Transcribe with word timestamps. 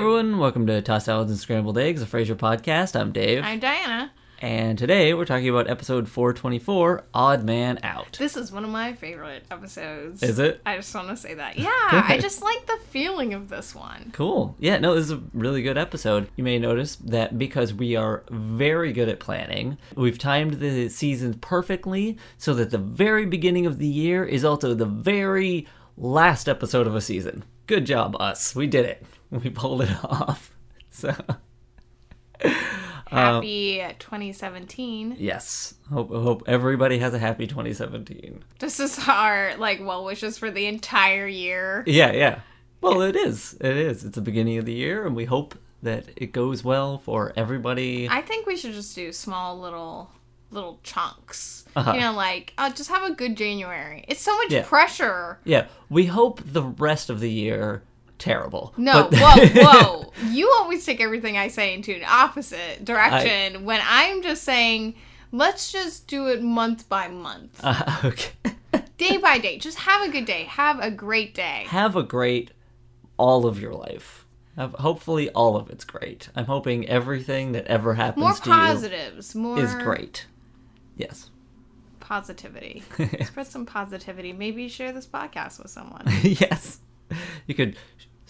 everyone, 0.00 0.38
welcome 0.38 0.66
to 0.66 0.80
Tossed 0.80 1.04
Salads 1.04 1.30
and 1.30 1.38
Scrambled 1.38 1.76
Eggs, 1.76 2.00
a 2.00 2.06
Frasier 2.06 2.34
podcast. 2.34 2.98
I'm 2.98 3.12
Dave, 3.12 3.44
I'm 3.44 3.58
Diana. 3.60 4.10
and 4.40 4.78
today 4.78 5.12
we're 5.12 5.26
talking 5.26 5.50
about 5.50 5.68
episode 5.68 6.08
424, 6.08 7.04
Odd 7.12 7.44
Man 7.44 7.78
Out. 7.82 8.16
This 8.18 8.34
is 8.34 8.50
one 8.50 8.64
of 8.64 8.70
my 8.70 8.94
favorite 8.94 9.44
episodes. 9.50 10.22
Is 10.22 10.38
it? 10.38 10.62
I 10.64 10.76
just 10.76 10.94
want 10.94 11.08
to 11.08 11.18
say 11.18 11.34
that. 11.34 11.58
Yeah, 11.58 11.68
I 12.08 12.18
just 12.18 12.40
like 12.40 12.64
the 12.64 12.78
feeling 12.88 13.34
of 13.34 13.50
this 13.50 13.74
one. 13.74 14.08
Cool. 14.14 14.56
Yeah, 14.58 14.78
no, 14.78 14.94
this 14.94 15.04
is 15.04 15.10
a 15.10 15.20
really 15.34 15.60
good 15.60 15.76
episode. 15.76 16.30
You 16.34 16.44
may 16.44 16.58
notice 16.58 16.96
that 16.96 17.38
because 17.38 17.74
we 17.74 17.94
are 17.94 18.24
very 18.30 18.94
good 18.94 19.10
at 19.10 19.20
planning, 19.20 19.76
we've 19.96 20.18
timed 20.18 20.60
the 20.60 20.88
seasons 20.88 21.36
perfectly 21.42 22.16
so 22.38 22.54
that 22.54 22.70
the 22.70 22.78
very 22.78 23.26
beginning 23.26 23.66
of 23.66 23.76
the 23.76 23.86
year 23.86 24.24
is 24.24 24.46
also 24.46 24.72
the 24.72 24.86
very 24.86 25.66
last 25.98 26.48
episode 26.48 26.86
of 26.86 26.94
a 26.94 27.02
season. 27.02 27.44
Good 27.66 27.84
job, 27.84 28.16
us. 28.18 28.54
We 28.56 28.66
did 28.66 28.86
it. 28.86 29.04
We 29.44 29.50
pulled 29.50 29.82
it 29.82 30.04
off. 30.04 30.52
So, 30.92 31.14
Um, 32.42 32.50
Happy 33.10 33.78
2017. 33.98 35.16
yes. 35.18 35.74
Hope, 35.92 36.10
hope 36.10 36.42
everybody 36.46 36.98
has 36.98 37.12
a 37.12 37.18
happy 37.18 37.46
2017. 37.46 38.42
This 38.60 38.78
is 38.80 38.98
our 39.08 39.56
like 39.56 39.80
well 39.84 40.04
wishes 40.04 40.38
for 40.38 40.50
the 40.50 40.66
entire 40.66 41.26
year. 41.26 41.82
Yeah, 41.86 42.12
yeah. 42.12 42.40
Well, 42.80 43.02
it 43.02 43.16
is. 43.16 43.54
It 43.60 43.76
is. 43.76 44.04
It's 44.04 44.14
the 44.14 44.20
beginning 44.20 44.58
of 44.58 44.64
the 44.64 44.72
year, 44.72 45.06
and 45.06 45.14
we 45.16 45.24
hope 45.24 45.56
that 45.82 46.04
it 46.16 46.32
goes 46.32 46.62
well 46.64 46.98
for 46.98 47.32
everybody. 47.36 48.08
I 48.08 48.22
think 48.22 48.46
we 48.46 48.56
should 48.56 48.72
just 48.72 48.94
do 48.94 49.12
small 49.12 49.58
little 49.58 50.10
little 50.52 50.78
chunks. 50.82 51.64
Uh-huh. 51.76 51.92
You 51.94 52.00
know, 52.00 52.12
like 52.12 52.52
uh, 52.58 52.70
just 52.70 52.90
have 52.90 53.08
a 53.10 53.14
good 53.14 53.36
January. 53.36 54.04
It's 54.08 54.20
so 54.22 54.36
much 54.36 54.50
Yeah. 54.52 54.62
pressure. 54.64 55.38
Yeah, 55.44 55.66
we 55.88 56.06
hope 56.06 56.40
the 56.44 56.62
rest 56.62 57.10
of 57.10 57.18
the 57.20 57.30
year 57.30 57.82
terrible. 58.20 58.72
No, 58.76 59.08
But- 59.10 59.18
whoa, 59.18 59.46
whoa. 59.64 60.12
You 60.28 60.52
always 60.58 60.84
take 60.86 61.00
everything 61.00 61.36
I 61.36 61.48
say 61.48 61.74
into 61.74 61.94
an 61.94 62.04
opposite 62.08 62.84
direction 62.84 63.64
when 63.64 63.80
I'm 63.84 64.22
just 64.22 64.44
saying, 64.44 64.94
let's 65.32 65.72
just 65.72 66.06
do 66.06 66.28
it 66.28 66.42
month 66.42 66.88
by 66.88 67.08
month, 67.08 67.58
Uh, 67.64 68.00
okay. 68.04 68.32
day 68.98 69.16
by 69.16 69.38
day. 69.38 69.58
Just 69.58 69.78
have 69.78 70.08
a 70.08 70.12
good 70.12 70.24
day. 70.26 70.44
Have 70.44 70.78
a 70.80 70.90
great 70.90 71.34
day. 71.34 71.64
Have 71.68 71.96
a 71.96 72.02
great 72.02 72.52
all 73.16 73.46
of 73.46 73.60
your 73.60 73.72
life. 73.74 74.26
Have, 74.56 74.74
hopefully, 74.74 75.30
all 75.30 75.56
of 75.56 75.70
it's 75.70 75.84
great. 75.84 76.28
I'm 76.36 76.44
hoping 76.46 76.86
everything 76.88 77.52
that 77.52 77.66
ever 77.66 77.94
happens 77.94 78.22
More 78.22 78.32
to 78.34 78.40
positives, 78.42 79.34
more 79.34 79.56
you 79.56 79.64
is 79.64 79.74
great. 79.76 80.26
Yes. 80.96 81.30
positivity. 82.00 82.82
Spread 83.24 83.46
some 83.46 83.64
positivity. 83.64 84.32
Maybe 84.32 84.68
share 84.68 84.92
this 84.92 85.06
podcast 85.06 85.62
with 85.62 85.70
someone. 85.70 86.02
yes. 86.22 86.80
You 87.46 87.54
could 87.54 87.76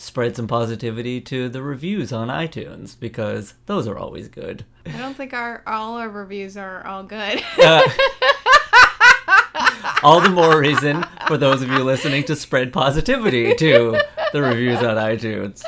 spread 0.01 0.35
some 0.35 0.49
positivity 0.49 1.21
to 1.21 1.49
the 1.51 1.63
reviews 1.63 2.11
on 2.11 2.29
iTunes 2.29 2.99
because 2.99 3.55
those 3.67 3.87
are 3.87 3.99
always 3.99 4.29
good. 4.29 4.65
I 4.87 4.97
don't 4.99 5.15
think 5.15 5.35
our 5.35 5.63
all 5.67 5.99
our 5.99 6.09
reviews 6.09 6.57
are 6.57 6.85
all 6.87 7.03
good. 7.03 7.43
Uh, 7.63 7.83
all 10.03 10.21
the 10.21 10.31
more 10.31 10.59
reason 10.61 11.05
for 11.27 11.37
those 11.37 11.61
of 11.61 11.69
you 11.69 11.85
listening 11.85 12.25
to 12.25 12.35
spread 12.35 12.73
positivity 12.73 13.55
to 13.57 14.01
the 14.33 14.41
reviews 14.41 14.79
on 14.79 14.97
iTunes. 14.97 15.63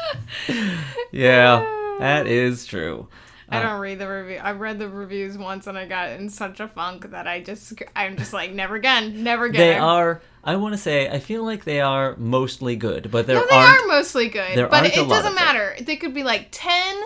Yeah, 1.12 1.61
that 2.00 2.27
is 2.27 2.64
true. 2.64 3.08
I 3.50 3.62
don't 3.62 3.80
read 3.80 3.98
the 3.98 4.08
review. 4.08 4.39
I 4.39 4.52
read 4.52 4.78
the 4.78 4.89
reviews 4.89 5.36
once 5.36 5.67
and 5.67 5.77
I 5.77 5.86
got 5.86 6.08
in 6.12 6.30
such 6.30 6.58
a 6.58 6.69
funk 6.69 7.11
that 7.11 7.28
I 7.28 7.42
just 7.42 7.74
I'm 7.94 8.17
just 8.17 8.33
like 8.33 8.52
never 8.52 8.77
again, 8.77 9.22
never 9.22 9.44
again. 9.44 9.61
They 9.61 9.77
are. 9.77 10.22
I 10.45 10.57
want 10.57 10.75
to 10.75 10.79
say. 10.79 11.09
I 11.09 11.19
feel 11.21 11.45
like 11.45 11.65
they 11.65 11.81
are 11.81 12.17
mostly 12.17 12.77
good, 12.77 13.11
but 13.11 13.27
there 13.27 13.37
No, 13.37 13.47
they 13.48 13.55
are 13.55 13.87
mostly 13.87 14.29
good, 14.29 14.57
there 14.59 14.67
but 14.69 14.87
it, 14.87 14.97
lot 14.97 15.09
doesn't 15.09 15.35
matter. 15.35 15.77
They 15.81 15.97
could 15.97 16.15
be 16.15 16.25
like 16.25 16.48
ten 16.51 17.01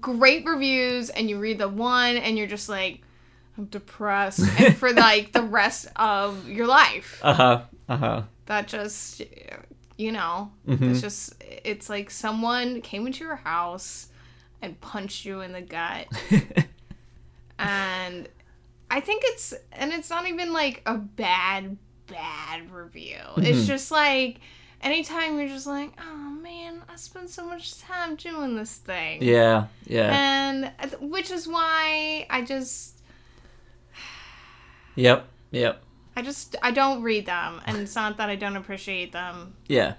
great 0.00 0.44
reviews, 0.46 1.10
and 1.10 1.28
you 1.28 1.38
read 1.38 1.58
the 1.58 1.68
one, 1.68 2.16
and 2.16 2.38
you're 2.38 2.46
just 2.46 2.68
like, 2.68 3.02
I'm 3.58 3.64
depressed, 3.66 4.40
and 4.60 4.76
for 4.78 4.92
like 4.92 5.32
the 5.32 5.42
rest 5.42 5.88
of 5.96 6.48
your 6.48 6.66
life, 6.66 7.20
Uh 7.22 7.34
huh. 7.34 7.62
Uh 7.88 7.96
huh. 7.96 8.22
that 8.46 8.68
just, 8.68 9.22
you 9.96 10.12
know, 10.12 10.50
Mm-hmm. 10.68 10.90
it's 10.90 11.00
just, 11.00 11.34
it's 11.40 11.88
like 11.88 12.10
someone 12.10 12.80
came 12.82 13.06
into 13.06 13.24
your 13.24 13.36
house 13.36 14.08
and 14.62 14.80
punched 14.80 15.24
you 15.24 15.40
in 15.40 15.52
the 15.52 15.60
gut, 15.60 16.06
and 17.58 18.28
I 18.90 19.00
think 19.00 19.22
it's, 19.26 19.54
and 19.72 19.92
it's 19.92 20.10
not 20.10 20.26
even 20.28 20.52
like 20.52 20.82
a 20.86 20.94
bad, 20.94 21.76
bad 22.06 22.70
review. 22.70 23.16
Mm-hmm. 23.16 23.44
It's 23.44 23.66
just 23.66 23.90
like 23.90 24.40
anytime 24.80 25.38
you're 25.38 25.48
just 25.48 25.66
like, 25.66 25.92
oh 26.00 26.30
man, 26.42 26.82
I 26.88 26.96
spent 26.96 27.30
so 27.30 27.46
much 27.46 27.80
time 27.80 28.16
doing 28.16 28.56
this 28.56 28.76
thing. 28.76 29.22
Yeah. 29.22 29.66
Yeah. 29.86 30.10
And 30.12 30.72
which 31.00 31.30
is 31.30 31.46
why 31.48 32.26
I 32.30 32.42
just, 32.42 33.00
Yep. 34.94 35.26
Yep. 35.50 35.82
I 36.16 36.22
just, 36.22 36.56
I 36.62 36.70
don't 36.70 37.02
read 37.02 37.26
them. 37.26 37.60
And 37.66 37.76
it's 37.78 37.94
not 37.94 38.16
that 38.16 38.30
I 38.30 38.36
don't 38.36 38.56
appreciate 38.56 39.12
them. 39.12 39.54
Yeah. 39.68 39.94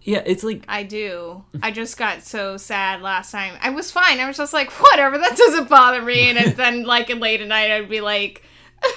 Yeah. 0.00 0.22
It's 0.24 0.42
like 0.42 0.64
I 0.68 0.82
do. 0.84 1.44
I 1.62 1.70
just 1.70 1.98
got 1.98 2.22
so 2.22 2.56
sad 2.56 3.02
last 3.02 3.32
time. 3.32 3.58
I 3.60 3.70
was 3.70 3.90
fine. 3.90 4.20
I 4.20 4.26
was 4.26 4.38
just 4.38 4.54
like, 4.54 4.70
whatever, 4.80 5.18
that 5.18 5.36
doesn't 5.36 5.68
bother 5.68 6.00
me. 6.00 6.30
And 6.30 6.56
then, 6.56 6.84
like, 6.84 7.10
late 7.10 7.42
at 7.42 7.48
night, 7.48 7.70
I'd 7.70 7.90
be 7.90 8.00
like, 8.00 8.42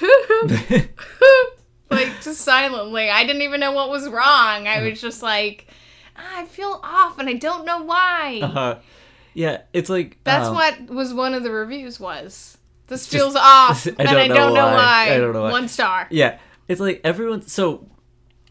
like, 1.92 2.22
just 2.22 2.40
silently. 2.40 3.10
I 3.10 3.24
didn't 3.24 3.42
even 3.42 3.60
know 3.60 3.72
what 3.72 3.90
was 3.90 4.08
wrong. 4.08 4.66
I 4.66 4.82
was 4.88 5.00
just 5.00 5.22
like, 5.22 5.66
"Ah, 6.16 6.40
I 6.40 6.44
feel 6.46 6.80
off 6.82 7.18
and 7.18 7.28
I 7.28 7.34
don't 7.34 7.64
know 7.64 7.82
why. 7.84 8.40
Uh-huh. 8.42 8.78
yeah. 9.34 9.62
It's 9.72 9.88
like 9.88 10.18
That's 10.24 10.48
um, 10.48 10.54
what 10.54 10.90
was 10.90 11.14
one 11.14 11.34
of 11.34 11.42
the 11.42 11.50
reviews 11.50 12.00
was. 12.00 12.58
This 12.88 13.06
feels 13.06 13.36
off, 13.36 13.86
I 13.86 13.94
and 13.98 14.08
I 14.08 14.28
don't 14.28 14.54
know 14.54 14.66
why. 14.66 14.74
why. 15.08 15.14
I 15.14 15.18
don't 15.18 15.32
know 15.32 15.42
why. 15.44 15.50
One 15.50 15.68
star. 15.68 16.06
Yeah, 16.10 16.38
it's 16.68 16.80
like 16.80 17.00
everyone. 17.04 17.42
So 17.42 17.88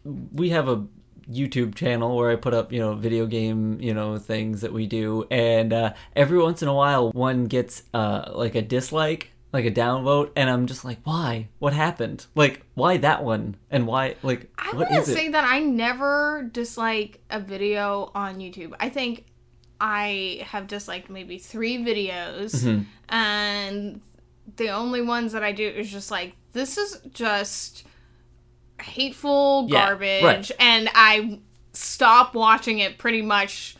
we 0.04 0.50
have 0.50 0.68
a 0.68 0.86
YouTube 1.30 1.74
channel 1.74 2.16
where 2.16 2.30
I 2.30 2.36
put 2.36 2.52
up, 2.54 2.72
you 2.72 2.80
know, 2.80 2.94
video 2.94 3.26
game, 3.26 3.80
you 3.80 3.94
know, 3.94 4.18
things 4.18 4.62
that 4.62 4.72
we 4.72 4.86
do, 4.86 5.26
and 5.30 5.72
uh, 5.72 5.92
every 6.16 6.38
once 6.42 6.62
in 6.62 6.68
a 6.68 6.74
while, 6.74 7.10
one 7.12 7.44
gets 7.44 7.84
uh, 7.94 8.32
like 8.34 8.54
a 8.54 8.62
dislike, 8.62 9.31
like 9.52 9.64
a 9.66 9.70
downvote, 9.70 10.30
and 10.36 10.48
I'm 10.48 10.66
just 10.66 10.84
like, 10.84 10.98
why? 11.04 11.48
What 11.58 11.72
happened? 11.74 12.26
Like, 12.34 12.62
why 12.74 12.96
that 12.98 13.22
one? 13.22 13.56
And 13.70 13.86
why? 13.86 14.16
Like, 14.22 14.50
I 14.58 14.68
what 14.76 14.90
want 14.90 15.04
to 15.04 15.10
it? 15.12 15.14
say 15.14 15.28
that 15.28 15.44
I 15.44 15.60
never 15.60 16.48
dislike 16.52 17.20
a 17.30 17.38
video 17.40 18.10
on 18.14 18.36
YouTube. 18.38 18.72
I 18.80 18.88
think 18.88 19.26
I 19.80 20.42
have 20.46 20.66
disliked 20.68 21.10
maybe 21.10 21.38
three 21.38 21.78
videos, 21.78 22.64
Mm-hmm. 22.64 22.82
and 23.08 24.00
the 24.56 24.68
only 24.70 25.02
ones 25.02 25.32
that 25.32 25.42
I 25.42 25.52
do 25.52 25.66
is 25.66 25.90
just 25.90 26.10
like 26.10 26.34
this 26.52 26.76
is 26.78 27.00
just 27.12 27.84
hateful 28.80 29.66
Yeah, 29.68 29.86
garbage, 29.88 30.22
right. 30.24 30.50
and 30.58 30.88
I 30.94 31.40
stop 31.72 32.34
watching 32.34 32.78
it 32.80 32.98
pretty 32.98 33.22
much 33.22 33.76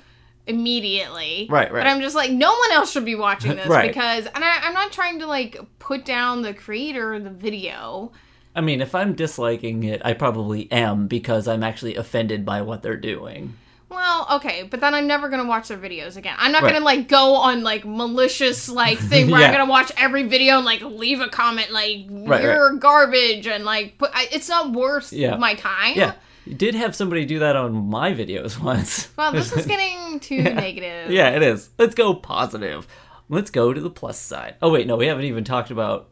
immediately. 0.46 1.46
Right, 1.50 1.72
right. 1.72 1.80
But 1.82 1.86
I'm 1.88 2.00
just 2.00 2.14
like, 2.16 2.30
no 2.30 2.50
one 2.50 2.72
else 2.72 2.92
should 2.92 3.04
be 3.04 3.14
watching 3.14 3.56
this 3.56 3.66
Right. 3.66 3.88
because, 3.88 4.26
and 4.26 4.44
I, 4.44 4.58
I'm 4.62 4.74
not 4.74 4.92
trying 4.92 5.18
to 5.20 5.26
like 5.26 5.58
put 5.78 6.04
down 6.04 6.42
the 6.42 6.54
creator 6.54 7.14
of 7.14 7.24
the 7.24 7.30
video. 7.30 8.12
I 8.54 8.60
mean, 8.60 8.80
if 8.80 8.94
I'm 8.94 9.14
disliking 9.14 9.84
it, 9.84 10.02
I 10.04 10.12
probably 10.12 10.70
am 10.70 11.06
because 11.06 11.48
I'm 11.48 11.62
actually 11.62 11.96
offended 11.96 12.44
by 12.44 12.62
what 12.62 12.82
they're 12.82 12.96
doing. 12.96 13.54
Well, 13.88 14.26
okay, 14.32 14.62
but 14.62 14.80
then 14.80 14.94
I'm 14.94 15.06
never 15.06 15.28
gonna 15.28 15.44
watch 15.44 15.68
their 15.68 15.76
videos 15.76 16.16
again. 16.16 16.34
I'm 16.38 16.50
not 16.50 16.62
Right. 16.62 16.72
gonna 16.72 16.84
like 16.84 17.08
go 17.08 17.34
on 17.34 17.62
like 17.62 17.84
malicious 17.84 18.68
like 18.70 18.98
thing 19.10 19.30
where 19.30 19.40
Yeah. 19.42 19.48
I'm 19.48 19.52
gonna 19.52 19.70
watch 19.70 19.92
every 19.98 20.22
video 20.22 20.56
and 20.56 20.64
like 20.64 20.80
leave 20.82 21.20
a 21.20 21.28
comment 21.28 21.70
like 21.72 22.06
Right, 22.08 22.42
you're 22.42 22.72
garbage 22.76 23.46
and 23.46 23.64
like 23.66 23.98
put. 23.98 24.10
I, 24.14 24.28
it's 24.32 24.48
not 24.48 24.72
worth 24.72 25.12
Yeah. 25.12 25.36
my 25.36 25.54
time. 25.54 25.92
Yeah, 25.94 26.12
you 26.44 26.54
did 26.54 26.74
have 26.74 26.94
somebody 26.94 27.24
do 27.24 27.38
that 27.40 27.56
on 27.56 27.72
my 27.74 28.12
videos 28.12 28.58
once. 28.62 29.08
Well, 29.16 29.32
this 29.32 29.52
is 29.52 29.66
getting 29.66 30.20
too 30.20 30.42
negative. 30.42 31.10
Yeah, 31.10 31.30
it 31.30 31.42
is. 31.42 31.70
Let's 31.78 31.94
go 31.94 32.14
positive. 32.14 32.86
Let's 33.28 33.50
go 33.50 33.72
to 33.72 33.80
the 33.80 33.90
plus 33.90 34.18
side. 34.18 34.56
Oh 34.60 34.70
wait, 34.70 34.86
no, 34.86 34.96
we 34.96 35.06
haven't 35.06 35.24
even 35.24 35.44
talked 35.44 35.70
about 35.70 36.08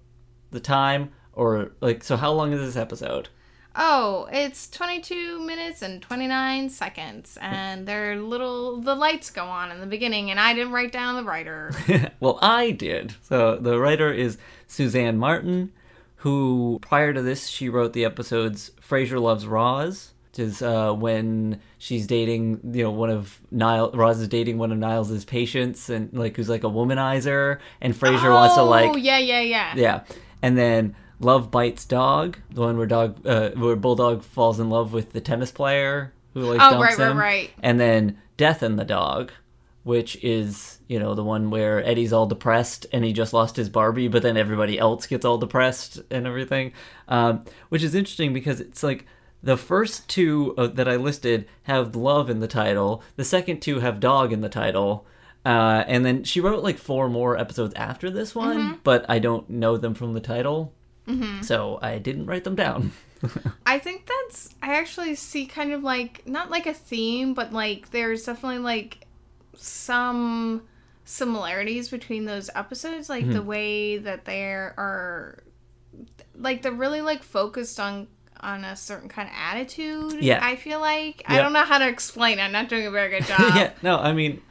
the 0.51 0.61
time 0.61 1.13
or 1.33 1.73
like 1.81 2.03
so 2.03 2.17
how 2.17 2.33
long 2.33 2.53
is 2.53 2.61
this 2.61 2.77
episode? 2.77 3.29
Oh, 3.77 4.29
it's 4.33 4.69
22 4.69 5.41
minutes 5.41 5.81
and 5.81 6.03
29 6.03 6.71
seconds, 6.71 7.39
and 7.41 7.87
they're 7.87 8.17
little. 8.17 8.81
The 8.81 8.97
lights 8.97 9.31
go 9.31 9.45
on 9.45 9.71
in 9.71 9.81
the 9.81 9.87
beginning, 9.87 10.31
and 10.31 10.41
I 10.41 10.55
didn't 10.55 10.73
write 10.73 10.91
down 10.91 11.15
the 11.15 11.23
writer. 11.23 11.73
well, 12.21 12.39
I 12.43 12.73
did. 12.73 13.15
So 13.23 13.57
the 13.57 13.79
writer 13.79 14.13
is 14.13 14.39
Suzanne 14.67 15.19
Martin, 15.19 15.73
who 16.17 16.81
prior 16.83 17.13
to 17.13 17.23
this 17.23 17.47
she 17.47 17.69
wrote 17.69 17.93
the 17.93 18.05
episodes 18.05 18.73
Frasier 18.81 19.21
Loves 19.21 19.47
Roz, 19.47 20.13
is 20.39 20.63
uh, 20.63 20.93
when 20.93 21.61
she's 21.79 22.07
dating, 22.07 22.61
you 22.73 22.85
know, 22.85 22.91
one 22.91 23.11
of 23.11 23.41
Niall 23.51 23.91
Roz 23.93 24.21
is 24.21 24.29
dating 24.29 24.59
one 24.59 24.71
of 24.73 24.79
Niles' 24.79 25.25
patients 25.25 25.91
and 25.91 26.13
like 26.13 26.37
who's 26.37 26.49
like 26.49 26.65
a 26.65 26.69
womanizer 26.69 27.59
and 27.81 27.95
Frasier 27.95 28.33
wants 28.33 28.55
to 28.55 28.63
like 28.63 28.91
oh, 28.91 28.97
yeah, 28.97 29.19
yeah, 29.19 29.41
yeah. 29.41 29.75
Yeah, 29.77 30.01
and 30.43 30.57
then 30.57 30.95
Love 31.19 31.51
Bites 31.51 31.85
Dog, 31.85 32.39
the 32.51 32.63
one 32.63 32.79
where 32.79 32.87
dog, 32.87 33.27
uh, 33.27 33.51
where 33.51 33.77
Bulldog 33.77 34.23
falls 34.23 34.59
in 34.61 34.71
love 34.71 34.93
with 34.93 35.13
the 35.13 35.21
tennis 35.21 35.51
player 35.53 36.13
who 36.33 36.43
like 36.43 36.61
Oh, 36.63 36.71
dumps 36.81 36.99
right, 36.99 37.09
right, 37.09 37.17
right. 37.17 37.51
And 37.63 37.79
then 37.79 38.19
Death 38.37 38.63
and 38.63 38.79
the 38.79 38.85
Dog, 38.85 39.33
which 39.83 40.17
is 40.23 40.79
you 40.89 40.99
know 40.99 41.15
the 41.15 41.25
one 41.25 41.51
where 41.51 41.85
Eddie's 41.85 42.13
all 42.13 42.27
depressed 42.27 42.87
and 42.93 43.05
he 43.05 43.13
just 43.13 43.33
lost 43.33 43.57
his 43.57 43.69
Barbie, 43.69 44.09
but 44.09 44.23
then 44.23 44.37
everybody 44.37 44.79
else 44.79 45.07
gets 45.07 45.25
all 45.25 45.39
depressed 45.39 46.01
and 46.11 46.27
everything, 46.27 46.73
um, 47.09 47.45
which 47.69 47.83
is 47.83 47.95
interesting 47.95 48.33
because 48.33 48.61
it's 48.61 48.83
like 48.83 49.07
the 49.43 49.57
first 49.57 50.09
two 50.09 50.55
uh, 50.59 50.67
that 50.69 50.89
I 50.89 50.97
listed 50.97 51.47
have 51.65 51.97
love 51.97 52.29
in 52.31 52.41
the 52.41 52.49
title. 52.49 53.03
The 53.17 53.25
second 53.25 53.61
two 53.61 53.81
have 53.81 54.01
dog 54.01 54.33
in 54.33 54.41
the 54.41 54.49
title. 54.49 55.07
Uh, 55.47 55.83
and 55.87 56.05
then 56.05 56.23
she 56.25 56.41
wrote 56.41 56.63
like 56.63 56.77
four 56.77 57.09
more 57.09 57.39
episodes 57.39 57.73
after 57.75 58.11
this 58.11 58.35
one, 58.35 58.81
but 58.85 59.07
I 59.09 59.19
don't 59.19 59.49
know 59.49 59.77
them 59.79 59.95
from 59.95 60.13
the 60.13 60.21
title. 60.21 60.73
So 61.43 61.79
I 61.83 61.99
didn't 61.99 62.27
write 62.27 62.45
them 62.45 62.55
down. 62.55 62.93
I 63.67 63.81
think 63.81 64.07
that's 64.07 64.55
I 64.63 64.75
actually 64.77 65.17
see 65.17 65.45
kind 65.47 65.73
of 65.73 65.83
like 65.83 66.23
not 66.27 66.51
like 66.51 66.67
a 66.67 66.73
theme, 66.75 67.35
but 67.35 67.53
like 67.53 67.91
there's 67.91 68.25
definitely 68.25 68.59
like 68.61 69.07
some 69.57 70.63
similarities 71.05 71.89
between 71.89 72.27
those 72.27 72.49
episodes, 72.55 73.09
like 73.09 73.25
Mm-hmm. 73.25 73.33
the 73.33 73.43
way 73.43 73.99
that 73.99 74.25
they 74.25 74.45
are 74.45 75.43
like 76.37 76.63
they're 76.63 76.71
really 76.73 77.01
like 77.03 77.23
focused 77.25 77.81
on 77.81 78.07
on 78.41 78.65
a 78.65 78.77
certain 78.77 79.09
kind 79.09 79.29
of 79.29 79.35
attitude. 79.37 80.23
Yeah. 80.23 80.41
I 80.43 80.57
feel 80.57 80.81
like 80.81 81.23
I 81.27 81.37
don't 81.39 81.53
know 81.53 81.65
how 81.65 81.79
to 81.79 81.89
explain. 81.89 82.39
it. 82.39 82.43
I'm 82.43 82.53
not 82.53 82.69
doing 82.69 82.87
a 82.87 82.91
very 82.91 83.11
good 83.11 83.25
job. 83.29 83.55
yeah, 83.55 83.73
no, 83.83 83.99
I 83.99 84.13
mean, 84.13 84.43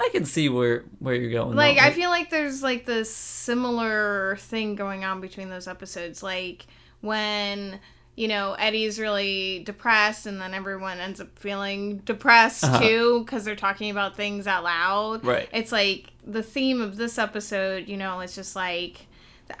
I 0.00 0.08
can 0.12 0.24
see 0.24 0.48
where 0.48 0.84
where 0.98 1.14
you're 1.14 1.30
going. 1.32 1.56
Like 1.56 1.78
I 1.78 1.90
feel 1.90 2.10
like 2.10 2.30
there's 2.30 2.62
like 2.62 2.84
this 2.86 3.14
similar 3.14 4.36
thing 4.40 4.74
going 4.74 5.04
on 5.04 5.20
between 5.20 5.48
those 5.50 5.66
episodes. 5.68 6.22
Like 6.22 6.66
when 7.00 7.80
you 8.14 8.28
know 8.28 8.54
Eddie's 8.54 8.98
really 8.98 9.62
depressed, 9.64 10.26
and 10.26 10.40
then 10.40 10.54
everyone 10.54 10.98
ends 10.98 11.20
up 11.20 11.38
feeling 11.38 11.98
depressed 11.98 12.64
Uh-huh. 12.64 12.80
too 12.80 13.20
because 13.24 13.44
they're 13.44 13.56
talking 13.56 13.90
about 13.90 14.16
things 14.16 14.46
out 14.46 14.64
loud. 14.64 15.24
Right. 15.24 15.48
It's 15.52 15.72
like 15.72 16.06
the 16.26 16.42
theme 16.42 16.80
of 16.80 16.96
this 16.96 17.18
episode. 17.18 17.88
You 17.88 17.96
know, 17.96 18.20
it's 18.20 18.34
just 18.34 18.56
like. 18.56 19.06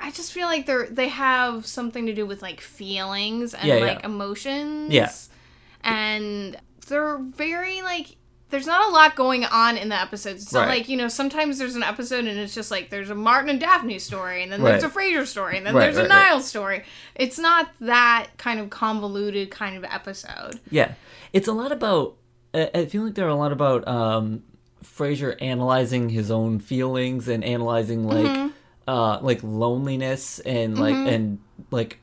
I 0.00 0.10
just 0.10 0.32
feel 0.32 0.46
like 0.46 0.66
they're 0.66 0.86
they 0.86 1.08
have 1.08 1.66
something 1.66 2.06
to 2.06 2.14
do 2.14 2.26
with 2.26 2.42
like 2.42 2.60
feelings 2.60 3.54
and 3.54 3.64
Yeah, 3.68 3.76
yeah. 3.76 3.84
like 3.84 4.04
emotions. 4.04 4.92
Yeah. 4.92 5.02
Yes. 5.02 5.28
And 5.82 6.56
they're 6.88 7.18
very 7.18 7.82
like 7.82 8.16
there's 8.48 8.66
not 8.66 8.88
a 8.88 8.92
lot 8.92 9.16
going 9.16 9.44
on 9.44 9.76
in 9.76 9.88
the 9.88 10.00
episodes. 10.00 10.52
Not 10.52 10.68
Right. 10.68 10.78
like, 10.78 10.88
you 10.88 10.96
know, 10.96 11.08
sometimes 11.08 11.58
there's 11.58 11.74
an 11.74 11.82
episode 11.82 12.26
and 12.26 12.38
it's 12.38 12.54
just 12.54 12.70
like 12.70 12.90
there's 12.90 13.10
a 13.10 13.14
Martin 13.14 13.50
and 13.50 13.58
Daphne 13.60 13.98
story 13.98 14.42
and 14.44 14.52
then 14.52 14.62
there's 14.62 14.84
a 14.84 14.88
Right. 14.88 15.12
Frasier 15.14 15.26
story 15.26 15.56
and 15.56 15.66
then 15.66 15.74
Right, 15.74 15.84
there's 15.86 15.96
a 15.98 16.02
right, 16.02 16.10
right. 16.10 16.28
Niles 16.30 16.46
story. 16.46 16.84
It's 17.16 17.38
not 17.38 17.68
that 17.80 18.28
kind 18.36 18.60
of 18.60 18.70
convoluted 18.70 19.50
kind 19.50 19.76
of 19.76 19.82
episode. 19.84 20.60
Yeah, 20.70 20.94
it's 21.32 21.48
a 21.48 21.52
lot 21.52 21.72
about. 21.72 22.16
I 22.54 22.86
feel 22.86 23.02
like 23.04 23.14
there 23.14 23.26
are 23.26 23.30
a 23.30 23.34
lot 23.36 23.52
about 23.52 23.86
um, 23.86 24.42
Frasier 24.82 25.36
analyzing 25.42 26.08
his 26.08 26.30
own 26.30 26.58
feelings 26.58 27.28
and 27.28 27.44
analyzing 27.44 28.06
like 28.06 28.24
Mm-hmm. 28.26 28.48
Uh, 28.86 29.18
like 29.20 29.40
loneliness 29.42 30.38
and 30.40 30.78
like 30.78 30.94
and 30.94 31.38
like 31.70 31.98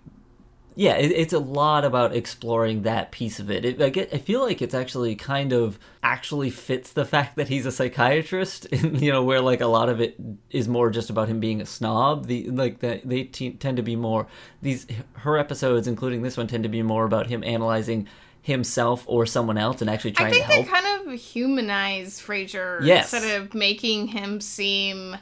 yeah, 0.75 0.95
it, 0.95 1.11
it's 1.11 1.33
a 1.33 1.39
lot 1.39 1.85
about 1.85 2.15
exploring 2.15 2.81
that 2.81 3.11
piece 3.11 3.39
of 3.39 3.51
it. 3.51 3.63
it 3.63 3.79
I 3.79 3.89
get, 3.89 4.11
I 4.11 4.17
feel 4.17 4.41
like 4.41 4.59
it's 4.59 4.73
actually 4.73 5.15
kind 5.15 5.53
of 5.53 5.77
actually 6.01 6.49
fits 6.49 6.93
the 6.93 7.05
fact 7.13 7.35
that 7.35 7.47
he's 7.47 7.67
a 7.67 7.71
psychiatrist, 7.71 8.65
and 8.71 8.99
you 8.99 9.11
know 9.11 9.23
where 9.23 9.39
like 9.39 9.61
a 9.61 9.67
lot 9.67 9.87
of 9.89 10.01
it 10.01 10.15
is 10.49 10.67
more 10.67 10.89
just 10.89 11.09
about 11.11 11.27
him 11.29 11.39
being 11.39 11.61
a 11.61 11.65
snob. 11.65 12.25
The 12.25 12.49
like 12.49 12.79
that 12.79 13.07
they 13.07 13.23
te- 13.25 13.51
tend 13.51 13.77
to 13.77 13.83
be 13.83 13.95
more 13.95 14.25
these 14.63 14.87
her 15.17 15.37
episodes, 15.37 15.87
including 15.87 16.23
this 16.23 16.37
one, 16.37 16.47
tend 16.47 16.63
to 16.63 16.69
be 16.69 16.81
more 16.81 17.05
about 17.05 17.27
him 17.27 17.43
analyzing 17.43 18.07
himself 18.41 19.05
or 19.07 19.25
someone 19.25 19.57
else 19.57 19.79
and 19.79 19.89
actually 19.89 20.11
I 20.11 20.13
trying 20.15 20.33
think 20.33 20.43
to 20.43 20.49
they 20.49 20.61
help. 20.63 20.67
kind 20.67 21.07
of 21.07 21.13
humanize 21.17 22.19
Frasier 22.19 22.83
Yes. 22.83 23.13
instead 23.13 23.39
of 23.41 23.53
making 23.53 24.07
him 24.07 24.41
seem. 24.41 25.15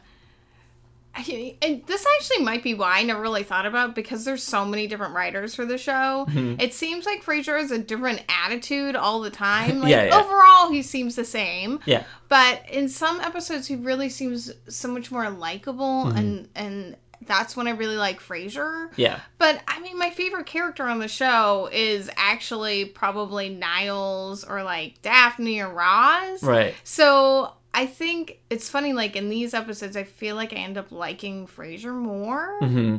And 1.15 1.85
this 1.87 2.05
actually 2.17 2.43
might 2.45 2.63
be 2.63 2.73
why 2.73 2.99
I 2.99 3.03
never 3.03 3.21
really 3.21 3.43
thought 3.43 3.65
about 3.65 3.95
because 3.95 4.23
there's 4.25 4.43
so 4.43 4.63
many 4.65 4.87
different 4.87 5.13
writers 5.13 5.53
for 5.53 5.65
the 5.65 5.77
show. 5.77 6.25
Mm-hmm. 6.29 6.59
It 6.59 6.73
seems 6.73 7.05
like 7.05 7.23
Frasier 7.23 7.59
has 7.59 7.71
a 7.71 7.77
different 7.79 8.23
attitude 8.29 8.95
all 8.95 9.21
the 9.21 9.29
time. 9.29 9.79
Like 9.81 9.91
Yeah, 9.91 10.05
yeah. 10.05 10.19
overall, 10.19 10.71
he 10.71 10.81
seems 10.81 11.15
the 11.15 11.25
same. 11.25 11.79
yeah, 11.85 12.03
But 12.29 12.63
in 12.69 12.87
some 12.89 13.19
episodes, 13.21 13.67
he 13.67 13.75
really 13.75 14.09
seems 14.09 14.51
so 14.69 14.87
much 14.87 15.11
more 15.11 15.29
likable, 15.29 16.05
Mm-hmm. 16.05 16.17
and 16.17 16.47
and 16.55 16.97
that's 17.27 17.55
when 17.55 17.67
I 17.67 17.71
really 17.71 17.97
like 17.97 18.19
Frasier. 18.19 18.89
yeah, 18.95 19.19
But 19.37 19.61
I 19.67 19.79
mean, 19.79 19.97
my 19.99 20.09
favorite 20.09 20.47
character 20.47 20.83
on 20.85 20.97
the 20.99 21.07
show 21.07 21.69
is 21.71 22.09
actually 22.17 22.85
probably 22.85 23.47
Niles 23.49 24.43
or 24.43 24.63
like 24.63 25.01
Daphne 25.03 25.59
or 25.61 25.69
Roz. 25.69 26.41
right. 26.41 26.73
So 26.83 27.53
I 27.73 27.85
think 27.85 28.39
it's 28.49 28.69
funny. 28.69 28.93
Like 28.93 29.15
in 29.15 29.29
these 29.29 29.53
episodes, 29.53 29.95
I 29.95 30.03
feel 30.03 30.35
like 30.35 30.53
I 30.53 30.57
end 30.57 30.77
up 30.77 30.91
liking 30.91 31.47
Frasier 31.47 31.93
more. 31.93 32.57
hmm 32.59 32.97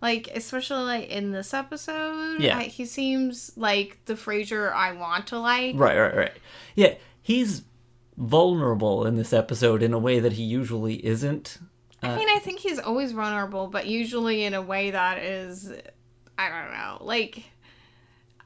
Like 0.00 0.28
especially 0.34 0.82
like 0.84 1.08
in 1.10 1.30
this 1.32 1.52
episode, 1.54 2.40
Yeah. 2.40 2.58
I, 2.58 2.62
he 2.64 2.84
seems 2.86 3.52
like 3.56 3.98
the 4.06 4.14
Frasier 4.14 4.72
I 4.72 4.92
want 4.92 5.26
to 5.28 5.38
like. 5.38 5.74
Right, 5.76 5.98
right, 5.98 6.16
right. 6.16 6.32
Yeah, 6.74 6.94
he's 7.22 7.62
vulnerable 8.16 9.06
in 9.06 9.16
this 9.16 9.32
episode 9.32 9.82
in 9.82 9.92
a 9.92 9.98
way 9.98 10.20
that 10.20 10.32
he 10.34 10.42
usually 10.44 11.04
isn't. 11.04 11.58
I 12.02 12.16
mean, 12.16 12.28
I 12.28 12.38
think 12.38 12.60
he's 12.60 12.78
always 12.78 13.12
vulnerable, 13.12 13.66
but 13.66 13.86
usually 13.86 14.44
in 14.44 14.52
a 14.52 14.60
way 14.60 14.90
that 14.90 15.18
is, 15.18 15.72
I 16.38 16.48
don't 16.50 16.70
know, 16.72 16.98
like 17.00 17.44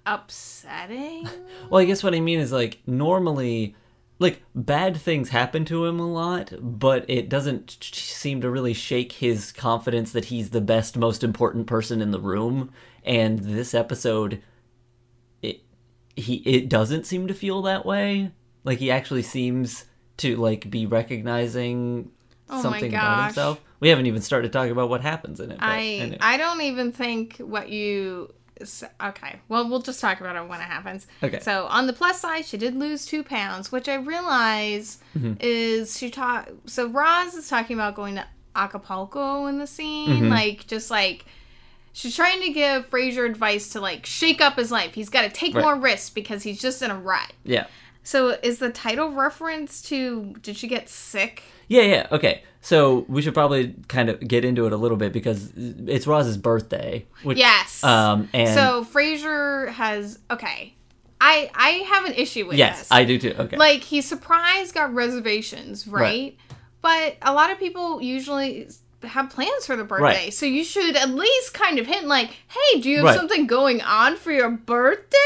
upsetting. 0.06 1.28
Well, 1.70 1.80
I 1.80 1.84
guess 1.84 2.02
what 2.02 2.14
I 2.14 2.20
mean 2.20 2.38
is 2.40 2.52
like 2.52 2.78
normally, 2.86 3.74
like 4.18 4.42
bad 4.54 4.96
things 4.96 5.28
happen 5.28 5.64
to 5.66 5.84
him 5.84 6.00
a 6.00 6.10
lot, 6.10 6.52
but 6.60 7.04
it 7.08 7.28
doesn't 7.28 7.78
seem 7.80 8.40
to 8.40 8.50
really 8.50 8.74
shake 8.74 9.12
his 9.12 9.52
confidence 9.52 10.12
that 10.12 10.26
he's 10.26 10.50
the 10.50 10.60
best, 10.60 10.96
most 10.96 11.22
important 11.22 11.66
person 11.66 12.02
in 12.02 12.10
the 12.10 12.20
room. 12.20 12.72
And 13.04 13.38
this 13.38 13.74
episode, 13.74 14.42
it 15.40 15.60
he 16.16 16.36
it 16.36 16.68
doesn't 16.68 17.06
seem 17.06 17.28
to 17.28 17.34
feel 17.34 17.62
that 17.62 17.86
way. 17.86 18.32
Like 18.64 18.78
he 18.78 18.90
actually 18.90 19.22
seems 19.22 19.84
to 20.18 20.36
like 20.36 20.68
be 20.68 20.84
recognizing 20.86 22.10
Oh 22.50 22.62
something 22.62 22.92
about 22.92 23.26
himself. 23.26 23.60
We 23.80 23.88
haven't 23.88 24.06
even 24.06 24.22
started 24.22 24.52
talking 24.52 24.72
about 24.72 24.88
what 24.88 25.02
happens 25.02 25.38
in 25.38 25.52
it. 25.52 25.58
but 25.58 25.68
I 25.68 25.82
anyway. 25.82 26.18
I 26.20 26.36
don't 26.36 26.62
even 26.62 26.92
think 26.92 27.36
what 27.38 27.68
you. 27.68 28.32
S- 28.60 28.84
Okay, 29.02 29.40
well 29.48 29.68
we'll 29.68 29.80
just 29.82 30.00
talk 30.00 30.20
about 30.20 30.36
it 30.36 30.48
when 30.48 30.60
it 30.60 30.64
happens. 30.64 31.06
Okay. 31.22 31.40
So 31.40 31.66
on 31.66 31.86
the 31.86 31.92
plus 31.92 32.20
side, 32.20 32.44
she 32.46 32.56
did 32.56 32.74
lose 32.76 33.06
two 33.06 33.22
pounds, 33.22 33.70
which 33.72 33.88
I 33.88 33.94
realize 33.96 34.98
Mm-hmm. 35.16 35.34
is 35.40 35.96
she 35.98 36.10
taught. 36.10 36.48
So 36.66 36.88
Roz 36.88 37.34
is 37.34 37.48
talking 37.48 37.74
about 37.74 37.94
going 37.94 38.14
to 38.16 38.26
Acapulco 38.56 39.46
in 39.46 39.58
the 39.58 39.66
scene, 39.66 40.08
Mm-hmm. 40.22 40.28
like 40.28 40.66
just 40.66 40.90
like. 40.90 41.24
She's 41.94 42.14
trying 42.14 42.40
to 42.42 42.50
give 42.50 42.88
Frasier 42.90 43.26
advice 43.28 43.70
to 43.70 43.80
like 43.80 44.06
shake 44.06 44.40
up 44.40 44.56
his 44.56 44.70
life. 44.70 44.94
He's 44.94 45.08
got 45.08 45.22
to 45.22 45.30
take 45.30 45.54
Right. 45.54 45.62
more 45.64 45.74
risks 45.74 46.10
because 46.10 46.44
he's 46.44 46.60
just 46.60 46.80
in 46.82 46.90
a 46.92 46.98
rut. 46.98 47.32
yeah. 47.44 47.66
So 48.04 48.38
is 48.42 48.58
the 48.58 48.70
title 48.70 49.10
reference 49.10 49.82
to 49.82 50.34
did 50.40 50.56
she 50.56 50.66
get 50.68 50.88
sick? 50.88 51.42
Yeah, 51.66 51.82
yeah, 51.82 52.06
okay. 52.12 52.42
So 52.60 53.04
we 53.08 53.22
should 53.22 53.34
probably 53.34 53.74
kind 53.88 54.08
of 54.10 54.20
get 54.20 54.44
into 54.44 54.66
it 54.66 54.72
a 54.72 54.76
little 54.76 54.96
bit 54.96 55.12
because 55.12 55.50
it's 55.56 56.06
Roz's 56.06 56.36
birthday. 56.36 57.06
Which, 57.22 57.38
Yes. 57.38 57.82
Um, 57.84 58.28
and 58.34 58.52
so 58.54 58.84
Frasier 58.84 59.68
has 59.70 60.18
okay. 60.30 60.74
I 61.20 61.50
I 61.54 61.68
have 61.92 62.04
an 62.04 62.14
issue 62.14 62.46
with 62.46 62.56
yes, 62.56 62.80
this. 62.80 62.88
I 62.92 63.04
do 63.04 63.18
too. 63.18 63.34
Okay. 63.38 63.56
like 63.56 63.82
he 63.82 64.00
surprised, 64.02 64.74
got 64.74 64.92
reservations, 64.94 65.86
right? 65.86 66.00
Right. 66.02 66.36
But 66.80 67.16
a 67.22 67.32
lot 67.32 67.50
of 67.50 67.58
people 67.58 68.00
usually 68.00 68.68
have 69.02 69.30
plans 69.30 69.66
for 69.66 69.74
the 69.76 69.82
birthday, 69.84 70.02
Right. 70.24 70.34
so 70.34 70.46
you 70.46 70.62
should 70.64 70.94
at 70.96 71.10
least 71.10 71.54
kind 71.54 71.78
of 71.80 71.86
hint 71.86 72.06
like, 72.06 72.30
"Hey, 72.48 72.80
do 72.80 72.88
you 72.88 72.96
have 72.98 73.06
Right. 73.06 73.16
something 73.16 73.46
going 73.48 73.80
on 73.82 74.16
for 74.16 74.30
your 74.32 74.50
birthday?" 74.50 75.16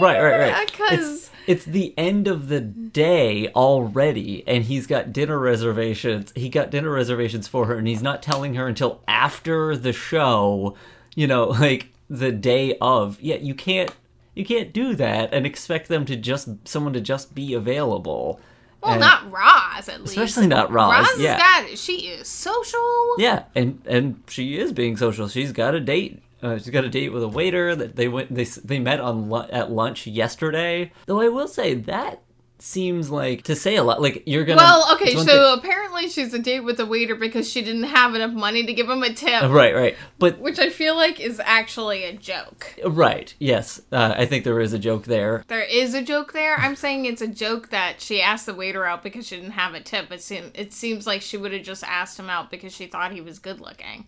right, 0.00 0.20
right, 0.22 0.38
right. 0.52 0.66
Because 0.70 1.30
It's, 1.46 1.64
the 1.64 1.94
end 1.98 2.28
of 2.28 2.48
the 2.48 2.60
day 2.60 3.48
already, 3.48 4.44
and 4.46 4.64
he's 4.64 4.86
got 4.86 5.12
dinner 5.12 5.38
reservations. 5.38 6.32
He 6.36 6.48
got 6.48 6.70
dinner 6.70 6.90
reservations 6.90 7.48
for 7.48 7.66
her, 7.66 7.76
and 7.76 7.86
he's 7.88 8.02
not 8.02 8.22
telling 8.22 8.54
her 8.54 8.66
until 8.66 9.02
after 9.08 9.76
the 9.76 9.92
show. 9.92 10.76
You 11.14 11.26
know, 11.26 11.44
like 11.48 11.88
the 12.08 12.32
day 12.32 12.76
of. 12.80 13.20
Yeah, 13.20 13.36
you 13.36 13.54
can't. 13.54 13.90
You 14.34 14.46
can't 14.46 14.72
do 14.72 14.94
that 14.94 15.34
and 15.34 15.44
expect 15.44 15.88
them 15.88 16.06
to 16.06 16.16
just 16.16 16.48
someone 16.66 16.94
to 16.94 17.00
just 17.02 17.34
be 17.34 17.52
available. 17.52 18.40
well, 18.82 18.92
And- 18.92 19.00
not 19.00 19.30
Roz 19.30 19.90
at 19.90 20.00
least. 20.00 20.16
especially 20.16 20.46
not 20.46 20.72
Roz. 20.72 21.06
Roz 21.06 21.20
yeah. 21.20 21.36
got 21.36 21.76
she 21.76 22.06
is 22.08 22.28
social. 22.28 23.14
Yeah, 23.18 23.44
and 23.54 23.82
and 23.86 24.22
she 24.28 24.56
is 24.58 24.72
being 24.72 24.96
social. 24.96 25.28
She's 25.28 25.52
got 25.52 25.74
a 25.74 25.80
date. 25.80 26.22
Uh, 26.42 26.58
she's 26.58 26.70
got 26.70 26.84
a 26.84 26.90
date 26.90 27.12
with 27.12 27.22
a 27.22 27.28
waiter 27.28 27.76
that 27.76 27.96
they 27.96 28.08
went. 28.08 28.34
They 28.34 28.44
they 28.44 28.78
met 28.78 29.00
on 29.00 29.32
at 29.50 29.70
lunch 29.70 30.06
yesterday. 30.06 30.92
Though 31.06 31.20
I 31.20 31.28
will 31.28 31.48
say 31.48 31.74
that 31.74 32.22
seems 32.62 33.10
like 33.10 33.42
to 33.42 33.56
say 33.56 33.76
a 33.76 33.82
lot. 33.82 34.00
Like 34.00 34.22
you're 34.26 34.44
gonna. 34.44 34.58
Well, 34.58 34.94
okay, 34.94 35.14
so 35.16 35.54
apparently 35.54 36.08
she's 36.08 36.32
a 36.32 36.38
date 36.38 36.60
with 36.60 36.78
a 36.80 36.86
waiter 36.86 37.14
because 37.14 37.50
she 37.50 37.62
didn't 37.62 37.84
have 37.84 38.14
enough 38.14 38.32
money 38.32 38.64
to 38.64 38.72
give 38.72 38.88
him 38.88 39.02
a 39.02 39.12
tip. 39.12 39.42
right, 39.42 39.74
right, 39.74 39.96
but 40.18 40.38
Which 40.38 40.58
I 40.58 40.70
feel 40.70 40.94
like 40.94 41.20
is 41.20 41.40
actually 41.44 42.04
a 42.04 42.12
joke. 42.12 42.74
right, 42.84 43.34
yes, 43.38 43.80
uh, 43.90 44.14
I 44.16 44.26
think 44.26 44.44
there 44.44 44.60
is 44.60 44.72
a 44.72 44.78
joke 44.78 45.04
there. 45.04 45.44
There 45.48 45.62
is 45.62 45.94
a 45.94 46.02
joke 46.02 46.32
there. 46.32 46.56
I'm 46.56 46.76
saying 46.76 47.04
it's 47.04 47.22
a 47.22 47.28
joke 47.28 47.70
that 47.70 48.00
she 48.00 48.22
asked 48.22 48.46
the 48.46 48.54
waiter 48.54 48.84
out 48.84 49.02
because 49.02 49.26
she 49.26 49.36
didn't 49.36 49.52
have 49.52 49.74
a 49.74 49.80
tip. 49.80 50.10
It, 50.12 50.22
seem, 50.22 50.52
it 50.54 50.72
seems 50.72 51.06
like 51.06 51.22
she 51.22 51.36
would 51.36 51.52
have 51.52 51.62
just 51.62 51.84
asked 51.84 52.18
him 52.18 52.30
out 52.30 52.50
because 52.50 52.72
she 52.72 52.86
thought 52.86 53.12
he 53.12 53.20
was 53.20 53.38
good 53.38 53.60
looking. 53.60 54.06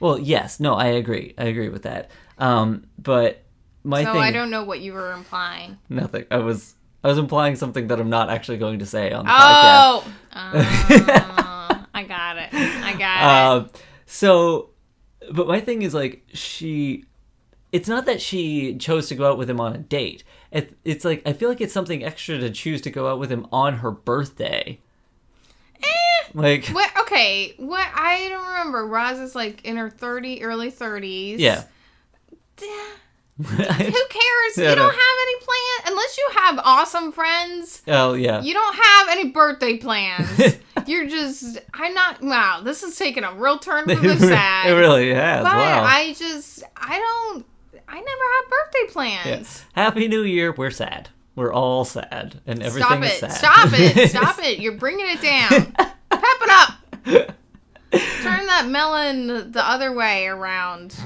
Well, 0.00 0.18
yes, 0.18 0.60
no, 0.60 0.74
I 0.74 0.86
agree, 0.86 1.34
I 1.38 1.44
agree 1.44 1.68
with 1.68 1.82
that. 1.84 2.10
Um, 2.38 2.84
but 2.98 3.42
my 3.84 4.04
So 4.04 4.12
thing, 4.12 4.22
I 4.22 4.30
don't 4.30 4.50
know 4.50 4.64
what 4.64 4.80
you 4.80 4.92
were 4.92 5.12
implying. 5.12 5.78
nothing. 5.88 6.24
I 6.30 6.38
was, 6.38 6.74
I 7.02 7.08
was 7.08 7.18
implying 7.18 7.56
something 7.56 7.86
that 7.88 8.00
I'm 8.00 8.10
not 8.10 8.28
actually 8.30 8.58
going 8.58 8.80
to 8.80 8.86
say 8.86 9.12
on 9.12 9.24
the 9.24 9.30
podcast. 9.30 10.04
Oh, 10.34 11.86
I 11.94 12.02
got 12.02 12.36
it. 12.36 12.50
I 12.52 12.94
got 12.98 13.20
it. 13.20 13.62
Um, 13.64 13.70
so, 14.04 14.70
but 15.32 15.48
my 15.48 15.60
thing 15.60 15.82
is 15.82 15.94
like 15.94 16.24
she. 16.34 17.04
It's 17.72 17.88
not 17.88 18.06
that 18.06 18.20
she 18.20 18.76
chose 18.76 19.08
to 19.08 19.14
go 19.14 19.30
out 19.30 19.38
with 19.38 19.50
him 19.50 19.60
on 19.60 19.74
a 19.74 19.78
date. 19.78 20.24
It, 20.52 20.76
it's 20.84 21.04
like 21.04 21.22
I 21.26 21.32
feel 21.32 21.48
like 21.48 21.60
it's 21.60 21.72
something 21.72 22.04
extra 22.04 22.38
to 22.38 22.50
choose 22.50 22.80
to 22.82 22.90
go 22.90 23.08
out 23.08 23.18
with 23.18 23.30
him 23.30 23.46
on 23.50 23.78
her 23.78 23.90
birthday. 23.90 24.80
Eh. 25.82 26.28
Like, 26.34 26.66
What? 26.68 26.90
Okay. 27.02 27.54
What? 27.58 27.86
I 27.94 28.28
don't 28.28 28.46
remember. 28.48 28.86
Roz 28.86 29.18
is 29.18 29.34
like 29.34 29.64
in 29.64 29.76
her 29.76 29.90
thirty, 29.90 30.42
early 30.42 30.70
thirties. 30.70 31.40
yeah. 31.40 31.64
Who 33.38 33.44
cares? 33.46 33.62
Yeah, 34.56 34.70
you 34.70 34.76
don't 34.76 34.78
no. 34.78 34.88
have 34.88 35.16
any 35.22 35.36
plans 35.40 35.88
unless 35.88 36.16
you 36.18 36.28
have 36.38 36.60
awesome 36.64 37.12
friends. 37.12 37.82
oh 37.86 38.14
yeah. 38.14 38.40
You 38.40 38.54
don't 38.54 38.74
have 38.76 39.08
any 39.10 39.28
birthday 39.28 39.76
plans. 39.76 40.56
You're 40.86 41.06
just. 41.06 41.58
I'm 41.74 41.92
not. 41.94 42.22
Wow. 42.22 42.60
This 42.64 42.82
is 42.82 42.96
taking 42.96 43.24
a 43.24 43.34
real 43.34 43.58
turn 43.58 43.84
for 43.84 43.94
the 43.94 44.16
sad. 44.18 44.70
it 44.70 44.74
really 44.74 45.12
has. 45.12 45.42
But 45.44 45.54
wow. 45.56 45.82
I 45.84 46.14
just. 46.14 46.62
I 46.76 46.98
don't. 46.98 47.44
I 47.88 47.94
never 47.94 48.04
have 48.04 48.50
birthday 48.50 48.92
plans. 48.92 49.64
Yeah. 49.76 49.82
Happy 49.84 50.08
New 50.08 50.22
Year. 50.22 50.52
We're 50.52 50.70
sad. 50.70 51.10
We're 51.36 51.52
all 51.52 51.84
sad, 51.84 52.40
and 52.46 52.62
everything 52.62 52.88
Stop 52.88 53.04
is 53.04 53.12
it. 53.12 53.20
sad. 53.20 53.32
Stop 53.32 53.68
it. 53.74 54.08
Stop 54.10 54.38
it. 54.40 54.58
You're 54.58 54.72
bringing 54.78 55.06
it 55.06 55.20
down. 55.20 55.72
Pep 55.72 55.96
it 56.10 56.50
up. 56.50 56.74
Turn 58.22 58.46
that 58.46 58.66
melon 58.68 59.52
the 59.52 59.62
other 59.64 59.92
way 59.92 60.26
around. 60.26 60.96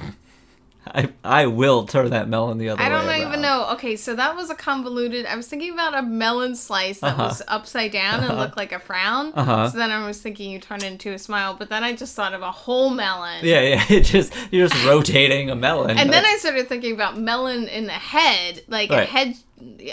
I 0.86 1.10
I 1.22 1.46
will 1.46 1.84
turn 1.86 2.10
that 2.10 2.28
melon 2.28 2.58
the 2.58 2.70
other 2.70 2.80
I 2.80 2.88
way. 2.88 2.94
I 2.94 2.98
don't 2.98 3.08
around. 3.08 3.28
even 3.28 3.42
know. 3.42 3.68
Okay, 3.72 3.96
so 3.96 4.14
that 4.16 4.34
was 4.34 4.48
a 4.50 4.54
convoluted. 4.54 5.26
I 5.26 5.36
was 5.36 5.46
thinking 5.46 5.72
about 5.72 5.94
a 5.94 6.02
melon 6.02 6.56
slice 6.56 7.00
that 7.00 7.12
Uh-huh. 7.12 7.24
was 7.28 7.42
upside 7.48 7.92
down 7.92 8.24
and 8.24 8.38
looked 8.38 8.56
like 8.56 8.72
a 8.72 8.78
frown. 8.78 9.32
Uh-huh. 9.34 9.68
So 9.70 9.76
then 9.78 9.90
I 9.90 10.06
was 10.06 10.20
thinking 10.20 10.50
you 10.50 10.58
turn 10.58 10.78
it 10.82 10.86
into 10.86 11.12
a 11.12 11.18
smile, 11.18 11.54
but 11.54 11.68
then 11.68 11.84
I 11.84 11.94
just 11.94 12.14
thought 12.16 12.32
of 12.34 12.42
a 12.42 12.50
whole 12.50 12.90
melon. 12.90 13.44
Yeah, 13.44 13.60
yeah. 13.60 13.84
It 13.90 14.02
just 14.04 14.32
you're 14.50 14.68
just 14.68 14.84
rotating 14.86 15.50
a 15.50 15.54
melon. 15.56 15.98
And 15.98 16.10
then 16.12 16.24
I 16.24 16.36
started 16.38 16.68
thinking 16.68 16.94
about 16.94 17.18
melon 17.18 17.68
in 17.68 17.86
the 17.86 17.92
head, 17.92 18.62
like 18.68 18.90
a 18.90 18.94
Right. 18.96 19.08
head. 19.08 19.36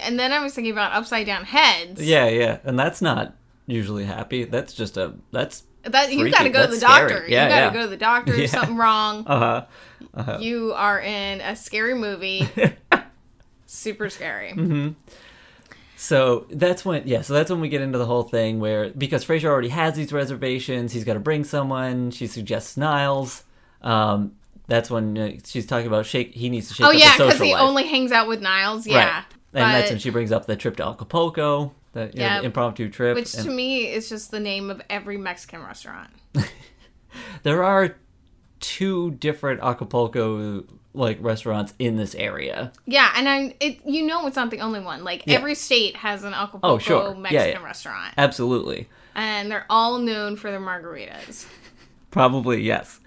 And 0.01 0.17
then 0.17 0.32
I 0.32 0.39
was 0.41 0.53
thinking 0.53 0.72
about 0.72 0.94
upside 0.94 1.25
down 1.25 1.44
heads. 1.44 2.01
Yeah, 2.01 2.27
yeah, 2.29 2.60
and 2.63 2.79
that's 2.79 3.01
not 3.01 3.34
usually 3.65 4.06
happy. 4.06 4.46
That's 4.46 4.74
just 4.74 4.96
a 4.96 5.13
that's 5.34 5.63
That 5.84 6.13
you 6.13 6.32
got 6.32 6.44
to 6.44 6.50
go 6.50 6.65
to 6.65 6.72
the 6.72 6.79
doctor. 6.79 7.25
Yeah, 7.27 7.44
you 7.44 7.50
got 7.50 7.56
to 7.60 7.65
yeah. 7.65 7.74
go 7.74 7.82
to 7.82 7.88
the 7.89 7.98
doctor. 7.98 8.36
Yeah. 8.39 8.48
Something 8.48 8.77
wrong. 8.77 9.25
uh 9.27 9.39
huh. 9.39 9.65
You 10.39 10.74
are 10.74 11.00
in 11.00 11.41
a 11.41 11.55
scary 11.55 11.93
movie. 11.93 12.47
Super 13.65 14.09
scary. 14.09 14.51
Mm-hmm. 14.51 14.89
So 15.97 16.45
that's 16.51 16.86
when 16.86 17.07
yeah, 17.07 17.21
so 17.21 17.33
that's 17.33 17.50
when 17.50 17.59
we 17.59 17.69
get 17.69 17.81
into 17.81 17.97
the 17.97 18.05
whole 18.05 18.24
thing 18.24 18.59
where 18.59 18.91
because 18.91 19.25
Frasier 19.25 19.45
already 19.45 19.69
has 19.69 19.95
these 19.95 20.13
reservations, 20.13 20.93
he's 20.93 21.03
got 21.03 21.15
to 21.15 21.19
bring 21.19 21.43
someone. 21.43 22.12
She 22.12 22.27
suggests 22.27 22.77
Niles. 22.77 23.43
Um, 23.81 24.33
that's 24.67 24.91
when 24.91 25.17
uh, 25.17 25.31
she's 25.43 25.65
talking 25.65 25.88
about 25.88 26.05
shake. 26.05 26.33
He 26.33 26.50
needs 26.50 26.67
to 26.67 26.75
shake 26.75 26.86
Oh 26.86 26.91
yeah, 26.91 27.17
because 27.17 27.39
he 27.39 27.53
life. 27.53 27.62
only 27.62 27.88
hangs 27.88 28.12
out 28.12 28.27
with 28.27 28.41
Niles. 28.41 28.86
Yeah, 28.86 29.15
right. 29.15 29.25
And 29.53 29.74
that's 29.74 29.89
when 29.89 30.00
she 30.00 30.12
brings 30.12 30.31
up 30.31 30.45
the 30.45 30.55
trip 30.55 30.77
to 30.77 30.86
Acapulco, 30.86 31.74
the 31.93 32.12
you 32.13 32.19
know, 32.19 32.41
the 32.41 32.45
impromptu 32.45 32.89
trip. 32.89 33.15
which 33.15 33.33
and 33.33 33.45
to 33.45 33.51
me 33.51 33.88
is 33.91 34.07
just 34.07 34.29
the 34.29 34.39
name 34.39 34.69
of 34.69 34.81
every 34.91 35.17
Mexican 35.17 35.63
restaurant. 35.63 36.12
there 37.43 37.63
are 37.63 37.95
two 38.60 39.12
different 39.12 39.62
Acapulco 39.62 40.64
like 40.94 41.18
restaurants 41.22 41.74
in 41.78 41.96
this 41.96 42.16
area. 42.16 42.72
Yeah, 42.86 43.12
and 43.16 43.30
I, 43.30 43.56
it, 43.60 43.80
you 43.86 44.04
know, 44.06 44.26
it's 44.26 44.36
not 44.36 44.50
the 44.50 44.62
only 44.62 44.80
one. 44.80 45.04
Like 45.04 45.24
Yeah. 45.26 45.36
every 45.38 45.54
state 45.56 45.96
has 45.98 46.24
an 46.24 46.34
Acapulco 46.34 46.68
Oh, 46.76 46.78
sure. 46.80 47.14
Mexican 47.16 47.62
yeah. 47.62 47.64
restaurant, 47.64 48.14
Absolutely. 48.18 48.88
and 49.16 49.52
they're 49.52 49.66
all 49.70 50.00
known 50.00 50.36
for 50.38 50.50
their 50.50 50.60
margaritas. 50.60 51.46
Probably 52.12 52.62
yes. 52.62 53.00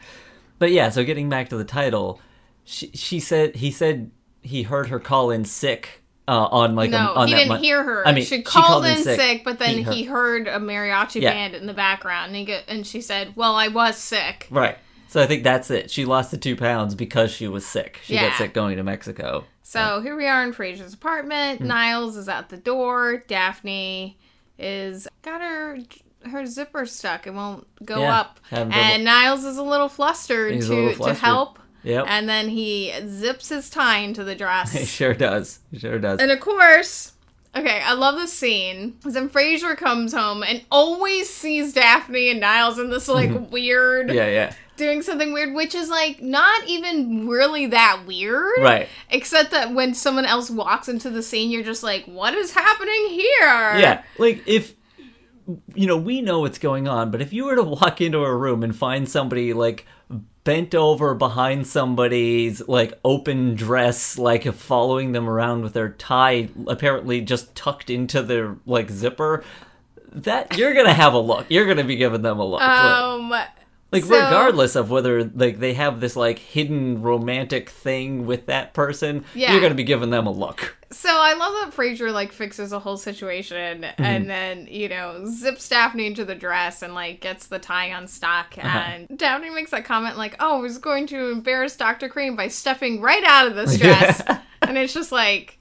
But 0.59 0.71
yeah, 0.73 0.91
so 0.91 1.05
getting 1.05 1.29
back 1.29 1.49
to 1.49 1.57
the 1.57 1.65
title, 1.65 2.21
she 2.65 2.91
she 2.95 3.19
said 3.19 3.57
he 3.57 3.71
said 3.71 4.11
he 4.43 4.63
heard 4.63 4.89
her 4.89 5.01
call 5.01 5.31
in 5.31 5.45
sick 5.45 6.03
uh, 6.29 6.45
on 6.51 6.77
like 6.77 6.91
no, 6.91 6.99
a, 7.15 7.15
on 7.15 7.29
he 7.29 7.35
didn't 7.35 7.59
hear 7.61 7.83
her. 7.83 8.07
I 8.07 8.13
mean, 8.13 8.25
she 8.25 8.43
called, 8.43 8.85
in 8.85 8.99
sick, 9.03 9.43
but 9.43 9.59
then 9.59 9.79
He 9.79 9.83
he 9.83 10.05
heard- 10.05 10.47
heard, 10.47 10.49
a 10.49 10.65
mariachi 10.65 11.23
Yeah. 11.23 11.33
band 11.33 11.55
in 11.55 11.67
the 11.67 11.75
background, 11.75 12.37
and 12.37 12.47
go, 12.47 12.61
and 12.69 12.87
she 12.87 13.01
said, 13.01 13.35
"Well, 13.35 13.55
I 13.57 13.69
was 13.69 13.97
sick." 13.97 14.47
Right. 14.51 14.77
So 15.11 15.21
I 15.21 15.27
think 15.27 15.43
that's 15.43 15.71
it. 15.73 15.91
She 15.91 16.05
lost 16.05 16.31
the 16.31 16.39
two 16.39 16.55
pounds 16.55 16.95
because 16.95 17.33
she 17.33 17.49
was 17.49 17.67
sick. 17.67 17.99
She 18.05 18.15
Yeah. 18.15 18.29
got 18.29 18.39
sick 18.39 18.55
going 18.55 18.77
to 18.77 18.85
Mexico. 18.85 19.45
So 19.65 20.01
here 20.01 20.17
we 20.17 20.27
are 20.29 20.45
in 20.45 20.53
Frasier's 20.53 20.95
apartment. 20.95 21.61
Hmm. 21.61 21.67
Niles 21.67 22.17
is 22.17 22.29
at 22.29 22.49
the 22.49 22.57
door. 22.57 23.25
Daphne 23.27 24.17
is 24.59 25.09
got 25.23 25.41
her 25.41 25.79
her 26.31 26.47
zipper 26.47 26.87
stuck. 26.87 27.27
It 27.27 27.35
won't 27.35 27.67
go 27.85 28.01
Yeah, 28.03 28.21
up. 28.21 28.41
And 28.53 29.05
Niles 29.05 29.45
is 29.45 29.57
a 29.57 29.63
little 29.65 29.89
flustered 29.89 30.55
He's 30.55 30.69
to 30.69 30.75
little 30.75 31.07
to 31.07 31.15
help. 31.15 31.59
Yep. 31.83 32.05
And 32.09 32.29
then 32.29 32.49
he 32.51 32.93
zips 33.09 33.49
his 33.49 33.69
tie 33.71 33.99
into 33.99 34.23
the 34.23 34.35
dress. 34.37 34.73
He 34.79 34.85
sure 34.85 35.15
does. 35.15 35.59
He 35.73 35.79
sure 35.81 35.99
does. 35.99 36.21
and 36.21 36.31
of 36.31 36.39
course, 36.39 37.15
okay, 37.57 37.81
I 37.85 37.95
love 37.95 38.17
this 38.17 38.33
scene. 38.33 38.97
'cause 39.03 39.15
Then 39.15 39.29
Frasier 39.29 39.77
comes 39.77 40.13
home 40.13 40.43
and 40.43 40.63
always 40.71 41.29
sees 41.29 41.73
Daphne 41.73 42.31
and 42.31 42.41
Niles 42.41 42.79
in 42.79 42.91
this 42.91 43.09
like 43.09 43.31
weird 43.51 44.13
yeah, 44.13 44.29
yeah. 44.29 44.53
doing 44.77 45.03
something 45.03 45.33
weird, 45.33 45.55
which 45.55 45.75
is 45.75 45.89
like 45.91 46.23
not 46.23 46.67
even 46.69 47.29
really 47.29 47.67
that 47.67 48.03
weird. 48.07 48.61
Right. 48.61 48.89
Except 49.11 49.51
that 49.51 49.73
when 49.75 49.95
someone 49.95 50.25
else 50.27 50.51
walks 50.51 50.89
into 50.89 51.11
the 51.11 51.23
scene, 51.23 51.51
you're 51.51 51.65
just 51.65 51.83
like, 51.83 52.05
what 52.07 52.35
is 52.35 52.53
happening 52.53 53.09
here? 53.09 53.79
Yeah. 53.79 54.03
Like 54.19 54.43
if 54.47 54.75
you 55.75 55.89
know, 55.89 55.97
we 55.97 56.21
know 56.23 56.41
what's 56.41 56.59
going 56.59 56.87
on, 56.87 57.11
but 57.11 57.21
if 57.21 57.33
you 57.33 57.45
were 57.47 57.57
to 57.57 57.63
walk 57.65 58.01
into 58.01 58.19
a 58.19 58.37
room 58.37 58.63
and 58.63 58.75
find 58.77 59.09
somebody 59.09 59.53
like 59.53 59.85
bent 60.45 60.75
over 60.75 61.15
behind 61.15 61.67
somebody's 61.67 62.67
like 62.67 62.99
open 63.05 63.55
dress, 63.55 64.19
like 64.19 64.45
following 64.55 65.13
them 65.13 65.29
around 65.29 65.63
with 65.63 65.73
their 65.73 65.91
tie 65.91 66.49
apparently 66.67 67.21
just 67.21 67.55
tucked 67.55 67.91
into 67.91 68.23
their 68.23 68.57
like 68.67 68.91
zipper, 68.91 69.45
that 70.13 70.57
you're 70.57 70.75
gonna 70.75 70.93
have 70.93 71.15
a 71.15 71.19
look. 71.19 71.47
You're 71.49 71.67
gonna 71.67 71.85
be 71.85 71.97
giving 71.97 72.23
them 72.23 72.39
a 72.39 72.45
look. 72.45 72.63
Um, 72.63 73.33
like 73.93 74.05
so- 74.05 74.15
regardless 74.15 74.77
of 74.77 74.91
whether 74.91 75.25
like 75.25 75.59
they 75.59 75.75
have 75.75 76.01
this 76.01 76.17
like 76.17 76.39
hidden 76.39 77.03
romantic 77.03 77.71
thing 77.71 78.27
with 78.27 78.47
that 78.47 78.75
person, 78.75 79.25
Yeah. 79.35 79.53
you're 79.53 79.61
gonna 79.61 79.75
be 79.75 79.85
giving 79.85 80.11
them 80.11 80.27
a 80.27 80.31
look. 80.33 80.77
so 80.91 81.09
I 81.11 81.35
love 81.35 81.53
that 81.73 81.77
Frasier 81.77 82.13
like 82.13 82.33
fixes 82.33 82.73
a 82.73 82.79
whole 82.81 82.97
situation 82.97 83.83
Mm-hmm. 83.83 84.03
and 84.03 84.29
then, 84.31 84.67
you 84.69 84.89
know, 84.89 85.25
zips 85.27 85.69
Daphne 85.69 86.07
into 86.07 86.25
the 86.25 86.35
dress 86.35 86.83
and 86.83 86.95
like 86.95 87.21
gets 87.21 87.47
the 87.47 87.59
tie 87.59 87.87
unstuck. 87.87 88.55
Uh-huh. 88.59 88.67
And 88.79 89.19
Daphne 89.19 89.51
makes 89.51 89.71
that 89.71 89.85
comment 89.85 90.17
like, 90.19 90.35
oh, 90.41 90.59
I 90.59 90.61
was 90.61 90.79
going 90.79 91.07
to 91.09 91.31
embarrass 91.31 91.77
Dr. 91.77 92.09
Crane 92.09 92.35
by 92.37 92.49
stepping 92.49 93.01
right 93.01 93.23
out 93.25 93.47
of 93.47 93.55
this 93.55 93.79
dress. 93.79 94.23
Yeah. 94.29 94.41
and 94.63 94.77
it's 94.79 94.93
just 94.95 95.13
like, 95.13 95.60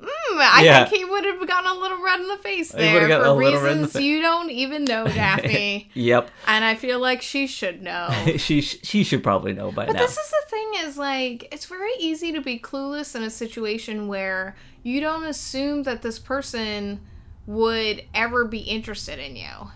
mm, 0.00 0.06
I 0.40 0.62
Yeah. 0.64 0.84
think 0.84 0.96
he 0.96 1.04
would 1.04 1.24
have 1.24 1.46
gotten 1.46 1.70
a 1.70 1.74
little 1.80 2.02
red 2.02 2.20
in 2.20 2.28
the 2.28 2.36
face 2.38 2.70
there 2.72 3.00
for 3.08 3.14
a 3.14 3.32
little 3.32 3.36
red 3.38 3.54
in 3.72 3.82
the 3.82 3.82
reasons 3.86 4.02
you 4.04 4.20
don't 4.22 4.50
even 4.50 4.84
know, 4.84 5.06
Daphne. 5.08 5.90
Yep. 5.94 6.30
and 6.46 6.64
I 6.64 6.74
feel 6.74 6.98
like 7.00 7.22
she 7.22 7.46
should 7.46 7.82
know. 7.82 8.08
she 8.36 8.60
she 8.60 9.04
should 9.04 9.22
probably 9.22 9.52
know 9.52 9.72
by 9.72 9.86
But 9.86 9.92
now. 9.94 9.98
But 10.00 10.06
this 10.06 10.16
is 10.18 10.30
the 10.30 10.42
thing 10.48 10.72
is 10.86 10.96
like 10.98 11.48
it's 11.52 11.66
very 11.66 11.92
easy 11.98 12.32
to 12.32 12.40
be 12.40 12.58
clueless 12.58 13.14
in 13.14 13.22
a 13.22 13.30
situation 13.30 14.08
where 14.08 14.56
you 14.82 15.00
don't 15.00 15.24
assume 15.24 15.82
that 15.84 16.02
this 16.02 16.18
person 16.18 17.00
would 17.46 18.04
ever 18.14 18.44
be 18.44 18.58
interested 18.58 19.18
in 19.18 19.34
you. 19.36 19.70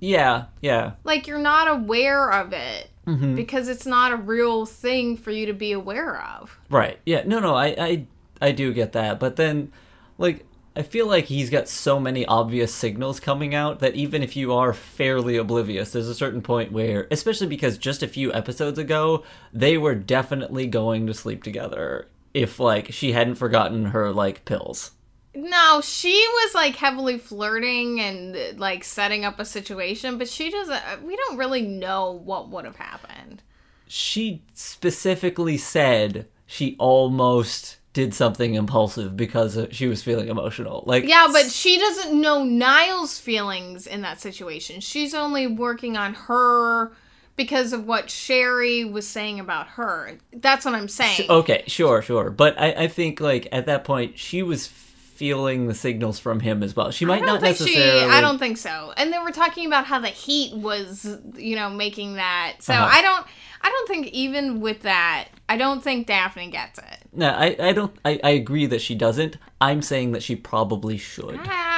Yeah, 0.00 0.44
yeah. 0.62 0.92
Like 1.04 1.26
you're 1.26 1.38
not 1.38 1.68
aware 1.68 2.30
of 2.32 2.52
it 2.52 2.90
Mm-hmm. 3.06 3.36
because 3.36 3.68
it's 3.68 3.86
not 3.86 4.12
a 4.12 4.16
real 4.16 4.66
thing 4.66 5.16
for 5.16 5.30
you 5.30 5.46
to 5.46 5.54
be 5.54 5.72
aware 5.72 6.20
of. 6.20 6.58
Right. 6.68 6.98
Yeah. 7.06 7.22
No, 7.24 7.40
no, 7.40 7.54
I, 7.54 7.66
I, 7.68 8.06
I 8.40 8.52
do 8.52 8.72
get 8.72 8.92
that. 8.92 9.18
But 9.20 9.36
then, 9.36 9.72
like, 10.16 10.44
I 10.76 10.82
feel 10.82 11.06
like 11.06 11.24
he's 11.24 11.50
got 11.50 11.68
so 11.68 11.98
many 11.98 12.24
obvious 12.26 12.72
signals 12.72 13.18
coming 13.18 13.54
out 13.54 13.80
that 13.80 13.96
even 13.96 14.22
if 14.22 14.36
you 14.36 14.52
are 14.52 14.72
fairly 14.72 15.36
oblivious, 15.36 15.90
there's 15.90 16.08
a 16.08 16.14
certain 16.14 16.42
point 16.42 16.72
where, 16.72 17.08
especially 17.10 17.48
because 17.48 17.78
just 17.78 18.02
a 18.02 18.08
few 18.08 18.32
episodes 18.32 18.78
ago, 18.78 19.24
they 19.52 19.76
were 19.76 19.94
definitely 19.94 20.66
going 20.66 21.06
to 21.06 21.14
sleep 21.14 21.42
together 21.42 22.08
if, 22.32 22.60
like, 22.60 22.92
she 22.92 23.12
hadn't 23.12 23.34
forgotten 23.34 23.86
her, 23.86 24.12
like, 24.12 24.44
pills. 24.44 24.92
No, 25.34 25.80
she 25.80 26.10
was 26.10 26.54
like 26.54 26.74
heavily 26.74 27.18
flirting 27.18 28.00
and 28.00 28.58
like 28.58 28.82
setting 28.82 29.24
up 29.24 29.38
a 29.38 29.44
situation, 29.44 30.18
but 30.18 30.28
she 30.28 30.50
doesn't. 30.50 30.74
Uh, 30.74 30.96
we 31.04 31.14
don't 31.14 31.36
really 31.36 31.62
know 31.62 32.10
what 32.10 32.48
would 32.48 32.64
have 32.64 32.76
happened. 32.76 33.42
She 33.86 34.42
specifically 34.54 35.56
said 35.56 36.26
she 36.44 36.74
almost 36.78 37.77
did 37.98 38.14
something 38.14 38.54
impulsive 38.54 39.16
because 39.16 39.58
she 39.72 39.88
was 39.88 40.04
feeling 40.04 40.28
emotional. 40.28 40.84
Like 40.86 41.02
Yeah, 41.02 41.26
but 41.32 41.50
she 41.50 41.78
doesn't 41.78 42.20
know 42.20 42.44
Niles' 42.44 43.18
feelings 43.18 43.88
in 43.88 44.02
that 44.02 44.20
situation. 44.20 44.78
She's 44.78 45.14
only 45.14 45.48
working 45.48 45.96
on 45.96 46.14
her 46.14 46.92
because 47.34 47.72
of 47.72 47.88
what 47.88 48.08
Sherry 48.08 48.84
was 48.84 49.08
saying 49.08 49.40
about 49.40 49.66
her. 49.70 50.12
That's 50.32 50.64
what 50.64 50.76
I'm 50.76 50.86
saying. 50.86 51.28
Okay, 51.28 51.64
sure, 51.66 52.00
sure. 52.00 52.30
But 52.30 52.54
I, 52.56 52.84
I 52.84 52.86
think 52.86 53.18
like 53.20 53.48
at 53.50 53.66
that 53.66 53.82
point 53.82 54.16
she 54.16 54.44
was 54.44 54.68
feeling 55.18 55.66
the 55.66 55.74
signals 55.74 56.20
from 56.20 56.38
him 56.38 56.62
as 56.62 56.76
well. 56.76 56.92
She 56.92 57.04
might 57.04 57.24
don't 57.24 57.42
necessarily. 57.42 58.00
she. 58.02 58.06
I 58.06 58.20
don't 58.20 58.38
think 58.38 58.56
so. 58.56 58.92
And 58.96 59.12
they 59.12 59.18
were 59.18 59.32
talking 59.32 59.66
about 59.66 59.84
how 59.84 59.98
the 59.98 60.06
heat 60.08 60.54
was, 60.56 61.04
you 61.34 61.56
know, 61.56 61.68
making 61.68 62.14
that. 62.14 62.56
So 62.60 62.72
Uh-huh. 62.72 62.88
I 62.90 63.02
don't. 63.02 63.26
I 63.60 63.70
don't 63.70 63.88
think 63.88 64.06
even 64.08 64.60
with 64.60 64.82
that, 64.82 65.30
I 65.48 65.56
don't 65.56 65.82
think 65.82 66.06
Daphne 66.06 66.48
gets 66.48 66.78
it. 66.78 66.98
No, 67.12 67.28
I, 67.30 67.56
I 67.58 67.72
don't. 67.72 67.92
I, 68.04 68.20
I 68.22 68.30
agree 68.30 68.66
that 68.66 68.80
she 68.80 68.94
doesn't. 68.94 69.36
I'm 69.60 69.82
saying 69.82 70.12
that 70.12 70.22
she 70.22 70.36
probably 70.36 70.96
should. 70.96 71.40
Ah, 71.42 71.77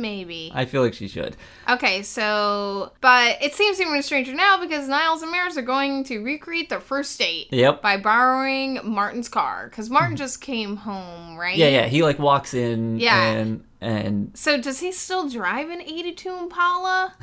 maybe. 0.00 0.50
I 0.54 0.64
feel 0.64 0.82
like 0.82 0.94
she 0.94 1.08
should. 1.08 1.36
Okay, 1.68 2.02
so 2.02 2.92
but 3.00 3.36
it 3.42 3.52
seems 3.54 3.80
even 3.80 4.02
stranger 4.02 4.32
now 4.34 4.60
because 4.60 4.88
Niles 4.88 5.22
and 5.22 5.30
Maris 5.30 5.56
are 5.56 5.62
going 5.62 6.04
to 6.04 6.18
recreate 6.20 6.68
their 6.70 6.80
first 6.80 7.18
date. 7.18 7.48
Yep. 7.50 7.82
By 7.82 7.96
borrowing 7.96 8.80
Martin's 8.84 9.28
car 9.28 9.68
because 9.68 9.90
Martin 9.90 10.16
just 10.16 10.40
came 10.40 10.76
home, 10.76 11.36
right? 11.36 11.56
Yeah, 11.56 11.68
yeah. 11.68 11.86
He 11.86 12.02
like 12.02 12.18
walks 12.18 12.54
in. 12.54 12.98
Yeah. 12.98 13.22
And 13.32 13.64
and 13.80 14.30
So 14.34 14.60
does 14.60 14.80
he 14.80 14.92
still 14.92 15.28
drive 15.28 15.68
an 15.70 15.80
'82 15.82 16.30
Impala? 16.36 17.14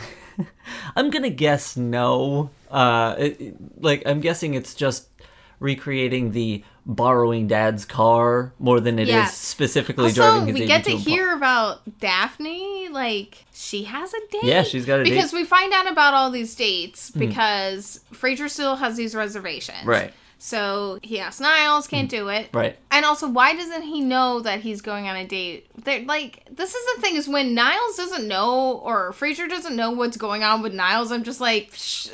I'm 0.96 1.10
gonna 1.10 1.30
guess 1.30 1.76
no. 1.78 2.50
Uh, 2.70 3.16
it, 3.18 3.42
it- 3.42 3.82
like 3.82 4.04
I'm 4.06 4.20
guessing 4.22 4.54
it's 4.54 4.74
just 4.74 5.08
recreating 5.60 6.32
the 6.32 6.64
borrowing 6.86 7.48
dad's 7.48 7.86
car 7.86 8.54
more 8.60 8.80
than 8.80 9.00
it 9.00 9.04
is 9.04 9.10
Yes. 9.10 9.38
specifically 9.38 10.12
driving 10.12 10.42
Also, 10.42 10.46
his 10.48 10.60
we 10.60 10.66
get 10.66 10.84
to 10.86 10.92
82 10.92 10.98
Impala. 10.98 11.16
hear 11.16 11.34
about 11.34 12.00
Daphne. 12.00 12.90
Like 12.90 13.46
she 13.54 13.84
has 13.84 14.14
a 14.14 14.20
date. 14.32 14.44
Yeah, 14.44 14.64
she's 14.64 14.86
got 14.86 15.00
a 15.00 15.04
date. 15.04 15.12
because 15.12 15.34
we 15.34 15.44
find 15.46 15.74
out 15.74 15.92
about 15.92 16.14
all 16.14 16.32
these 16.32 16.56
dates 16.56 17.10
hmm. 17.12 17.20
because 17.20 18.02
Frasier 18.14 18.50
still 18.50 18.76
has 18.78 18.98
these 18.98 19.16
reservations. 19.16 19.86
Right. 19.86 20.14
So 20.42 21.00
he 21.04 21.20
asks 21.20 21.42
Niles, 21.42 21.86
can't 21.88 22.10
do 22.10 22.30
it. 22.30 22.50
Right. 22.54 22.78
And 22.92 23.04
also, 23.06 23.28
why 23.28 23.54
doesn't 23.56 23.82
he 23.84 24.00
know 24.00 24.40
that 24.40 24.62
he's 24.62 24.82
going 24.82 25.08
on 25.08 25.18
a 25.18 25.26
date? 25.28 25.68
They're 25.84 26.04
like, 26.06 26.48
this 26.50 26.74
is 26.74 26.96
the 26.96 27.02
thing 27.02 27.18
is 27.18 27.28
when 27.28 27.54
Niles 27.54 27.98
doesn't 27.98 28.26
know 28.28 28.78
or 28.84 29.12
Frasier 29.12 29.50
doesn't 29.50 29.76
know 29.76 29.92
what's 29.92 30.16
going 30.18 30.44
on 30.44 30.62
with 30.62 30.74
Niles. 30.74 31.12
I'm 31.12 31.24
just 31.24 31.42
like, 31.42 31.72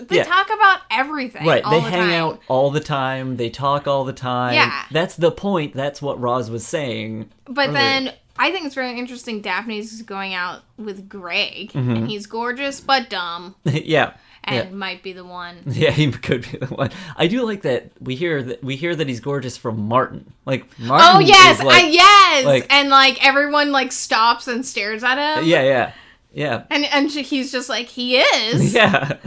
they 0.08 0.18
Yeah. 0.18 0.24
talk 0.24 0.48
about 0.48 0.80
everything. 0.90 1.46
Right, 1.46 1.64
all 1.64 1.72
they 1.72 1.82
the 1.82 1.90
hang 1.92 2.00
time. 2.10 2.24
out 2.24 2.42
all 2.48 2.72
the 2.72 2.80
time. 2.80 3.38
They 3.38 3.50
talk 3.52 3.88
all 3.88 4.06
the 4.06 4.14
time. 4.14 4.56
Yeah. 4.56 4.86
that's 4.92 5.16
the 5.16 5.32
point. 5.32 5.74
That's 5.76 6.02
what 6.02 6.20
Roz 6.20 6.50
was 6.50 6.66
saying. 6.66 7.30
But 7.46 7.70
earlier. 7.70 7.74
then 7.74 8.14
I 8.38 8.52
think 8.52 8.66
it's 8.66 8.76
very 8.76 8.98
interesting. 8.98 9.42
Daphne's 9.42 10.02
going 10.02 10.34
out 10.34 10.64
with 10.78 11.08
Greg, 11.08 11.72
Mm-hmm. 11.74 11.92
and 11.92 12.10
he's 12.10 12.26
gorgeous 12.26 12.82
but 12.82 13.10
dumb, 13.10 13.56
yeah, 13.64 14.14
and 14.46 14.70
yeah. 14.70 14.76
might 14.76 15.04
be 15.04 15.12
the 15.14 15.26
one. 15.26 15.58
Yeah, 15.66 15.92
he 15.92 16.12
could 16.12 16.44
be 16.50 16.58
the 16.58 16.68
one. 16.68 16.92
I 17.18 17.28
do 17.28 17.44
like 17.44 17.64
that 17.64 17.92
we 18.00 18.16
hear 18.16 18.42
that 18.44 18.64
we 18.64 18.76
hear 18.76 18.96
that 18.96 19.08
he's 19.08 19.20
gorgeous 19.20 19.58
from 19.58 19.88
Martin. 19.88 20.32
Like 20.46 20.66
Martin. 20.80 21.08
Oh 21.16 21.20
yes, 21.20 21.62
like, 21.64 21.84
I, 21.84 21.88
yes, 21.90 22.46
like- 22.46 22.74
and 22.74 22.90
like 22.90 23.26
everyone 23.26 23.72
like 23.72 23.92
stops 23.92 24.48
and 24.48 24.66
stares 24.66 25.04
at 25.04 25.18
him. 25.18 25.46
yeah, 25.46 25.62
yeah, 25.64 25.94
yeah, 26.34 26.64
and 26.70 26.86
and 26.86 27.12
he's 27.12 27.52
just 27.52 27.70
like 27.70 27.88
he 27.88 28.18
is. 28.18 28.74
yeah, 28.76 29.18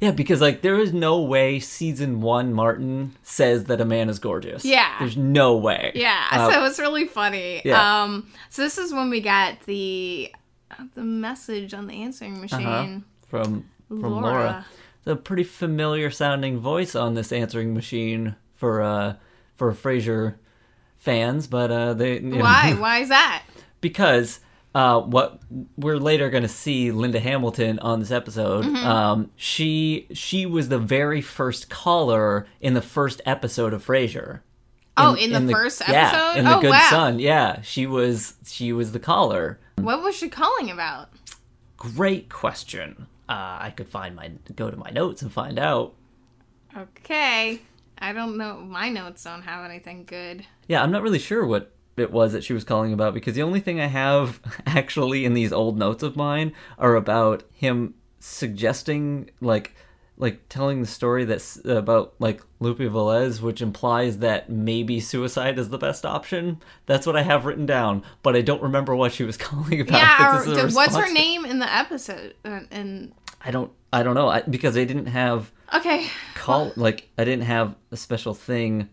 yeah. 0.00 0.10
Because 0.12 0.40
like 0.40 0.62
there 0.62 0.78
is 0.80 0.92
no 0.92 1.20
way 1.22 1.60
season 1.60 2.20
one 2.20 2.52
Martin 2.52 3.14
says 3.22 3.64
that 3.64 3.80
a 3.80 3.84
man 3.84 4.08
is 4.08 4.18
gorgeous. 4.18 4.64
Yeah. 4.64 4.96
there's 4.98 5.16
no 5.16 5.56
way. 5.56 5.92
Yeah, 5.94 6.26
Uh, 6.30 6.50
so 6.50 6.64
it's 6.64 6.78
really 6.78 7.06
funny. 7.06 7.62
yeah. 7.64 8.02
Um, 8.02 8.30
so 8.48 8.62
this 8.62 8.78
is 8.78 8.92
when 8.92 9.10
we 9.10 9.20
got 9.20 9.60
the 9.66 10.32
uh, 10.70 10.84
the 10.94 11.02
message 11.02 11.74
on 11.74 11.86
the 11.86 11.94
answering 12.02 12.40
machine. 12.40 12.66
uh-huh, 12.66 12.98
from 13.28 13.68
from 14.00 14.12
Laura. 14.12 14.22
Laura. 14.22 14.66
It's 14.98 15.06
a 15.08 15.16
pretty 15.16 15.44
familiar 15.44 16.10
sounding 16.10 16.58
voice 16.58 16.94
on 16.94 17.14
this 17.14 17.32
answering 17.32 17.74
machine 17.74 18.36
for 18.54 18.82
uh 18.82 19.14
for 19.56 19.72
Frasier 19.72 20.36
fans, 20.98 21.46
but 21.46 21.70
uh 21.70 21.94
they 21.94 22.14
you 22.14 22.20
know, 22.20 22.38
Why? 22.38 22.74
Why 22.78 22.98
is 22.98 23.08
that? 23.08 23.42
because 23.80 24.40
uh, 24.74 25.00
what 25.02 25.38
we're 25.76 25.98
later 25.98 26.30
going 26.30 26.44
to 26.44 26.48
see 26.48 26.92
Linda 26.92 27.20
Hamilton 27.20 27.78
on 27.80 28.00
this 28.00 28.10
episode. 28.10 28.64
Mm-hmm. 28.64 28.76
Um, 28.86 29.30
she 29.36 30.06
she 30.14 30.46
was 30.46 30.70
the 30.70 30.78
very 30.78 31.20
first 31.20 31.68
caller 31.68 32.46
in 32.60 32.72
the 32.72 32.80
first 32.80 33.20
episode 33.26 33.74
of 33.74 33.84
Frasier. 33.84 34.40
Oh, 34.96 35.14
in 35.14 35.32
the 35.32 35.52
first 35.52 35.82
Yeah, 35.86 36.08
episode? 36.08 36.38
in 36.38 36.44
the 36.46 36.56
Oh, 36.56 36.60
Good 36.62 36.70
wow. 36.70 36.86
Son. 36.88 37.18
Yeah, 37.18 37.60
she 37.60 37.86
was 37.86 38.34
she 38.46 38.72
was 38.72 38.92
the 38.92 38.98
caller. 38.98 39.58
What 39.76 40.02
was 40.02 40.14
she 40.16 40.30
calling 40.30 40.70
about? 40.70 41.08
Great 41.76 42.30
question. 42.30 43.06
Uh, 43.32 43.56
I 43.62 43.70
could 43.70 43.88
find 43.88 44.14
my 44.14 44.30
go 44.54 44.70
to 44.70 44.76
my 44.76 44.90
notes 44.90 45.22
and 45.22 45.32
find 45.32 45.58
out. 45.58 45.94
Okay, 46.76 47.62
I 47.96 48.12
don't 48.12 48.36
know. 48.36 48.58
My 48.58 48.90
notes 48.90 49.24
don't 49.24 49.40
have 49.40 49.64
anything 49.64 50.04
good. 50.04 50.44
Yeah, 50.68 50.82
I'm 50.82 50.90
not 50.90 51.00
really 51.00 51.18
sure 51.18 51.46
what 51.46 51.72
it 51.96 52.12
was 52.12 52.34
that 52.34 52.44
she 52.44 52.52
was 52.52 52.62
calling 52.62 52.92
about 52.92 53.14
because 53.14 53.34
the 53.34 53.42
only 53.42 53.60
thing 53.60 53.80
I 53.80 53.86
have 53.86 54.38
actually 54.66 55.24
in 55.24 55.32
these 55.32 55.50
old 55.50 55.78
notes 55.78 56.02
of 56.02 56.14
mine 56.14 56.52
are 56.76 56.94
about 56.94 57.44
him 57.54 57.94
suggesting 58.18 59.30
like 59.40 59.74
like 60.18 60.46
telling 60.50 60.82
the 60.82 60.86
story 60.86 61.24
that's 61.24 61.58
about 61.64 62.14
like 62.18 62.42
Lupe 62.60 62.78
Velez, 62.80 63.40
which 63.40 63.62
implies 63.62 64.18
that 64.18 64.50
maybe 64.50 65.00
suicide 65.00 65.58
is 65.58 65.70
the 65.70 65.78
best 65.78 66.04
option. 66.04 66.60
That's 66.84 67.06
what 67.06 67.16
I 67.16 67.22
have 67.22 67.46
written 67.46 67.64
down, 67.64 68.02
but 68.22 68.36
I 68.36 68.42
don't 68.42 68.62
remember 68.62 68.94
what 68.94 69.12
she 69.12 69.24
was 69.24 69.36
calling 69.38 69.80
about. 69.80 69.96
yeah, 69.98 70.38
This 70.38 70.46
is 70.46 70.74
or, 70.74 70.76
what's 70.76 70.96
her 70.96 71.10
name 71.12 71.46
in 71.46 71.60
the 71.60 71.74
episode? 71.74 72.34
Uh, 72.44 72.60
and 72.70 73.12
I 73.44 73.50
don't. 73.50 73.72
I 73.92 74.02
don't 74.02 74.14
know 74.14 74.28
I, 74.28 74.40
because 74.40 74.74
they 74.74 74.86
didn't 74.86 75.06
have 75.06 75.52
okay, 75.74 76.06
call 76.34 76.72
like 76.76 77.10
I 77.18 77.24
didn't 77.24 77.44
have 77.44 77.74
a 77.90 77.96
special 77.96 78.32
thing 78.34 78.88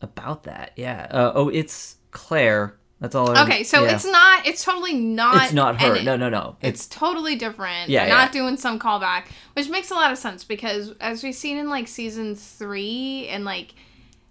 about 0.00 0.44
that. 0.44 0.72
Yeah. 0.76 1.06
Uh, 1.10 1.32
oh, 1.34 1.48
it's 1.48 1.96
Claire. 2.10 2.76
That's 3.00 3.14
all. 3.14 3.36
I 3.36 3.42
okay. 3.42 3.64
So 3.64 3.84
yeah. 3.84 3.94
it's 3.94 4.06
not. 4.06 4.46
It's 4.46 4.64
totally 4.64 4.94
not. 4.94 5.44
It's 5.44 5.52
not 5.52 5.80
her. 5.82 6.02
No, 6.02 6.16
no, 6.16 6.28
no. 6.30 6.56
It's 6.62 6.86
It's 6.86 6.86
totally 6.86 7.36
different. 7.36 7.90
Yeah, 7.90 8.06
They're 8.06 8.14
not 8.14 8.32
doing 8.32 8.56
some 8.56 8.78
callback, 8.78 9.26
which 9.54 9.68
makes 9.68 9.90
a 9.90 9.94
lot 9.94 10.12
of 10.12 10.16
sense 10.18 10.44
because 10.44 10.92
as 11.00 11.22
we've 11.22 11.34
seen 11.34 11.58
in 11.58 11.68
like 11.68 11.88
season 11.88 12.34
three 12.36 13.28
and 13.28 13.44
like 13.44 13.74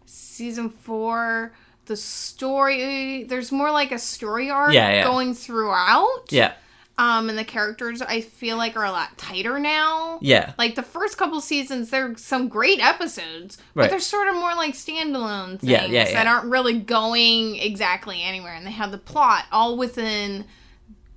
season 0.06 0.70
four, 0.70 1.54
the 1.86 1.96
story 1.96 3.26
there's 3.26 3.52
more 3.52 3.70
like 3.72 3.92
a 3.92 4.00
story 4.00 4.50
arc 4.50 4.74
Yeah, 4.74 4.89
yeah. 4.89 5.04
going 5.04 5.34
throughout. 5.36 6.26
yeah, 6.30 6.54
Um, 6.96 7.28
and 7.28 7.36
the 7.38 7.44
characters 7.44 8.04
I 8.04 8.22
feel 8.22 8.56
like 8.56 8.78
are 8.78 8.86
a 8.86 8.92
lot 8.92 9.18
tighter 9.18 9.58
now. 9.58 10.20
yeah, 10.22 10.54
Like 10.60 10.76
the 10.76 10.84
first 10.84 11.18
couple 11.18 11.42
seasons, 11.42 11.90
there's 11.90 12.22
some 12.22 12.48
great 12.48 12.80
episodes, 12.80 13.58
but 13.74 13.82
Right. 13.82 13.90
they're 13.90 14.00
sort 14.00 14.28
of 14.28 14.36
more 14.36 14.54
like 14.54 14.76
standalone 14.76 15.60
things 15.60 15.64
Yeah, 15.72 15.86
yeah, 15.86 16.12
that 16.14 16.28
aren't 16.28 16.52
really 16.52 16.78
going 16.78 17.56
exactly 17.56 18.22
anywhere, 18.22 18.54
and 18.54 18.66
they 18.68 18.72
have 18.72 18.92
the 18.92 19.00
plot 19.00 19.46
all 19.52 19.76
within 19.76 20.46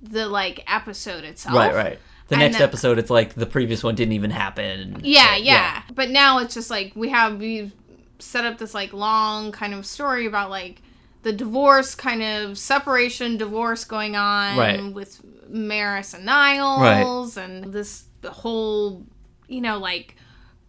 the 0.01 0.27
like 0.27 0.63
episode 0.67 1.23
itself. 1.23 1.55
right, 1.55 1.73
right. 1.75 1.99
The 2.29 2.35
And 2.35 2.39
next 2.41 2.57
then- 2.57 2.67
episode, 2.67 2.97
it's 2.99 3.09
like 3.11 3.35
the 3.35 3.45
previous 3.45 3.83
one 3.83 3.93
didn't 3.93 4.13
even 4.13 4.31
happen. 4.31 4.99
Yeah, 5.03 5.35
So, 5.35 5.43
yeah, 5.43 5.81
But 5.93 6.09
now 6.09 6.39
it's 6.39 6.55
just 6.55 6.69
like 6.71 6.91
we 6.95 7.09
have 7.09 7.37
we've 7.37 7.71
set 8.19 8.45
up 8.45 8.57
this 8.57 8.73
like 8.73 8.93
long 8.93 9.51
kind 9.51 9.75
of 9.75 9.85
story 9.85 10.25
about 10.25 10.49
like 10.49 10.81
the 11.23 11.33
divorce 11.33 11.95
kind 11.95 12.21
of 12.23 12.57
separation 12.57 13.37
divorce 13.37 13.83
going 13.85 14.15
on 14.15 14.57
Right. 14.57 14.93
with 14.93 15.21
Maris 15.49 16.13
and 16.13 16.25
Niles 16.25 17.37
and 17.37 17.73
this 17.73 18.03
whole 18.25 19.05
you 19.47 19.61
know 19.61 19.77
like 19.77 20.15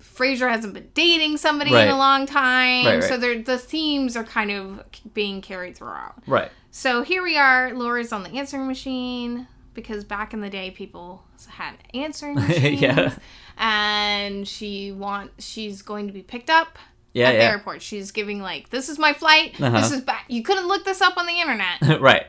Frasier 0.02 0.50
hasn't 0.50 0.74
been 0.74 0.88
dating 0.94 1.37
somebody 1.37 1.70
in 1.72 1.88
a 1.88 1.96
long 1.96 2.26
time. 2.26 2.87
Right, 2.87 2.94
right. 2.96 3.04
So 3.04 3.16
the 3.16 3.58
themes 3.58 4.16
are 4.16 4.24
kind 4.24 4.50
of 4.50 4.82
being 5.14 5.40
carried 5.42 5.76
throughout. 5.76 6.22
Right. 6.26 6.50
So 6.72 7.02
here 7.02 7.22
we 7.22 7.37
are. 7.38 7.72
Laura's 7.72 8.12
on 8.12 8.24
the 8.24 8.30
answering 8.30 8.66
machine 8.66 9.46
because 9.74 10.02
back 10.04 10.34
in 10.34 10.40
the 10.40 10.50
day, 10.50 10.72
people 10.72 11.22
had 11.48 11.74
answering 11.94 12.34
machines. 12.46 12.80
Yeah. 12.80 13.14
And 13.56 14.46
she 14.46 14.90
want 14.92 15.32
she's 15.38 15.82
going 15.82 16.06
to 16.08 16.12
be 16.12 16.22
picked 16.22 16.50
up 16.50 16.78
Yeah, 17.12 17.29
at 17.29 17.33
the 17.33 17.42
airport. 17.44 17.83
She's 17.83 18.11
giving 18.11 18.40
like, 18.40 18.71
"This 18.71 18.88
is 18.88 18.99
my 18.99 19.12
flight. 19.12 19.61
Uh-huh. 19.61 19.81
This 19.81 19.90
is 19.92 20.01
back. 20.03 20.25
You 20.29 20.42
couldn't 20.42 20.68
look 20.68 20.85
this 20.85 21.01
up 21.01 21.16
on 21.16 21.27
the 21.27 21.40
internet, 21.40 22.01
right. 22.01 22.27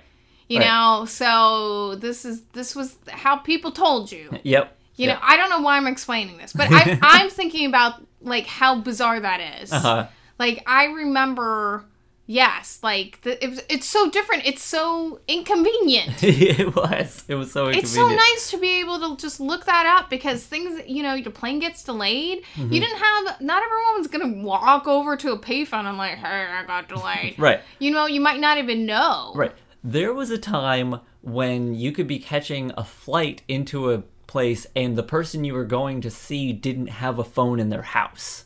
you 0.48 0.60
Right. 0.60 0.66
know. 0.68 1.06
So 1.06 1.96
this 1.96 2.26
is 2.26 2.42
this 2.54 2.76
was 2.76 2.98
how 3.10 3.38
people 3.38 3.72
told 3.72 4.12
you. 4.12 4.30
Yep. 4.44 4.76
You 4.96 5.08
Yep. 5.08 5.16
know, 5.16 5.22
I 5.26 5.38
don't 5.38 5.50
know 5.50 5.62
why 5.62 5.78
I'm 5.78 5.88
explaining 5.88 6.38
this, 6.38 6.52
but 6.54 6.68
I, 6.72 6.98
I'm 7.02 7.30
thinking 7.30 7.66
about 7.68 8.02
like 8.22 8.46
how 8.48 8.80
bizarre 8.82 9.20
that 9.20 9.62
is. 9.62 9.72
Uh 9.72 9.80
huh. 9.80 10.08
Like 10.38 10.64
I 10.66 10.86
remember 10.86 11.86
yes, 12.30 12.80
like 12.84 13.20
the, 13.24 13.44
it, 13.44 13.50
was- 13.50 13.64
it's 13.68 13.90
so 13.90 14.10
different. 14.10 14.46
It's 14.46 14.64
so 14.64 15.20
inconvenient. 15.28 16.24
it 16.24 16.76
was. 16.76 17.26
It 17.28 17.36
was 17.36 17.52
so 17.52 17.68
inconvenient. 17.68 17.84
It's 17.84 17.92
so 17.94 18.08
nice 18.08 18.52
to 18.52 18.58
be 18.58 18.80
able 18.80 19.00
to 19.00 19.18
just 19.22 19.40
look 19.40 19.66
that 19.66 19.86
up 19.86 20.10
because 20.10 20.46
things, 20.46 20.80
you 20.88 21.02
know, 21.04 21.16
your 21.16 21.32
plane 21.32 21.60
gets 21.60 21.84
delayed. 21.84 22.44
Mm-hmm. 22.56 22.72
You 22.72 22.80
didn't 22.80 23.00
have, 23.00 23.42
not 23.42 23.64
everyone's 23.64 24.08
gonna 24.08 24.44
walk 24.44 24.88
over 24.88 25.18
to 25.18 25.32
a 25.32 25.40
payphone 25.40 25.86
and 25.86 25.98
like, 25.98 26.20
hey, 26.20 26.48
I 26.48 26.64
got 26.66 26.88
delayed. 26.88 27.36
Right. 27.40 27.62
You 27.80 27.92
know, 27.92 28.06
you 28.06 28.22
might 28.22 28.40
not 28.40 28.58
even 28.58 28.86
know. 28.86 29.32
Right. 29.36 29.54
There 29.84 30.14
was 30.14 30.30
a 30.30 30.38
time 30.38 31.00
when 31.22 31.74
you 31.74 31.92
could 31.92 32.08
be 32.08 32.20
catching 32.20 32.72
a 32.78 32.84
flight 32.84 33.42
into 33.48 33.92
a 33.92 34.04
place 34.28 34.68
and 34.76 34.96
the 34.96 35.04
person 35.04 35.44
you 35.44 35.54
were 35.54 35.66
going 35.66 36.02
to 36.02 36.12
see 36.12 36.54
didn't 36.54 36.88
have 36.88 37.18
a 37.18 37.24
phone 37.24 37.60
in 37.60 37.70
their 37.70 37.82
house. 37.82 38.46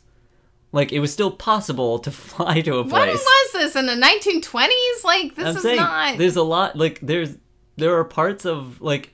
Like 0.74 0.92
it 0.92 0.98
was 0.98 1.12
still 1.12 1.30
possible 1.30 1.98
to 2.00 2.10
fly 2.30 2.60
to 2.62 2.78
a 2.78 2.84
place. 2.84 2.92
When 2.92 3.08
was 3.14 3.52
this 3.52 3.76
in 3.76 3.86
the 3.86 3.92
1920s? 3.92 5.04
Like, 5.04 5.34
this 5.36 5.46
I'm 5.46 5.56
is 5.56 5.62
saying 5.62 5.76
not. 5.76 6.18
there's 6.18 6.36
a 6.36 6.42
lot 6.42 6.76
like 6.76 6.98
there's 7.00 7.36
there 7.76 7.96
are 7.98 8.04
parts 8.04 8.44
of 8.44 8.80
like 8.80 9.12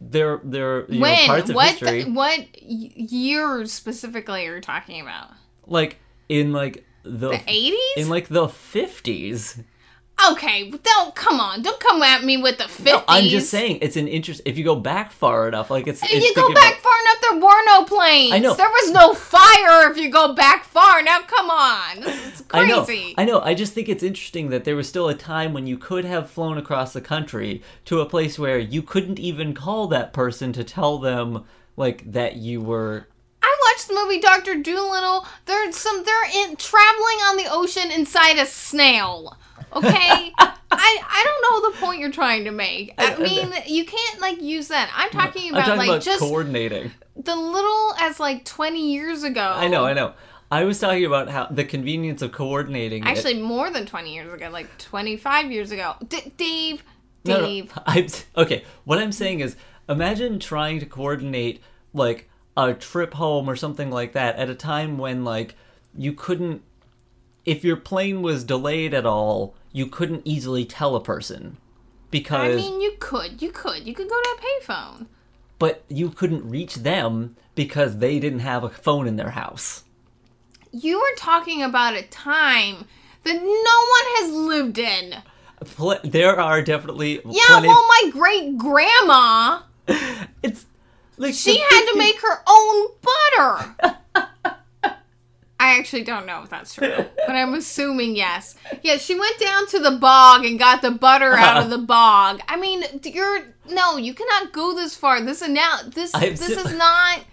there 0.00 0.40
there 0.42 0.86
you 0.90 0.94
know, 0.96 1.02
when? 1.02 1.26
parts 1.26 1.50
of 1.50 1.56
what? 1.56 1.68
history 1.70 2.04
what 2.04 2.38
y- 2.40 2.90
years 2.96 3.70
specifically 3.72 4.46
are 4.46 4.56
you 4.56 4.60
talking 4.60 5.00
about? 5.00 5.28
like 5.66 5.98
in 6.28 6.52
like 6.52 6.84
the, 7.02 7.30
The 7.30 7.36
80s? 7.36 7.96
in 8.02 8.08
like 8.08 8.28
the 8.28 8.46
50s. 8.46 9.62
Okay, 10.30 10.70
don't 10.70 11.14
come 11.14 11.40
on. 11.40 11.60
Don't 11.62 11.78
come 11.80 12.02
at 12.02 12.24
me 12.24 12.36
with 12.36 12.56
the 12.58 12.64
50s. 12.64 12.84
No, 12.84 13.04
I'm 13.08 13.24
just 13.24 13.50
saying 13.50 13.78
it's 13.82 13.96
an 13.96 14.06
interest 14.08 14.40
if 14.44 14.56
you 14.56 14.64
go 14.64 14.76
back 14.76 15.12
far 15.12 15.48
enough 15.48 15.70
like 15.70 15.86
it's, 15.86 16.02
If 16.02 16.10
it's 16.12 16.24
you 16.24 16.34
go 16.34 16.52
back 16.54 16.74
about- 16.74 16.82
far 16.82 16.92
enough, 17.02 17.20
there 17.20 17.40
were 17.40 17.64
no 17.66 17.84
planes. 17.84 18.32
I 18.32 18.38
know. 18.38 18.54
There 18.54 18.68
was 18.68 18.90
no 18.92 19.12
fire 19.12 19.90
if 19.90 19.96
you 19.98 20.08
go 20.10 20.32
back 20.32 20.64
far. 20.64 21.02
Now, 21.02 21.20
come 21.22 21.50
on. 21.50 22.00
This 22.00 22.26
is 22.40 22.44
I 22.52 22.64
know, 22.64 22.84
crazy. 22.84 23.14
I 23.18 23.24
know. 23.24 23.40
I 23.40 23.54
just 23.54 23.74
think 23.74 23.88
it's 23.88 24.02
interesting 24.04 24.50
that 24.50 24.64
there 24.64 24.76
was 24.76 24.88
still 24.88 25.08
a 25.08 25.14
time 25.14 25.52
when 25.52 25.66
you 25.66 25.76
could 25.76 26.04
have 26.04 26.30
flown 26.30 26.58
across 26.58 26.92
the 26.92 27.00
country 27.00 27.62
to 27.86 28.00
a 28.00 28.06
place 28.06 28.38
where 28.38 28.58
you 28.58 28.82
couldn't 28.82 29.18
even 29.18 29.52
call 29.52 29.88
that 29.88 30.12
person 30.12 30.52
to 30.54 30.62
tell 30.64 30.98
them 30.98 31.44
like 31.76 32.10
that 32.12 32.36
you 32.36 32.62
were. 32.62 33.08
I 33.42 33.54
watched 33.72 33.88
the 33.88 33.94
movie 33.94 34.20
Doctor 34.20 34.54
Dolittle. 34.62 35.26
They're 35.46 35.70
some. 35.72 36.04
They're 36.04 36.46
in, 36.46 36.56
traveling 36.56 37.18
on 37.26 37.36
the 37.36 37.46
ocean 37.50 37.90
inside 37.90 38.38
a 38.38 38.46
snail. 38.46 39.36
Okay, 39.74 40.32
I 40.38 40.52
I 40.70 41.24
don't 41.24 41.62
know 41.62 41.70
the 41.70 41.76
point 41.78 42.00
you're 42.00 42.10
trying 42.12 42.44
to 42.44 42.50
make. 42.50 42.94
I, 42.98 43.12
I- 43.12 43.14
I- 43.14 43.18
mean, 43.18 43.52
you 43.66 43.84
can't 43.84 44.20
like 44.20 44.40
use 44.42 44.68
that. 44.68 44.90
I'm 44.94 45.10
talking 45.10 45.48
I'm 45.50 45.54
about 45.54 45.64
talking 45.66 45.78
like 45.78 45.88
about 45.88 46.02
just 46.02 46.20
coordinating. 46.20 46.92
the 47.16 47.36
little 47.36 47.94
as 48.00 48.18
like 48.20 48.44
20 48.44 48.92
years 48.92 49.22
ago. 49.22 49.52
I 49.56 49.68
know, 49.68 49.84
I 49.84 49.92
know. 49.92 50.14
I 50.50 50.64
was 50.64 50.78
talking 50.78 51.04
about 51.04 51.28
how 51.30 51.46
the 51.46 51.64
convenience 51.64 52.22
of 52.22 52.30
coordinating. 52.32 53.02
it- 53.04 53.08
Actually, 53.08 53.40
more 53.42 53.70
than 53.70 53.86
20 53.86 54.14
years 54.14 54.32
ago, 54.32 54.48
like 54.50 54.76
25 54.78 55.50
years 55.50 55.70
ago. 55.72 55.94
D- 56.06 56.32
Dave, 56.36 56.84
No, 57.24 57.40
no, 57.40 57.46
Dave. 57.46 57.72
I'm 57.86 58.06
okay. 58.36 58.64
What 58.84 58.98
I'm 58.98 59.10
saying 59.12 59.40
is, 59.40 59.56
imagine 59.88 60.38
trying 60.38 60.78
to 60.80 60.86
coordinate 60.86 61.60
like 61.92 62.28
a 62.56 62.72
trip 62.74 63.14
home 63.14 63.48
or 63.50 63.56
something 63.56 63.90
like 63.90 64.12
that 64.12 64.36
at 64.36 64.48
a 64.48 64.54
time 64.54 64.98
when 64.98 65.24
like 65.24 65.56
you 65.96 66.12
couldn't, 66.12 66.62
if 67.44 67.64
your 67.64 67.76
plane 67.76 68.22
was 68.22 68.44
delayed 68.44 68.94
at 68.94 69.06
all, 69.06 69.54
you 69.72 69.86
couldn't 69.86 70.22
easily 70.24 70.64
tell 70.64 70.96
a 70.96 71.02
person 71.02 71.56
because, 72.10 72.54
I 72.54 72.56
mean, 72.56 72.80
you 72.80 72.92
could, 73.00 73.42
you 73.42 73.50
could, 73.50 73.86
you 73.86 73.94
could 73.94 74.08
go 74.08 74.20
to 74.20 74.36
a 74.38 74.42
payphone. 74.72 75.06
but 75.58 75.82
you 75.88 76.10
couldn't 76.10 76.48
reach 76.48 76.76
them 76.76 77.36
because 77.54 77.98
they 77.98 78.18
didn't 78.20 78.40
have 78.40 78.64
a 78.64 78.68
phone 78.70 79.06
in 79.06 79.16
their 79.16 79.30
house. 79.30 79.84
You 80.72 80.98
were 80.98 81.16
talking 81.16 81.62
about 81.62 81.94
a 81.94 82.02
time 82.02 82.86
that 83.24 83.34
no 83.34 83.40
one 83.40 83.46
has 84.16 84.32
lived 84.32 84.78
in. 84.78 85.14
Pl- 85.76 86.00
there 86.04 86.38
are 86.40 86.62
definitely 86.62 87.20
Yeah, 87.24 87.42
plenty. 87.46 87.68
well, 87.68 87.86
my 87.88 88.10
great 88.12 88.58
grandma, 88.58 89.62
it's 90.42 90.66
like 91.16 91.32
she 91.34 91.58
had 91.58 91.86
to 91.92 91.96
make 91.98 92.20
her 92.20 92.42
own 92.48 92.88
butter. 93.02 94.28
I 95.64 95.78
actually 95.78 96.04
don't 96.04 96.26
know 96.26 96.42
if 96.42 96.50
that's 96.50 96.74
true, 96.74 96.94
but 97.26 97.34
I'm 97.34 97.54
assuming 97.54 98.16
yes. 98.16 98.54
Yeah, 98.82 98.98
she 98.98 99.18
went 99.18 99.38
down 99.38 99.66
to 99.68 99.78
the 99.78 99.92
bog 99.92 100.44
and 100.44 100.58
got 100.58 100.82
the 100.82 100.90
butter 100.90 101.32
out 101.32 101.62
of 101.62 101.70
the 101.70 101.78
bog. 101.96 102.40
I 102.48 102.56
mean, 102.56 102.84
you're 103.02 103.54
no, 103.70 103.96
you 103.96 104.12
cannot 104.12 104.52
go 104.52 104.74
this 104.74 104.94
far. 104.94 105.20
This 105.22 105.40
is 105.40 105.48
now 105.48 105.78
this 105.86 106.14
I'm 106.14 106.36
this 106.36 106.54
so- 106.54 106.60
is 106.68 106.76
not 106.76 107.24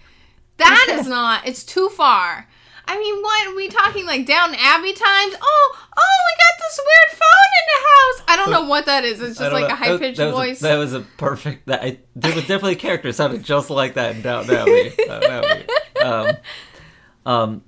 that 0.56 0.86
is 0.90 1.06
not. 1.18 1.46
It's 1.46 1.62
too 1.62 1.88
far. 1.90 2.48
I 2.84 2.98
mean, 2.98 3.22
what 3.22 3.46
are 3.46 3.54
we 3.54 3.68
talking 3.68 4.06
like 4.06 4.26
down 4.26 4.54
Abbey 4.54 4.92
times? 4.92 5.34
Oh, 5.40 5.78
oh, 5.96 6.16
we 6.26 6.32
got 6.38 6.58
this 6.58 6.80
weird 6.80 7.20
phone 7.20 7.52
in 7.60 7.66
the 7.68 7.80
house. 7.88 8.24
I 8.28 8.36
don't 8.36 8.50
know 8.50 8.68
what 8.68 8.86
that 8.86 9.04
is. 9.04 9.20
It's 9.20 9.38
just 9.38 9.52
like 9.52 9.68
know. 9.68 9.74
a 9.74 9.76
high 9.76 9.98
pitched 9.98 10.18
voice. 10.18 10.60
That 10.60 10.76
was 10.78 10.92
a 10.92 11.00
perfect. 11.00 11.66
That 11.66 11.82
I, 11.82 11.98
there 12.16 12.34
was 12.34 12.42
definitely 12.42 12.72
a 12.72 12.76
character 12.76 13.12
sounded 13.12 13.44
just 13.44 13.70
like 13.70 13.94
that 13.94 14.16
in 14.16 14.22
Down 14.22 14.50
Abbey. 14.50 14.92
Downton 15.06 15.30
Abbey. 15.30 15.66
Um, 16.02 16.36
um, 17.24 17.62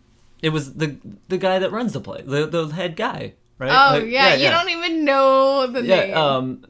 it 0.45 0.51
was 0.51 0.75
the 0.75 0.97
the 1.29 1.39
guy 1.39 1.59
that 1.59 1.73
runs 1.73 1.93
the 1.95 2.01
place, 2.01 2.25
the 2.27 2.47
the 2.47 2.67
head 2.67 2.97
guy, 2.97 3.33
right? 3.59 3.71
Oh 3.71 3.99
Like, 3.99 4.11
yeah, 4.11 4.35
you 4.35 4.51
don't 4.51 4.69
even 4.69 5.05
know 5.05 5.67
the 5.67 5.83
Yeah. 5.83 6.01
name. 6.07 6.17
Um, 6.17 6.67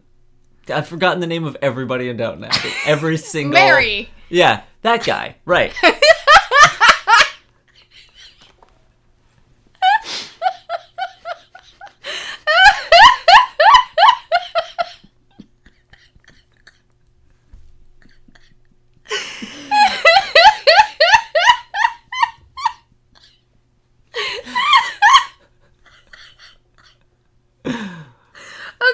I've 0.73 0.87
forgotten 0.89 1.21
the 1.21 1.27
name 1.27 1.45
of 1.45 1.57
everybody 1.61 2.09
in 2.09 2.17
Downton 2.17 2.45
Abbey. 2.45 2.71
Every 2.87 3.17
single 3.35 3.53
Mary. 3.55 4.09
Yeah, 4.29 4.63
that 4.83 5.05
guy. 5.05 5.37
Right. 5.45 5.75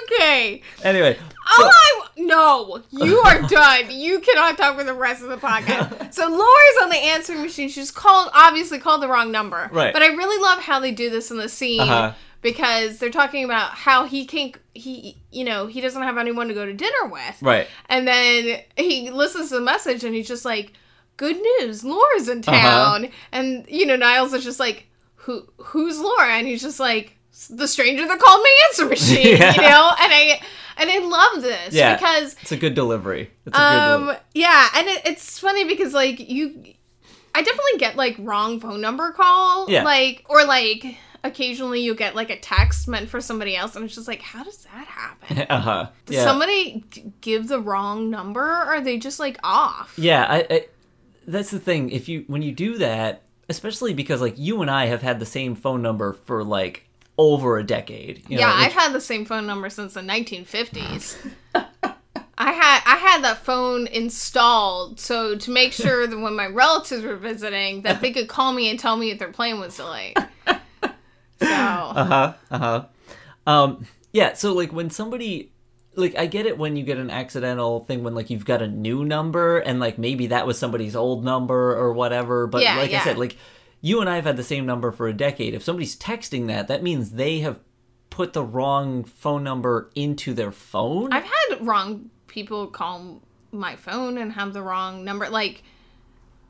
okay. 0.03 0.61
Anyway. 0.83 1.17
All 1.51 1.57
so- 1.57 1.69
I 1.69 2.01
no, 2.17 2.81
you 2.91 3.20
are 3.37 3.41
done. 3.47 3.85
You 3.91 4.19
cannot 4.19 4.57
talk 4.57 4.77
for 4.77 4.83
the 4.83 4.93
rest 4.93 5.21
of 5.23 5.29
the 5.29 5.37
podcast. 5.37 6.13
So 6.13 6.27
Laura's 6.27 6.83
on 6.83 6.89
the 6.89 6.97
answering 6.97 7.41
machine. 7.41 7.69
She's 7.69 7.89
called 7.91 8.29
obviously 8.33 8.79
called 8.79 9.01
the 9.01 9.07
wrong 9.07 9.31
number. 9.31 9.69
Right. 9.71 9.93
But 9.93 10.01
I 10.01 10.07
really 10.07 10.41
love 10.41 10.59
how 10.59 10.79
they 10.79 10.91
do 10.91 11.09
this 11.09 11.31
in 11.31 11.37
the 11.37 11.47
scene 11.47 11.79
Uh-huh. 11.79 12.13
because 12.41 12.97
they're 12.99 13.09
talking 13.09 13.45
about 13.45 13.71
how 13.71 14.03
he 14.05 14.25
can't 14.25 14.55
he 14.73 15.15
you 15.31 15.43
know 15.45 15.67
he 15.67 15.79
doesn't 15.79 16.01
have 16.03 16.17
anyone 16.17 16.47
to 16.49 16.53
go 16.53 16.65
to 16.65 16.73
dinner 16.73 17.05
with. 17.05 17.41
Right. 17.41 17.67
And 17.87 18.05
then 18.07 18.59
he 18.75 19.09
listens 19.09 19.49
to 19.49 19.55
the 19.55 19.61
message 19.61 20.03
and 20.03 20.13
he's 20.13 20.27
just 20.27 20.43
like, 20.43 20.73
"Good 21.15 21.37
news, 21.37 21.83
Laura's 21.85 22.27
in 22.27 22.39
Uh-huh. 22.39 22.51
town." 22.51 23.09
And 23.31 23.65
you 23.69 23.85
know 23.85 23.95
Niles 23.95 24.33
is 24.33 24.43
just 24.43 24.59
like, 24.59 24.87
"Who 25.15 25.47
who's 25.57 25.97
Laura?" 25.99 26.27
And 26.33 26.45
he's 26.47 26.61
just 26.61 26.79
like, 26.79 27.17
"The 27.47 27.67
stranger 27.67 28.07
that 28.07 28.19
called 28.19 28.41
my 28.43 28.55
answer 28.69 28.85
machine." 28.85 29.37
Yeah. 29.37 29.53
You 29.55 29.61
know, 29.61 29.91
and 30.01 30.13
I 30.13 30.41
and 30.77 30.89
I 30.89 30.99
love 30.99 31.41
this 31.43 31.73
Yeah. 31.73 31.95
because 31.95 32.35
It's 32.41 32.51
a 32.51 32.57
good 32.57 32.73
delivery. 32.75 33.31
It's 33.45 33.57
a 33.57 33.59
good 33.59 33.61
um 33.61 34.01
delivery. 34.01 34.21
yeah, 34.33 34.69
and 34.75 34.87
it, 34.87 35.01
it's 35.05 35.39
funny 35.39 35.63
because 35.65 35.93
like 35.93 36.19
you, 36.29 36.63
I 37.35 37.41
definitely 37.41 37.77
get 37.79 37.95
like 37.95 38.15
wrong 38.19 38.59
phone 38.59 38.81
number 38.81 39.11
call, 39.11 39.69
Yeah. 39.69 39.83
like 39.83 40.23
or 40.29 40.43
like 40.45 40.97
occasionally 41.23 41.81
you 41.81 41.93
get 41.93 42.15
like 42.15 42.31
a 42.31 42.39
text 42.39 42.87
meant 42.87 43.07
for 43.09 43.21
somebody 43.21 43.55
else, 43.55 43.75
and 43.75 43.85
it's 43.85 43.93
just 43.95 44.07
like, 44.07 44.21
how 44.21 44.43
does 44.43 44.57
that 44.73 44.87
happen? 44.87 45.45
Uh 45.49 45.59
huh. 45.59 45.87
Did 46.07 46.15
Yeah. 46.15 46.23
somebody 46.23 46.83
g- 46.89 47.11
give 47.21 47.47
the 47.47 47.59
wrong 47.59 48.09
number, 48.09 48.41
or 48.41 48.65
are 48.75 48.81
they 48.81 48.97
just 48.97 49.19
like 49.19 49.37
off? 49.43 49.93
Yeah, 49.97 50.25
I, 50.27 50.47
I 50.49 50.65
that's 51.27 51.51
the 51.51 51.59
thing. 51.59 51.91
If 51.91 52.09
you 52.09 52.23
when 52.27 52.41
you 52.41 52.51
do 52.53 52.77
that, 52.79 53.21
especially 53.49 53.93
because 53.93 54.19
like 54.21 54.33
you 54.39 54.61
and 54.63 54.71
I 54.71 54.87
have 54.87 55.01
had 55.03 55.19
the 55.19 55.25
same 55.25 55.53
phone 55.55 55.81
number 55.83 56.13
for 56.13 56.43
like 56.43 56.87
over 57.21 57.57
a 57.57 57.63
decade. 57.63 58.17
You 58.29 58.39
yeah, 58.39 58.47
know, 58.47 58.53
I've 58.55 58.73
had 58.73 58.93
the 58.93 59.01
same 59.01 59.25
phone 59.25 59.45
number 59.47 59.69
since 59.69 59.93
the 59.93 60.01
1950s. 60.01 61.15
I 62.37 62.51
had 62.53 62.81
I 62.85 62.95
had 62.97 63.23
that 63.23 63.45
phone 63.45 63.85
installed 63.87 64.99
so 64.99 65.35
to 65.35 65.51
make 65.51 65.73
sure 65.73 66.07
that 66.07 66.17
when 66.17 66.35
my 66.35 66.47
relatives 66.47 67.03
were 67.03 67.15
visiting 67.15 67.83
that 67.83 68.01
they 68.01 68.11
could 68.11 68.27
call 68.27 68.51
me 68.51 68.67
and 68.69 68.79
tell 68.79 68.97
me 68.97 69.11
if 69.11 69.19
their 69.19 69.31
plane 69.31 69.59
was 69.59 69.77
delayed. 69.77 70.15
So 71.39 71.47
Uh 71.47 72.05
huh. 72.05 72.33
Uh 72.51 72.57
huh. 72.59 72.85
Um. 73.47 73.85
Yeah. 74.11 74.33
So 74.33 74.53
like 74.53 74.71
when 74.73 74.89
somebody. 74.89 75.51
Like 75.95 76.15
I 76.17 76.25
get 76.25 76.45
it 76.45 76.57
when 76.57 76.77
you 76.77 76.83
get 76.83 76.97
an 76.99 77.09
accidental 77.09 77.81
thing 77.83 78.03
when 78.03 78.15
like 78.15 78.29
you've 78.29 78.45
got 78.45 78.61
a 78.61 78.67
new 78.67 79.03
number 79.03 79.59
and 79.59 79.79
like 79.81 79.97
maybe 79.97 80.27
that 80.27 80.47
was 80.47 80.57
somebody's 80.57 80.95
old 80.95 81.25
number 81.25 81.75
or 81.75 81.91
whatever 81.91 82.47
but 82.47 82.61
Yeah, 82.61 82.77
like 82.77 82.93
I 82.93 83.03
said 83.03 83.17
like 83.17 83.35
you 83.81 83.99
and 83.99 84.09
I 84.09 84.15
have 84.15 84.25
had 84.25 84.37
the 84.37 84.43
same 84.43 84.65
number 84.65 84.91
for 84.91 85.07
a 85.07 85.13
decade 85.13 85.53
if 85.53 85.63
somebody's 85.63 85.95
texting 85.97 86.47
that 86.47 86.67
that 86.67 86.83
means 86.83 87.11
they 87.11 87.39
have 87.39 87.59
put 88.09 88.33
the 88.33 88.43
wrong 88.43 89.03
phone 89.03 89.43
number 89.43 89.89
into 89.95 90.33
their 90.33 90.51
phone 90.51 91.11
I've 91.13 91.23
had 91.23 91.57
wrong 91.65 92.09
people 92.27 92.67
call 92.67 93.21
my 93.51 93.75
phone 93.75 94.17
and 94.17 94.31
have 94.33 94.53
the 94.53 94.61
wrong 94.61 95.03
number. 95.03 95.27
Like, 95.29 95.63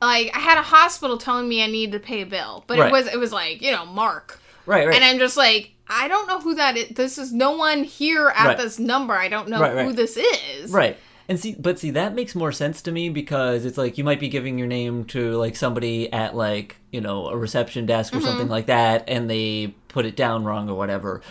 like 0.00 0.30
I 0.34 0.38
had 0.38 0.58
a 0.58 0.62
hospital 0.62 1.18
telling 1.18 1.48
me 1.48 1.62
I 1.62 1.66
needed 1.66 1.92
to 1.92 1.98
pay 2.00 2.22
a 2.22 2.26
bill, 2.26 2.64
but 2.68 2.78
Right. 2.78 2.88
it 2.88 2.92
was 2.92 3.06
it 3.08 3.18
was 3.18 3.32
like 3.32 3.60
you 3.62 3.72
know 3.72 3.84
Mark, 3.86 4.40
right 4.66 4.86
right 4.86 4.94
and 4.94 5.04
I'm 5.04 5.18
just 5.18 5.36
like 5.36 5.72
I 5.88 6.08
don't 6.08 6.26
know 6.28 6.40
who 6.40 6.54
that 6.54 6.76
is. 6.76 6.88
This 6.90 7.18
is 7.18 7.32
no 7.32 7.52
one 7.56 7.84
here 7.84 8.28
at 8.36 8.46
Right. 8.46 8.56
this 8.56 8.78
number. 8.78 9.14
I 9.14 9.28
don't 9.28 9.48
know 9.48 9.60
Right, 9.60 9.84
who 9.84 9.92
this 9.92 10.16
is. 10.16 10.70
Right. 10.70 10.96
And 11.32 11.40
see, 11.40 11.56
but 11.58 11.78
see, 11.78 11.92
that 11.92 12.14
makes 12.14 12.34
more 12.34 12.52
sense 12.52 12.82
to 12.82 12.92
me 12.92 13.08
because 13.08 13.64
it's 13.64 13.78
like 13.78 13.96
you 13.96 14.04
might 14.04 14.20
be 14.20 14.28
giving 14.28 14.58
your 14.58 14.66
name 14.66 15.06
to 15.06 15.32
like 15.38 15.56
somebody 15.56 16.12
at 16.12 16.36
like, 16.36 16.76
you 16.90 17.00
know, 17.00 17.28
a 17.28 17.36
reception 17.38 17.86
desk 17.86 18.12
or 18.12 18.18
Mm-hmm. 18.18 18.26
something 18.26 18.48
like 18.48 18.66
that 18.66 19.04
and 19.08 19.30
they 19.30 19.74
put 19.88 20.04
it 20.04 20.14
down 20.14 20.44
wrong 20.44 20.68
or 20.68 20.74
whatever. 20.76 21.22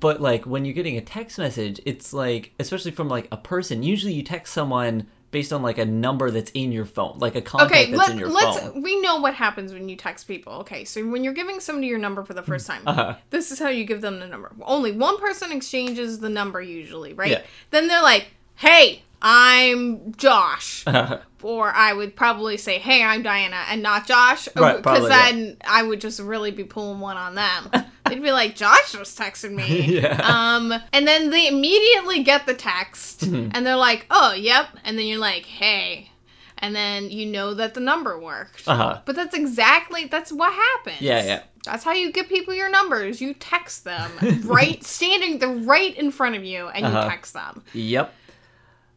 But 0.00 0.20
like 0.20 0.46
when 0.46 0.64
you're 0.64 0.74
getting 0.74 0.96
a 0.96 1.00
text 1.00 1.38
message, 1.38 1.80
it's 1.86 2.12
like, 2.12 2.54
especially 2.58 2.90
from 2.90 3.08
like 3.08 3.28
a 3.30 3.36
person, 3.36 3.84
usually 3.84 4.14
you 4.14 4.24
text 4.24 4.52
someone 4.52 5.06
based 5.30 5.52
on 5.52 5.62
like 5.62 5.78
a 5.78 5.84
number 5.84 6.30
that's 6.32 6.50
in 6.52 6.72
your 6.72 6.84
phone, 6.86 7.18
like 7.20 7.36
a 7.36 7.40
contact 7.42 7.70
Okay, 7.70 7.84
that's 7.92 7.98
let, 7.98 8.10
in 8.10 8.18
your 8.18 8.28
let's. 8.30 8.58
phone. 8.58 8.82
We 8.82 9.00
know 9.00 9.20
what 9.20 9.34
happens 9.34 9.72
when 9.72 9.88
you 9.88 9.94
text 9.94 10.26
people. 10.26 10.54
Okay, 10.54 10.84
so 10.84 11.06
when 11.06 11.22
you're 11.22 11.34
giving 11.34 11.60
somebody 11.60 11.86
your 11.86 11.98
number 12.00 12.24
for 12.24 12.34
the 12.34 12.42
first 12.42 12.66
time, 12.66 12.82
Uh-huh. 12.84 13.14
this 13.30 13.52
is 13.52 13.60
how 13.60 13.68
you 13.68 13.84
give 13.84 14.00
them 14.00 14.18
the 14.18 14.26
number. 14.26 14.50
Only 14.62 14.90
one 14.90 15.18
person 15.18 15.52
exchanges 15.52 16.18
the 16.18 16.30
number 16.30 16.60
usually, 16.60 17.12
right? 17.12 17.30
Yeah. 17.30 17.42
Then 17.70 17.86
they're 17.86 18.02
like, 18.02 18.28
"Hey, 18.56 19.02
I'm 19.28 20.12
Josh," 20.16 20.84
Uh-huh. 20.86 21.18
or 21.42 21.72
I 21.72 21.92
would 21.92 22.14
probably 22.14 22.56
say, 22.56 22.78
"Hey, 22.78 23.02
I'm 23.02 23.22
Diana," 23.24 23.64
and 23.68 23.82
not 23.82 24.06
Josh, 24.06 24.48
Right, 24.54 24.76
because 24.76 25.02
yeah. 25.02 25.08
then 25.32 25.56
I 25.66 25.82
would 25.82 26.00
just 26.00 26.20
really 26.20 26.52
be 26.52 26.62
pulling 26.62 27.00
one 27.00 27.16
on 27.16 27.34
them. 27.34 27.70
They'd 28.08 28.22
be 28.22 28.30
like, 28.30 28.54
"Josh 28.54 28.92
just 28.92 29.18
texted 29.18 29.50
me," 29.52 29.96
Yeah. 30.00 30.20
um, 30.22 30.72
and 30.92 31.08
then 31.08 31.30
they 31.30 31.48
immediately 31.48 32.22
get 32.22 32.46
the 32.46 32.54
text, 32.54 33.22
Mm-hmm. 33.22 33.50
and 33.52 33.66
they're 33.66 33.74
like, 33.74 34.06
"Oh, 34.10 34.32
yep," 34.32 34.68
and 34.84 34.96
then 34.96 35.06
you're 35.06 35.18
like, 35.18 35.44
"Hey." 35.46 36.10
And 36.58 36.74
then 36.74 37.10
you 37.10 37.26
know 37.26 37.52
that 37.52 37.74
the 37.74 37.80
number 37.80 38.18
worked. 38.18 38.66
Uh-huh. 38.66 39.00
But 39.04 39.14
that's 39.16 39.34
exactly 39.34 40.06
that's 40.06 40.32
what 40.32 40.54
happens. 40.54 41.02
Yeah, 41.02 41.22
yeah. 41.24 41.42
That's 41.64 41.84
how 41.84 41.92
you 41.92 42.10
give 42.12 42.28
people 42.28 42.54
your 42.54 42.70
numbers. 42.70 43.20
You 43.20 43.34
text 43.34 43.84
them 43.84 44.10
right 44.44 44.82
standing 44.84 45.38
they're 45.38 45.50
right 45.50 45.94
in 45.94 46.10
front 46.12 46.34
of 46.36 46.44
you 46.44 46.68
and 46.68 46.86
Uh-huh. 46.86 47.02
you 47.02 47.10
text 47.10 47.34
them. 47.34 47.62
Yep. 47.74 48.14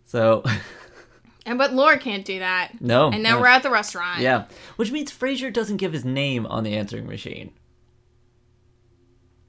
So, 0.10 0.43
And 1.45 1.58
but 1.60 1.74
Laura 1.74 1.98
can't 2.00 2.26
do 2.26 2.39
that. 2.39 2.80
no. 2.82 3.12
And 3.12 3.22
now 3.24 3.36
no. 3.36 3.41
we're 3.41 3.48
at 3.48 3.62
the 3.63 3.69
restaurant. 3.69 4.22
Yeah. 4.22 4.45
Which 4.76 4.91
means 4.91 5.12
Frasier 5.12 5.54
doesn't 5.54 5.78
give 5.78 5.93
his 5.93 6.04
name 6.04 6.45
on 6.48 6.63
the 6.63 6.76
answering 6.76 7.06
machine. 7.08 7.52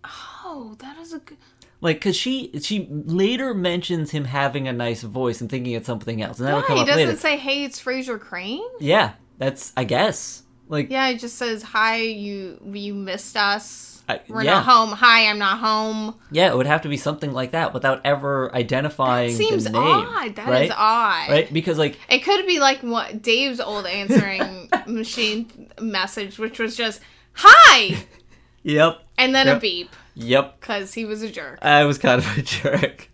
Oh, 0.05 0.77
that 0.81 0.99
is 0.99 1.13
a 1.13 1.19
good 1.19 1.37
Like, 1.81 2.01
cause 2.01 2.17
she 2.17 2.51
she 2.63 2.87
later 2.91 3.55
mentions 3.55 4.11
him 4.11 4.25
having 4.25 4.67
a 4.69 4.73
nice 4.73 5.03
voice 5.03 5.41
and 5.41 5.49
thinking 5.51 5.73
it's 5.73 5.87
something 5.87 6.23
else, 6.23 6.39
and 6.39 6.49
that'll 6.49 6.61
Yeah, 6.61 6.67
come 6.67 6.77
he 6.77 6.83
up 6.83 6.89
doesn't 6.89 7.07
later. 7.07 7.19
say, 7.19 7.37
"Hey, 7.37 7.65
it's 7.65 7.81
Frasier 7.83 8.19
Crane." 8.21 8.63
yeah, 8.81 9.13
that's 9.39 9.73
I 9.77 9.85
guess. 9.85 10.43
Like, 10.69 10.91
Yeah, 10.91 11.11
he 11.11 11.19
just 11.19 11.37
says, 11.37 11.63
"Hi, 11.63 11.97
you 11.97 12.61
you 12.73 12.95
missed 12.95 13.37
us. 13.37 13.90
I- 14.11 14.21
We're 14.29 14.43
yeah. 14.45 14.55
not 14.55 14.65
home. 14.65 14.91
Hi, 14.93 15.27
I'm 15.29 15.39
not 15.39 15.59
home." 15.59 16.15
yeah, 16.31 16.49
it 16.51 16.57
would 16.57 16.67
have 16.67 16.83
to 16.83 16.89
be 16.89 16.97
something 16.97 17.33
like 17.33 17.53
that 17.53 17.73
without 17.75 18.01
ever 18.05 18.55
identifying 18.55 19.35
Seems 19.35 19.65
the 19.65 19.71
name. 19.71 19.83
odd. 19.83 20.37
That 20.37 20.47
is 20.49 20.49
right? 20.49 20.73
odd. 20.77 21.31
Right? 21.31 21.53
Because 21.53 21.79
like, 21.79 21.99
It 22.09 22.21
could 22.21 22.47
be 22.47 22.59
like 22.61 22.81
what 22.81 23.23
Dave's 23.23 23.61
old 23.61 23.87
answering 23.87 24.69
machine 24.87 25.71
message, 25.81 26.39
which 26.39 26.59
was 26.59 26.77
just 26.77 27.01
"Hi," 27.35 27.97
yep, 28.63 29.01
and 29.19 29.35
then 29.35 29.49
a 29.49 29.59
beep 29.59 29.91
yep, 30.15 30.61
because 30.61 30.93
he 30.95 31.05
was 31.05 31.23
a 31.23 31.31
jerk. 31.31 31.59
I 31.63 31.85
was 31.85 31.99
kind 31.99 32.21
of 32.21 32.39
a 32.39 32.43
jerk. 32.57 33.09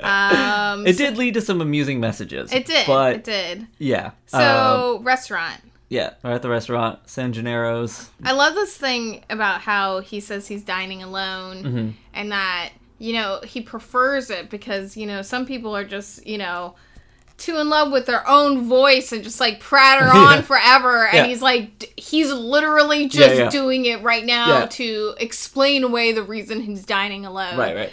Um, 0.00 0.86
It 0.86 0.98
did 0.98 1.16
lead 1.16 1.34
to 1.34 1.40
some 1.40 1.60
amusing 1.60 2.00
messages. 2.00 2.52
It 2.52 2.66
did. 2.66 2.86
but 2.86 3.14
it 3.14 3.24
did. 3.24 3.66
yeah. 3.78 4.06
um, 4.06 4.40
So 4.40 5.00
restaurant. 5.02 5.60
Yeah, 5.94 6.14
we're 6.22 6.32
at 6.32 6.42
the 6.42 6.48
restaurant, 6.48 6.98
San 7.06 7.32
Gennaro's. 7.32 8.10
I 8.24 8.32
love 8.32 8.54
this 8.54 8.76
thing 8.76 9.24
about 9.30 9.60
how 9.60 10.00
he 10.00 10.18
says 10.20 10.48
he's 10.48 10.64
dining 10.64 11.02
alone 11.02 11.56
Mm-hmm. 11.64 11.88
and 12.14 12.32
that, 12.32 12.70
you 12.98 13.12
know, 13.12 13.40
he 13.44 13.60
prefers 13.60 14.30
it 14.30 14.50
because, 14.50 14.96
you 14.96 15.06
know, 15.06 15.22
some 15.22 15.46
people 15.46 15.76
are 15.76 15.84
just, 15.84 16.26
you 16.26 16.38
know, 16.38 16.74
too 17.36 17.56
in 17.58 17.68
love 17.68 17.90
with 17.92 18.06
their 18.06 18.26
own 18.28 18.68
voice 18.68 19.12
and 19.12 19.22
just 19.24 19.40
like 19.40 19.60
pratter 19.60 20.06
on 20.24 20.36
Yeah. 20.36 20.40
forever. 20.42 21.06
And 21.06 21.16
Yeah. 21.18 21.26
he's 21.26 21.42
like, 21.42 21.78
d- 21.78 21.88
he's 21.96 22.32
literally 22.32 23.08
just 23.08 23.36
yeah. 23.36 23.48
doing 23.50 23.86
it 23.86 24.02
right 24.02 24.24
now 24.24 24.60
Yeah. 24.60 24.66
to 24.66 25.14
explain 25.18 25.84
away 25.84 26.12
the 26.12 26.22
reason 26.22 26.60
he's 26.60 26.84
dining 26.84 27.24
alone. 27.26 27.56
Right, 27.58 27.74
right. 27.76 27.92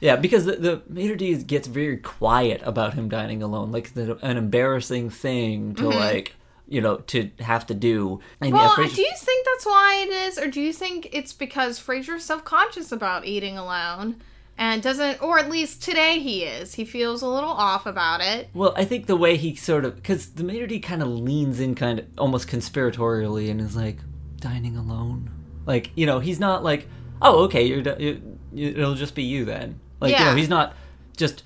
Yeah, 0.00 0.16
because 0.16 0.44
the, 0.44 0.56
the 0.56 0.76
maître 0.92 1.16
d' 1.18 1.46
gets 1.46 1.66
very 1.66 1.96
quiet 1.96 2.60
about 2.64 2.94
him 2.94 3.08
dining 3.08 3.42
alone, 3.42 3.72
like 3.72 3.94
the, 3.94 4.16
an 4.22 4.36
embarrassing 4.36 5.10
thing 5.10 5.74
to 5.76 5.88
like, 5.88 6.34
you 6.68 6.80
know, 6.80 6.98
to 6.98 7.30
have 7.40 7.66
to 7.66 7.74
do. 7.74 8.20
And. 8.40 8.52
Well, 8.52 8.74
yeah, 8.78 8.88
do 8.88 9.00
you 9.00 9.12
think 9.16 9.46
that's 9.46 9.66
why 9.66 10.06
it 10.06 10.10
is, 10.10 10.38
or 10.38 10.48
do 10.48 10.60
you 10.60 10.72
think 10.72 11.08
it's 11.12 11.32
because 11.32 11.80
Frasier's 11.80 12.24
self-conscious 12.24 12.92
about 12.92 13.26
eating 13.26 13.56
alone 13.56 14.20
and 14.58 14.82
doesn't, 14.82 15.22
or 15.22 15.38
at 15.38 15.48
least 15.48 15.82
today 15.82 16.18
he 16.18 16.42
is. 16.42 16.74
He 16.74 16.84
feels 16.84 17.22
a 17.22 17.28
little 17.28 17.50
off 17.50 17.86
about 17.86 18.20
it. 18.20 18.48
well, 18.52 18.74
I 18.76 18.84
think 18.84 19.06
the 19.06 19.16
way 19.16 19.36
he 19.36 19.54
sort 19.54 19.84
of, 19.84 19.94
because 19.94 20.30
the 20.30 20.42
maître 20.42 20.68
d' 20.68 20.82
kind 20.82 21.00
of 21.00 21.08
leans 21.08 21.60
in, 21.60 21.76
kind 21.76 22.00
of 22.00 22.06
almost 22.18 22.48
conspiratorially, 22.48 23.50
and 23.50 23.60
is 23.60 23.76
like 23.76 23.98
dining 24.40 24.76
alone. 24.76 25.30
Like, 25.64 25.92
you 25.94 26.06
know, 26.06 26.18
he's 26.18 26.40
not 26.40 26.64
like, 26.64 26.88
oh, 27.22 27.44
okay, 27.44 27.64
you're, 27.64 27.82
di- 27.82 27.96
you, 27.98 28.38
you, 28.52 28.68
it'll 28.70 28.94
just 28.94 29.14
be 29.14 29.22
you 29.22 29.44
then. 29.44 29.78
Like, 30.00 30.18
you 30.18 30.24
know, 30.24 30.34
he's 30.34 30.48
not 30.48 30.74
just 31.16 31.44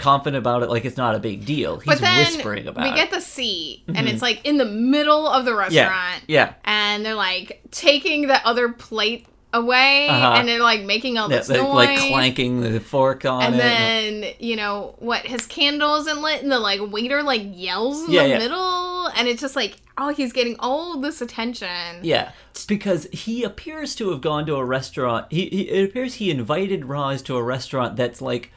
confident 0.00 0.38
about 0.38 0.62
it, 0.62 0.70
like 0.70 0.84
it's 0.84 0.96
not 0.96 1.14
a 1.14 1.18
big 1.20 1.44
deal. 1.44 1.78
He's 1.78 1.86
But 1.86 2.00
then 2.00 2.26
whispering 2.34 2.66
about 2.66 2.82
we 2.82 2.88
it. 2.90 2.92
We 2.94 2.96
get 2.98 3.10
the 3.10 3.20
seat, 3.20 3.84
and 3.88 4.08
it's 4.08 4.22
like 4.22 4.44
in 4.44 4.56
the 4.58 4.64
middle 4.64 5.28
of 5.28 5.44
the 5.44 5.54
restaurant, 5.54 6.24
yeah. 6.26 6.46
yeah. 6.46 6.54
and 6.64 7.04
they're 7.06 7.14
like 7.14 7.60
taking 7.70 8.26
the 8.26 8.44
other 8.46 8.70
plate 8.70 9.26
away, 9.52 10.06
Uh-huh. 10.08 10.34
and 10.36 10.46
they're 10.48 10.60
like 10.62 10.82
making 10.82 11.18
all 11.18 11.28
this 11.28 11.48
like, 11.48 11.60
noise. 11.60 11.74
like 11.74 11.98
clanking 11.98 12.60
the 12.60 12.78
fork 12.80 13.24
on 13.24 13.42
and 13.42 13.54
it. 13.56 13.58
then 13.58 14.34
you 14.38 14.54
know 14.54 14.94
what 15.00 15.26
his 15.26 15.44
candle 15.46 15.96
isn't 15.96 16.22
lit 16.22 16.40
and 16.42 16.52
the 16.52 16.58
like 16.60 16.80
waiter 16.92 17.20
like 17.24 17.42
yells 17.44 18.04
in 18.06 18.12
Yeah, 18.12 18.22
the 18.22 18.28
yeah. 18.28 18.38
middle 18.38 19.06
and 19.08 19.26
it's 19.26 19.40
just 19.40 19.56
like 19.56 19.74
oh 19.98 20.10
he's 20.10 20.32
getting 20.32 20.54
all 20.60 21.00
this 21.00 21.20
attention 21.20 21.68
Yeah, 22.02 22.30
because 22.68 23.08
he 23.12 23.42
appears 23.42 23.96
to 23.96 24.10
have 24.10 24.20
gone 24.20 24.46
to 24.46 24.54
a 24.54 24.64
restaurant. 24.64 25.26
He, 25.30 25.46
he 25.46 25.62
it 25.62 25.84
appears 25.90 26.14
he 26.14 26.30
invited 26.30 26.84
Roz 26.84 27.20
to 27.22 27.36
a 27.36 27.42
restaurant 27.42 27.96
that's 27.96 28.22
like 28.22 28.52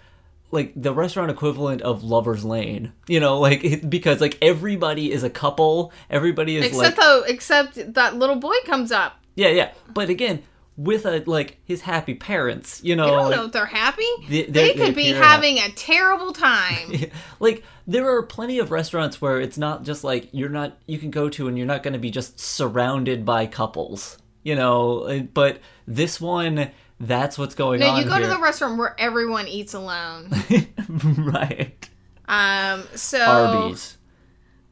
like 0.54 0.72
the 0.76 0.94
restaurant 0.94 1.30
equivalent 1.32 1.82
of 1.82 2.04
Lover's 2.04 2.46
Lane. 2.46 2.94
You 3.08 3.20
know, 3.20 3.40
like 3.40 3.64
it, 3.64 3.90
because 3.90 4.22
like 4.22 4.38
everybody 4.42 5.12
is 5.12 5.24
a 5.24 5.30
couple. 5.30 5.92
Everybody 6.10 6.56
is 6.58 6.66
except 6.68 6.98
like 6.98 7.06
though 7.06 7.24
except 7.28 7.94
that 7.96 8.16
little 8.16 8.38
boy 8.38 8.56
comes 8.66 8.92
up 8.92 9.20
yeah, 9.36 9.50
yeah. 9.50 9.72
But 9.94 10.10
again, 10.10 10.44
with 10.78 11.06
a 11.06 11.24
like 11.26 11.58
his 11.66 11.82
happy 11.82 12.14
parents. 12.14 12.82
You 12.84 12.96
know, 12.96 13.06
I 13.06 13.10
don't 13.10 13.26
like, 13.30 13.36
know 13.36 13.46
if 13.46 13.52
they're 13.52 13.66
happy. 13.66 14.04
They- 14.28 14.44
They, 14.44 14.52
they- 14.52 14.74
they 14.74 14.86
could 14.86 14.96
be 14.96 15.12
having 15.12 15.58
a 15.58 15.70
terrible 15.70 16.34
time. 16.34 16.94
like 17.40 17.64
there 17.88 18.10
are 18.10 18.24
plenty 18.24 18.60
of 18.60 18.72
restaurants 18.72 19.22
where 19.22 19.40
it's 19.40 19.58
not 19.58 19.84
just 19.84 20.04
like 20.04 20.30
you're 20.32 20.50
not 20.50 20.78
you 20.88 20.98
can 20.98 21.12
go 21.12 21.30
to 21.30 21.48
and 21.48 21.58
you're 21.58 21.68
not 21.68 21.84
going 21.84 21.94
to 21.94 22.00
be 22.00 22.12
just 22.12 22.40
surrounded 22.40 23.26
by 23.26 23.46
couples 23.46 24.18
you 24.42 24.56
know 24.56 25.28
but 25.34 25.60
this 25.86 26.20
one 26.22 26.72
that's 27.00 27.38
what's 27.38 27.56
going 27.56 27.80
no, 27.80 27.90
on 27.90 28.02
you 28.02 28.08
go 28.08 28.20
to 28.20 28.28
the 28.28 28.40
restaurant 28.40 28.78
where 28.78 28.96
everyone 29.00 29.48
eats 29.48 29.74
alone. 29.74 30.30
right 31.18 31.90
Um, 32.28 32.84
so 32.96 33.20
arby's 33.20 33.98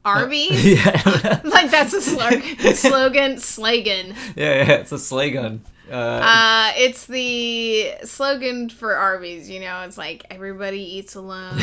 Arby's. 0.04 0.66
yeah 0.86 1.42
like 1.44 1.70
that's 1.70 1.94
a 1.94 2.02
slogan. 2.02 2.76
slogan. 2.76 3.36
Slagan. 3.36 4.16
yeah 4.36 4.64
yeah 4.64 4.72
it's 4.74 4.92
a 4.92 5.32
gun 5.32 5.62
uh, 5.92 5.94
Uh, 5.94 6.72
it's 6.78 7.06
the 7.08 7.92
slogan 8.06 8.70
for 8.70 8.96
Arby's. 8.96 9.50
You 9.50 9.60
know, 9.60 9.82
it's 9.82 9.98
like 9.98 10.26
everybody 10.30 10.80
eats 10.80 11.16
alone. 11.16 11.62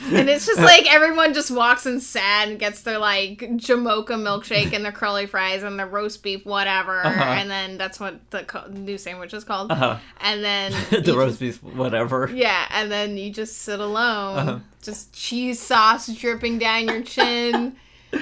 And 0.00 0.28
it's 0.28 0.46
just 0.46 0.60
like 0.60 0.92
everyone 0.92 1.34
just 1.34 1.50
walks 1.50 1.84
in 1.84 2.00
sad 2.00 2.48
and 2.48 2.58
gets 2.58 2.82
their 2.82 2.98
like 2.98 3.38
Jamocha 3.40 4.06
milkshake 4.10 4.72
and 4.72 4.84
their 4.84 4.92
curly 4.92 5.26
fries 5.26 5.62
and 5.64 5.78
their 5.78 5.86
roast 5.88 6.22
beef, 6.22 6.46
whatever. 6.46 7.04
Uh-huh. 7.04 7.20
And 7.24 7.50
then 7.50 7.78
that's 7.78 7.98
what 7.98 8.18
the 8.30 8.44
co- 8.44 8.68
new 8.68 8.96
sandwich 8.96 9.34
is 9.34 9.42
called. 9.44 9.72
Uh-huh. 9.72 9.98
And 10.20 10.44
then 10.44 10.72
the 11.02 11.14
roast 11.16 11.40
beef 11.40 11.62
whatever 11.62 12.30
yeah, 12.32 12.66
and 12.70 12.90
then 12.92 13.16
you 13.16 13.32
just 13.32 13.58
sit 13.58 13.80
alone, 13.80 14.38
Uh-huh. 14.38 14.58
just 14.82 15.12
cheese 15.12 15.60
sauce 15.60 16.06
dripping 16.06 16.58
down 16.58 16.86
your 16.88 17.02
chin. 17.02 17.76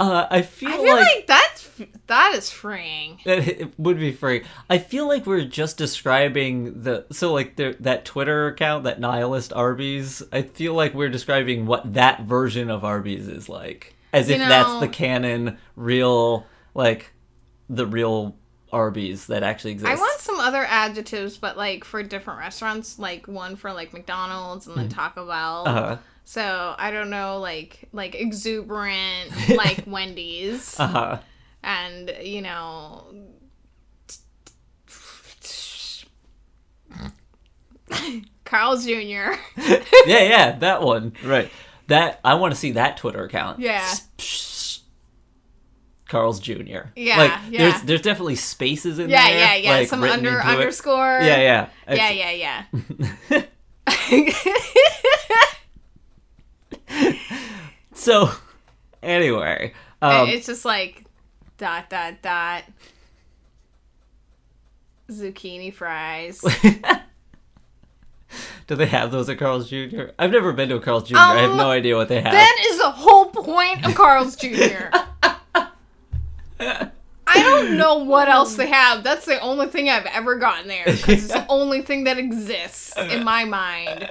uh, 0.00 0.26
i 0.30 0.42
feel, 0.42 0.70
I 0.70 0.72
feel 0.72 0.96
like, 0.96 1.16
like 1.16 1.26
that's 1.26 1.70
that 2.06 2.34
is 2.34 2.50
freeing. 2.50 3.20
it, 3.24 3.78
would 3.78 3.98
be 3.98 4.12
free. 4.12 4.44
I 4.68 4.78
feel 4.78 5.06
like 5.06 5.26
we're 5.26 5.44
just 5.44 5.76
describing 5.76 6.82
the 6.82 7.06
so 7.10 7.32
like 7.32 7.56
the, 7.56 7.76
that 7.80 8.04
Twitter 8.04 8.48
account, 8.48 8.84
that 8.84 9.00
nihilist 9.00 9.52
Arby's. 9.52 10.22
I 10.32 10.42
feel 10.42 10.74
like 10.74 10.94
we're 10.94 11.08
describing 11.08 11.66
what 11.66 11.94
that 11.94 12.22
version 12.22 12.70
of 12.70 12.84
Arby's 12.84 13.28
is 13.28 13.48
like, 13.48 13.94
as 14.12 14.28
You 14.28 14.36
if 14.36 14.40
that's 14.40 14.80
the 14.80 14.88
canon, 14.88 15.58
real 15.76 16.46
like 16.74 17.12
the 17.68 17.86
real 17.86 18.36
Arby's 18.72 19.26
that 19.26 19.42
actually 19.42 19.72
exists. 19.72 19.90
I 19.90 20.00
want 20.00 20.20
some 20.20 20.40
other 20.40 20.64
adjectives, 20.64 21.38
but 21.38 21.56
like 21.56 21.84
for 21.84 22.02
different 22.02 22.40
restaurants, 22.40 22.98
like 22.98 23.26
one 23.28 23.56
for 23.56 23.72
like 23.72 23.92
McDonald's 23.92 24.66
and 24.66 24.76
then 24.76 24.88
Taco 24.88 25.26
Bell. 25.26 25.64
Uh-huh. 25.66 25.96
So 26.24 26.74
I 26.78 26.90
don't 26.90 27.10
know, 27.10 27.38
like 27.38 27.88
like 27.92 28.14
exuberant, 28.14 29.30
like 29.56 29.84
Wendy's, 29.86 30.78
Uh-huh. 30.78 31.18
and 31.62 32.12
you 32.22 32.42
know, 32.42 33.04
Carl's 38.44 38.84
Jr. 38.84 38.90
yeah, 39.56 39.82
yeah, 40.06 40.52
that 40.60 40.82
one. 40.82 41.12
Right. 41.24 41.50
That 41.88 42.20
I 42.24 42.34
want 42.34 42.54
to 42.54 42.58
see 42.60 42.72
that 42.72 42.96
Twitter 42.96 43.24
account. 43.24 43.58
Yeah. 43.58 43.88
Carl's 46.08 46.40
Jr. 46.40 46.88
Yeah, 46.96 47.18
like, 47.18 47.32
yeah. 47.50 47.70
There's 47.70 47.82
there's 47.82 48.02
definitely 48.02 48.34
spaces 48.36 48.98
in 48.98 49.10
yeah, 49.10 49.28
there. 49.28 49.38
yeah, 49.38 49.54
yeah. 49.56 49.70
like, 49.70 49.88
Some 49.88 50.02
under 50.02 50.28
into 50.30 50.40
it. 50.40 50.44
underscore. 50.44 51.20
Yeah, 51.22 51.68
yeah. 51.88 51.88
Yeah, 51.88 52.10
yeah, 52.10 52.64
yeah. 53.30 53.42
So, 57.92 58.30
anyway, 59.02 59.74
um, 60.00 60.28
it's 60.28 60.46
just 60.46 60.64
like 60.64 61.04
dot 61.58 61.90
dot 61.90 62.22
dot 62.22 62.62
zucchini 65.10 65.74
fries. 65.74 66.40
do 68.68 68.76
they 68.76 68.86
have 68.86 69.10
those 69.10 69.28
at 69.28 69.38
Carl's 69.38 69.68
Jr.? 69.68 70.10
I've 70.18 70.30
never 70.30 70.52
been 70.52 70.68
to 70.70 70.76
a 70.76 70.80
Carl's 70.80 71.08
Jr. 71.08 71.16
I 71.18 71.40
have 71.42 71.50
Um, 71.50 71.56
no 71.56 71.70
idea 71.70 71.96
what 71.96 72.08
they 72.08 72.20
have. 72.22 72.32
that 72.32 72.66
is 72.70 72.78
the 72.78 72.90
whole 72.90 73.26
point 73.26 73.84
of 73.84 73.94
Carl's 73.94 74.36
Jr. 74.36 74.90
I 76.60 77.42
don't 77.42 77.76
know 77.76 77.98
what 77.98 78.28
else 78.28 78.56
they 78.56 78.66
have. 78.68 79.02
That's 79.04 79.24
the 79.26 79.38
only 79.40 79.66
thing 79.68 79.88
I've 79.88 80.06
ever 80.06 80.36
gotten 80.36 80.68
there. 80.68 80.84
it's 80.86 81.28
the 81.28 81.46
only 81.50 81.82
thing 81.82 82.04
that 82.04 82.18
exists 82.18 82.96
in 82.96 83.24
my 83.24 83.44
mind 83.44 84.08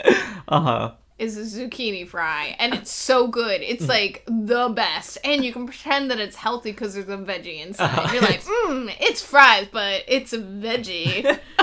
Uh 0.48 0.62
huh. 0.62 0.92
Is 1.20 1.38
a 1.38 1.42
zucchini 1.42 2.08
fry, 2.08 2.56
and 2.60 2.74
it's 2.80 2.92
so 2.92 3.28
good. 3.28 3.62
It's 3.62 3.88
like 3.88 4.24
the 4.28 4.70
best, 4.70 5.18
and 5.24 5.44
you 5.46 5.52
can 5.54 5.66
pretend 5.68 6.10
that 6.12 6.20
it's 6.20 6.36
healthy 6.36 6.72
because 6.72 6.94
there's 6.96 7.10
a 7.10 7.18
veggie 7.18 7.62
inside. 7.66 7.86
Uh-huh. 7.86 8.14
You're 8.14 8.22
like, 8.24 8.42
mmm, 8.44 8.94
it's 9.00 9.22
fries, 9.22 9.68
but 9.72 10.04
it's 10.08 10.34
a 10.34 10.40
veggie, 10.40 11.40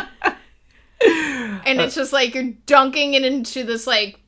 and 1.00 1.80
it's 1.80 1.94
just 1.94 2.12
like 2.12 2.34
you're 2.34 2.52
dunking 2.66 3.14
it 3.14 3.24
into 3.24 3.64
this 3.64 3.86
like, 3.86 4.18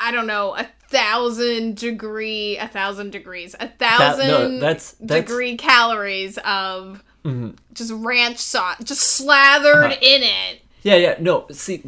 I 0.00 0.10
don't 0.10 0.26
know, 0.26 0.54
a 0.56 0.66
thousand 0.88 1.76
degree, 1.76 2.56
a 2.56 2.66
thousand 2.68 3.10
degrees, 3.12 3.54
a 3.60 3.68
thousand 3.68 4.60
that's- 4.60 4.96
that's- 5.00 5.24
degree 5.28 5.56
calories 5.56 6.38
of 6.38 7.02
Mhm. 7.24 7.56
just 7.74 7.92
ranch 7.92 8.38
sauce, 8.38 8.76
just 8.84 9.02
slathered 9.02 9.84
Uh-huh. 9.92 9.96
in 10.00 10.22
it. 10.22 10.62
Yeah, 10.82 10.94
yeah. 10.96 11.16
No, 11.20 11.46
see, 11.50 11.82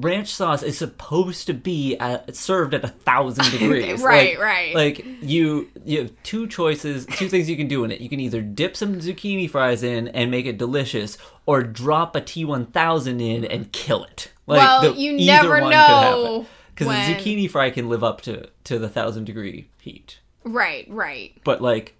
ranch 0.00 0.28
sauce 0.28 0.62
is 0.62 0.78
supposed 0.78 1.46
to 1.46 1.54
be 1.54 1.96
at, 1.98 2.34
served 2.36 2.74
at 2.74 2.84
a 2.84 2.88
thousand 2.88 3.50
degrees. 3.58 4.02
Right, 4.02 4.38
Like- 4.38 4.38
right. 4.38 4.74
Like 4.74 5.04
you, 5.22 5.68
you 5.84 5.98
have 6.00 6.12
two 6.22 6.46
choices, 6.46 7.06
two 7.06 7.28
things 7.28 7.48
you 7.50 7.56
can 7.56 7.68
do 7.68 7.84
in 7.84 7.90
it. 7.90 8.00
You 8.00 8.08
can 8.08 8.20
either 8.20 8.40
dip 8.42 8.76
some 8.76 8.96
zucchini 9.00 9.48
fries 9.50 9.82
in 9.82 10.08
and 10.08 10.30
make 10.30 10.46
it 10.46 10.58
delicious, 10.58 11.18
or 11.46 11.62
drop 11.62 12.14
a 12.16 12.20
T1000 12.20 13.20
in 13.20 13.44
and 13.44 13.72
kill 13.72 14.04
it. 14.04 14.30
Like, 14.46 14.58
Well, 14.58 14.94
you 14.96 15.12
never 15.24 15.60
know 15.60 16.46
because 16.74 16.86
when- 16.86 17.12
the 17.12 17.16
zucchini 17.18 17.50
fry 17.50 17.70
can 17.70 17.88
live 17.88 18.02
up 18.04 18.20
to 18.22 18.48
to 18.64 18.78
the 18.78 18.88
thousand 18.88 19.24
degree 19.24 19.68
heat, 19.80 20.18
Right, 20.44 20.86
right. 20.88 21.32
but 21.44 21.60
like 21.60 21.94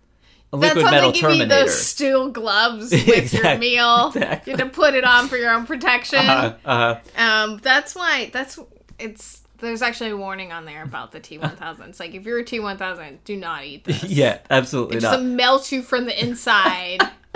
a 0.53 0.57
That's 0.59 0.75
liquid 0.75 0.85
how 0.87 0.91
metal 0.91 1.13
they 1.13 1.21
give 1.21 1.31
you 1.37 1.47
those 1.47 1.79
steel 1.87 2.31
gloves 2.31 2.91
with 3.07 3.33
your 3.33 3.57
meal. 3.59 4.09
exactly. 4.09 4.53
You 4.53 4.59
have 4.59 4.69
to 4.69 4.75
put 4.75 4.95
it 4.95 5.05
on 5.05 5.29
for 5.29 5.37
your 5.37 5.53
own 5.53 5.67
protection. 5.67 6.19
uh, 6.27 6.57
uh, 6.65 7.01
Um, 7.17 7.59
that's 7.63 7.95
why 7.95 8.31
that's 8.33 8.59
it's. 8.99 9.39
There's 9.59 9.83
actually 9.83 10.11
a 10.11 10.17
warning 10.17 10.53
on 10.53 10.65
there 10.65 10.83
about 10.83 11.13
the 11.13 11.21
T1000. 11.21 11.89
It's 11.91 12.01
like 12.01 12.15
if 12.15 12.25
you're 12.25 12.39
a 12.39 12.45
T1000, 12.45 13.19
do 13.27 13.37
not 13.37 13.65
eat 13.67 13.85
this. 13.85 14.03
yeah, 14.05 14.39
absolutely 14.49 14.97
it 14.97 15.03
not. 15.03 15.13
just 15.13 15.23
melts 15.25 15.71
you 15.71 15.83
from 15.83 16.07
the 16.07 16.19
inside. 16.19 17.03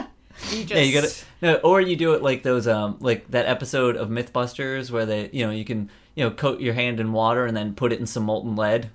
you 0.51 0.65
just 0.65 0.71
Yeah, 0.73 0.81
you 0.81 0.95
gotta 0.95 1.15
no, 1.43 1.55
or 1.57 1.83
you 1.83 1.97
do 1.97 2.15
it 2.15 2.23
like 2.23 2.43
those 2.43 2.67
um 2.67 2.97
like 3.01 3.31
that 3.31 3.45
episode 3.47 3.97
of 3.97 4.09
MythBusters 4.09 4.91
where 4.91 5.05
they 5.05 5.29
you 5.35 5.45
know 5.45 5.53
you 5.53 5.67
can 5.67 5.91
you 6.15 6.25
know 6.25 6.31
coat 6.31 6.61
your 6.61 6.73
hand 6.75 6.99
in 6.99 7.13
water 7.13 7.45
and 7.45 7.55
then 7.55 7.75
put 7.75 7.93
it 7.93 8.01
in 8.01 8.07
some 8.07 8.23
molten 8.25 8.57
lead 8.57 8.89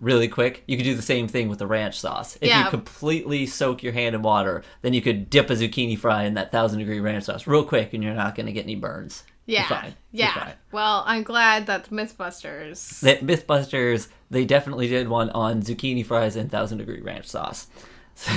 really 0.00 0.28
quick. 0.28 0.62
You 0.66 0.76
could 0.76 0.84
do 0.84 0.94
the 0.94 1.02
same 1.02 1.28
thing 1.28 1.48
with 1.48 1.58
the 1.58 1.66
ranch 1.66 1.98
sauce. 2.00 2.36
If 2.40 2.48
Yeah. 2.48 2.64
you 2.64 2.70
completely 2.70 3.46
soak 3.46 3.82
your 3.82 3.92
hand 3.92 4.14
in 4.14 4.22
water, 4.22 4.62
then 4.82 4.94
you 4.94 5.02
could 5.02 5.30
dip 5.30 5.50
a 5.50 5.54
zucchini 5.54 5.98
fry 5.98 6.24
in 6.24 6.34
that 6.34 6.50
thousand 6.50 6.78
degree 6.78 7.00
ranch 7.00 7.24
sauce 7.24 7.46
real 7.46 7.64
quick, 7.64 7.92
and 7.92 8.02
you're 8.02 8.14
not 8.14 8.34
gonna 8.34 8.52
get 8.52 8.64
any 8.64 8.76
burns. 8.76 9.24
You're 9.46 9.60
yeah, 9.60 9.68
fine. 9.68 9.94
You're 10.12 10.26
yeah. 10.28 10.34
fine. 10.44 10.52
Well, 10.70 11.02
I'm 11.06 11.22
glad 11.22 11.66
that 11.66 11.84
the 11.84 11.90
MythBusters. 11.96 13.00
That 13.00 13.22
MythBusters 13.26 14.08
they 14.30 14.44
definitely 14.44 14.86
did 14.88 15.08
one 15.08 15.30
on 15.30 15.62
zucchini 15.62 16.06
fries 16.06 16.36
and 16.36 16.50
thousand 16.50 16.78
degree 16.78 17.00
ranch 17.00 17.26
sauce. 17.26 17.66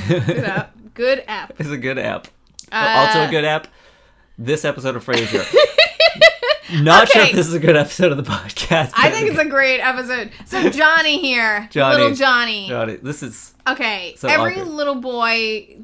Good 0.08 0.30
app. 0.46 0.76
Good 0.94 1.24
app. 1.28 1.54
It's 1.60 1.70
a 1.70 1.78
good 1.78 1.98
app. 2.00 2.28
Uh, 2.72 3.06
also 3.08 3.24
a 3.24 3.30
good 3.30 3.46
app. 3.46 3.68
This 4.38 4.64
episode 4.66 4.96
of 4.96 5.06
Frasier. 5.06 5.44
Not 6.72 7.10
sure 7.10 7.24
if 7.24 7.32
this 7.34 7.48
is 7.48 7.54
a 7.54 7.60
good 7.60 7.76
episode 7.76 8.12
of 8.12 8.18
the 8.18 8.24
podcast. 8.24 8.92
I 8.96 9.10
think 9.10 9.30
it's 9.30 9.40
a 9.40 9.46
great 9.46 9.80
episode. 9.82 10.32
So 10.46 10.70
Johnny 10.72 11.20
here, 11.20 11.68
Johnny. 11.72 11.96
little 12.02 12.16
Johnny. 12.16 12.68
Johnny, 12.70 12.96
this 12.98 13.22
is 13.24 13.54
Okay, 13.68 14.16
So 14.18 14.28
every 14.28 14.54
awkward. 14.60 14.68
little 14.74 14.96
boy 14.96 15.78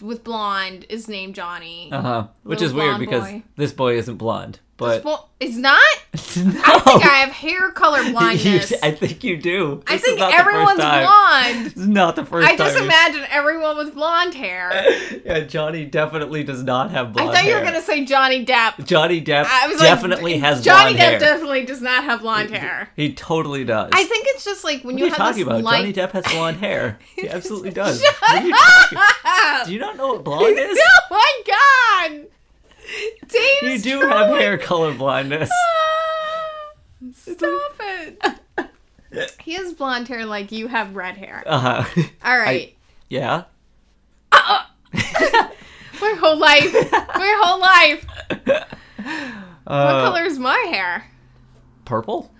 with 0.00 0.24
blonde 0.24 0.86
is 0.88 1.08
named 1.08 1.34
Johnny. 1.34 1.90
uh 1.92 2.00
huh, 2.02 2.26
which 2.42 2.60
is 2.62 2.72
weird 2.72 2.98
because 2.98 3.22
boy. 3.24 3.42
this 3.56 3.72
boy 3.72 3.96
isn't 3.98 4.16
blond, 4.16 4.58
but 4.80 5.04
Well, 5.04 5.28
it's 5.38 5.56
not. 5.56 5.78
no, 6.36 6.60
I 6.64 6.80
think 6.80 7.04
I 7.04 7.18
have 7.18 7.30
hair 7.30 7.70
color 7.70 8.00
You- 8.02 8.12
blindness. 8.12 8.72
I 8.82 8.90
think 8.90 9.22
you 9.22 9.36
do. 9.36 9.82
I 9.86 9.92
This 9.92 10.02
is 10.02 10.06
think 10.08 10.18
not 10.18 10.26
the 10.30 10.32
first 10.36 10.40
everyone's 10.48 10.78
blonde. 10.78 11.66
Is 11.66 11.76
not 11.88 12.16
the 12.16 12.24
first 12.26 12.48
I 12.48 12.56
just 12.56 12.74
time. 12.76 12.84
imagine 12.84 13.24
everyone 13.30 13.76
with 13.76 13.94
blonde 13.94 14.34
hair. 14.34 14.70
yeah, 15.24 15.40
Johnny 15.40 15.84
definitely 15.84 16.42
does 16.44 16.62
not 16.64 16.90
have 16.90 17.12
blonde. 17.12 17.30
I 17.30 17.34
thought 17.34 17.44
you 17.48 17.54
were 17.54 17.62
gonna 17.64 17.80
say 17.82 18.04
Johnny 18.04 18.44
Depp. 18.44 18.84
Johnny 18.84 19.22
Depp 19.22 19.46
I 19.48 19.68
was 19.68 19.80
definitely 19.80 20.32
like, 20.34 20.40
has 20.42 20.64
Johnny 20.64 20.94
Depp 20.94 20.98
hair. 20.98 21.18
definitely 21.20 21.64
does 21.64 21.80
not 21.80 22.04
have 22.04 22.20
blonde 22.22 22.50
hair. 22.50 22.88
He 22.96 23.12
totally 23.14 23.64
does. 23.64 23.90
I 23.94 24.04
think 24.04 24.26
it's 24.30 24.44
just 24.44 24.64
like 24.64 24.82
when 24.82 24.98
you 24.98 25.08
have 25.08 25.16
blonde 25.16 25.36
hair. 25.36 25.46
What 25.46 25.52
you 25.52 25.54
are 25.54 25.56
you 25.56 25.62
talking 25.62 25.62
about? 25.62 25.70
light. 25.72 25.94
Johnny 25.94 26.08
Depp 26.08 26.12
has 26.12 26.32
blonde 26.32 26.56
hair. 26.58 26.98
He 27.16 27.28
absolutely 27.28 27.70
does. 27.70 28.00
Shut 28.02 28.14
What 28.20 28.30
are 28.42 28.46
you 28.46 28.52
talking- 28.54 28.98
up! 29.24 29.66
Do 29.66 29.72
you 29.74 29.78
not 29.80 29.96
know 29.96 30.08
what 30.14 30.24
blonde 30.24 30.58
is? 30.58 30.78
Oh 30.82 31.00
my 31.10 32.10
god! 32.10 32.26
You 33.62 33.78
do 33.78 34.00
have 34.00 34.28
hair 34.38 34.58
color 34.58 34.92
blindness. 34.94 35.50
Stop 37.14 37.72
it. 37.80 38.22
He 39.40 39.54
has 39.54 39.72
blonde 39.74 40.08
hair 40.08 40.24
like 40.26 40.50
you 40.52 40.66
have 40.68 40.96
red 40.96 41.16
hair. 41.16 41.42
Uh 41.46 41.58
huh. 41.84 42.02
All 42.24 42.38
right. 42.38 42.76
Yeah. 43.08 43.44
my 44.32 46.16
whole 46.20 46.38
life. 46.38 46.72
My 46.92 47.40
whole 47.42 47.60
life. 47.60 48.06
What 48.46 48.68
Uh, 49.66 50.04
color 50.04 50.24
is 50.24 50.38
my 50.38 50.58
hair? 50.70 51.04
Purple. 51.84 52.30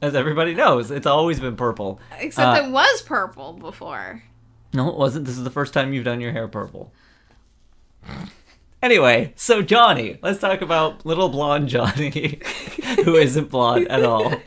As 0.00 0.14
everybody 0.14 0.54
knows, 0.54 0.90
it's 0.90 1.06
always 1.06 1.40
been 1.40 1.56
purple. 1.56 2.00
Except 2.18 2.62
uh, 2.62 2.66
it 2.66 2.70
was 2.70 3.02
purple 3.02 3.54
before. 3.54 4.22
No, 4.72 4.88
it 4.88 4.96
wasn't. 4.96 5.24
This 5.26 5.36
is 5.38 5.44
the 5.44 5.50
first 5.50 5.72
time 5.74 5.92
you've 5.92 6.04
done 6.04 6.20
your 6.20 6.32
hair 6.32 6.48
purple. 6.48 6.92
Anyway, 8.82 9.32
so 9.36 9.62
Johnny, 9.62 10.18
let's 10.22 10.40
talk 10.40 10.60
about 10.60 11.04
little 11.06 11.28
blonde 11.28 11.68
Johnny, 11.68 12.40
who 13.04 13.16
isn't 13.16 13.50
blonde 13.50 13.88
at 13.88 14.04
all. 14.04 14.32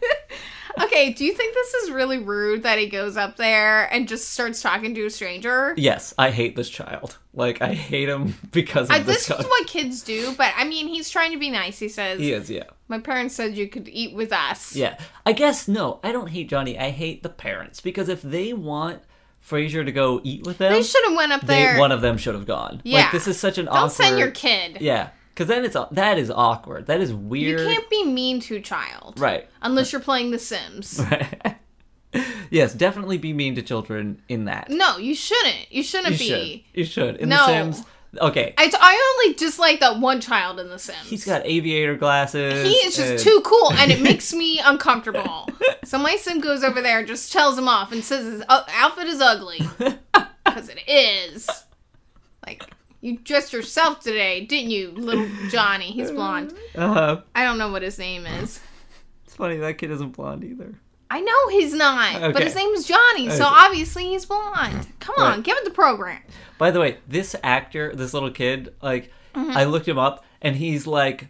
Okay, 0.82 1.12
do 1.12 1.26
you 1.26 1.34
think 1.34 1.54
this 1.54 1.74
is 1.74 1.92
really 1.92 2.20
rude 2.20 2.64
that 2.64 2.80
he 2.80 2.88
goes 2.88 3.18
up 3.18 3.36
there 3.36 3.92
and 3.94 4.08
just 4.08 4.30
starts 4.30 4.62
talking 4.62 4.96
to 4.96 5.06
a 5.06 5.10
stranger? 5.10 5.74
Yes, 5.76 6.14
I 6.18 6.32
hate 6.32 6.56
this 6.56 6.70
child. 6.70 7.18
Like, 7.34 7.62
I 7.62 7.74
hate 7.74 8.08
him 8.08 8.36
because 8.52 8.90
of 8.90 8.96
I, 8.96 9.00
this. 9.00 9.28
this 9.28 9.40
is 9.40 9.46
what 9.46 9.68
kids 9.68 10.02
do, 10.04 10.34
but 10.38 10.54
I 10.56 10.64
mean, 10.66 10.88
he's 10.88 11.10
trying 11.10 11.32
to 11.32 11.38
be 11.38 11.50
nice. 11.50 11.80
He 11.80 11.90
says, 11.90 12.20
He 12.20 12.32
is, 12.32 12.50
yeah. 12.50 12.64
My 12.88 13.00
parents 13.00 13.36
said 13.36 13.58
you 13.58 13.68
could 13.68 13.88
eat 13.90 14.16
with 14.16 14.32
us. 14.32 14.76
Yeah. 14.76 14.98
I 15.26 15.34
guess 15.34 15.68
no, 15.68 16.00
I 16.04 16.12
don't 16.12 16.30
hate 16.30 16.50
Johnny. 16.50 16.78
I 16.80 16.92
hate 16.92 17.24
the 17.24 17.30
parents 17.30 17.82
because 17.82 18.10
if 18.10 18.22
they 18.22 18.54
want 18.54 19.02
Frasier 19.50 19.84
to 19.86 19.92
go 19.92 20.22
eat 20.24 20.46
with 20.46 20.60
them, 20.60 20.72
They 20.72 20.84
should 20.84 21.04
have 21.06 21.16
went 21.18 21.32
up 21.32 21.42
they- 21.42 21.56
there. 21.64 21.80
one 21.80 21.92
of 21.92 22.02
them 22.02 22.18
should 22.18 22.36
have 22.36 22.46
gone. 22.46 22.82
Yeah. 22.84 23.00
Like 23.04 23.12
this 23.12 23.28
is 23.28 23.40
such 23.40 23.58
an 23.58 23.66
Don't 23.66 23.76
awkward. 23.76 23.92
send 23.92 24.20
your 24.20 24.32
kid. 24.32 24.78
Yeah, 24.80 25.10
because 25.34 25.48
then 25.48 25.66
it's 25.66 25.76
that 25.92 26.18
is 26.20 26.30
awkward. 26.30 26.86
That 26.88 27.02
is 27.02 27.12
weird. 27.14 27.60
You 27.62 27.66
can't 27.66 27.90
be 27.90 28.04
mean 28.06 28.40
to 28.42 28.58
a 28.58 28.62
child. 28.62 29.20
Right. 29.20 29.48
Unless 29.62 29.92
you're 29.92 30.02
playing 30.02 30.32
The 30.32 30.40
Sims. 30.40 31.02
yes, 32.50 32.74
definitely 32.74 33.18
be 33.18 33.34
mean 33.34 33.56
to 33.56 33.62
children 33.62 34.22
in 34.30 34.46
that. 34.46 34.70
No, 34.70 34.98
you 34.98 35.16
shouldn't. 35.16 35.72
You 35.72 35.84
shouldn't 35.84 36.14
you 36.14 36.18
be. 36.20 36.26
should. 36.74 36.78
You 36.80 36.86
should. 36.86 37.16
In 37.18 37.30
No. 37.30 37.38
The 37.38 37.46
Sims. 37.74 37.86
Okay. 38.18 38.54
I, 38.58 38.72
I 38.80 39.16
only 39.24 39.36
dislike 39.36 39.80
that 39.82 40.00
one 40.00 40.20
child 40.20 40.60
in 40.60 40.70
The 40.70 40.80
Sims. 40.80 41.08
He's 41.08 41.26
got 41.26 41.46
aviator 41.46 41.96
glasses. 41.96 42.66
He 42.66 42.74
is 42.74 42.96
just 42.96 43.12
and- 43.12 43.20
too 43.20 43.42
cool, 43.46 43.72
and 43.74 43.92
it 43.92 44.02
makes 44.02 44.34
me 44.34 44.60
uncomfortable. 44.60 45.48
So 45.84 45.98
my 46.00 46.16
sim 46.16 46.40
goes 46.40 46.64
over 46.64 46.82
there, 46.82 47.00
and 47.00 47.08
just 47.08 47.32
tells 47.32 47.58
him 47.58 47.68
off, 47.68 47.92
and 47.92 48.04
says 48.04 48.26
his 48.26 48.44
uh, 48.50 48.64
outfit 48.70 49.08
is 49.08 49.22
ugly 49.22 49.60
because 50.46 50.70
it 50.70 50.80
is. 50.88 51.48
Like 52.46 52.64
you 53.02 53.18
dressed 53.18 53.54
yourself 53.54 54.00
today, 54.00 54.46
didn't 54.46 54.72
you, 54.72 54.92
little 54.92 55.28
Johnny? 55.50 55.92
He's 55.92 56.12
blonde. 56.12 56.54
Uh-huh. 56.76 57.22
I 57.36 57.44
don't 57.44 57.58
know 57.58 57.72
what 57.72 57.82
his 57.84 58.00
name 58.00 58.26
is. 58.26 58.60
It's 59.26 59.36
funny 59.36 59.58
that 59.58 59.78
kid 59.78 59.92
isn't 59.92 60.12
blonde 60.12 60.44
either. 60.44 60.74
I 61.10 61.22
know 61.22 61.48
he's 61.50 61.74
not, 61.74 62.34
but 62.34 62.44
his 62.44 62.54
name 62.56 62.70
is 62.74 62.86
Johnny, 62.88 63.30
so 63.32 63.44
obviously 63.46 64.06
he's 64.10 64.26
blonde. 64.26 64.88
Come 65.00 65.16
on, 65.18 65.32
Right. 65.38 65.44
give 65.44 65.58
it 65.58 65.66
the 65.66 65.72
program. 65.72 66.22
By 66.58 66.72
the 66.72 66.80
way, 66.80 66.98
this 67.08 67.36
actor, 67.44 67.96
this 67.96 68.14
little 68.14 68.32
kid, 68.32 68.74
like 68.82 69.12
Mm-hmm. 69.36 69.56
I 69.58 69.66
looked 69.66 69.88
him 69.88 70.00
up 70.00 70.26
and 70.42 70.56
he's 70.56 70.88
like 70.88 71.28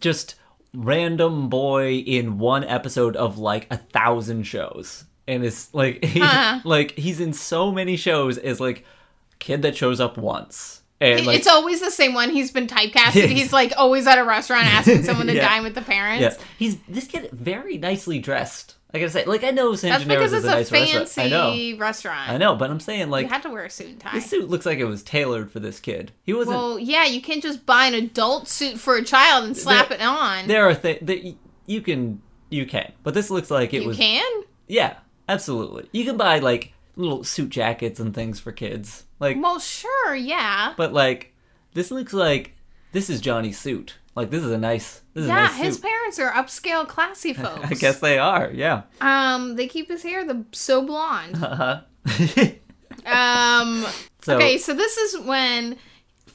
just 0.00 0.34
random 0.74 1.48
boy 1.48 1.94
in 1.96 2.38
one 2.38 2.64
episode 2.64 3.14
of 3.16 3.38
like 3.38 3.66
a 3.70 3.76
thousand 3.76 4.44
shows. 4.44 5.04
And 5.26 5.44
it's 5.44 5.72
like 5.74 6.02
he, 6.04 6.20
Uh-huh. 6.22 6.60
like 6.64 6.92
he's 6.92 7.20
in 7.20 7.32
so 7.32 7.70
many 7.70 7.96
shows 7.96 8.38
as 8.38 8.58
like 8.60 8.84
kid 9.38 9.62
that 9.62 9.76
shows 9.76 10.00
up 10.00 10.16
once. 10.16 10.82
And 11.00 11.26
like 11.26 11.38
it's 11.38 11.46
always 11.46 11.80
the 11.80 11.90
same 11.90 12.12
one. 12.14 12.30
He's 12.30 12.50
been 12.50 12.66
typecasted. 12.66 13.26
He's 13.28 13.52
like 13.52 13.72
always 13.76 14.06
at 14.06 14.18
a 14.18 14.24
restaurant 14.24 14.66
asking 14.66 15.04
someone 15.04 15.28
to 15.28 15.34
Yeah. 15.36 15.48
dine 15.48 15.62
with 15.62 15.74
the 15.74 15.82
parents. 15.82 16.22
yeah, 16.38 16.44
he's 16.58 16.76
this 16.88 17.06
kid 17.06 17.30
very 17.32 17.78
nicely 17.78 18.18
dressed. 18.18 18.74
I 18.92 18.98
gotta 18.98 19.10
say, 19.10 19.24
like 19.26 19.44
I 19.44 19.50
know 19.50 19.74
San 19.74 19.90
That's 19.90 20.04
Gennaro's 20.04 20.08
because 20.08 20.32
is 20.32 20.44
it's 20.44 20.46
a 20.46 20.56
nice 20.56 20.72
restaurant. 20.72 21.08
fancy 21.08 21.20
I 21.20 21.28
know, 21.28 21.78
restaurant. 21.78 22.30
I 22.30 22.36
know, 22.38 22.56
but 22.56 22.70
I'm 22.70 22.80
saying 22.80 23.10
like 23.10 23.26
You 23.26 23.28
had 23.32 23.42
to 23.42 23.50
wear 23.50 23.64
a 23.66 23.70
suit 23.70 23.88
and 23.88 24.00
tie. 24.00 24.12
this 24.14 24.26
suit 24.26 24.48
looks 24.48 24.64
like 24.66 24.78
it 24.78 24.86
was 24.86 25.02
tailored 25.02 25.52
for 25.52 25.60
this 25.60 25.78
kid. 25.78 26.10
He 26.24 26.32
wasn't. 26.32 26.56
Well, 26.56 26.78
yeah, 26.78 27.04
you 27.04 27.20
can't 27.20 27.42
just 27.42 27.66
buy 27.66 27.84
an 27.84 27.94
adult 27.94 28.48
suit 28.48 28.78
for 28.80 28.96
a 28.96 29.04
child 29.04 29.44
and 29.44 29.56
slap 29.56 29.90
There- 29.90 29.98
it 29.98 30.02
on. 30.02 30.48
there 30.48 30.66
are 30.68 30.74
things 30.74 31.00
that 31.02 31.36
you 31.66 31.80
can 31.82 32.22
you 32.50 32.64
can, 32.64 32.92
but 33.02 33.12
this 33.14 33.28
looks 33.30 33.50
like 33.50 33.74
it 33.74 33.82
you 33.82 33.88
was. 33.88 33.96
can? 33.98 34.24
Yeah, 34.68 34.94
absolutely. 35.28 35.88
You 35.92 36.04
can 36.06 36.16
buy 36.16 36.38
like 36.38 36.72
little 36.98 37.24
suit 37.24 37.48
jackets 37.48 37.98
and 38.00 38.14
things 38.14 38.38
for 38.40 38.52
kids, 38.52 39.04
like, 39.20 39.36
Well, 39.40 39.58
sure, 39.58 40.14
yeah. 40.14 40.74
but 40.76 40.92
like 40.92 41.32
this 41.72 41.90
looks 41.90 42.12
like 42.12 42.54
this 42.92 43.08
is 43.08 43.20
Johnny's 43.20 43.58
suit. 43.58 43.94
Like 44.14 44.30
this 44.30 44.42
is 44.42 44.50
a 44.50 44.58
nice. 44.58 45.02
This 45.14 45.22
is 45.22 45.28
Yeah, 45.28 45.38
a 45.38 45.48
nice 45.48 45.56
his 45.56 45.78
parents 45.78 46.18
are 46.18 46.32
upscale, 46.32 46.86
classy 46.88 47.32
folks. 47.34 47.70
I 47.70 47.74
guess 47.74 48.00
they 48.00 48.18
are. 48.18 48.50
Yeah. 48.52 48.82
Um, 49.00 49.54
they 49.56 49.68
keep 49.68 49.88
his 49.88 50.02
hair 50.02 50.24
the 50.26 50.44
so 50.52 50.82
blonde. 50.84 51.36
Uh-huh. 51.42 51.80
Um, 53.06 53.86
so 54.22 54.36
okay, 54.36 54.58
so 54.58 54.74
this 54.74 54.96
is 54.98 55.20
when 55.24 55.76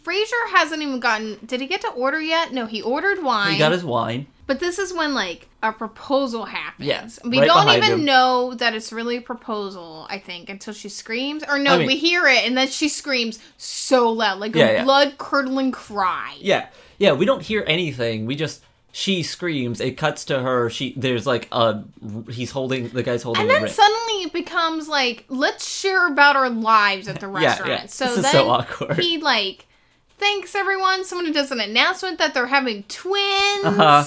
Frasier 0.03 0.49
hasn't 0.51 0.81
even 0.81 0.99
gotten. 0.99 1.39
Did 1.45 1.61
he 1.61 1.67
get 1.67 1.81
to 1.81 1.89
order 1.89 2.21
yet? 2.21 2.51
No, 2.53 2.65
he 2.65 2.81
ordered 2.81 3.23
wine. 3.23 3.53
he 3.53 3.57
got 3.59 3.71
his 3.71 3.83
wine. 3.85 4.27
But 4.45 4.59
this 4.59 4.77
is 4.77 4.93
when 4.93 5.13
like 5.13 5.47
a 5.63 5.71
proposal 5.71 6.43
happens. 6.45 6.85
Yes, 6.87 7.19
we 7.23 7.39
right 7.39 7.47
don't 7.47 7.69
even 7.69 7.99
him. 7.99 8.05
know 8.05 8.53
that 8.55 8.75
it's 8.75 8.91
really 8.91 9.15
a 9.17 9.21
proposal. 9.21 10.05
I 10.09 10.19
think 10.19 10.49
until 10.49 10.73
she 10.73 10.89
screams, 10.89 11.43
or 11.47 11.57
no, 11.57 11.75
I 11.75 11.77
mean- 11.79 11.87
we 11.87 11.95
hear 11.95 12.27
it 12.27 12.45
and 12.45 12.57
then 12.57 12.67
she 12.67 12.89
screams 12.89 13.39
so 13.57 14.09
loud, 14.09 14.39
like 14.39 14.53
Yeah, 14.55 14.65
a 14.67 14.73
yeah. 14.73 14.83
blood 14.83 15.17
curdling 15.17 15.71
cry. 15.71 16.35
Yeah, 16.39 16.67
yeah. 16.97 17.13
We 17.13 17.25
don't 17.25 17.41
hear 17.41 17.63
anything. 17.65 18.25
We 18.25 18.35
just 18.35 18.61
she 18.91 19.23
screams. 19.23 19.79
It 19.79 19.95
cuts 19.97 20.25
to 20.25 20.39
her. 20.41 20.69
She 20.69 20.93
there's 20.97 21.25
like 21.25 21.47
a 21.53 21.83
he's 22.29 22.51
holding 22.51 22.89
the 22.89 23.01
guy's 23.01 23.23
holding 23.23 23.43
And 23.43 23.49
then 23.49 23.63
ring. 23.63 23.71
suddenly 23.71 24.23
it 24.23 24.33
becomes 24.33 24.89
like, 24.89 25.23
let's 25.29 25.65
share 25.67 26.07
about 26.07 26.35
our 26.35 26.49
lives 26.49 27.07
at 27.07 27.21
the 27.21 27.27
Yeah, 27.31 27.47
restaurant. 27.47 27.71
yeah. 27.71 27.85
So 27.85 28.05
This 28.07 28.17
is 28.17 28.23
then 28.23 28.31
so 28.33 28.49
awkward. 28.49 28.99
he 28.99 29.19
like 29.19 29.67
thanks 30.17 30.55
everyone. 30.55 31.03
Someone 31.05 31.31
does 31.31 31.51
an 31.51 31.59
announcement 31.59 32.17
that 32.19 32.33
they're 32.33 32.47
having 32.47 32.83
twins. 32.83 33.65
Uh-huh. 33.65 34.03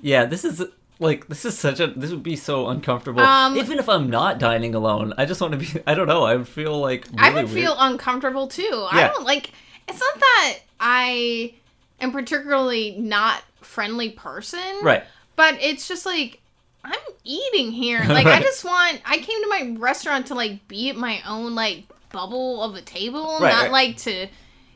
yeah, 0.00 0.24
this 0.24 0.44
is 0.44 0.62
like 1.00 1.28
this 1.28 1.44
is 1.44 1.56
such 1.58 1.80
a 1.80 1.86
this 1.88 2.10
would 2.10 2.22
be 2.22 2.36
so 2.36 2.68
uncomfortable. 2.68 3.20
Um, 3.20 3.56
Even 3.56 3.78
if 3.78 3.88
I'm 3.88 4.10
not 4.10 4.38
dining 4.38 4.74
alone, 4.74 5.14
I 5.16 5.24
just 5.24 5.40
want 5.40 5.52
to 5.52 5.58
be. 5.58 5.68
I 5.86 5.94
don't 5.94 6.08
know. 6.08 6.24
I 6.24 6.36
would 6.36 6.48
feel 6.48 6.78
like 6.78 7.06
really 7.06 7.18
I 7.18 7.30
would 7.34 7.44
weird. 7.46 7.50
feel 7.66 7.76
uncomfortable 7.78 8.48
too. 8.48 8.86
I 8.90 9.00
Yeah. 9.00 9.08
don't 9.08 9.24
like. 9.24 9.52
It's 9.88 10.00
not 10.00 10.18
that 10.20 10.58
I 10.80 11.54
am 12.00 12.12
particularly 12.12 12.96
not 12.98 13.42
friendly 13.60 14.10
person, 14.10 14.60
right. 14.82 15.04
But 15.36 15.56
it's 15.60 15.86
just 15.88 16.04
like 16.04 16.40
I'm 16.84 16.98
eating 17.24 17.70
here. 17.72 18.04
Like 18.08 18.26
I 18.26 18.40
just 18.40 18.64
want. 18.64 19.00
I 19.06 19.18
came 19.18 19.42
to 19.42 19.48
my 19.48 19.74
restaurant 19.78 20.26
to 20.26 20.34
like 20.34 20.66
be 20.68 20.90
at 20.90 20.96
my 20.96 21.20
own 21.26 21.54
like 21.54 21.84
bubble 22.10 22.62
of 22.62 22.74
a 22.74 22.82
table, 22.82 23.38
Right, 23.40 23.52
not 23.52 23.62
right. 23.64 23.70
like 23.72 23.96
to 23.98 24.26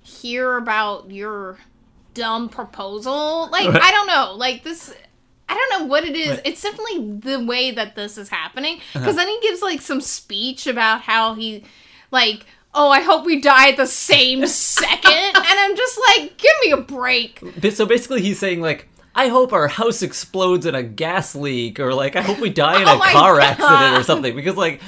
hear 0.02 0.56
about 0.56 1.10
your 1.10 1.58
dumb 2.14 2.48
proposal. 2.48 3.48
Like 3.50 3.68
I 3.68 3.90
don't 3.90 4.06
know. 4.06 4.34
Like 4.36 4.64
this. 4.64 4.94
I 5.48 5.54
don't 5.54 5.80
know 5.80 5.86
what 5.86 6.04
it 6.04 6.16
is. 6.16 6.28
Right. 6.28 6.38
Uh-huh. 6.38 6.42
It's 6.46 6.62
definitely 6.62 7.12
the 7.18 7.44
way 7.44 7.72
that 7.72 7.94
this 7.94 8.16
is 8.16 8.28
happening. 8.28 8.80
Because 8.92 9.16
then 9.16 9.28
he 9.28 9.38
gives 9.42 9.60
like 9.60 9.80
some 9.82 10.00
speech 10.00 10.66
about 10.66 11.02
how 11.02 11.34
he, 11.34 11.64
like, 12.10 12.46
oh, 12.72 12.88
I 12.88 13.00
hope 13.00 13.26
we 13.26 13.40
die 13.40 13.68
at 13.68 13.76
the 13.76 13.86
same 13.86 14.46
second. 14.46 15.12
And 15.12 15.36
I'm 15.36 15.76
just 15.76 16.00
like, 16.08 16.38
give 16.38 16.52
me 16.64 16.70
a 16.70 16.78
break. 16.78 17.42
So 17.72 17.86
basically, 17.86 18.22
he's 18.22 18.38
saying 18.38 18.60
like. 18.60 18.88
I 19.14 19.28
hope 19.28 19.52
our 19.52 19.68
house 19.68 20.00
explodes 20.00 20.64
in 20.64 20.74
a 20.74 20.82
gas 20.82 21.34
leak, 21.34 21.78
or 21.78 21.92
like 21.92 22.16
I 22.16 22.22
hope 22.22 22.38
we 22.38 22.48
die 22.48 22.80
in 22.80 22.88
Oh 22.88 22.96
a 22.96 23.12
car 23.12 23.40
accident 23.40 24.00
or 24.00 24.02
something. 24.04 24.34
Because 24.34 24.56
like 24.56 24.80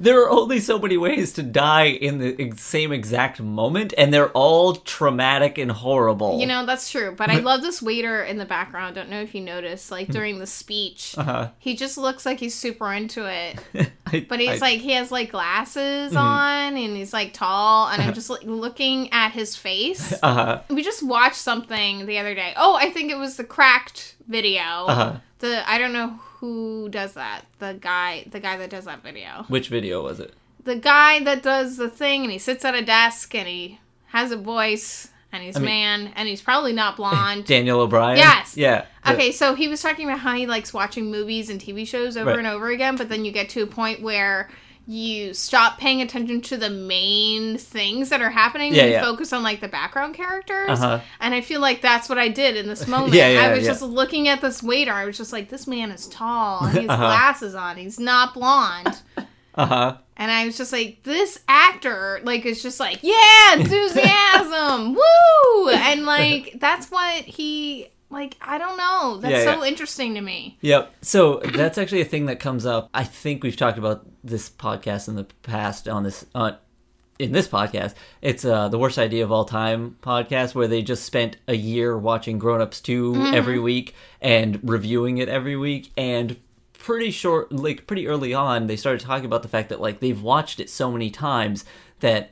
there 0.00 0.22
are 0.22 0.30
only 0.30 0.60
so 0.60 0.78
many 0.78 0.96
ways 0.96 1.32
to 1.34 1.42
die 1.42 1.86
in 1.86 2.18
the 2.18 2.52
same 2.56 2.92
exact 2.92 3.40
moment, 3.40 3.94
and 3.98 4.12
they're 4.12 4.30
all 4.30 4.74
traumatic 4.76 5.58
and 5.58 5.70
horrible. 5.70 6.38
You 6.40 6.46
know, 6.46 6.64
that's 6.66 6.90
true. 6.90 7.14
But 7.16 7.30
I 7.30 7.38
love 7.38 7.62
this 7.62 7.82
waiter 7.82 8.22
in 8.22 8.38
the 8.38 8.44
background. 8.44 8.94
Don't 8.94 9.08
know 9.10 9.20
if 9.20 9.34
you 9.34 9.40
noticed, 9.40 9.90
like 9.90 10.08
during 10.08 10.38
the 10.38 10.46
speech, 10.46 11.14
Uh-huh. 11.18 11.50
he 11.58 11.74
just 11.76 11.98
looks 11.98 12.24
like 12.26 12.38
he's 12.40 12.54
super 12.54 12.92
into 12.92 13.26
it. 13.26 13.58
I- 14.06 14.26
But 14.28 14.40
he's 14.40 14.48
I- 14.48 14.52
Mm-hmm. 14.54 14.60
like, 14.62 14.80
he 14.80 14.92
has 14.92 15.10
like 15.12 15.30
glasses 15.32 16.14
on 16.16 16.76
and 16.76 16.96
he's 16.96 17.12
like 17.12 17.32
tall. 17.32 17.88
And 17.88 18.00
I'm 18.02 18.14
just 18.14 18.30
like 18.30 18.44
looking 18.44 19.12
at 19.12 19.32
his 19.32 19.56
face. 19.56 20.12
uh-huh. 20.22 20.62
We 20.70 20.82
just 20.82 21.02
watched 21.02 21.36
something 21.36 22.06
the 22.06 22.18
other 22.18 22.34
day. 22.34 22.52
Oh, 22.56 22.74
I 22.76 22.90
think 22.90 23.10
it 23.10 23.18
was 23.18 23.36
the 23.36 23.44
cracked 23.44 24.14
video. 24.26 24.60
Uh-huh. 24.62 25.16
The 25.40 25.68
I 25.70 25.78
don't 25.78 25.92
know 25.92 26.18
who 26.40 26.88
does 26.90 27.14
that. 27.14 27.42
The 27.58 27.76
guy, 27.80 28.24
the 28.30 28.40
guy 28.40 28.56
that 28.56 28.70
does 28.70 28.84
that 28.84 29.02
video. 29.02 29.44
Which 29.48 29.68
video 29.68 30.02
was 30.02 30.20
it? 30.20 30.34
The 30.62 30.76
guy 30.76 31.22
that 31.24 31.42
does 31.42 31.76
the 31.76 31.88
thing 31.90 32.22
and 32.22 32.30
he 32.32 32.38
sits 32.38 32.64
at 32.64 32.74
a 32.74 32.82
desk 32.84 33.34
and 33.34 33.48
he 33.48 33.80
has 34.08 34.32
a 34.32 34.36
voice 34.36 35.08
and 35.32 35.42
he's 35.42 35.56
I 35.56 35.60
mean- 35.60 35.66
man 35.66 36.12
and 36.16 36.28
he's 36.28 36.40
probably 36.42 36.72
not 36.72 36.96
blonde. 36.96 37.44
Daniel 37.46 37.80
O'Brien. 37.80 38.16
Yes. 38.18 38.56
Yeah. 38.56 38.86
Okay, 39.08 39.32
so 39.32 39.54
he 39.54 39.68
was 39.68 39.80
talking 39.80 40.06
about 40.06 40.18
how 40.20 40.34
he 40.34 40.46
likes 40.46 40.74
watching 40.74 41.10
movies 41.10 41.48
and 41.48 41.58
TV 41.60 41.86
shows 41.88 42.16
over 42.16 42.30
Right. 42.30 42.38
and 42.38 42.46
over 42.48 42.68
again, 42.68 42.96
but 42.96 43.08
then 43.08 43.24
you 43.24 43.32
get 43.32 43.48
to 43.50 43.62
a 43.62 43.66
point 43.66 44.02
where 44.02 44.50
you 44.90 45.34
stop 45.34 45.78
paying 45.78 46.00
attention 46.00 46.40
to 46.40 46.56
the 46.56 46.70
main 46.70 47.58
things 47.58 48.08
that 48.08 48.22
are 48.22 48.30
happening 48.30 48.72
Yeah, 48.74 48.82
and 48.84 48.88
you 48.88 48.94
yeah. 48.96 49.02
focus 49.02 49.34
on 49.34 49.42
like 49.42 49.60
the 49.60 49.68
background 49.68 50.14
characters. 50.14 50.70
Uh-huh. 50.80 51.00
And 51.20 51.34
I 51.34 51.42
feel 51.42 51.60
like 51.60 51.82
that's 51.82 52.08
what 52.08 52.16
I 52.16 52.28
did 52.28 52.56
in 52.56 52.66
this 52.68 52.86
moment. 52.94 53.12
Yeah, 53.12 53.28
yeah, 53.28 53.40
I 53.42 53.52
was 53.52 53.64
yeah. 53.64 53.70
just 53.72 53.82
looking 53.82 54.28
at 54.28 54.40
this 54.40 54.62
waiter. 54.62 54.92
I 54.92 55.04
was 55.04 55.18
just 55.18 55.30
like, 55.30 55.50
this 55.50 55.66
man 55.66 55.90
is 55.90 56.06
tall. 56.08 56.64
and 56.64 56.72
He 56.78 56.80
has 56.86 56.88
Uh-huh. 56.88 57.04
glasses 57.06 57.54
on. 57.54 57.76
He's 57.76 58.00
not 58.00 58.32
blonde. 58.32 59.02
Uh-huh. 59.54 59.96
And 60.16 60.30
I 60.30 60.46
was 60.46 60.56
just 60.56 60.72
like, 60.72 61.02
this 61.02 61.40
actor, 61.48 62.20
like, 62.22 62.46
is 62.46 62.62
just 62.62 62.78
like, 62.78 63.00
yeah, 63.02 63.54
enthusiasm, 63.56 64.94
woo! 64.94 65.68
And 65.70 66.04
like, 66.04 66.54
that's 66.60 66.88
what 66.92 67.24
he, 67.24 67.88
like, 68.10 68.36
I 68.40 68.58
don't 68.58 68.76
know. 68.76 69.18
That's 69.20 69.44
Yeah, 69.44 69.54
so 69.54 69.64
interesting 69.64 70.14
to 70.14 70.20
me. 70.20 70.58
Yep. 70.60 70.94
So 71.02 71.40
that's 71.54 71.78
actually 71.78 72.00
a 72.00 72.06
thing 72.06 72.26
that 72.26 72.40
comes 72.40 72.64
up. 72.66 72.88
I 72.94 73.04
think 73.04 73.42
we've 73.42 73.56
talked 73.56 73.78
about 73.78 74.06
this 74.24 74.48
podcast 74.50 75.08
in 75.08 75.14
the 75.16 75.24
past 75.42 75.88
on 75.88 76.02
this 76.04 76.24
uh, 76.34 76.52
in 77.18 77.32
this 77.32 77.48
podcast. 77.48 77.94
It's 78.22 78.44
uh, 78.44 78.68
the 78.68 78.78
worst 78.78 78.96
idea 78.98 79.24
of 79.24 79.32
all 79.32 79.44
time 79.44 79.96
podcast 80.02 80.54
where 80.54 80.68
they 80.68 80.82
just 80.82 81.04
spent 81.04 81.36
a 81.48 81.54
year 81.54 81.98
watching 81.98 82.38
Grown 82.38 82.60
Ups 82.60 82.80
2 82.80 83.12
Mm-hmm. 83.12 83.34
every 83.34 83.58
week 83.58 83.94
and 84.20 84.60
reviewing 84.62 85.18
it 85.18 85.28
every 85.28 85.56
week 85.56 85.90
and 85.96 86.36
pretty 86.74 87.10
short 87.10 87.50
like 87.52 87.86
pretty 87.88 88.06
early 88.06 88.32
on 88.32 88.68
they 88.68 88.76
started 88.76 89.00
talking 89.00 89.26
about 89.26 89.42
the 89.42 89.48
fact 89.48 89.68
that 89.68 89.80
like 89.80 89.98
they've 89.98 90.22
watched 90.22 90.60
it 90.60 90.70
so 90.70 90.90
many 90.92 91.10
times 91.10 91.64
that 92.00 92.30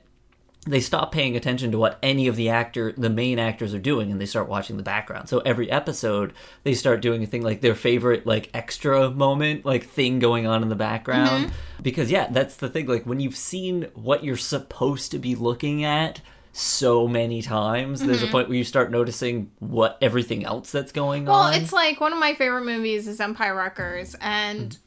they 0.66 0.80
stop 0.80 1.12
paying 1.12 1.36
attention 1.36 1.70
to 1.70 1.78
what 1.78 1.98
any 2.02 2.26
of 2.26 2.36
the 2.36 2.48
actor 2.48 2.92
the 2.92 3.10
main 3.10 3.38
actors 3.38 3.72
are 3.72 3.78
doing 3.78 4.10
and 4.10 4.20
they 4.20 4.26
start 4.26 4.48
watching 4.48 4.76
the 4.76 4.82
background. 4.82 5.28
So 5.28 5.38
every 5.40 5.70
episode 5.70 6.32
they 6.64 6.74
start 6.74 7.00
doing 7.00 7.22
a 7.22 7.26
thing 7.26 7.42
like 7.42 7.60
their 7.60 7.74
favorite 7.74 8.26
like 8.26 8.50
extra 8.52 9.10
moment 9.10 9.64
like 9.64 9.84
thing 9.84 10.18
going 10.18 10.46
on 10.46 10.62
in 10.62 10.68
the 10.68 10.74
background. 10.74 11.46
Mm-hmm. 11.46 11.82
Because 11.82 12.10
yeah 12.10 12.28
that's 12.30 12.56
the 12.56 12.68
thing 12.68 12.86
like 12.86 13.04
when 13.04 13.20
you've 13.20 13.36
seen 13.36 13.88
what 13.94 14.24
you're 14.24 14.36
supposed 14.36 15.12
to 15.12 15.18
be 15.18 15.34
looking 15.34 15.84
at 15.84 16.20
so 16.52 17.06
many 17.06 17.42
times 17.42 18.00
there's 18.00 18.22
a 18.22 18.24
mm-hmm. 18.24 18.32
point 18.32 18.48
where 18.48 18.56
you 18.56 18.64
start 18.64 18.90
noticing 18.90 19.50
what 19.58 19.98
everything 20.00 20.42
else 20.42 20.72
that's 20.72 20.90
going 20.90 21.28
on. 21.28 21.52
Well, 21.52 21.60
it's 21.60 21.70
like 21.70 22.00
one 22.00 22.14
of 22.14 22.18
my 22.18 22.34
favorite 22.34 22.64
movies 22.64 23.06
is 23.06 23.20
Empire 23.20 23.54
Records, 23.54 24.16
and 24.22 24.70
mm. 24.70 24.78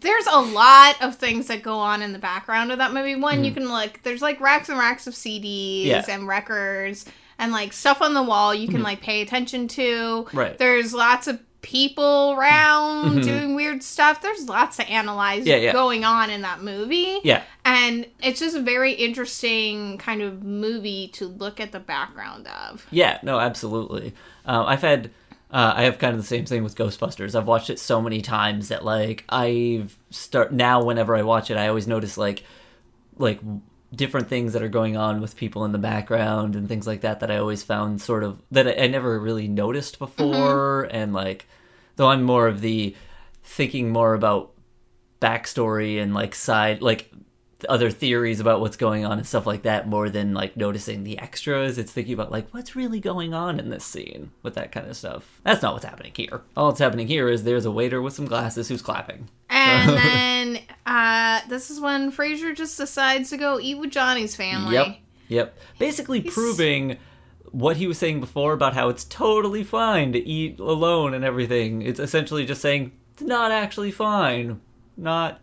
There's 0.00 0.26
a 0.26 0.40
lot 0.40 1.00
of 1.02 1.16
things 1.16 1.46
that 1.46 1.62
go 1.62 1.78
on 1.78 2.02
in 2.02 2.12
the 2.12 2.18
background 2.18 2.72
of 2.72 2.78
that 2.78 2.92
movie. 2.92 3.16
One, 3.16 3.44
you 3.44 3.50
mm. 3.50 3.54
can 3.54 3.68
like, 3.68 4.02
there's 4.02 4.22
like 4.22 4.40
racks 4.40 4.68
and 4.68 4.78
racks 4.78 5.06
of 5.06 5.14
CDs 5.14 5.86
Yeah. 5.86 6.04
and 6.08 6.26
records 6.26 7.06
and 7.38 7.52
like 7.52 7.72
stuff 7.72 8.00
on 8.02 8.14
the 8.14 8.22
wall 8.22 8.54
you 8.54 8.66
can 8.66 8.76
mm-hmm. 8.76 8.84
like 8.84 9.00
pay 9.00 9.22
attention 9.22 9.68
to. 9.68 10.26
Right. 10.32 10.56
There's 10.56 10.92
lots 10.94 11.26
of 11.26 11.40
people 11.62 12.34
around 12.38 13.06
mm-hmm. 13.06 13.20
doing 13.22 13.54
weird 13.56 13.82
stuff. 13.82 14.22
There's 14.22 14.48
lots 14.48 14.76
to 14.76 14.88
analyze 14.88 15.46
Yeah, 15.46 15.56
yeah. 15.56 15.72
going 15.72 16.04
on 16.04 16.30
in 16.30 16.42
that 16.42 16.62
movie. 16.62 17.18
yeah 17.24 17.42
And 17.64 18.06
it's 18.22 18.38
just 18.40 18.54
a 18.54 18.62
very 18.62 18.92
interesting 18.92 19.98
kind 19.98 20.22
of 20.22 20.44
movie 20.44 21.08
to 21.14 21.26
look 21.26 21.58
at 21.58 21.72
the 21.72 21.80
background 21.80 22.48
of. 22.66 22.86
Yeah, 22.90 23.18
no, 23.22 23.40
absolutely. 23.40 24.14
Uh, 24.46 24.64
I've 24.64 24.82
had, 24.82 25.10
uh, 25.50 25.74
I 25.76 25.84
have 25.84 25.98
kind 25.98 26.14
of 26.14 26.20
the 26.20 26.26
same 26.26 26.44
thing 26.44 26.64
with 26.64 26.76
Ghostbusters. 26.76 27.34
I've 27.34 27.46
watched 27.46 27.70
it 27.70 27.78
so 27.78 28.02
many 28.02 28.20
times 28.20 28.68
that 28.68 28.84
like 28.84 29.24
I've 29.28 29.96
start 30.10 30.52
now. 30.52 30.82
Whenever 30.82 31.14
I 31.14 31.22
watch 31.22 31.50
it, 31.50 31.56
I 31.56 31.68
always 31.68 31.86
notice 31.86 32.18
like, 32.18 32.42
like 33.16 33.40
different 33.94 34.28
things 34.28 34.52
that 34.52 34.62
are 34.62 34.68
going 34.68 34.96
on 34.96 35.20
with 35.20 35.36
people 35.36 35.64
in 35.64 35.72
the 35.72 35.78
background 35.78 36.56
and 36.56 36.68
things 36.68 36.86
like 36.86 37.02
that 37.02 37.20
that 37.20 37.30
I 37.30 37.38
always 37.38 37.62
found 37.62 38.00
sort 38.00 38.24
of 38.24 38.42
that 38.50 38.66
I, 38.66 38.84
I 38.84 38.86
never 38.88 39.18
really 39.18 39.48
noticed 39.48 39.98
before 39.98 40.88
and 40.90 41.12
like 41.12 41.46
though 41.94 42.08
I'm 42.08 42.22
more 42.22 42.48
of 42.48 42.60
the 42.60 42.96
thinking 43.44 43.90
more 43.90 44.14
about 44.14 44.52
backstory 45.20 46.02
and 46.02 46.12
like 46.12 46.34
side 46.34 46.82
like 46.82 47.10
other 47.68 47.90
theories 47.90 48.38
about 48.38 48.60
what's 48.60 48.76
going 48.76 49.04
on 49.06 49.18
and 49.18 49.26
stuff 49.26 49.46
like 49.46 49.62
that 49.62 49.88
more 49.88 50.10
than 50.10 50.34
like 50.34 50.56
noticing 50.56 51.04
the 51.04 51.18
extras. 51.18 51.78
It's 51.78 51.90
thinking 51.90 52.14
about 52.14 52.30
like 52.30 52.52
what's 52.52 52.76
really 52.76 53.00
going 53.00 53.32
on 53.32 53.58
in 53.58 53.70
this 53.70 53.84
scene 53.84 54.30
with 54.42 54.54
that 54.54 54.72
kind 54.72 54.86
of 54.86 54.96
stuff. 54.96 55.40
That's 55.42 55.62
not 55.62 55.72
what's 55.72 55.86
happening 55.86 56.12
here. 56.14 56.42
All 56.56 56.68
that's 56.68 56.80
happening 56.80 57.06
here 57.06 57.28
is 57.28 57.44
there's 57.44 57.64
a 57.64 57.70
waiter 57.70 58.02
with 58.02 58.14
some 58.14 58.26
glasses 58.26 58.68
who's 58.68 58.82
clapping. 58.82 59.28
And 59.48 59.90
then 59.96 60.58
uh, 60.84 61.40
this 61.48 61.70
is 61.70 61.80
when 61.80 62.12
Frasier 62.12 62.54
just 62.54 62.76
decides 62.76 63.30
to 63.30 63.38
go 63.38 63.58
eat 63.58 63.76
with 63.76 63.90
Johnny's 63.90 64.36
family. 64.36 64.74
Yep. 64.74 64.98
Yep. 65.28 65.58
Basically 65.78 66.20
proving 66.20 66.98
what 67.52 67.78
he 67.78 67.86
was 67.86 67.96
saying 67.96 68.20
before 68.20 68.52
about 68.52 68.74
how 68.74 68.90
it's 68.90 69.04
totally 69.04 69.64
fine 69.64 70.12
to 70.12 70.18
eat 70.18 70.60
alone 70.60 71.14
and 71.14 71.24
everything. 71.24 71.80
It's 71.80 72.00
essentially 72.00 72.44
just 72.44 72.60
saying 72.60 72.92
it's 73.14 73.22
not 73.22 73.50
actually 73.50 73.92
fine. 73.92 74.60
Not. 74.96 75.40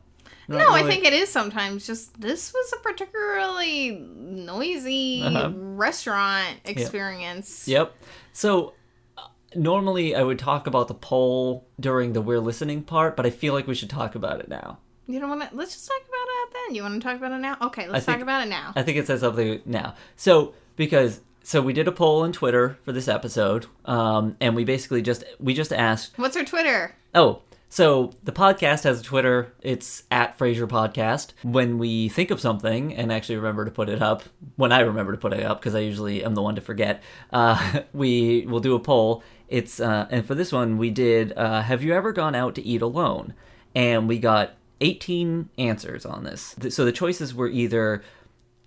Not 0.47 0.57
No, 0.59 0.69
I 0.71 0.83
think 0.83 1.05
it 1.05 1.13
is 1.13 1.29
sometimes. 1.29 1.85
Just 1.87 2.19
this 2.19 2.53
was 2.53 2.73
a 2.73 2.77
particularly 2.83 3.91
noisy 3.91 5.23
Uh-huh. 5.23 5.51
restaurant 5.55 6.57
experience. 6.65 7.67
Yep. 7.67 7.95
So 8.33 8.73
uh, 9.17 9.21
normally 9.55 10.15
I 10.15 10.23
would 10.23 10.39
talk 10.39 10.67
about 10.67 10.87
the 10.87 10.93
poll 10.93 11.65
during 11.79 12.13
the 12.13 12.21
we're 12.21 12.39
listening 12.39 12.83
part, 12.83 13.15
but 13.15 13.25
I 13.25 13.29
feel 13.29 13.53
like 13.53 13.67
we 13.67 13.75
should 13.75 13.89
talk 13.89 14.15
about 14.15 14.39
it 14.39 14.49
now. 14.49 14.79
You 15.07 15.19
don't 15.19 15.29
want 15.29 15.49
to? 15.49 15.55
Let's 15.55 15.73
just 15.73 15.87
talk 15.87 15.97
about 16.01 16.27
it 16.27 16.53
then. 16.67 16.75
You 16.75 16.83
want 16.83 17.01
to 17.01 17.07
talk 17.07 17.17
about 17.17 17.31
it 17.33 17.39
now? 17.39 17.57
Okay, 17.61 17.87
let's 17.89 18.05
think- 18.05 18.17
talk 18.17 18.23
about 18.23 18.45
it 18.45 18.49
now. 18.49 18.71
I 18.75 18.83
think 18.83 18.97
it 18.97 19.07
says 19.07 19.19
something 19.19 19.61
now. 19.65 19.95
So 20.15 20.53
because 20.75 21.19
so 21.43 21.61
we 21.61 21.73
did 21.73 21.89
a 21.89 21.91
poll 21.91 22.21
on 22.21 22.31
Twitter 22.31 22.77
for 22.85 22.93
this 22.93 23.09
episode, 23.09 23.65
um, 23.83 24.37
and 24.39 24.55
we 24.55 24.63
basically 24.63 25.01
just 25.01 25.23
we 25.39 25.53
just 25.53 25.73
asked 25.73 26.17
What's 26.17 26.37
our 26.37 26.45
Twitter? 26.45 26.95
Oh, 27.13 27.41
so 27.73 28.13
the 28.21 28.31
podcast 28.31 28.83
has 28.83 28.99
a 28.99 29.03
Twitter. 29.03 29.51
It's 29.63 30.03
at 30.11 30.37
Frasier 30.37 30.67
Podcast. 30.67 31.31
When 31.41 31.79
we 31.79 32.07
think 32.07 32.29
of 32.29 32.39
something 32.39 32.93
and 32.93 33.11
actually 33.11 33.37
remember 33.37 33.65
to 33.65 33.71
put 33.71 33.89
it 33.89 33.99
up, 33.99 34.21
when 34.57 34.71
I 34.71 34.81
remember 34.81 35.11
to 35.11 35.17
put 35.17 35.33
it 35.33 35.41
up, 35.41 35.59
because 35.59 35.73
I 35.73 35.79
usually 35.79 36.23
am 36.23 36.35
the 36.35 36.43
one 36.43 36.53
to 36.53 36.61
forget, 36.61 37.01
uh, 37.31 37.81
we 37.93 38.45
will 38.45 38.59
do 38.59 38.75
a 38.75 38.79
poll. 38.79 39.23
It's 39.49 39.79
uh, 39.79 40.07
and 40.11 40.23
for 40.23 40.35
this 40.35 40.51
one 40.51 40.77
we 40.77 40.91
did. 40.91 41.33
Uh, 41.35 41.63
have 41.63 41.81
you 41.81 41.95
ever 41.95 42.13
gone 42.13 42.35
out 42.35 42.53
to 42.55 42.61
eat 42.61 42.83
alone? 42.83 43.33
And 43.73 44.07
we 44.07 44.19
got 44.19 44.51
18 44.81 45.49
answers 45.57 46.05
on 46.05 46.25
this. 46.25 46.55
So 46.69 46.85
the 46.85 46.91
choices 46.91 47.33
were 47.33 47.47
either 47.47 48.03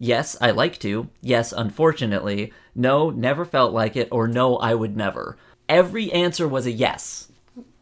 yes, 0.01 0.37
I 0.41 0.51
like 0.51 0.81
to, 0.81 1.09
yes, 1.21 1.53
unfortunately, 1.53 2.53
no, 2.75 3.11
never 3.11 3.45
felt 3.45 3.73
like 3.73 3.95
it, 3.95 4.09
or 4.11 4.27
no, 4.27 4.57
I 4.57 4.75
would 4.75 4.97
never. 4.97 5.37
Every 5.69 6.13
answer 6.13 6.49
was 6.49 6.67
a 6.67 6.73
yes. 6.73 7.29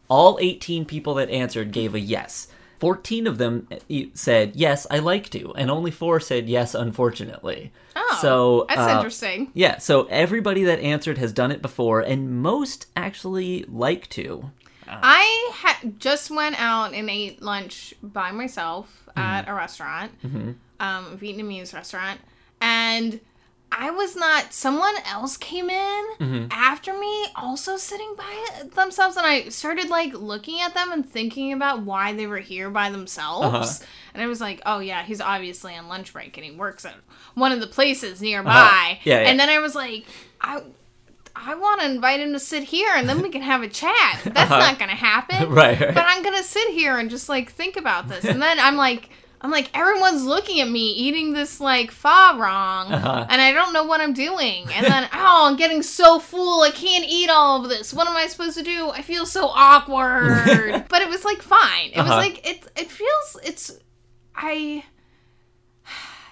All 0.07 0.37
18 0.41 0.85
people 0.85 1.15
that 1.15 1.29
answered 1.29 1.71
gave 1.71 1.95
a 1.95 1.99
yes. 1.99 2.47
14 2.79 3.25
of 3.25 3.37
them 3.37 3.67
said, 4.13 4.55
yes, 4.55 4.85
I 4.91 4.99
like 4.99 5.29
to, 5.29 5.53
and 5.55 5.71
only 5.71 5.91
four 5.91 6.19
said, 6.19 6.49
yes, 6.49 6.75
unfortunately. 6.75 7.71
Oh, 7.95 8.19
so, 8.21 8.65
that's 8.67 8.91
uh, 8.91 8.97
interesting. 8.97 9.49
Yeah, 9.53 9.77
so 9.77 10.03
everybody 10.05 10.63
that 10.65 10.79
answered 10.79 11.17
has 11.17 11.31
done 11.31 11.51
it 11.51 11.61
before, 11.61 12.01
and 12.01 12.41
most 12.43 12.87
actually 12.95 13.63
like 13.69 14.09
to. 14.09 14.51
I 14.87 15.51
ha- 15.53 15.79
just 15.97 16.29
went 16.29 16.61
out 16.61 16.93
and 16.93 17.09
ate 17.09 17.41
lunch 17.41 17.93
by 18.03 18.31
myself 18.31 19.01
Mm-hmm. 19.15 19.19
at 19.21 19.47
a 19.47 19.53
restaurant, 19.53 20.11
um, 20.25 20.57
a 21.13 21.15
Vietnamese 21.15 21.73
restaurant, 21.73 22.19
and 22.59 23.21
I 23.77 23.91
was 23.91 24.15
not. 24.15 24.53
Someone 24.53 24.95
else 25.05 25.35
came 25.37 25.69
in 25.69 26.05
Mm-hmm. 26.19 26.47
after 26.49 26.97
me, 26.97 27.27
also 27.35 27.75
sitting 27.75 28.15
by 28.17 28.63
themselves, 28.73 29.17
and 29.17 29.25
I 29.25 29.49
started 29.49 29.89
like 29.89 30.13
looking 30.13 30.61
at 30.61 30.73
them 30.73 30.91
and 30.93 31.05
thinking 31.07 31.51
about 31.51 31.81
why 31.81 32.13
they 32.13 32.25
were 32.25 32.37
here 32.39 32.69
by 32.69 32.89
themselves. 32.89 33.45
Uh-huh. 33.81 33.85
And 34.13 34.23
I 34.23 34.27
was 34.27 34.39
like, 34.39 34.61
"Oh 34.65 34.79
yeah, 34.79 35.03
he's 35.03 35.19
obviously 35.19 35.75
on 35.75 35.89
lunch 35.89 36.13
break, 36.13 36.37
and 36.37 36.45
he 36.45 36.51
works 36.51 36.85
at 36.85 36.95
one 37.33 37.51
of 37.51 37.59
the 37.59 37.67
places 37.67 38.21
nearby." 38.21 38.49
Uh-huh. 38.51 38.95
Yeah, 39.03 39.21
yeah. 39.21 39.29
And 39.29 39.39
then 39.39 39.49
I 39.49 39.59
was 39.59 39.75
like, 39.75 40.05
"I." 40.41 40.61
I 41.37 41.53
want 41.55 41.81
to 41.81 41.87
invite 41.87 42.21
him 42.21 42.31
to 42.31 42.39
sit 42.39 42.63
here 42.63 42.89
and 42.95 43.09
then 43.09 43.21
we 43.21 43.27
can 43.29 43.41
have 43.41 43.61
a 43.61 43.67
chat. 43.67 44.21
That's 44.23 44.49
not 44.49 44.79
going 44.79 44.89
to 44.89 44.95
happen. 44.95 45.35
Uh-huh. 45.35 45.45
Right, 45.49 45.77
right. 45.77 45.93
But 45.93 46.05
I'm 46.07 46.23
going 46.23 46.37
to 46.37 46.43
sit 46.43 46.69
here 46.69 46.97
and 46.97 47.09
just 47.09 47.27
like 47.27 47.51
think 47.51 47.75
about 47.75 48.07
this. 48.07 48.23
And 48.23 48.41
then 48.41 48.57
I'm 48.57 48.77
like, 48.77 49.09
I'm 49.41 49.51
like, 49.51 49.69
everyone's 49.73 50.23
looking 50.23 50.59
at 50.61 50.69
me 50.69 50.91
eating 50.91 51.33
this 51.33 51.59
like 51.59 51.91
fa 51.91 52.35
wrong. 52.37 52.91
Uh-huh. 52.91 53.27
And 53.29 53.39
I 53.41 53.51
don't 53.51 53.73
know 53.73 53.83
what 53.83 54.01
I'm 54.01 54.13
doing. 54.13 54.65
And 54.73 54.85
then, 54.91 55.07
oh, 55.13 55.47
I'm 55.47 55.55
getting 55.57 55.83
so 55.83 56.19
full. 56.19 56.61
I 56.63 56.71
can't 56.71 57.05
eat 57.07 57.29
all 57.29 57.61
of 57.63 57.69
this. 57.69 57.93
What 57.93 58.07
am 58.07 58.15
I 58.15 58.27
supposed 58.27 58.57
to 58.57 58.63
do? 58.63 58.89
I 58.89 59.01
feel 59.01 59.25
so 59.25 59.47
awkward. 59.47 60.85
but 60.89 61.01
it 61.01 61.09
was 61.09 61.23
like 61.25 61.41
fine. 61.41 61.91
It 61.93 61.97
was 61.97 62.07
Uh-huh. 62.07 62.17
like, 62.17 62.47
it, 62.49 62.65
it 62.75 62.89
feels, 62.89 63.37
it's, 63.43 63.71
I 64.35 64.83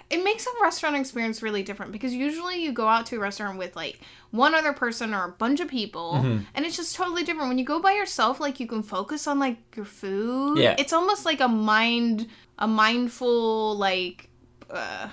it 0.09 0.23
makes 0.23 0.45
a 0.45 0.49
restaurant 0.61 0.95
experience 0.95 1.41
really 1.41 1.63
different 1.63 1.91
because 1.91 2.13
usually 2.13 2.61
you 2.63 2.71
go 2.71 2.87
out 2.87 3.07
to 3.07 3.15
a 3.15 3.19
restaurant 3.19 3.57
with 3.57 3.75
like 3.75 3.99
one 4.29 4.53
other 4.53 4.71
person 4.73 5.11
or 5.13 5.25
a 5.25 5.31
bunch 5.31 5.59
of 5.59 5.67
people 5.67 6.13
Mm-hmm. 6.15 6.43
and 6.53 6.65
it's 6.65 6.75
just 6.77 6.95
totally 6.95 7.23
different 7.23 7.47
when 7.49 7.57
you 7.57 7.65
go 7.65 7.79
by 7.79 7.93
yourself 7.93 8.39
like 8.39 8.59
you 8.59 8.67
can 8.67 8.83
focus 8.83 9.25
on 9.25 9.39
like 9.39 9.57
your 9.75 9.85
food 9.85 10.59
Yeah. 10.59 10.75
it's 10.77 10.93
almost 10.93 11.25
like 11.25 11.39
a 11.39 11.47
mind 11.47 12.27
a 12.63 12.67
mindful 12.67 13.77
like 13.77 14.29
uh 14.69 15.07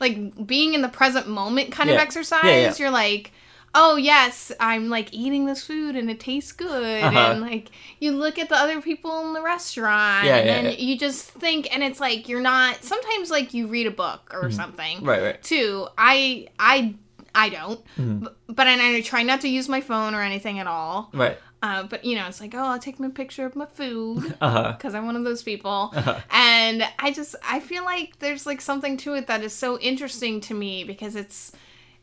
like 0.00 0.46
being 0.46 0.74
in 0.74 0.82
the 0.82 0.88
present 0.88 1.28
moment 1.28 1.72
kind 1.72 1.90
of 1.90 1.96
exercise 1.96 2.44
Yeah, 2.44 2.56
yeah. 2.60 2.74
you're 2.78 2.90
like 2.90 3.32
oh 3.74 3.96
yes 3.96 4.50
i'm 4.58 4.88
like 4.88 5.12
eating 5.12 5.46
this 5.46 5.64
food 5.64 5.94
and 5.96 6.10
it 6.10 6.18
tastes 6.18 6.52
good 6.52 7.04
Uh-huh. 7.04 7.18
and 7.32 7.40
like 7.40 7.70
you 8.00 8.12
look 8.12 8.38
at 8.38 8.48
the 8.48 8.56
other 8.56 8.80
people 8.80 9.26
in 9.26 9.32
the 9.32 9.42
restaurant 9.42 10.26
Yeah, 10.26 10.36
and 10.36 10.46
yeah, 10.46 10.54
then 10.62 10.64
yeah. 10.72 10.78
you 10.78 10.98
just 10.98 11.30
think 11.30 11.72
and 11.72 11.82
it's 11.82 12.00
like 12.00 12.28
you're 12.28 12.40
not 12.40 12.82
sometimes 12.82 13.30
like 13.30 13.54
you 13.54 13.66
read 13.68 13.86
a 13.86 13.90
book 13.92 14.32
or 14.34 14.50
something 14.50 14.98
Mm-hmm. 14.98 15.08
Right, 15.08 15.22
right. 15.22 15.42
too 15.42 15.86
i 15.96 16.48
i 16.58 16.94
i 17.34 17.48
don't 17.48 17.80
Mm-hmm. 17.96 18.24
but, 18.24 18.36
but 18.48 18.66
and 18.66 18.80
i 18.80 19.00
try 19.02 19.22
not 19.22 19.40
to 19.42 19.48
use 19.48 19.68
my 19.68 19.80
phone 19.80 20.14
or 20.14 20.22
anything 20.22 20.58
at 20.58 20.66
all 20.66 21.10
Right. 21.12 21.38
Uh, 21.62 21.82
but 21.84 22.04
you 22.04 22.16
know 22.16 22.26
it's 22.26 22.40
like 22.40 22.54
oh 22.54 22.58
i'll 22.64 22.78
take 22.78 22.98
my 22.98 23.08
picture 23.08 23.44
of 23.46 23.54
my 23.56 23.66
food 23.66 24.22
because 24.40 24.94
i'm 24.94 25.06
one 25.06 25.16
of 25.16 25.24
those 25.24 25.42
people 25.42 25.90
Uh-huh. 25.94 26.20
and 26.30 26.82
i 26.98 27.12
just 27.12 27.34
i 27.48 27.60
feel 27.60 27.84
like 27.84 28.18
there's 28.18 28.46
like 28.46 28.60
something 28.60 28.96
to 28.98 29.14
it 29.14 29.26
that 29.26 29.42
is 29.42 29.52
so 29.54 29.78
interesting 29.78 30.40
to 30.42 30.54
me 30.54 30.84
because 30.84 31.16
it's 31.16 31.52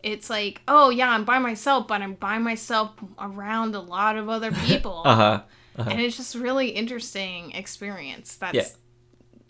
it's 0.04 0.30
like 0.30 0.62
oh 0.68 0.90
yeah 0.90 1.10
i'm 1.10 1.26
by 1.26 1.40
myself 1.40 1.88
but 1.88 2.02
i'm 2.02 2.14
by 2.14 2.38
myself 2.38 2.92
around 3.20 3.74
a 3.76 3.80
lot 3.80 4.16
of 4.16 4.30
other 4.30 4.52
people 4.68 5.02
Uh 5.06 5.16
huh. 5.16 5.44
and 5.90 6.00
it's 6.02 6.18
just 6.18 6.36
really 6.36 6.70
interesting 6.70 7.52
experience 7.52 8.36
that's 8.36 8.56
Yeah. 8.56 8.68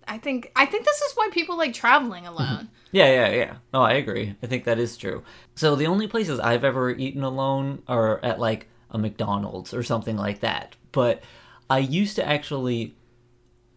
i 0.08 0.18
think 0.18 0.52
i 0.56 0.66
think 0.66 0.86
this 0.86 1.02
is 1.02 1.14
why 1.16 1.30
people 1.32 1.58
like 1.58 1.74
traveling 1.74 2.26
alone 2.26 2.70
Yeah, 2.94 3.12
yeah, 3.12 3.30
yeah. 3.36 3.54
No, 3.74 3.82
I 3.82 3.94
agree. 4.00 4.34
I 4.42 4.48
think 4.48 4.64
that 4.64 4.80
is 4.80 4.96
true. 4.96 5.22
So 5.56 5.76
the 5.76 5.88
only 5.88 6.08
places 6.08 6.40
I've 6.40 6.64
ever 6.64 6.90
eaten 6.90 7.22
alone 7.22 7.84
are 7.88 8.24
at 8.24 8.40
like 8.40 8.70
a 8.92 8.98
McDonald's 8.98 9.74
or 9.74 9.84
something 9.84 10.18
like 10.18 10.40
that. 10.42 10.76
But 10.92 11.22
I 11.70 11.80
used 11.80 12.16
to 12.16 12.28
actually 12.28 12.96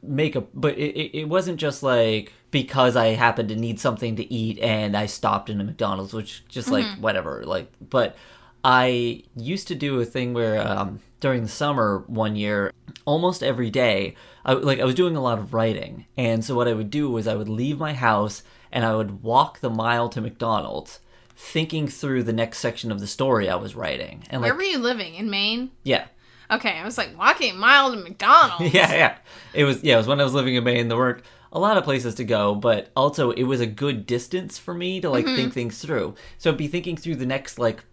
make 0.03 0.35
a 0.35 0.41
but 0.41 0.79
it, 0.79 1.19
it, 1.19 1.29
wasn't 1.29 1.59
just 1.59 1.83
like 1.83 2.33
because 2.51 2.97
I 2.97 3.09
happened 3.09 3.51
to 3.51 3.57
need 3.57 3.79
something 3.79 4.17
to 4.17 4.33
eat 4.33 4.59
and 4.61 4.97
I 4.97 5.07
stopped 5.07 5.51
in 5.51 5.61
a 5.61 5.65
McDonald's, 5.65 6.13
which 6.13 6.47
just 6.49 6.71
like 6.71 6.87
whatever, 6.99 7.43
like 7.45 7.71
but 7.81 8.17
I 8.65 9.25
used 9.37 9.69
to 9.69 9.75
do 9.75 10.01
a 10.01 10.05
thing 10.05 10.35
where 10.35 10.67
um, 10.67 11.01
during 11.21 11.43
the 11.43 11.49
summer 11.49 12.05
one 12.07 12.37
year, 12.37 12.73
almost 13.05 13.43
every 13.43 13.71
day, 13.71 14.17
I, 14.45 14.55
like 14.55 14.81
I 14.81 14.85
was 14.85 14.95
doing 14.95 15.17
a 15.17 15.23
lot 15.23 15.39
of 15.39 15.55
writing, 15.55 16.07
and 16.17 16.45
so 16.45 16.55
what 16.55 16.69
I 16.69 16.75
would 16.75 16.91
do 16.91 17.11
was 17.11 17.27
I 17.27 17.37
would 17.37 17.49
leave 17.49 17.79
my 17.79 17.95
house 17.95 18.43
and 18.73 18.85
I 18.85 18.95
would 18.95 19.23
walk 19.23 19.61
the 19.61 19.71
mile 19.71 20.09
to 20.11 20.21
McDonald's, 20.21 21.01
thinking 21.43 21.89
through 21.89 22.23
the 22.23 22.33
next 22.33 22.59
section 22.59 22.93
of 22.93 23.01
the 23.01 23.07
story 23.07 23.49
I 23.49 23.57
was 23.57 23.75
writing, 23.75 24.25
and 24.31 24.43
like 24.43 24.51
where 24.51 24.57
were 24.57 24.63
you 24.63 24.79
living 24.79 25.15
in 25.15 25.31
maine 25.31 25.71
yeah, 25.83 26.07
okay 26.51 26.79
i 26.79 26.85
was 26.85 26.99
like 26.99 27.17
walking 27.19 27.53
a 27.53 27.55
mile 27.55 27.93
to 27.93 27.97
mcdonald's 27.97 28.75
yeah, 28.75 28.93
yeah. 28.93 29.17
It 29.53 29.65
was 29.65 29.83
yeah, 29.83 29.95
it 29.95 29.99
was 29.99 30.07
when 30.07 30.21
I 30.21 30.25
was 30.25 30.35
living 30.35 30.55
in 30.55 30.65
Maine. 30.65 30.89
There 30.89 30.97
weren't 30.97 31.25
a 31.53 31.59
lot 31.59 31.77
of 31.77 31.85
places 31.85 32.15
to 32.17 32.25
go, 32.25 32.55
but 32.55 32.91
also 32.97 33.31
it 33.33 33.45
was 33.45 33.61
a 33.61 33.67
good 33.67 34.07
distance 34.07 34.59
for 34.59 34.75
me 34.75 35.01
to 35.01 35.11
like 35.11 35.25
think 35.25 35.39
mm-hmm. 35.39 35.51
things 35.51 35.81
through. 35.81 36.15
So 36.39 36.51
I'd 36.51 36.57
be 36.57 36.69
thinking 36.69 36.97
through 36.97 37.17
the 37.17 37.27
next 37.27 37.59
like 37.59 37.85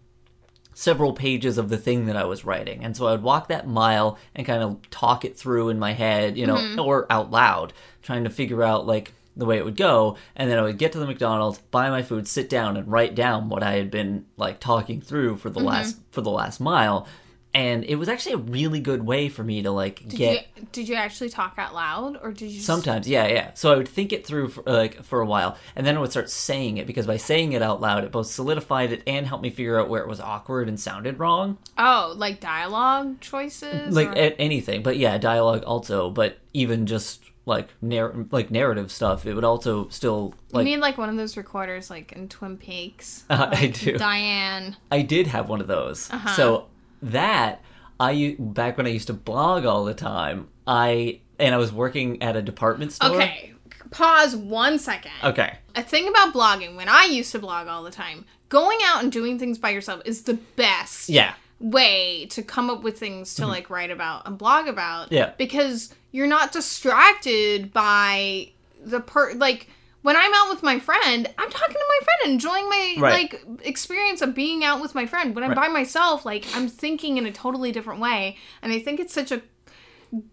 several 0.73 1.13
pages 1.13 1.57
of 1.57 1.69
the 1.69 1.77
thing 1.77 2.05
that 2.05 2.15
I 2.15 2.25
was 2.25 2.45
writing. 2.45 2.83
And 2.83 2.95
so 2.95 3.07
I'd 3.07 3.23
walk 3.23 3.47
that 3.47 3.67
mile 3.67 4.19
and 4.35 4.45
kind 4.45 4.61
of 4.61 4.87
talk 4.91 5.25
it 5.25 5.35
through 5.35 5.69
in 5.69 5.79
my 5.79 5.93
head, 5.93 6.37
you 6.37 6.45
know, 6.45 6.57
mm-hmm. 6.57 6.79
or 6.79 7.11
out 7.11 7.31
loud, 7.31 7.73
trying 8.03 8.25
to 8.25 8.29
figure 8.29 8.61
out 8.61 8.85
like 8.85 9.13
the 9.37 9.45
way 9.45 9.57
it 9.57 9.65
would 9.65 9.77
go. 9.77 10.17
And 10.35 10.49
then 10.49 10.57
I 10.59 10.63
would 10.63 10.77
get 10.77 10.91
to 10.93 10.99
the 10.99 11.05
McDonald's, 11.07 11.59
buy 11.71 11.89
my 11.89 12.01
food, 12.03 12.27
sit 12.27 12.49
down 12.49 12.75
and 12.77 12.91
write 12.91 13.15
down 13.15 13.49
what 13.49 13.63
I 13.63 13.73
had 13.73 13.91
been 13.91 14.25
like 14.35 14.59
talking 14.59 14.99
through 15.01 15.37
for 15.37 15.49
the 15.49 15.59
mm-hmm. 15.59 15.69
last 15.69 15.97
for 16.11 16.21
the 16.21 16.31
last 16.31 16.59
mile. 16.59 17.07
and 17.53 17.83
it 17.85 17.95
was 17.95 18.09
actually 18.09 18.33
a 18.33 18.37
really 18.37 18.79
good 18.79 19.03
way 19.03 19.29
for 19.29 19.43
me 19.43 19.63
to 19.63 19.71
like 19.71 19.99
Did 20.07 20.17
get 20.17 20.47
you 20.57 20.67
did 20.71 20.89
you 20.89 20.95
actually 20.95 21.29
talk 21.29 21.55
out 21.57 21.73
loud 21.73 22.19
or 22.21 22.31
did 22.31 22.47
you 22.49 22.55
just- 22.55 22.65
Sometimes, 22.67 23.07
yeah, 23.07 23.25
yeah. 23.27 23.51
So 23.55 23.71
I 23.71 23.77
would 23.77 23.87
think 23.87 24.11
it 24.13 24.27
through 24.27 24.49
for, 24.49 24.63
like 24.65 25.01
for 25.03 25.21
a 25.21 25.25
while, 25.25 25.57
and 25.75 25.85
then 25.87 25.97
I 25.97 25.99
would 26.01 26.11
start 26.11 26.29
saying 26.29 26.77
it 26.77 26.85
because 26.85 27.07
by 27.07 27.17
saying 27.17 27.53
it 27.53 27.61
out 27.61 27.79
loud, 27.81 28.03
it 28.03 28.11
both 28.11 28.27
solidified 28.27 28.91
it 28.91 29.01
and 29.07 29.25
helped 29.25 29.43
me 29.43 29.49
figure 29.49 29.79
out 29.79 29.89
where 29.89 30.01
it 30.03 30.07
was 30.09 30.19
awkward 30.19 30.67
and 30.67 30.79
sounded 30.79 31.17
wrong, 31.19 31.57
Oh, 31.77 32.13
like 32.15 32.39
dialogue 32.41 33.21
choices? 33.21 33.95
like 33.95 34.09
or- 34.09 34.35
anything. 34.37 34.83
But 34.83 34.97
yeah, 34.97 35.17
dialogue 35.17 35.63
also. 35.63 36.09
But 36.11 36.37
even 36.53 36.85
just 36.85 37.23
like 37.47 37.69
narr- 37.81 38.13
like 38.31 38.51
narrative 38.51 38.91
stuff, 38.91 39.25
it 39.25 39.33
would 39.33 39.43
also 39.45 39.87
still 39.89 40.33
you 40.49 40.57
like 40.57 40.65
need 40.65 40.77
like 40.77 40.97
one 40.97 41.09
of 41.09 41.15
those 41.15 41.37
recorders 41.37 41.89
like 41.89 42.11
in 42.11 42.27
Twin 42.29 42.57
Peaks. 42.57 43.23
Uh, 43.29 43.49
I 43.53 43.67
do. 43.67 43.97
Diane. 43.97 44.75
I 44.91 45.01
did 45.01 45.27
have 45.27 45.49
one 45.49 45.61
of 45.61 45.67
those. 45.67 46.11
Uh-huh. 46.11 46.35
So 46.35 46.67
that 47.01 47.61
I 47.99 48.35
back 48.37 48.77
when 48.77 48.85
I 48.85 48.89
used 48.89 49.07
to 49.07 49.13
blog 49.13 49.65
all 49.65 49.85
the 49.85 49.93
time, 49.93 50.49
I 50.67 51.21
and 51.39 51.55
I 51.55 51.57
was 51.57 51.71
working 51.71 52.21
at 52.21 52.35
a 52.35 52.41
department 52.41 52.91
store. 52.91 53.15
Okay. 53.15 53.53
Pause 53.91 54.35
one 54.35 54.77
second. 54.79 55.11
Okay. 55.23 55.57
A 55.75 55.81
thing 55.81 56.09
about 56.09 56.33
blogging, 56.33 56.75
when 56.75 56.89
I 56.89 57.05
used 57.05 57.31
to 57.31 57.39
blog 57.39 57.67
all 57.69 57.83
the 57.83 57.91
time, 57.91 58.25
going 58.49 58.79
out 58.83 59.01
and 59.01 59.11
doing 59.11 59.39
things 59.39 59.57
by 59.57 59.69
yourself 59.69 60.01
is 60.03 60.23
the 60.23 60.33
best 60.57 61.07
Yeah. 61.07 61.35
way 61.61 62.25
to 62.31 62.43
come 62.43 62.69
up 62.69 62.83
with 62.83 62.99
things 62.99 63.35
to 63.35 63.47
like 63.47 63.69
write 63.69 63.89
about 63.91 64.27
and 64.27 64.37
blog 64.37 64.67
about. 64.67 65.05
Mm-hmm. 65.05 65.13
Yeah. 65.15 65.31
Because 65.37 65.93
you're 66.17 66.25
not 66.39 66.51
distracted 66.51 67.71
by 67.71 68.49
the 68.83 68.99
per 68.99 69.33
like 69.33 69.67
when 70.01 70.15
I'm 70.15 70.31
out 70.33 70.49
with 70.49 70.63
my 70.63 70.79
friend, 70.79 71.27
I'm 71.37 71.49
talking 71.49 71.75
to 71.75 71.85
my 71.95 71.99
friend, 72.05 72.33
enjoying 72.33 72.69
my 72.69 72.95
Right. 72.99 73.13
like 73.33 73.43
experience 73.63 74.21
of 74.21 74.33
being 74.33 74.63
out 74.63 74.79
with 74.81 74.95
my 74.95 75.05
friend. 75.05 75.35
When 75.35 75.43
I'm 75.43 75.51
Right. 75.51 75.67
by 75.67 75.67
myself, 75.67 76.25
like 76.25 76.45
I'm 76.55 76.67
thinking 76.69 77.17
in 77.17 77.25
a 77.25 77.31
totally 77.31 77.71
different 77.71 77.99
way, 77.99 78.37
and 78.61 78.71
I 78.71 78.79
think 78.79 78.99
it's 78.99 79.13
such 79.13 79.31
a 79.31 79.41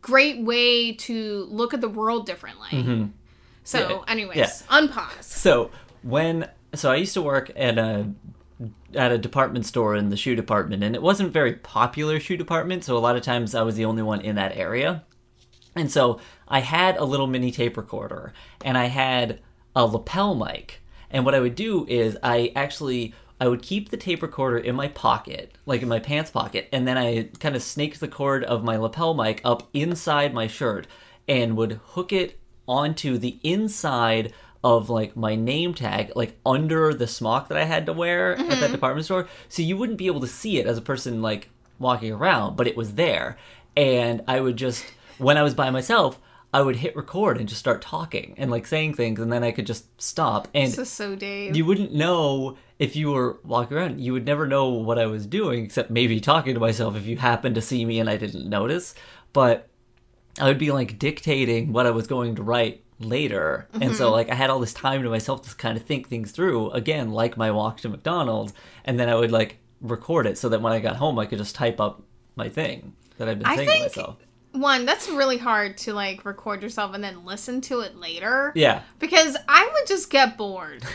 great 0.00 0.38
way 0.42 0.92
to 0.92 1.46
look 1.50 1.74
at 1.74 1.80
the 1.80 1.88
world 1.88 2.24
differently. 2.26 2.68
So, 3.64 3.78
Mm-hmm. 3.78 3.90
Yeah. 3.92 4.00
anyways, 4.08 4.36
Yeah. 4.36 4.48
unpause. 4.78 5.24
So 5.24 5.70
when 6.02 6.48
so 6.74 6.90
I 6.90 6.96
used 6.96 7.14
to 7.14 7.22
work 7.22 7.50
at 7.56 7.76
a 7.78 8.08
at 8.94 9.10
a 9.12 9.18
department 9.18 9.66
store 9.66 9.96
in 9.96 10.08
the 10.10 10.16
shoe 10.16 10.36
department, 10.36 10.84
and 10.84 10.94
it 10.94 11.02
wasn't 11.02 11.32
very 11.32 11.54
popular 11.54 12.20
shoe 12.20 12.36
department, 12.36 12.84
so 12.84 12.96
a 12.96 13.02
lot 13.06 13.16
of 13.16 13.22
times 13.22 13.54
I 13.54 13.62
was 13.62 13.74
the 13.74 13.84
only 13.84 14.02
one 14.02 14.20
in 14.20 14.36
that 14.36 14.56
area. 14.56 15.02
And 15.76 15.90
so 15.90 16.20
I 16.46 16.60
had 16.60 16.96
a 16.96 17.04
little 17.04 17.26
mini 17.26 17.50
tape 17.50 17.76
recorder, 17.76 18.32
and 18.64 18.78
I 18.78 18.86
had 18.86 19.40
a 19.74 19.84
lapel 19.84 20.34
mic. 20.34 20.80
And 21.10 21.24
what 21.24 21.34
I 21.34 21.40
would 21.40 21.54
do 21.54 21.86
is 21.88 22.16
I 22.22 22.52
actually 22.54 23.14
I 23.40 23.48
would 23.48 23.62
keep 23.62 23.90
the 23.90 23.96
tape 23.96 24.22
recorder 24.22 24.58
in 24.58 24.76
my 24.76 24.88
pocket, 24.88 25.52
like 25.66 25.82
in 25.82 25.88
my 25.88 25.98
pants 25.98 26.30
pocket, 26.30 26.68
and 26.72 26.86
then 26.86 26.96
I 26.96 27.24
kind 27.40 27.56
of 27.56 27.62
snaked 27.62 28.00
the 28.00 28.08
cord 28.08 28.44
of 28.44 28.64
my 28.64 28.76
lapel 28.76 29.14
mic 29.14 29.40
up 29.44 29.68
inside 29.74 30.32
my 30.32 30.46
shirt 30.46 30.86
and 31.28 31.56
would 31.56 31.80
hook 31.84 32.12
it 32.12 32.38
onto 32.68 33.18
the 33.18 33.38
inside 33.42 34.32
of 34.62 34.88
like 34.88 35.16
my 35.16 35.34
name 35.34 35.74
tag, 35.74 36.12
like 36.16 36.38
under 36.46 36.94
the 36.94 37.06
smock 37.06 37.48
that 37.48 37.58
I 37.58 37.64
had 37.64 37.86
to 37.86 37.92
wear 37.92 38.32
at 38.32 38.38
that 38.38 38.48
mm-hmm. 38.48 38.72
department 38.72 39.04
store. 39.04 39.28
So 39.48 39.62
you 39.62 39.76
wouldn't 39.76 39.98
be 39.98 40.06
able 40.06 40.22
to 40.22 40.26
see 40.26 40.58
it 40.58 40.66
as 40.66 40.78
a 40.78 40.82
person 40.82 41.20
like 41.20 41.50
walking 41.78 42.12
around, 42.12 42.56
but 42.56 42.66
it 42.66 42.76
was 42.76 42.94
there. 42.94 43.36
And 43.76 44.22
I 44.26 44.40
would 44.40 44.56
just, 44.56 44.84
when 45.18 45.36
I 45.36 45.42
was 45.42 45.54
by 45.54 45.70
myself, 45.70 46.18
I 46.52 46.62
would 46.62 46.76
hit 46.76 46.94
record 46.94 47.38
and 47.38 47.48
just 47.48 47.58
start 47.58 47.82
talking 47.82 48.34
and 48.36 48.50
like 48.50 48.66
saying 48.66 48.94
things, 48.94 49.18
and 49.18 49.32
then 49.32 49.42
I 49.42 49.50
could 49.50 49.66
just 49.66 50.00
stop. 50.00 50.46
And 50.54 50.68
This 50.68 50.78
is 50.78 50.88
so 50.88 51.16
Dave. 51.16 51.56
you 51.56 51.64
wouldn't 51.64 51.92
know 51.92 52.56
if 52.78 52.94
you 52.94 53.10
were 53.10 53.40
walking 53.42 53.76
around. 53.76 54.00
You 54.00 54.12
would 54.12 54.24
never 54.24 54.46
know 54.46 54.68
what 54.68 54.98
I 54.98 55.06
was 55.06 55.26
doing, 55.26 55.64
except 55.64 55.90
maybe 55.90 56.20
talking 56.20 56.54
to 56.54 56.60
myself 56.60 56.96
if 56.96 57.06
you 57.06 57.16
happened 57.16 57.56
to 57.56 57.60
see 57.60 57.84
me 57.84 57.98
and 57.98 58.08
I 58.08 58.16
didn't 58.16 58.48
notice. 58.48 58.94
But 59.32 59.68
I 60.40 60.44
would 60.44 60.58
be 60.58 60.70
like 60.70 60.98
dictating 60.98 61.72
what 61.72 61.86
I 61.86 61.90
was 61.90 62.06
going 62.06 62.36
to 62.36 62.42
write 62.42 62.84
later. 62.98 63.68
And 63.72 63.94
so 63.94 64.04
mm-hmm. 64.04 64.12
like 64.12 64.30
I 64.30 64.34
had 64.34 64.50
all 64.50 64.60
this 64.60 64.74
time 64.74 65.02
to 65.02 65.10
myself 65.10 65.42
to 65.42 65.56
kind 65.56 65.76
of 65.76 65.84
think 65.84 66.08
things 66.08 66.30
through 66.30 66.70
again 66.70 67.10
like 67.10 67.36
my 67.36 67.50
walk 67.50 67.78
to 67.78 67.88
McDonald's 67.88 68.52
and 68.84 68.98
then 68.98 69.08
I 69.08 69.14
would 69.14 69.32
like 69.32 69.58
record 69.80 70.26
it 70.26 70.38
so 70.38 70.48
that 70.48 70.62
when 70.62 70.72
I 70.72 70.78
got 70.78 70.96
home 70.96 71.18
I 71.18 71.26
could 71.26 71.38
just 71.38 71.54
type 71.54 71.80
up 71.80 72.02
my 72.36 72.48
thing 72.48 72.94
that 73.18 73.28
I've 73.28 73.38
been 73.38 73.48
I 73.48 73.56
saying 73.56 73.68
to 73.68 73.80
myself. 73.80 74.23
One, 74.54 74.86
that's 74.86 75.08
really 75.08 75.38
hard 75.38 75.76
to 75.78 75.92
like 75.92 76.24
record 76.24 76.62
yourself 76.62 76.94
and 76.94 77.02
then 77.02 77.24
listen 77.24 77.60
to 77.62 77.80
it 77.80 77.96
later. 77.96 78.52
Yeah. 78.54 78.82
Because 79.00 79.36
I 79.48 79.68
would 79.72 79.86
just 79.88 80.10
get 80.10 80.36
bored. 80.38 80.84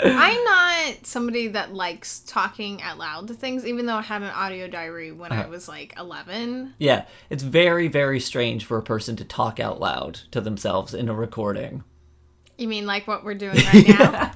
I'm 0.00 0.44
not 0.44 1.04
somebody 1.06 1.48
that 1.48 1.74
likes 1.74 2.20
talking 2.20 2.80
out 2.82 2.96
loud 2.98 3.28
to 3.28 3.34
things, 3.34 3.66
even 3.66 3.86
though 3.86 3.96
I 3.96 4.02
had 4.02 4.22
an 4.22 4.30
audio 4.30 4.66
diary 4.66 5.12
when 5.12 5.30
I 5.32 5.40
Uh-huh. 5.40 5.50
was 5.50 5.68
like 5.68 5.92
11. 5.98 6.74
Yeah. 6.78 7.04
It's 7.30 7.42
very 7.42 7.88
very 7.88 8.20
strange 8.20 8.64
for 8.64 8.78
a 8.78 8.82
person 8.82 9.14
to 9.16 9.24
talk 9.24 9.60
out 9.60 9.78
loud 9.80 10.14
to 10.30 10.40
themselves 10.40 10.94
in 10.94 11.08
a 11.08 11.14
recording. 11.14 11.84
You 12.56 12.68
mean 12.68 12.86
like 12.86 13.06
what 13.06 13.24
we're 13.24 13.34
doing 13.34 13.56
right 13.72 13.88
now? 13.88 14.32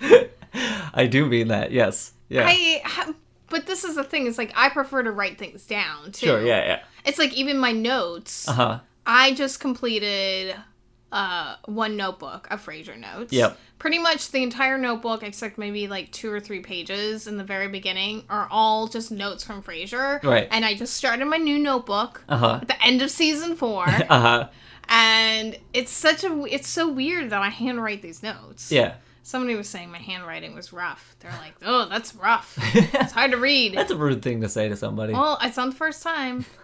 I 0.94 1.06
do 1.06 1.26
mean 1.26 1.48
that. 1.48 1.72
Yes. 1.72 2.12
Yeah. 2.28 2.46
I, 2.46 2.80
ha- 2.84 3.14
but 3.50 3.66
this 3.66 3.84
is 3.84 3.96
the 3.96 4.04
thing. 4.04 4.26
It's 4.26 4.38
like 4.38 4.52
I 4.56 4.68
prefer 4.70 5.02
to 5.02 5.10
write 5.10 5.38
things 5.38 5.66
down 5.66 6.12
too. 6.12 6.26
Sure. 6.26 6.40
Yeah. 6.42 6.64
Yeah. 6.64 6.80
It's 7.04 7.18
like 7.18 7.32
even 7.34 7.58
my 7.58 7.72
notes. 7.72 8.48
Uh 8.48 8.52
huh. 8.52 8.80
I 9.06 9.32
just 9.34 9.60
completed 9.60 10.56
uh 11.12 11.56
one 11.64 11.96
notebook 11.96 12.46
of 12.50 12.64
Frasier 12.64 12.96
notes. 12.98 13.32
Yep. 13.32 13.58
Pretty 13.80 13.98
much 13.98 14.30
the 14.30 14.42
entire 14.42 14.78
notebook, 14.78 15.22
except 15.22 15.58
maybe 15.58 15.88
like 15.88 16.12
two 16.12 16.30
or 16.30 16.38
three 16.38 16.60
pages 16.60 17.26
in 17.26 17.36
the 17.36 17.42
very 17.44 17.66
beginning, 17.66 18.24
are 18.28 18.46
all 18.50 18.86
just 18.86 19.10
notes 19.10 19.42
from 19.42 19.62
Frasier. 19.62 20.22
Right. 20.22 20.46
And 20.50 20.64
I 20.64 20.74
just 20.74 20.94
started 20.94 21.24
my 21.24 21.38
new 21.38 21.58
notebook 21.58 22.22
Uh 22.28 22.36
huh. 22.36 22.58
at 22.62 22.68
the 22.68 22.80
end 22.84 23.02
of 23.02 23.10
season 23.10 23.56
four, 23.56 23.84
Uh 24.08 24.20
huh. 24.20 24.48
and 24.88 25.56
it's 25.72 25.90
such 25.90 26.22
a 26.24 26.44
it's 26.44 26.68
so 26.68 26.88
weird 26.88 27.30
that 27.30 27.42
I 27.42 27.48
handwrite 27.48 28.02
these 28.02 28.22
notes. 28.22 28.70
Yeah. 28.70 28.94
Somebody 29.22 29.54
was 29.54 29.68
saying 29.68 29.90
my 29.90 29.98
handwriting 29.98 30.54
was 30.54 30.72
rough. 30.72 31.14
They're 31.20 31.30
like, 31.32 31.54
"Oh, 31.62 31.86
that's 31.88 32.14
rough. 32.14 32.58
It's 32.74 33.12
hard 33.12 33.30
to 33.32 33.36
read." 33.48 33.74
That's 33.74 33.90
a 33.90 33.96
rude 33.96 34.22
thing 34.22 34.40
to 34.40 34.48
say 34.48 34.68
to 34.68 34.76
somebody. 34.76 35.12
Well, 35.12 35.38
it's 35.42 35.56
not 35.56 35.70
the 35.70 35.76
first 35.76 36.02
time. 36.02 36.44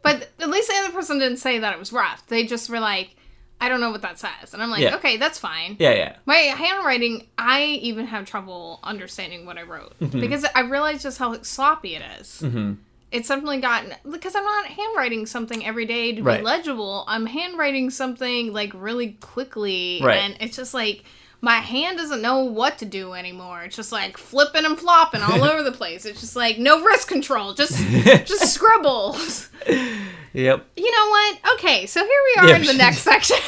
But 0.00 0.30
at 0.38 0.48
least 0.48 0.68
the 0.68 0.76
other 0.76 0.92
person 0.92 1.18
didn't 1.18 1.38
say 1.38 1.58
that 1.58 1.72
it 1.72 1.78
was 1.78 1.92
rough. 1.92 2.24
They 2.28 2.46
just 2.46 2.70
were 2.70 2.78
like, 2.78 3.16
I 3.60 3.68
don't 3.68 3.80
know 3.80 3.90
what 3.90 4.02
that 4.02 4.16
says. 4.18 4.54
And 4.54 4.62
I'm 4.62 4.70
like, 4.70 4.80
Yeah. 4.80 4.94
okay, 4.94 5.16
that's 5.16 5.40
fine. 5.40 5.74
yeah. 5.80 5.92
Yeah. 5.92 6.16
My 6.24 6.36
handwriting, 6.36 7.26
I 7.36 7.64
even 7.82 8.06
have 8.06 8.24
trouble 8.24 8.78
understanding 8.84 9.44
what 9.44 9.58
I 9.58 9.62
wrote 9.64 9.94
because 9.98 10.46
I 10.54 10.60
realize 10.60 11.02
just 11.02 11.18
how 11.18 11.42
sloppy 11.42 11.96
it 11.96 12.02
is. 12.20 12.40
Mm-hmm. 12.42 12.74
It's 13.10 13.26
suddenly 13.26 13.58
gotten 13.60 13.92
because 14.08 14.36
I'm 14.36 14.44
not 14.44 14.66
handwriting 14.66 15.26
something 15.26 15.66
every 15.66 15.84
day 15.84 16.12
to 16.14 16.22
Right. 16.22 16.38
be 16.38 16.44
legible. 16.44 17.04
I'm 17.08 17.26
handwriting 17.26 17.90
something 17.90 18.52
like 18.52 18.70
really 18.74 19.14
quickly, 19.20 20.00
Right. 20.00 20.18
and 20.18 20.36
it's 20.40 20.56
just 20.56 20.74
like 20.74 21.02
my 21.40 21.56
hand 21.56 21.98
doesn't 21.98 22.20
know 22.20 22.40
what 22.40 22.78
to 22.78 22.84
do 22.84 23.12
anymore. 23.14 23.62
It's 23.62 23.76
just 23.76 23.92
like 23.92 24.16
flipping 24.16 24.64
and 24.64 24.78
flopping 24.78 25.22
all 25.22 25.44
over 25.50 25.62
the 25.62 25.72
place. 25.72 26.04
It's 26.04 26.20
just 26.20 26.34
like 26.36 26.58
no 26.58 26.82
wrist 26.82 27.06
control, 27.08 27.54
just 27.54 27.76
just 28.26 28.52
scribble. 28.54 29.16
Yep. 30.32 30.66
You 30.76 30.90
know 30.92 31.08
what? 31.10 31.38
Okay, 31.54 31.86
so 31.86 32.00
here 32.04 32.20
we 32.36 32.40
are 32.42 32.48
Yeah, 32.48 32.56
in 32.56 32.64
the 32.66 32.74
next 32.74 32.98
section. 33.02 33.36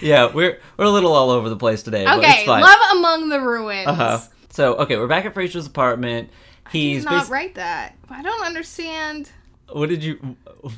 Yeah. 0.00 0.32
We're 0.32 0.58
we're 0.76 0.84
a 0.86 0.90
little 0.90 1.12
all 1.12 1.30
over 1.30 1.48
the 1.48 1.56
place 1.56 1.82
today. 1.82 2.04
but 2.04 2.18
okay, 2.18 2.38
it's 2.38 2.44
fine. 2.46 2.62
love 2.62 2.78
among 2.96 3.28
the 3.28 3.40
ruins. 3.40 3.86
Uh-huh. 3.86 4.18
So 4.50 4.74
okay, 4.76 4.96
we're 4.96 5.06
back 5.06 5.24
at 5.24 5.34
Frasier's 5.34 5.66
apartment. 5.66 6.30
He's 6.70 7.04
Did 7.04 7.10
not 7.10 7.26
basi- 7.26 7.30
write 7.30 7.54
that. 7.54 7.96
I 8.10 8.22
don't 8.22 8.44
understand. 8.44 9.30
what 9.72 9.88
did 9.88 10.02
you? 10.02 10.36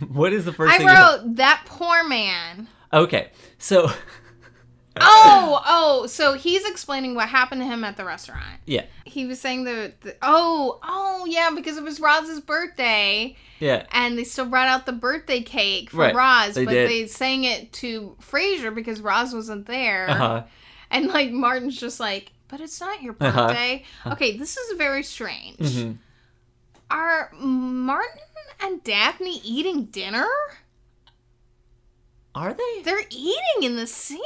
What 0.09 0.32
is 0.32 0.44
the 0.44 0.53
first 0.53 0.74
I 0.74 0.78
thing? 0.78 0.86
you- 0.88 0.92
wrote 0.92 1.36
that 1.36 1.62
poor 1.66 2.05
man. 2.05 2.68
Okay, 2.92 3.30
so 3.59 3.90
Oh, 5.01 5.62
oh, 5.66 6.07
so 6.07 6.34
he's 6.34 6.64
explaining 6.66 7.14
what 7.14 7.28
happened 7.28 7.61
to 7.61 7.66
him 7.66 7.84
at 7.84 7.97
the 7.97 8.05
restaurant. 8.05 8.61
yeah, 8.66 8.84
He 9.05 9.26
was 9.26 9.40
saying 9.40 9.64
the, 9.64 9.92
the 10.01 10.16
oh, 10.22 10.78
oh 10.82 11.26
yeah, 11.28 11.51
because 11.55 11.76
it 11.76 11.82
was 11.84 12.01
Roz's 12.01 12.40
birthday, 12.40 13.36
yeah, 13.61 13.84
and 13.92 14.16
they 14.18 14.24
still 14.24 14.47
brought 14.47 14.68
out 14.68 14.86
the 14.86 14.92
birthday 14.92 15.42
cake 15.42 15.90
for 15.90 15.99
Right, 15.99 16.14
Roz, 16.14 16.55
they 16.55 16.64
but 16.64 16.70
did. 16.72 16.88
they 16.88 17.07
sang 17.07 17.44
it 17.44 17.72
to 17.74 18.16
Frasier 18.20 18.74
because 18.74 19.01
Roz 19.01 19.34
wasn't 19.34 19.66
there. 19.66 20.09
uh 20.09 20.14
huh, 20.14 20.42
And 20.90 21.09
like 21.09 21.30
Martin's 21.30 21.78
just 21.78 22.01
like, 22.01 22.32
but 22.49 22.61
it's 22.61 22.80
not 22.80 23.03
your 23.03 23.14
Uh-huh. 23.20 23.49
birthday. 23.49 23.84
Okay, 24.07 24.36
this 24.36 24.57
is 24.57 24.78
very 24.78 25.03
strange. 25.03 25.57
hmm 25.59 25.92
Are 26.90 27.30
Martin 27.38 28.20
and 28.62 28.82
Daphne 28.84 29.40
eating 29.44 29.86
dinner? 29.86 30.28
Are 32.37 32.53
they? 32.55 32.82
They're 32.84 33.03
eating 33.11 33.62
in 33.62 33.76
the 33.76 33.87
scene. 33.87 34.20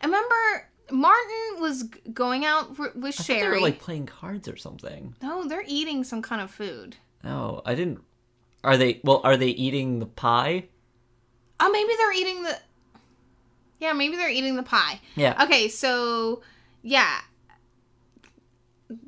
And 0.00 0.10
remember, 0.10 0.68
Martin 0.90 1.60
was 1.60 1.84
going 2.12 2.44
out 2.46 2.70
r- 2.78 2.92
with 2.96 3.20
I 3.20 3.22
Sherry. 3.22 3.40
they 3.42 3.48
were 3.48 3.60
like 3.60 3.78
playing 3.78 4.06
cards 4.06 4.48
or 4.48 4.56
something. 4.56 5.14
no, 5.22 5.46
they're 5.46 5.62
eating 5.66 6.02
some 6.04 6.22
kind 6.22 6.40
of 6.40 6.50
food. 6.50 6.96
No, 7.22 7.60
I 7.66 7.74
didn't. 7.74 8.00
Are 8.64 8.76
they? 8.76 9.00
Well, 9.04 9.20
are 9.24 9.36
they 9.36 9.48
eating 9.50 9.98
the 9.98 10.06
pie? 10.06 10.64
Oh, 11.60 11.70
maybe 11.70 11.92
they're 11.96 12.12
eating 12.14 12.42
the. 12.44 12.58
Yeah, 13.80 13.92
maybe 13.92 14.16
they're 14.16 14.30
eating 14.30 14.56
the 14.56 14.62
pie. 14.62 15.00
Yeah. 15.14 15.40
Okay, 15.44 15.68
so 15.68 16.42
yeah. 16.82 17.20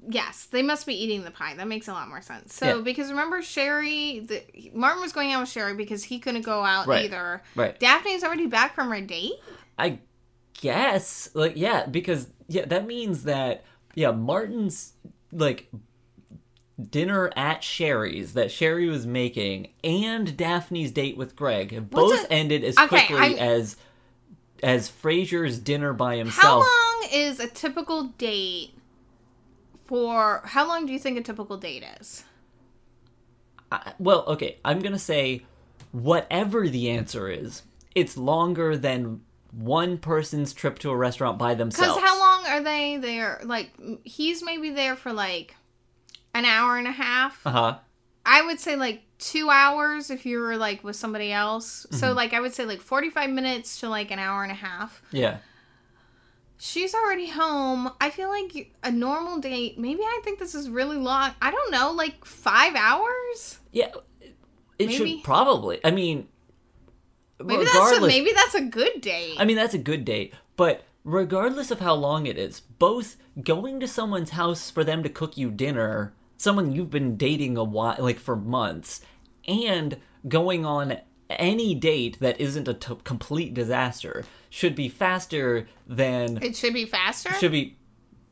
Yes, 0.09 0.47
they 0.51 0.63
must 0.63 0.87
be 0.87 0.95
eating 0.95 1.25
the 1.25 1.31
pie. 1.31 1.55
That 1.55 1.67
makes 1.69 1.89
a 1.89 1.93
lot 1.93 2.09
more 2.09 2.21
sense. 2.21 2.55
So, 2.55 2.77
Yeah. 2.77 2.83
because 2.83 3.09
remember, 3.11 3.41
Sherry, 3.41 4.21
the, 4.21 4.43
Martin 4.75 5.01
was 5.01 5.13
going 5.13 5.33
out 5.33 5.41
with 5.41 5.49
Sherry 5.49 5.75
because 5.75 6.05
he 6.05 6.19
couldn't 6.19 6.43
go 6.43 6.63
out 6.65 6.87
Right. 6.87 7.07
either. 7.07 7.43
Right. 7.55 7.79
Daphne's 7.81 8.23
already 8.23 8.47
back 8.47 8.75
from 8.75 8.91
her 8.91 9.01
date. 9.01 9.35
I 9.79 9.99
guess 10.61 11.31
like 11.35 11.55
yeah, 11.57 11.87
because 11.87 12.29
yeah, 12.49 12.67
that 12.67 12.87
means 12.87 13.23
that 13.25 13.65
yeah, 13.95 14.11
Martin's 14.11 14.93
like 15.33 15.71
dinner 16.91 17.31
at 17.37 17.63
Sherry's 17.63 18.33
that 18.35 18.51
Sherry 18.51 18.89
was 18.89 19.07
making 19.07 19.69
and 19.85 20.37
Daphne's 20.37 20.91
date 20.91 21.17
with 21.17 21.37
Greg 21.37 21.73
have 21.73 21.89
What's 21.93 22.21
both 22.23 22.31
a- 22.31 22.33
ended 22.33 22.65
as 22.65 22.77
Okay, 22.79 23.07
quickly 23.07 23.17
I'm- 23.17 23.39
as 23.39 23.77
as 24.63 24.91
Frasier's 24.91 25.59
dinner 25.59 25.93
by 25.95 26.17
himself. 26.17 26.43
How 26.43 26.59
long 26.59 27.09
is 27.13 27.41
a 27.41 27.49
typical 27.49 28.05
date 28.19 28.73
for? 29.91 30.43
How 30.45 30.69
long 30.69 30.87
do 30.87 30.93
you 30.93 31.01
think 31.01 31.19
a 31.19 31.21
typical 31.21 31.57
date 31.57 31.85
is? 32.01 32.25
I- 33.73 33.93
well, 33.99 34.25
okay, 34.29 34.59
I'm 34.65 34.79
gonna 34.79 35.01
say 35.01 35.43
whatever 35.91 36.69
the 36.69 36.91
answer 36.91 37.29
is, 37.29 37.63
it's 37.97 38.17
longer 38.17 38.77
than 38.77 39.23
one 39.51 39.99
person's 39.99 40.53
trip 40.53 40.79
to 40.79 40.91
a 40.91 40.97
restaurant 40.97 41.39
by 41.39 41.57
themselves. 41.57 41.97
Because 41.97 42.09
how 42.09 42.21
long 42.21 42.47
are 42.47 42.63
they 42.63 42.99
there? 42.99 43.41
Like, 43.43 43.73
he's 44.05 44.45
maybe 44.45 44.71
there 44.71 44.95
for 44.95 45.13
like 45.13 45.57
an 46.35 46.45
hour 46.45 46.79
and 46.79 46.87
a 46.87 46.93
half. 46.93 47.45
Uh 47.45 47.51
huh. 47.51 47.79
I 48.25 48.43
would 48.43 48.61
say 48.61 48.77
like 48.77 49.03
two 49.19 49.51
hours 49.51 50.09
if 50.09 50.25
you 50.25 50.39
were 50.39 50.57
like 50.57 50.85
with 50.85 50.95
somebody 50.95 51.33
else. 51.33 51.85
Mm-hmm. 51.87 51.97
So 51.97 52.13
like 52.13 52.33
I 52.33 52.41
would 52.41 52.55
say 52.55 52.65
like 52.65 52.81
forty 52.81 53.11
five 53.11 53.31
minutes 53.31 53.81
to 53.81 53.89
like 53.89 54.13
an 54.13 54.21
hour 54.21 54.45
and 54.45 54.53
a 54.53 54.55
half. 54.55 55.03
Yeah. 55.11 55.39
She's 56.61 56.95
already 56.95 57.29
home. 57.29 57.91
I 58.01 58.11
feel 58.11 58.29
like 58.29 58.75
a 58.83 58.93
normal 58.93 59.39
date. 59.39 59.79
Maybe 59.79 60.03
I 60.03 60.21
think 60.23 60.39
this 60.39 60.55
is 60.55 60.69
really 60.69 60.99
long. 60.99 61.31
I 61.41 61.51
don't 61.51 61.73
know, 61.73 61.93
like 61.93 62.25
five 62.25 62.75
hours. 62.75 63.59
Yeah. 63.73 63.91
It 64.79 64.87
Maybe. 64.87 65.17
should 65.17 65.25
probably. 65.25 65.81
I 65.85 65.91
mean, 65.91 66.29
Maybe 67.43 67.65
that's 67.65 67.97
a, 67.97 68.01
maybe 68.01 68.33
that's 68.35 68.55
a 68.55 68.61
good 68.61 69.01
date. 69.01 69.37
I 69.39 69.45
mean, 69.45 69.57
that's 69.57 69.75
a 69.75 69.79
good 69.79 70.05
date, 70.05 70.35
but 70.57 70.85
regardless 71.05 71.71
of 71.71 71.81
how 71.81 71.95
long 71.95 72.27
it 72.27 72.37
is, 72.37 72.61
both 72.61 73.17
going 73.43 73.81
to 73.81 73.89
someone's 73.89 74.31
house 74.31 74.71
for 74.71 74.85
them 74.85 75.03
to 75.03 75.09
cook 75.09 75.39
you 75.39 75.51
dinner, 75.51 76.13
someone 76.37 76.73
you've 76.73 76.91
been 76.91 77.17
dating 77.17 77.57
a 77.57 77.65
while, 77.65 77.97
like 77.99 78.19
for 78.19 78.37
months, 78.37 79.01
and 79.49 79.97
going 80.29 80.67
on 80.67 80.99
any 81.39 81.75
date 81.75 82.19
that 82.21 82.41
isn't 82.41 82.67
a 82.69 82.75
t- 82.75 82.95
complete 83.05 83.55
disaster 83.55 84.25
should 84.49 84.75
be 84.75 84.89
faster 84.89 85.69
than 85.87 86.43
it 86.43 86.57
should 86.57 86.75
be 86.75 86.85
faster. 86.87 87.33
should 87.35 87.53
be 87.53 87.77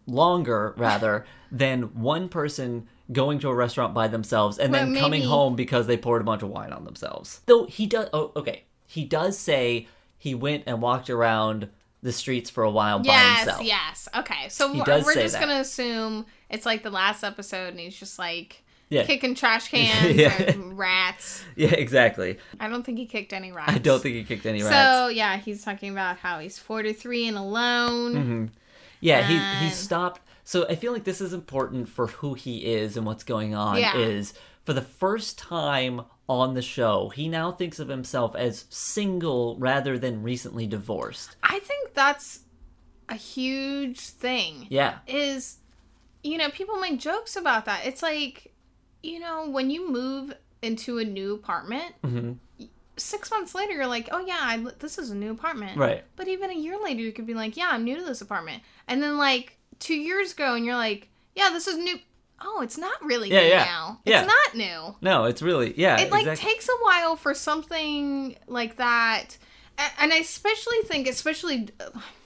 longer 0.07 0.75
rather 0.77 1.27
than 1.53 1.83
one 2.01 2.29
person 2.29 2.89
going 3.13 3.39
to 3.39 3.49
a 3.49 3.55
restaurant 3.55 3.95
by 3.95 4.09
themselves 4.09 4.59
and 4.59 4.73
Well, 4.73 4.85
then 4.87 4.95
coming 4.97 5.21
maybe- 5.21 5.31
home 5.31 5.57
because 5.57 5.87
they 5.87 5.97
poured 5.97 6.21
a 6.23 6.25
bunch 6.25 6.43
of 6.43 6.49
wine 6.51 6.73
on 6.73 6.85
themselves. 6.85 7.41
Though 7.47 7.67
he 7.67 7.87
does 7.87 8.09
oh 8.13 8.33
okay. 8.37 8.65
He 8.87 9.05
does 9.05 9.39
say 9.39 9.87
he 10.17 10.35
went 10.35 10.65
and 10.67 10.81
walked 10.81 11.11
around 11.11 11.69
the 12.03 12.13
streets 12.13 12.49
for 12.49 12.65
a 12.65 12.71
while 12.71 13.01
by 13.01 13.07
yes, 13.13 13.39
himself. 13.41 13.63
yes. 13.65 14.09
Okay, 14.17 14.49
so 14.49 14.73
we're, 14.73 15.03
we're 15.05 15.15
just 15.15 15.35
that. 15.35 15.41
gonna 15.41 15.61
assume 15.61 16.27
it's 16.49 16.65
like 16.65 16.83
the 16.83 16.91
last 16.91 17.23
episode, 17.25 17.69
and 17.71 17.81
he's 17.81 17.97
just 17.99 18.19
like 18.19 18.63
Yeah. 18.91 19.05
kicking 19.05 19.35
trash 19.35 19.69
cans 19.71 20.17
Yeah. 20.17 20.33
and 20.43 20.79
rats. 20.79 21.45
Yeah, 21.57 21.71
exactly. 21.75 22.39
I 22.59 22.69
don't 22.69 22.85
think 22.85 22.99
he 22.99 23.07
kicked 23.07 23.33
any 23.33 23.53
rats. 23.53 23.73
I 23.73 23.79
don't 23.79 24.03
think 24.03 24.15
he 24.15 24.25
kicked 24.25 24.47
any 24.47 24.63
rats. 24.63 24.75
So 24.75 25.09
yeah, 25.09 25.37
he's 25.37 25.65
talking 25.65 25.91
about 25.93 26.19
how 26.19 26.39
he's 26.39 26.59
43 26.59 27.29
and 27.29 27.37
alone. 27.37 28.15
Mm-hmm. 28.15 28.45
Yeah, 29.01 29.23
he 29.27 29.67
he 29.67 29.71
stopped. 29.73 30.23
So 30.45 30.67
I 30.69 30.75
feel 30.77 30.93
like 30.93 31.05
this 31.05 31.21
is 31.21 31.33
important 31.35 31.89
for 31.89 32.07
who 32.07 32.35
he 32.35 32.65
is 32.65 32.97
and 32.97 33.05
what's 33.05 33.25
going 33.25 33.55
on. 33.55 33.77
Yeah. 33.79 33.97
Is 33.97 34.33
for 34.65 34.73
the 34.73 34.83
first 34.83 35.39
time 35.39 36.03
on 36.29 36.55
the 36.55 36.63
show, 36.63 37.11
he 37.11 37.29
now 37.29 37.53
thinks 37.53 37.79
of 37.79 37.89
himself 37.89 38.35
as 38.35 38.65
single 38.71 39.57
rather 39.59 39.99
than 39.99 40.23
recently 40.23 40.67
divorced. 40.67 41.37
I 41.43 41.59
think 41.61 41.95
that's 41.95 42.41
a 43.09 43.15
huge 43.15 44.01
thing. 44.01 44.67
Yeah, 44.69 44.99
Is 45.07 45.59
you 46.23 46.37
know 46.39 46.51
people 46.51 46.77
make 46.79 46.99
jokes 46.99 47.37
about 47.37 47.65
that. 47.67 47.87
It's 47.87 48.03
like 48.03 48.53
you 49.03 49.19
know 49.21 49.49
when 49.49 49.71
you 49.71 49.91
move 49.91 50.35
into 50.63 50.99
a 50.99 51.05
new 51.05 51.35
apartment. 51.35 51.95
hmm 52.05 52.33
Six 52.97 53.31
months 53.31 53.55
later, 53.55 53.75
you're 53.75 53.87
like, 53.87 54.09
"Oh 54.11 54.19
yeah, 54.19 54.39
I, 54.41 54.57
this 54.81 54.99
is 54.99 55.11
a 55.11 55.15
new 55.15 55.31
apartment." 55.31 55.77
right. 55.79 56.03
But 56.17 56.27
even 56.27 56.51
a 56.51 56.55
year 56.55 56.77
later, 56.83 57.01
you 57.01 57.13
could 57.13 57.27
be 57.27 57.35
like, 57.35 57.57
"Yeah, 57.57 57.69
I'm 57.71 57.85
new 57.85 57.95
to 57.97 58.03
this 58.03 58.21
apartment," 58.21 58.65
and 58.89 59.01
then 59.01 59.17
like 59.17 59.57
two 59.79 59.95
years 59.95 60.33
ago, 60.33 60.55
and 60.57 60.65
you're 60.65 60.75
like, 60.75 61.09
"Yeah, 61.37 61.51
this 61.51 61.69
is 61.69 61.77
new." 61.79 62.01
Oh, 62.43 62.61
it's 62.63 62.77
not 62.77 63.01
really 63.05 63.31
Yeah, 63.31 63.43
new 63.43 63.49
yeah. 63.51 63.65
now. 63.65 64.01
Yeah. 64.05 64.19
It's 64.23 64.27
not 64.29 64.57
new. 64.57 64.97
No, 65.01 65.25
it's 65.27 65.43
really 65.43 65.75
yeah. 65.77 66.01
it 66.01 66.11
like 66.11 66.27
exactly. 66.27 66.53
takes 66.53 66.69
a 66.69 66.83
while 66.83 67.15
for 67.15 67.35
something 67.35 68.37
like 68.49 68.77
that 68.77 69.37
and 69.99 70.13
i 70.13 70.17
especially 70.17 70.79
think 70.85 71.07
especially 71.09 71.69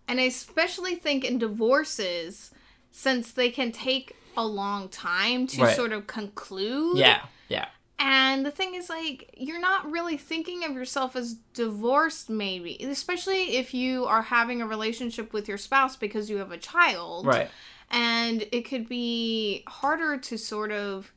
and 0.09 0.21
i 0.21 0.25
especially 0.25 0.95
think 0.95 1.25
in 1.25 1.39
divorces 1.39 2.51
since 2.91 3.33
they 3.33 3.51
can 3.51 3.71
take 3.73 4.17
a 4.37 4.47
long 4.47 4.89
time 4.89 5.47
to 5.49 5.63
Right. 5.63 5.77
sort 5.77 5.93
of 5.93 6.07
conclude 6.07 6.97
yeah, 6.99 7.23
yeah, 7.49 7.67
and 7.99 8.45
the 8.45 8.51
thing 8.51 8.75
is 8.75 8.89
like 8.89 9.31
you're 9.37 9.61
not 9.61 9.91
really 9.91 10.17
thinking 10.17 10.65
of 10.65 10.73
yourself 10.73 11.15
as 11.17 11.35
divorced 11.55 12.29
maybe 12.31 12.77
especially 12.81 13.57
if 13.57 13.73
you 13.75 14.05
are 14.07 14.23
having 14.23 14.61
a 14.63 14.67
relationship 14.67 15.33
with 15.33 15.49
your 15.49 15.59
spouse 15.59 15.97
because 15.97 16.29
you 16.31 16.37
have 16.39 16.51
a 16.53 16.59
child 16.59 17.27
right. 17.27 17.51
and 17.91 18.47
it 18.53 18.63
could 18.63 18.89
be 18.89 19.63
harder 19.69 20.17
to 20.19 20.37
sort 20.37 20.73
of 20.73 21.13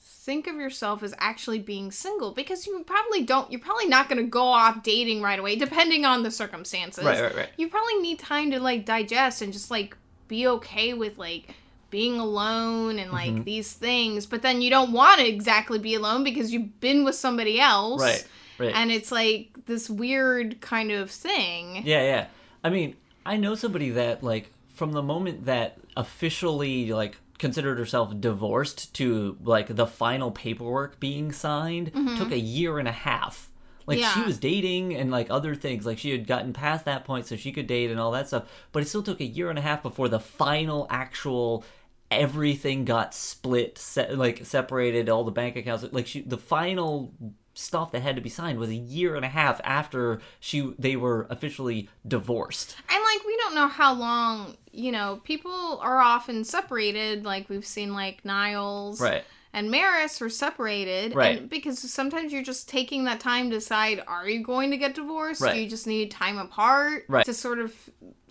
think 0.00 0.46
of 0.46 0.56
yourself 0.56 1.02
as 1.02 1.14
actually 1.18 1.58
being 1.58 1.90
single 1.90 2.32
because 2.32 2.66
you 2.66 2.84
probably 2.86 3.22
don't 3.22 3.50
you're 3.50 3.60
probably 3.60 3.86
not 3.86 4.08
going 4.10 4.22
to 4.22 4.28
go 4.28 4.44
off 4.44 4.82
dating 4.82 5.22
right 5.22 5.38
away 5.38 5.56
depending 5.56 6.04
on 6.04 6.22
the 6.22 6.30
circumstances 6.30 7.02
Right, 7.04 7.20
right, 7.22 7.34
right. 7.34 7.48
you 7.56 7.68
probably 7.68 7.96
need 8.00 8.18
time 8.18 8.50
to 8.50 8.60
like 8.60 8.84
digest 8.84 9.40
and 9.40 9.52
just 9.54 9.70
like 9.70 9.96
be 10.28 10.46
okay 10.46 10.92
with 10.92 11.16
like 11.16 11.54
being 11.90 12.18
alone 12.20 12.98
and 12.98 13.10
like 13.12 13.30
Mhm. 13.32 13.44
these 13.44 13.72
things 13.72 14.26
but 14.26 14.42
then 14.42 14.60
you 14.60 14.70
don't 14.70 14.92
want 14.92 15.20
to 15.20 15.26
exactly 15.28 15.78
be 15.78 15.94
alone 15.94 16.22
because 16.24 16.52
you've 16.52 16.80
been 16.80 17.04
with 17.04 17.14
somebody 17.14 17.58
else 17.60 18.02
Right, 18.02 18.24
right. 18.58 18.74
and 18.74 18.90
it's 18.90 19.10
like 19.10 19.50
this 19.66 19.88
weird 19.88 20.60
kind 20.60 20.90
of 20.92 21.10
thing 21.10 21.82
Yeah, 21.86 22.02
yeah. 22.02 22.26
I 22.64 22.70
mean, 22.70 22.96
I 23.24 23.36
know 23.36 23.54
somebody 23.54 23.90
that 23.90 24.22
like 24.22 24.52
from 24.74 24.92
the 24.92 25.02
moment 25.02 25.46
that 25.46 25.78
officially 25.96 26.92
like 26.92 27.16
considered 27.38 27.78
herself 27.78 28.18
divorced 28.20 28.92
to 28.94 29.36
like 29.44 29.74
the 29.76 29.86
final 29.86 30.30
paperwork 30.30 30.98
being 30.98 31.30
signed 31.32 31.92
took 32.18 32.32
a 32.32 32.38
year 32.38 32.78
and 32.78 32.88
a 32.88 32.92
half. 32.92 33.50
Like 33.86 33.98
she 33.98 34.04
Mm-hmm. 34.04 34.26
Was 34.26 34.38
dating 34.38 34.94
and 34.96 35.10
like 35.10 35.28
other 35.30 35.54
things, 35.54 35.86
like 35.86 35.96
she 35.98 36.10
had 36.10 36.26
gotten 36.26 36.52
past 36.52 36.84
that 36.86 37.04
point 37.04 37.26
so 37.26 37.36
she 37.36 37.52
could 37.52 37.66
date 37.66 37.90
and 37.90 37.98
all 38.00 38.10
that 38.10 38.26
stuff, 38.28 38.44
but 38.72 38.82
it 38.82 38.86
still 38.86 39.02
took 39.02 39.20
a 39.20 39.24
year 39.24 39.48
and 39.50 39.58
a 39.58 39.62
half 39.62 39.82
before 39.82 40.08
the 40.08 40.20
final 40.20 40.86
actual 40.90 41.64
everything 42.10 42.84
got 42.84 43.14
split, 43.14 43.78
se- 43.78 44.12
like 44.14 44.44
separated, 44.46 45.08
all 45.08 45.24
the 45.24 45.30
bank 45.30 45.56
accounts. 45.56 45.84
Like 45.92 46.06
she, 46.06 46.22
the 46.22 46.38
final 46.38 47.12
stuff 47.54 47.90
that 47.90 48.00
had 48.00 48.14
to 48.16 48.22
be 48.22 48.28
signed 48.28 48.58
was 48.58 48.70
a 48.70 48.74
year 48.74 49.16
and 49.16 49.24
a 49.24 49.28
half 49.28 49.60
after 49.64 50.20
she 50.38 50.72
they 50.78 50.94
were 50.96 51.26
officially 51.28 51.88
divorced. 52.06 52.76
And 52.88 53.02
like 53.02 53.26
we 53.26 53.36
don't 53.38 53.54
know 53.54 53.66
how 53.68 53.94
long, 53.94 54.56
you 54.72 54.92
know, 54.92 55.20
people 55.24 55.78
are 55.82 55.98
often 55.98 56.44
separated. 56.44 57.24
Like 57.24 57.48
we've 57.48 57.66
seen 57.66 57.92
like 57.92 58.24
Niles 58.24 59.00
Right. 59.00 59.24
and 59.52 59.70
Maris 59.72 60.20
were 60.20 60.30
separated. 60.30 61.16
Right. 61.16 61.38
And 61.40 61.50
because 61.50 61.80
sometimes 61.92 62.32
you're 62.32 62.44
just 62.44 62.68
taking 62.68 63.04
that 63.04 63.18
time 63.18 63.50
to 63.50 63.56
decide 63.56 64.02
are 64.06 64.28
you 64.28 64.42
going 64.42 64.70
to 64.70 64.76
get 64.76 64.94
divorced? 64.94 65.40
Right. 65.40 65.54
Do 65.54 65.60
you 65.60 65.68
just 65.68 65.86
need 65.86 66.12
time 66.12 66.38
apart 66.38 67.06
Right. 67.08 67.26
to 67.26 67.34
sort 67.34 67.58
of 67.58 67.74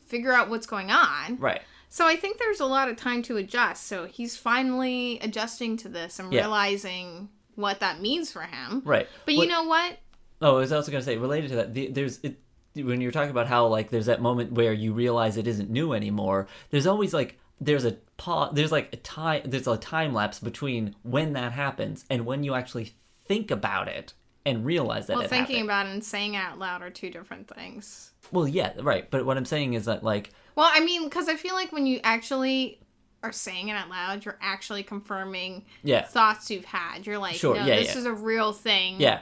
figure 0.06 0.32
out 0.32 0.50
what's 0.50 0.68
going 0.68 0.90
on? 0.90 1.38
Right. 1.38 1.62
So 1.90 2.06
I 2.06 2.16
think 2.16 2.38
there's 2.38 2.60
a 2.60 2.66
lot 2.66 2.90
of 2.90 2.98
time 2.98 3.22
to 3.24 3.38
adjust. 3.38 3.88
So 3.88 4.06
he's 4.06 4.36
finally 4.36 5.20
adjusting 5.22 5.78
to 5.78 5.90
this 5.90 6.20
and 6.20 6.32
Yeah. 6.34 6.42
realizing 6.42 7.30
what 7.56 7.80
that 7.80 8.02
means 8.02 8.32
for 8.32 8.42
him. 8.44 8.82
Right. 8.86 9.08
But 9.26 9.36
you 9.36 9.48
know 9.48 9.64
what? 9.64 9.98
Oh, 10.42 10.58
I 10.58 10.60
was 10.60 10.72
also 10.72 10.92
gonna 10.92 11.04
say 11.04 11.18
related 11.18 11.50
to 11.52 11.56
that. 11.58 11.74
The, 11.74 11.88
there's 11.88 12.20
it 12.24 12.40
when 12.76 13.02
you're 13.02 13.12
talking 13.12 13.32
about 13.32 13.48
how 13.48 13.66
like 13.68 13.90
there's 13.90 14.06
that 14.06 14.22
moment 14.22 14.52
where 14.52 14.74
you 14.74 14.94
realize 14.94 15.38
it 15.38 15.48
isn't 15.48 15.70
new 15.70 15.94
anymore. 15.94 16.48
There's 16.70 16.86
always 16.86 17.14
like 17.14 17.40
there's 17.60 17.86
a 17.86 17.94
pause. 18.18 18.52
There's 18.54 18.72
like 18.72 18.94
a 18.94 18.98
time. 18.98 19.42
There's 19.46 19.66
a 19.68 19.78
time 19.78 20.14
lapse 20.14 20.40
between 20.40 20.94
when 21.02 21.34
that 21.34 21.54
happens 21.54 22.06
and 22.10 22.26
when 22.26 22.44
you 22.44 22.54
actually 22.54 22.94
think 23.26 23.50
about 23.50 23.88
it 23.88 24.14
and 24.46 24.64
realize 24.64 25.08
that 25.08 25.18
Well, 25.18 25.28
thinking 25.28 25.56
happened. 25.56 25.70
about 25.70 25.86
it 25.88 25.94
and 25.94 26.04
saying 26.04 26.36
it 26.36 26.38
out 26.38 26.60
loud 26.60 26.82
are 26.84 26.90
two 26.92 27.10
different 27.10 27.48
things. 27.54 28.12
well, 28.32 28.48
yeah, 28.48 28.74
right. 28.82 29.10
But 29.10 29.26
what 29.26 29.38
I'm 29.38 29.46
saying 29.46 29.74
is 29.74 29.86
that 29.86 30.04
like 30.04 30.30
Well, 30.58 30.70
I 30.74 30.82
mean, 30.84 31.06
because 31.06 31.30
I 31.30 31.36
feel 31.36 31.54
like 31.56 31.72
when 31.72 31.86
you 31.86 32.02
actually 32.04 32.82
are 33.24 33.32
saying 33.32 33.70
it 33.70 33.74
out 33.74 33.90
loud, 33.90 34.26
you're 34.26 34.38
actually 34.42 34.84
confirming 34.84 35.64
yeah, 35.84 36.02
thoughts 36.04 36.52
you've 36.52 36.66
had. 36.66 37.08
You're 37.08 37.18
like, 37.20 37.36
Sure, 37.36 37.56
no, 37.56 37.64
yeah, 37.66 37.78
this 37.78 37.94
yeah. 37.94 37.98
is 38.00 38.06
a 38.06 38.14
real 38.14 38.52
thing. 38.54 39.00
yeah, 39.00 39.22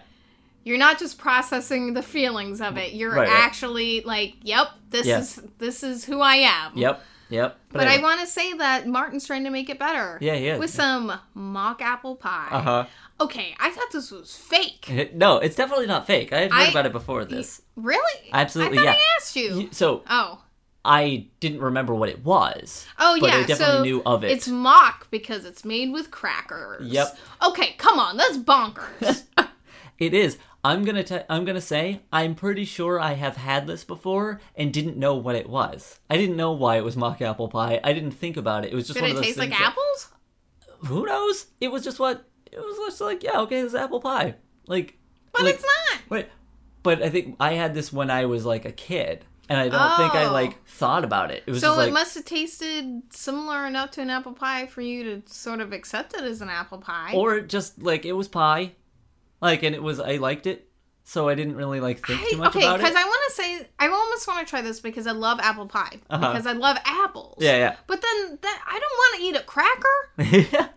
You're 0.63 0.77
not 0.79 0.97
just 0.97 1.17
processing 1.19 1.93
the 1.93 2.01
feelings 2.01 2.59
of 2.61 2.77
it. 2.77 2.93
You're 2.93 3.11
Right, 3.13 3.27
right. 3.29 3.39
actually 3.45 4.01
like, 4.01 4.33
yep, 4.41 4.69
this 4.89 5.05
Yeah. 5.05 5.19
is 5.19 5.41
this 5.59 5.83
is 5.83 6.05
who 6.05 6.21
I 6.21 6.37
am. 6.37 6.71
yep, 6.77 7.03
Yep. 7.29 7.57
But 7.71 7.81
I 7.87 7.93
anyway. 7.95 8.03
want 8.03 8.21
to 8.21 8.27
say 8.27 8.53
that 8.53 8.87
Martin's 8.87 9.25
trying 9.27 9.43
to 9.43 9.49
make 9.49 9.69
it 9.69 9.77
better. 9.79 10.17
Yeah, 10.21 10.33
is. 10.35 10.59
With 10.59 10.69
some 10.71 11.11
mock 11.33 11.81
apple 11.81 12.15
pie. 12.15 12.47
Uh 12.51 12.61
huh. 12.61 12.85
Okay, 13.19 13.55
I 13.59 13.71
thought 13.71 13.91
this 13.91 14.09
was 14.11 14.35
fake. 14.35 15.11
No, 15.15 15.37
it's 15.39 15.55
definitely 15.55 15.87
not 15.87 16.05
fake. 16.07 16.31
I 16.33 16.41
had 16.41 16.51
heard 16.51 16.61
I- 16.67 16.69
about 16.71 16.85
it 16.85 16.91
before 16.91 17.25
this. 17.25 17.61
Really? 17.75 18.29
Absolutely, 18.31 18.77
I 18.79 18.83
yeah. 18.83 18.91
I 18.91 19.01
asked 19.19 19.35
you. 19.35 19.59
You- 19.61 19.69
So 19.71 20.03
Oh. 20.09 20.39
I 20.85 21.27
didn't 21.39 21.59
remember 21.61 21.93
what 21.95 22.09
it 22.09 22.23
was. 22.23 22.85
Oh 22.99 23.17
but 23.19 23.29
yeah, 23.29 23.37
I 23.39 23.43
definitely 23.43 23.65
so 23.65 23.83
knew 23.83 24.03
of 24.05 24.23
it. 24.23 24.31
It's 24.31 24.47
mock 24.47 25.09
because 25.11 25.43
it's 25.45 25.65
made 25.65 25.91
with 25.91 26.11
crackers. 26.11 26.87
Yep. 26.87 27.17
Okay, 27.47 27.73
come 27.77 27.99
on, 27.99 28.17
that's 28.17 28.37
bonkers. 28.37 29.23
It 29.97 30.13
is. 30.13 30.37
I'm 30.61 30.83
gonna. 30.83 31.03
T- 31.05 31.19
I'm 31.29 31.45
gonna 31.45 31.61
say. 31.61 32.01
I'm 32.11 32.35
pretty 32.35 32.65
sure 32.65 32.99
I 32.99 33.13
have 33.13 33.37
had 33.37 33.65
this 33.65 33.85
before 33.85 34.41
and 34.55 34.73
didn't 34.73 34.97
know 34.97 35.15
what 35.15 35.35
it 35.35 35.47
was. 35.47 35.99
I 36.09 36.17
didn't 36.17 36.35
know 36.35 36.51
why 36.51 36.75
it 36.75 36.83
was 36.83 36.97
mock 36.97 37.21
apple 37.21 37.47
pie. 37.47 37.79
I 37.81 37.93
didn't 37.93 38.11
think 38.11 38.35
about 38.35 38.65
it. 38.65 38.73
It 38.73 38.75
was 38.75 38.87
just 38.87 38.95
Did 38.95 39.03
one 39.03 39.11
it 39.11 39.13
of 39.13 39.17
those 39.19 39.25
taste 39.27 39.37
like 39.39 39.51
that- 39.51 39.61
apples? 39.73 40.09
Who 40.89 41.05
knows? 41.05 41.45
It 41.61 41.71
was 41.71 41.81
just 41.83 41.97
what. 41.97 42.25
It 42.51 42.59
was 42.59 42.75
just 42.89 42.99
like 42.99 43.23
yeah, 43.23 43.39
okay, 43.41 43.59
it's 43.61 43.73
apple 43.73 44.01
pie. 44.01 44.35
Like. 44.67 44.97
But 45.31 45.43
like, 45.43 45.55
it's 45.55 45.63
not. 45.63 46.01
But, 46.09 46.29
but 46.83 47.01
I 47.01 47.09
think 47.09 47.37
I 47.39 47.53
had 47.53 47.73
this 47.73 47.93
when 47.93 48.09
I 48.09 48.25
was 48.25 48.45
like 48.45 48.65
a 48.65 48.71
kid, 48.73 49.23
and 49.49 49.59
I 49.59 49.69
don't 49.69 49.97
think 49.97 50.15
I 50.15 50.25
Oh. 50.25 50.31
like 50.33 50.65
thought 50.67 51.03
about 51.03 51.31
it. 51.31 51.43
It 51.45 51.51
was 51.51 51.61
So 51.61 51.75
just 51.75 51.87
it 51.89 51.93
must 51.93 52.15
have 52.15 52.25
tasted 52.25 53.01
similar 53.11 53.65
enough 53.65 53.91
to 53.91 54.01
an 54.01 54.09
apple 54.09 54.33
pie 54.33 54.65
for 54.65 54.81
you 54.81 55.03
to 55.21 55.33
sort 55.33 55.61
of 55.61 55.71
accept 55.73 56.13
it 56.13 56.21
as 56.21 56.41
an 56.41 56.49
apple 56.49 56.79
pie. 56.79 57.13
or 57.13 57.39
just 57.41 57.81
like 57.81 58.05
it 58.05 58.13
was 58.13 58.27
pie, 58.27 58.71
like, 59.41 59.63
and 59.63 59.75
it 59.75 59.83
was 59.83 59.99
I 59.99 60.17
liked 60.17 60.47
it, 60.47 60.69
so 61.03 61.29
I 61.29 61.35
didn't 61.35 61.55
really 61.55 61.79
like 61.79 62.05
think 62.05 62.21
I- 62.21 62.29
too 62.31 62.37
much 62.37 62.55
okay, 62.55 62.65
about 62.65 62.79
it. 62.79 62.83
because 62.83 62.95
I 62.95 63.03
want 63.03 63.21
to 63.29 63.35
say 63.35 63.67
I 63.79 63.87
almost 63.87 64.27
want 64.27 64.45
to 64.45 64.49
try 64.49 64.61
this 64.61 64.79
because 64.79 65.05
I 65.07 65.11
love 65.11 65.39
apple 65.39 65.67
pie 65.67 65.99
Uh-huh. 66.09 66.31
because 66.31 66.47
I 66.47 66.53
love 66.53 66.77
apples. 66.85 67.37
Yeah, 67.39 67.57
yeah, 67.57 67.75
But 67.87 68.01
then 68.01 68.39
that 68.41 68.63
I 68.67 68.79
don't 68.79 68.81
want 68.81 69.15
to 69.17 69.21
eat 69.27 69.35
a 69.35 69.43
cracker. 69.43 70.51
yeah. 70.57 70.67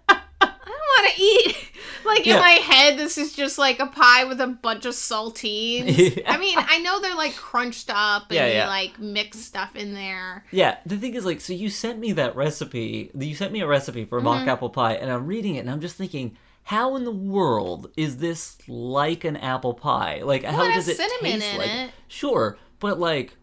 Want 0.96 1.14
to 1.14 1.22
eat 1.22 1.56
like 2.04 2.26
Yeah. 2.26 2.34
in 2.36 2.40
my 2.40 2.50
head. 2.50 2.98
This 2.98 3.18
is 3.18 3.34
just 3.34 3.58
like 3.58 3.78
a 3.80 3.86
pie 3.86 4.24
with 4.24 4.40
a 4.40 4.46
bunch 4.46 4.84
of 4.86 4.94
saltines. 4.94 5.96
Yeah. 6.18 6.30
I 6.32 6.38
mean, 6.38 6.56
I 6.58 6.78
know 6.78 7.00
they're 7.00 7.14
like 7.14 7.34
crunched 7.36 7.90
up 7.92 8.24
and 8.30 8.36
Yeah, 8.36 8.46
yeah. 8.46 8.68
like 8.68 8.98
mix 8.98 9.38
stuff 9.38 9.76
in 9.76 9.94
there. 9.94 10.44
Yeah, 10.50 10.78
the 10.86 10.96
thing 10.96 11.14
is, 11.14 11.24
like, 11.24 11.40
so 11.40 11.52
you 11.52 11.68
sent 11.68 11.98
me 11.98 12.12
that 12.12 12.34
recipe. 12.36 13.10
You 13.18 13.34
sent 13.34 13.52
me 13.52 13.60
a 13.60 13.66
recipe 13.66 14.04
for 14.04 14.20
mock 14.20 14.40
Mm-hmm. 14.40 14.48
apple 14.48 14.70
pie, 14.70 14.94
and 14.94 15.10
I'm 15.10 15.26
reading 15.26 15.56
it, 15.56 15.60
and 15.60 15.70
I'm 15.70 15.80
just 15.80 15.96
thinking, 15.96 16.36
how 16.64 16.96
in 16.96 17.04
the 17.04 17.10
world 17.12 17.90
is 17.96 18.18
this 18.18 18.56
like 18.68 19.24
an 19.24 19.36
apple 19.36 19.74
pie? 19.74 20.20
Like, 20.22 20.44
how 20.44 20.64
it 20.64 20.74
does 20.74 20.88
it 20.88 20.96
cinnamon 20.96 21.40
taste 21.40 21.52
in 21.54 21.58
like? 21.58 21.70
it. 21.70 21.90
Sure, 22.08 22.56
but 22.80 22.98
like, 23.00 23.36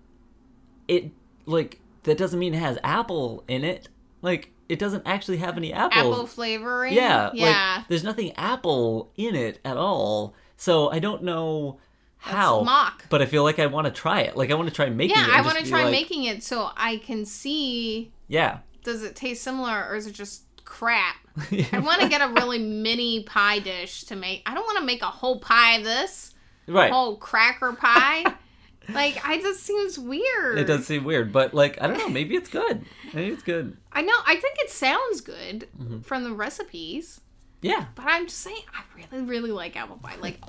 it 0.87 1.11
like 1.45 1.79
that 2.03 2.17
doesn't 2.17 2.39
mean 2.39 2.53
it 2.53 2.59
has 2.59 2.77
apple 2.83 3.43
in 3.47 3.63
it. 3.63 3.89
Like, 4.21 4.51
it 4.69 4.79
doesn't 4.79 5.03
actually 5.05 5.37
have 5.37 5.57
any 5.57 5.73
apple. 5.73 6.13
Apple 6.13 6.27
flavoring. 6.27 6.93
Yeah, 6.93 7.31
yeah. 7.33 7.75
Like, 7.77 7.87
there's 7.87 8.03
nothing 8.03 8.33
apple 8.33 9.11
in 9.15 9.35
it 9.35 9.59
at 9.63 9.77
all. 9.77 10.35
So 10.57 10.89
I 10.89 10.99
don't 10.99 11.23
know 11.23 11.79
how. 12.17 12.61
mock. 12.63 13.05
But 13.09 13.21
I 13.21 13.25
feel 13.25 13.43
like 13.43 13.59
I 13.59 13.67
want 13.67 13.85
to 13.85 13.91
try 13.91 14.21
it. 14.21 14.35
Like 14.35 14.51
I 14.51 14.55
want 14.55 14.69
to 14.69 14.75
try 14.75 14.89
making 14.89 15.17
yeah, 15.17 15.27
it. 15.27 15.33
I 15.33 15.41
want 15.41 15.57
to 15.57 15.65
try 15.65 15.83
like, 15.83 15.91
making 15.91 16.23
it 16.25 16.43
so 16.43 16.71
I 16.75 16.97
can 16.97 17.25
see 17.25 18.11
Yeah. 18.27 18.59
does 18.83 19.03
it 19.03 19.15
taste 19.15 19.43
similar 19.43 19.87
or 19.89 19.95
is 19.95 20.07
it 20.07 20.13
just 20.13 20.43
crap? 20.65 21.17
I 21.71 21.79
want 21.79 22.01
to 22.01 22.09
get 22.09 22.21
a 22.21 22.33
really 22.33 22.59
mini 22.59 23.23
pie 23.23 23.59
dish 23.59 24.05
to 24.05 24.15
make. 24.15 24.41
I 24.45 24.53
don't 24.53 24.65
want 24.65 24.79
to 24.79 24.85
make 24.85 25.01
a 25.01 25.05
whole 25.05 25.39
pie 25.39 25.77
of 25.77 25.83
this. 25.83 26.33
right. 26.67 26.91
whole 26.91 27.17
cracker 27.17 27.73
pie. 27.73 28.23
like, 28.93 29.19
I 29.27 29.39
just 29.39 29.61
seems 29.63 29.97
weird. 29.99 30.57
It 30.59 30.65
does 30.65 30.85
seem 30.85 31.03
weird, 31.03 31.31
but 31.31 31.53
like 31.53 31.81
I 31.81 31.87
don't 31.87 31.97
know. 31.97 32.09
Maybe 32.09 32.35
it's 32.35 32.49
good. 32.49 32.85
Maybe 33.13 33.31
it's 33.33 33.43
good. 33.43 33.77
I 33.91 34.01
know. 34.01 34.13
I 34.25 34.35
think 34.35 34.55
it 34.59 34.69
sounds 34.69 35.21
good 35.21 35.67
Mm-hmm. 35.79 36.01
from 36.01 36.23
the 36.23 36.33
recipes, 36.33 37.21
Yeah. 37.61 37.85
but 37.95 38.05
I'm 38.07 38.25
just 38.27 38.39
saying 38.39 38.61
I 38.73 38.81
really, 38.95 39.25
really 39.25 39.51
like 39.51 39.75
apple 39.75 39.97
pie. 39.97 40.15
Like, 40.21 40.39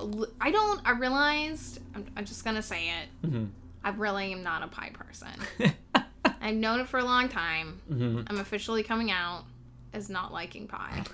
I 0.40 0.50
don't. 0.50 0.80
I 0.84 0.92
realized. 0.92 1.80
I'm, 1.94 2.04
I'm 2.16 2.24
just 2.24 2.44
gonna 2.44 2.62
say 2.62 2.88
it. 2.90 3.26
Mhm. 3.28 3.48
I 3.84 3.90
really 3.90 4.32
am 4.32 4.42
not 4.42 4.62
a 4.62 4.66
pie 4.68 4.90
person. 4.92 5.28
I've 6.40 6.54
known 6.56 6.80
it 6.80 6.88
for 6.88 6.98
a 6.98 7.04
long 7.04 7.28
time. 7.28 7.80
hmm 7.88 8.22
I'm 8.26 8.38
officially 8.40 8.82
coming 8.82 9.10
out 9.10 9.44
as 9.92 10.10
not 10.10 10.32
liking 10.32 10.66
pie. 10.68 11.04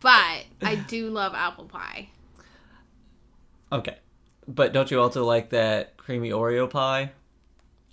but 0.00 0.44
I 0.62 0.74
do 0.88 1.08
love 1.10 1.32
apple 1.34 1.64
pie. 1.64 2.08
Okay. 3.70 3.96
But 4.48 4.72
don't 4.72 4.90
you 4.90 5.00
also 5.00 5.24
like 5.24 5.50
that 5.50 5.96
creamy 5.96 6.30
Oreo 6.30 6.68
pie? 6.68 7.12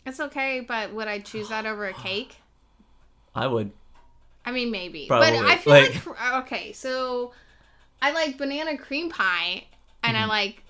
It's 0.06 0.20
okay, 0.20 0.62
but 0.62 0.94
would 0.94 1.08
I 1.08 1.20
choose 1.20 1.50
that 1.50 1.66
over 1.66 1.86
a 1.86 1.94
cake? 1.94 2.38
I 3.36 3.46
would. 3.48 3.72
I 4.46 4.52
mean, 4.52 4.72
maybe. 4.72 5.06
Probably. 5.08 5.32
But 5.38 5.46
I 5.46 5.58
feel 5.58 5.74
Like- 5.74 6.06
like, 6.08 6.34
okay, 6.46 6.72
so 6.74 7.34
I 8.02 8.12
like 8.12 8.38
banana 8.38 8.78
cream 8.78 9.10
pie, 9.10 9.66
and 10.04 10.16
Mm-hmm. 10.16 10.24
I 10.24 10.28
like 10.28 10.64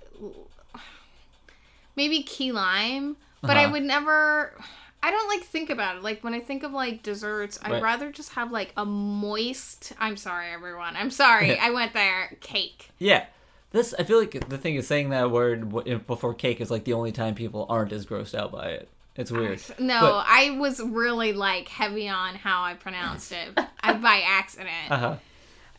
maybe 1.95 2.23
key 2.23 2.51
lime, 2.51 3.17
but 3.41 3.57
I 3.57 3.63
Uh-huh. 3.63 3.73
would 3.73 3.83
never. 3.83 4.53
I 5.01 5.11
don't 5.11 5.29
like 5.29 5.43
think 5.43 5.69
about 5.69 5.95
it. 5.97 6.03
Like 6.03 6.23
when 6.25 6.33
I 6.33 6.41
think 6.41 6.63
of 6.63 6.73
like 6.73 7.03
desserts, 7.03 7.57
I'd 7.63 7.71
Right. 7.71 7.81
rather 7.81 8.11
just 8.11 8.31
have 8.33 8.51
like 8.51 8.73
a 8.75 8.85
moist. 8.85 9.93
I'm 9.97 10.17
sorry, 10.17 10.49
everyone. 10.51 10.97
I'm 10.97 11.11
sorry. 11.11 11.57
I 11.59 11.69
went 11.69 11.93
there. 11.93 12.35
Cake. 12.41 12.89
Yeah. 12.97 13.25
This 13.71 13.93
I 13.99 14.03
feel 14.03 14.19
like 14.19 14.49
the 14.49 14.57
thing 14.57 14.75
is 14.75 14.87
saying 14.87 15.09
that 15.11 15.29
word 15.31 15.69
before 16.07 16.33
cake 16.33 16.59
is 16.61 16.71
like 16.71 16.85
the 16.85 16.93
only 16.93 17.11
time 17.11 17.35
people 17.35 17.65
aren't 17.69 17.91
as 17.91 18.05
grossed 18.05 18.33
out 18.35 18.51
by 18.51 18.69
it. 18.69 18.89
It's 19.15 19.31
weird. 19.31 19.61
No, 19.79 19.99
But- 20.01 20.25
I 20.27 20.57
was 20.59 20.79
really 20.81 21.33
like 21.33 21.67
heavy 21.67 22.07
on 22.07 22.35
how 22.35 22.63
I 22.63 22.73
pronounced 22.75 23.31
it 23.31 23.49
I, 23.83 23.93
by 23.93 24.23
accident. 24.25 24.89
Uh-huh. 24.91 25.15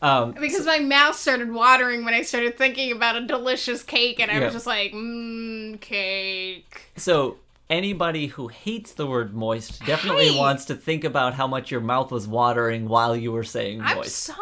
Um, 0.03 0.31
Because 0.33 0.65
my 0.65 0.79
mouth 0.79 1.15
started 1.15 1.51
watering 1.51 2.05
when 2.05 2.13
I 2.13 2.21
started 2.23 2.57
thinking 2.57 2.91
about 2.91 3.15
a 3.17 3.25
delicious 3.25 3.83
cake, 3.83 4.19
and 4.19 4.31
I 4.31 4.35
Yeah. 4.39 4.45
was 4.45 4.53
just 4.53 4.65
like, 4.67 4.93
mmm, 4.93 5.79
cake. 5.81 6.91
so 6.97 7.37
anybody 7.69 8.27
who 8.27 8.47
hates 8.47 8.93
the 8.93 9.05
word 9.07 9.33
moist 9.33 9.83
definitely 9.85 10.29
Hey! 10.29 10.37
wants 10.39 10.65
to 10.65 10.75
think 10.75 11.03
about 11.03 11.33
how 11.35 11.45
much 11.47 11.69
your 11.71 11.81
mouth 11.81 12.11
was 12.11 12.27
watering 12.27 12.87
while 12.87 13.15
you 13.15 13.31
were 13.31 13.43
saying 13.43 13.81
I'm 13.83 13.97
moist. 13.97 14.15
sorry. 14.15 14.37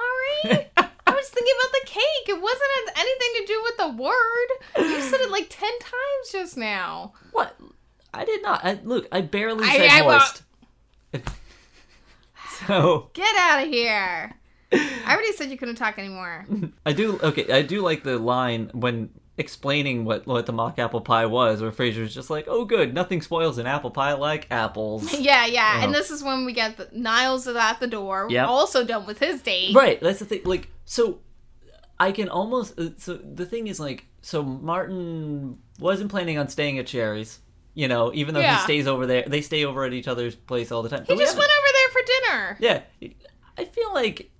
I 0.46 1.12
was 1.12 1.28
thinking 1.30 1.54
about 1.60 1.72
the 1.74 1.86
cake. 1.88 2.30
It 2.30 2.39
wasn't 2.50 2.98
anything 2.98 3.30
to 3.38 3.46
do 3.46 3.62
with 3.64 3.78
the 3.78 4.04
word. 4.04 4.90
You 4.90 5.02
said 5.10 5.22
it 5.22 5.32
like 5.32 5.48
10 5.50 5.70
times 5.80 6.32
just 6.32 6.58
now. 6.58 7.14
What? 7.32 7.56
I 8.14 8.26
did 8.26 8.42
not. 8.42 8.64
I, 8.64 8.80
look, 8.84 9.08
I 9.12 9.22
barely 9.22 9.68
I- 9.68 9.78
said 9.78 9.90
I 9.90 10.02
moist. 10.02 10.44
so 12.68 13.10
Get 13.14 13.36
out 13.38 13.64
of 13.64 13.70
here. 13.70 14.36
I 14.72 15.14
already 15.14 15.34
said 15.34 15.50
you 15.50 15.58
couldn't 15.58 15.76
talk 15.76 15.98
anymore. 15.98 16.46
I 16.86 16.94
do. 16.94 17.20
Okay, 17.22 17.52
I 17.52 17.64
do 17.64 17.82
like 17.82 18.04
the 18.04 18.20
line 18.20 18.70
when 18.74 19.10
explaining 19.38 20.06
what 20.06 20.28
what 20.28 20.46
the 20.46 20.52
mock 20.52 20.78
apple 20.78 21.02
pie 21.02 21.26
was, 21.26 21.62
where 21.62 21.72
Frasier's 21.72 22.14
just 22.14 22.30
like, 22.30 22.46
"Oh, 22.48 22.66
good, 22.66 22.94
nothing 22.94 23.22
spoils 23.22 23.58
an 23.58 23.66
apple 23.66 23.90
pie 23.90 24.14
like 24.14 24.48
apples." 24.52 25.12
Yeah, 25.20 25.48
yeah. 25.48 25.84
And 25.84 25.94
oh. 25.94 25.98
this 25.98 26.12
is 26.12 26.24
when 26.24 26.46
we 26.46 26.54
get 26.54 26.78
the 26.78 26.88
Niles 26.92 27.48
is 27.48 27.56
at 27.56 27.80
the 27.80 27.88
door. 27.88 28.28
Yep. 28.30 28.48
Also 28.48 28.86
done 28.86 29.06
with 29.06 29.20
his 29.20 29.42
date. 29.42 29.76
Right. 29.76 30.00
That's 30.00 30.20
the 30.20 30.26
thing. 30.26 30.42
Like, 30.44 30.70
so 30.86 31.20
I 32.00 32.12
can 32.12 32.30
almost. 32.30 32.80
uh, 32.80 32.90
So 32.98 33.16
the 33.16 33.46
thing 33.46 33.68
is, 33.68 33.80
like, 33.80 34.06
so 34.22 34.42
Martin 34.44 35.58
wasn't 35.80 36.10
planning 36.12 36.38
on 36.38 36.48
staying 36.48 36.80
at 36.80 36.88
Sherry's. 36.88 37.40
You 37.76 37.88
know, 37.88 38.12
even 38.14 38.34
though 38.34 38.42
Yeah. 38.42 38.58
he 38.58 38.64
stays 38.64 38.88
over 38.88 39.06
there, 39.06 39.24
they 39.28 39.42
stay 39.42 39.64
over 39.64 39.84
at 39.86 39.94
each 39.94 40.08
other's 40.08 40.36
place 40.36 40.72
all 40.72 40.82
the 40.82 40.90
time. 40.90 41.06
He 41.06 41.14
But 41.14 41.20
just 41.20 41.36
haven't- 41.36 41.40
went 41.40 41.52
over 41.58 41.68
there 41.74 41.90
for 41.92 42.02
dinner. 42.12 42.58
Yeah, 42.60 43.14
I 43.58 43.66
feel 43.66 43.94
like 43.94 44.32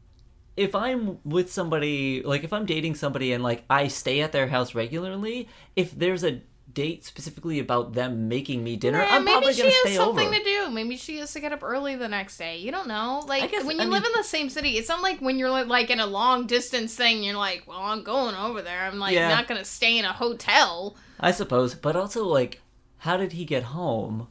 if 0.58 0.76
I'm 0.76 1.20
with 1.24 1.52
somebody, 1.52 2.22
like 2.24 2.44
if 2.44 2.52
I'm 2.52 2.66
dating 2.66 2.96
somebody 2.96 3.32
and 3.32 3.42
like 3.44 3.64
I 3.70 3.88
stay 3.88 4.20
at 4.22 4.32
their 4.34 4.48
house 4.48 4.76
regularly, 4.76 5.48
if 5.76 5.92
there's 5.92 6.24
a 6.26 6.42
date 6.74 7.04
specifically 7.06 7.60
about 7.60 7.94
them 7.94 8.28
making 8.28 8.64
me 8.64 8.76
dinner, 8.76 9.00
Yeah, 9.00 9.16
I'm 9.16 9.24
maybe 9.26 9.34
probably 9.34 9.54
she 9.54 9.62
gonna 9.64 9.72
has 9.74 9.82
stay 9.82 9.96
something 9.96 10.28
over. 10.28 10.38
to 10.38 10.44
do. 10.44 10.70
Maybe 10.70 10.98
she 10.98 11.18
has 11.18 11.34
to 11.34 11.40
get 11.40 11.52
up 11.52 11.64
early 11.64 11.96
the 11.96 12.08
next 12.08 12.38
day. 12.38 12.58
You 12.58 12.72
don't 12.72 12.88
know. 12.88 13.24
Like 13.28 13.50
guess- 13.52 13.64
when 13.64 13.78
you 13.78 13.84
I 13.84 13.86
live 13.86 14.04
mean- 14.04 14.12
in 14.12 14.18
the 14.18 14.24
same 14.24 14.50
city, 14.50 14.78
it's 14.78 14.88
not 14.90 15.02
like 15.02 15.20
when 15.20 15.40
you're 15.40 15.50
like 15.66 15.90
in 15.90 16.00
a 16.00 16.06
long 16.06 16.46
distance 16.48 16.96
thing. 16.96 17.24
You're 17.24 17.36
like, 17.38 17.64
well, 17.68 17.80
I'm 17.80 18.04
going 18.04 18.36
over 18.36 18.62
there. 18.62 18.82
I'm 18.86 19.00
like 19.00 19.16
Yeah. 19.16 19.30
not 19.30 19.48
gonna 19.48 19.66
stay 19.66 19.98
in 19.98 20.06
a 20.06 20.14
hotel. 20.14 20.96
I 21.20 21.32
suppose, 21.32 21.74
but 21.76 21.96
also 21.96 22.26
like, 22.26 22.62
how 23.00 23.18
did 23.18 23.32
he 23.34 23.46
get 23.46 23.64
home? 23.64 24.28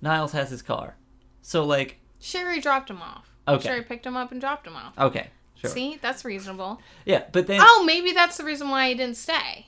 Niles 0.00 0.32
has 0.32 0.50
his 0.50 0.62
car, 0.62 0.96
so 1.42 1.64
like, 1.64 2.00
Sherry 2.18 2.60
dropped 2.60 2.90
him 2.90 3.00
off. 3.00 3.30
Okay. 3.46 3.68
Sherry 3.68 3.82
picked 3.82 4.04
him 4.06 4.16
up 4.16 4.32
and 4.32 4.40
dropped 4.40 4.66
him 4.66 4.74
off. 4.76 4.98
okay, 4.98 5.28
sure, 5.54 5.70
See, 5.70 5.98
that's 6.02 6.24
reasonable. 6.24 6.80
yeah, 7.04 7.24
but 7.30 7.46
then 7.46 7.60
Oh, 7.62 7.84
maybe 7.86 8.12
that's 8.12 8.36
the 8.36 8.44
reason 8.44 8.68
why 8.68 8.88
he 8.88 8.94
didn't 8.94 9.16
stay. 9.16 9.66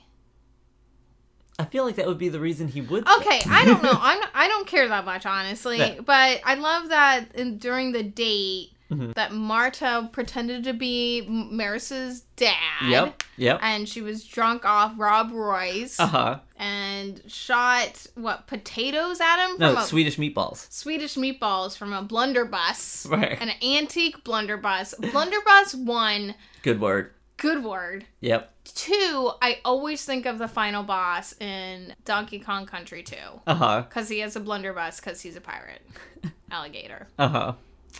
I 1.57 1.65
feel 1.65 1.85
like 1.85 1.95
that 1.95 2.05
would 2.07 2.17
be 2.17 2.29
the 2.29 2.39
reason 2.39 2.67
he 2.67 2.81
would. 2.81 3.07
Okay, 3.07 3.41
I 3.49 3.63
don't 3.65 3.81
know. 3.81 3.93
I'm 4.01 4.19
not, 4.19 4.29
I 4.33 4.47
don't 4.47 4.67
care 4.67 4.87
that 4.89 5.05
much 5.05 5.25
honestly, 5.25 5.77
Yeah. 5.77 6.01
but 6.05 6.41
I 6.43 6.55
love 6.55 6.89
that 6.89 7.33
in, 7.35 7.57
during 7.57 7.91
the 7.91 8.03
date 8.03 8.71
Mm-hmm. 8.91 9.13
that 9.13 9.31
Marta 9.33 10.07
pretended 10.11 10.65
to 10.65 10.73
be 10.73 11.25
Maris's 11.27 12.21
dad. 12.35 12.53
Yep, 12.87 13.23
yep, 13.35 13.59
And 13.63 13.89
she 13.89 14.03
was 14.03 14.23
drunk 14.23 14.63
off 14.63 14.93
Rob 14.95 15.31
Roy's. 15.31 15.99
uh 15.99 16.05
huh. 16.05 16.39
And 16.57 17.19
and 17.19 17.31
shot 17.31 18.05
what 18.13 18.45
potatoes 18.45 19.19
at 19.19 19.43
him 19.47 19.57
No, 19.57 19.77
a 19.77 19.81
Swedish 19.81 20.17
meatballs. 20.17 20.71
Swedish 20.71 21.15
meatballs 21.15 21.75
from 21.75 21.93
a 21.93 22.03
blunderbuss, 22.03 23.07
Right. 23.09 23.41
an 23.41 23.49
antique 23.63 24.23
blunderbuss. 24.23 24.93
Blunderbuss 24.99 25.73
one, 25.75 26.35
Good 26.61 26.79
word. 26.79 27.11
Good 27.37 27.63
word. 27.63 28.05
Yep. 28.21 28.51
Two, 28.65 29.31
I 29.41 29.59
always 29.63 30.03
think 30.05 30.25
of 30.25 30.37
the 30.39 30.47
final 30.47 30.83
boss 30.83 31.33
in 31.39 31.93
Donkey 32.03 32.39
Kong 32.39 32.65
Country 32.65 33.03
2 33.03 33.15
Uh 33.47 33.53
huh. 33.55 33.81
because 33.87 34.09
he 34.09 34.19
has 34.19 34.35
a 34.35 34.39
blunderbuss 34.39 34.99
because 34.99 35.21
he's 35.21 35.35
a 35.35 35.41
pirate, 35.41 35.81
alligator, 36.51 37.07
Uh 37.19 37.27
huh. 37.27 37.53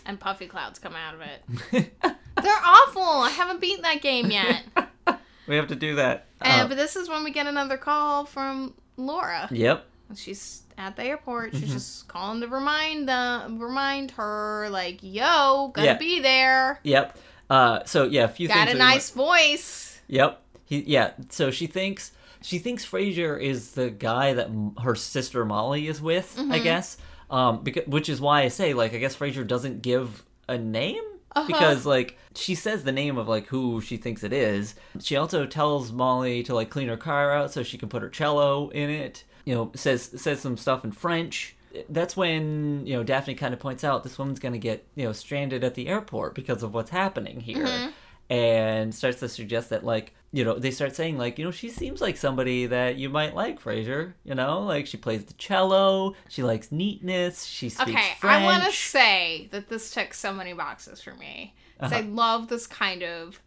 and 0.04 0.18
puffy 0.18 0.46
clouds 0.46 0.78
come 0.78 0.94
out 0.94 1.14
of 1.14 1.20
it. 1.20 1.92
They're 2.42 2.62
awful. 2.64 3.02
I 3.02 3.30
haven't 3.30 3.60
beaten 3.60 3.82
that 3.82 4.02
game 4.02 4.30
yet. 4.30 4.62
we 5.48 5.56
have 5.56 5.68
to 5.68 5.76
do 5.76 5.94
that. 5.96 6.26
Uh, 6.40 6.62
Uh, 6.64 6.68
but 6.68 6.76
this 6.76 6.96
is 6.96 7.08
when 7.08 7.24
we 7.24 7.30
get 7.30 7.46
another 7.46 7.76
call 7.78 8.24
from 8.26 8.74
Laura. 8.96 9.48
yep. 9.50 9.86
She's 10.14 10.62
at 10.78 10.94
the 10.96 11.02
airport. 11.04 11.52
She's 11.52 11.62
Mm-hmm. 11.64 11.72
just 11.72 12.06
calling 12.08 12.40
to 12.40 12.46
remind 12.48 13.08
the 13.08 13.46
remind 13.58 14.12
her, 14.12 14.68
like, 14.70 14.98
"Yo, 15.02 15.72
gonna 15.74 15.86
Yeah. 15.86 15.94
be 15.98 16.20
there. 16.20 16.78
Yep. 16.84 17.18
Uh, 17.48 17.84
so 17.84 18.04
yeah, 18.04 18.24
a 18.24 18.28
few 18.28 18.48
Got 18.48 18.68
a 18.68 18.74
nice 18.74 19.10
voice." 19.10 20.00
Yep. 20.08 20.42
He 20.64 20.80
yeah. 20.82 21.12
So 21.30 21.50
she 21.50 21.66
thinks 21.66 22.12
she 22.42 22.58
thinks 22.58 22.84
Frasier 22.86 23.40
is 23.40 23.72
the 23.72 23.90
guy 23.90 24.34
that 24.34 24.48
her 24.82 24.94
sister 24.94 25.44
Molly 25.44 25.88
is 25.88 26.00
with. 26.00 26.36
Mm-hmm. 26.36 26.52
I 26.52 26.58
guess. 26.60 26.96
Um, 27.30 27.62
because 27.64 27.86
which 27.88 28.08
is 28.08 28.20
why 28.20 28.42
I 28.42 28.48
say 28.48 28.72
like 28.74 28.94
I 28.94 28.98
guess 28.98 29.16
Frasier 29.16 29.46
doesn't 29.46 29.82
give 29.82 30.24
a 30.48 30.56
name 30.56 31.02
Uh-huh. 31.34 31.46
because 31.46 31.84
like 31.84 32.16
she 32.36 32.54
says 32.54 32.84
the 32.84 32.92
name 32.92 33.18
of 33.18 33.26
like 33.28 33.46
who 33.48 33.80
she 33.80 33.96
thinks 33.96 34.22
it 34.22 34.32
is. 34.32 34.74
She 35.00 35.16
also 35.16 35.44
tells 35.46 35.90
Molly 35.90 36.42
to 36.44 36.54
like 36.54 36.70
clean 36.70 36.86
her 36.88 36.96
car 36.96 37.32
out 37.32 37.52
so 37.52 37.62
she 37.64 37.78
can 37.78 37.88
put 37.88 38.02
her 38.02 38.08
cello 38.08 38.68
in 38.70 38.90
it. 38.90 39.24
You 39.44 39.54
know, 39.54 39.72
says 39.74 40.02
says 40.16 40.40
some 40.40 40.56
stuff 40.56 40.84
in 40.84 40.92
French. 40.92 41.55
That's 41.88 42.16
when 42.16 42.86
you 42.86 42.94
know 42.94 43.02
Daphne 43.02 43.34
kind 43.34 43.52
of 43.54 43.60
points 43.60 43.84
out 43.84 44.02
this 44.04 44.18
woman's 44.18 44.38
gonna 44.38 44.58
get 44.58 44.86
you 44.94 45.04
know 45.04 45.12
stranded 45.12 45.64
at 45.64 45.74
the 45.74 45.88
airport 45.88 46.34
because 46.34 46.62
of 46.62 46.72
what's 46.74 46.90
happening 46.90 47.40
here 47.40 47.92
and 48.28 48.94
starts 48.94 49.20
to 49.20 49.28
suggest 49.28 49.70
that 49.70 49.84
like 49.84 50.12
you 50.32 50.44
know 50.44 50.58
they 50.58 50.70
start 50.72 50.96
saying 50.96 51.16
like 51.16 51.38
you 51.38 51.44
know 51.44 51.50
she 51.52 51.68
seems 51.68 52.00
like 52.00 52.16
somebody 52.16 52.66
that 52.66 52.96
you 52.96 53.08
might 53.08 53.34
like 53.36 53.62
Frasier 53.62 54.14
you 54.24 54.34
know 54.34 54.62
like 54.62 54.86
she 54.88 54.96
plays 54.96 55.24
the 55.24 55.32
cello 55.34 56.14
she 56.28 56.42
likes 56.42 56.72
neatness 56.72 57.44
she 57.44 57.68
speaks 57.68 57.88
Okay, 57.90 58.12
French 58.18 58.42
I 58.42 58.44
want 58.44 58.64
to 58.64 58.72
say 58.72 59.48
that 59.52 59.68
this 59.68 59.92
ticks 59.92 60.18
so 60.18 60.32
many 60.32 60.52
boxes 60.54 61.00
for 61.00 61.14
me. 61.14 61.54
'Cause 61.78 61.92
I 61.92 62.00
Uh-huh. 62.00 62.08
love 62.08 62.48
this 62.48 62.66
kind 62.66 63.02
of. 63.04 63.40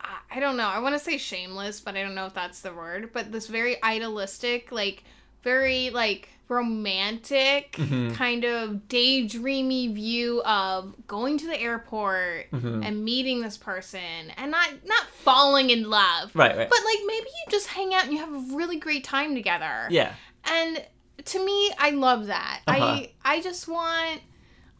I- 0.00 0.36
I 0.36 0.40
don't 0.40 0.56
know. 0.56 0.68
I 0.68 0.78
want 0.78 0.94
to 0.94 0.98
say 0.98 1.18
shameless, 1.18 1.80
but 1.80 1.96
I 1.96 2.02
don't 2.02 2.14
know 2.14 2.26
if 2.26 2.34
that's 2.34 2.60
the 2.62 2.72
word. 2.72 3.10
But 3.12 3.30
this 3.32 3.46
very 3.48 3.82
idealistic, 3.84 4.72
like 4.72 5.04
very 5.42 5.90
like 5.90 6.28
romantic 6.48 7.72
Mm-hmm. 7.72 8.12
kind 8.14 8.44
of 8.44 8.70
daydreamy 8.88 9.92
view 9.94 10.42
of 10.44 10.94
going 11.06 11.38
to 11.38 11.46
the 11.46 11.58
airport 11.60 12.50
Mm-hmm. 12.50 12.82
and 12.82 13.04
meeting 13.04 13.40
this 13.40 13.56
person 13.56 14.00
and 14.36 14.50
not 14.50 14.68
not 14.84 15.06
falling 15.22 15.70
in 15.70 15.88
love. 15.88 16.30
right 16.34 16.56
right 16.56 16.68
But 16.68 16.78
like 16.84 16.98
maybe 17.06 17.26
you 17.26 17.50
just 17.50 17.68
hang 17.68 17.94
out 17.94 18.04
and 18.04 18.12
you 18.12 18.18
have 18.18 18.32
a 18.32 18.56
really 18.56 18.78
great 18.78 19.04
time 19.04 19.34
together. 19.34 19.86
yeah 19.90 20.14
And 20.44 20.84
to 21.24 21.44
me, 21.44 21.70
I 21.78 21.90
love 21.90 22.26
that. 22.26 22.60
Uh-huh. 22.66 22.84
I 22.84 23.12
I 23.24 23.40
just 23.40 23.68
want 23.68 24.20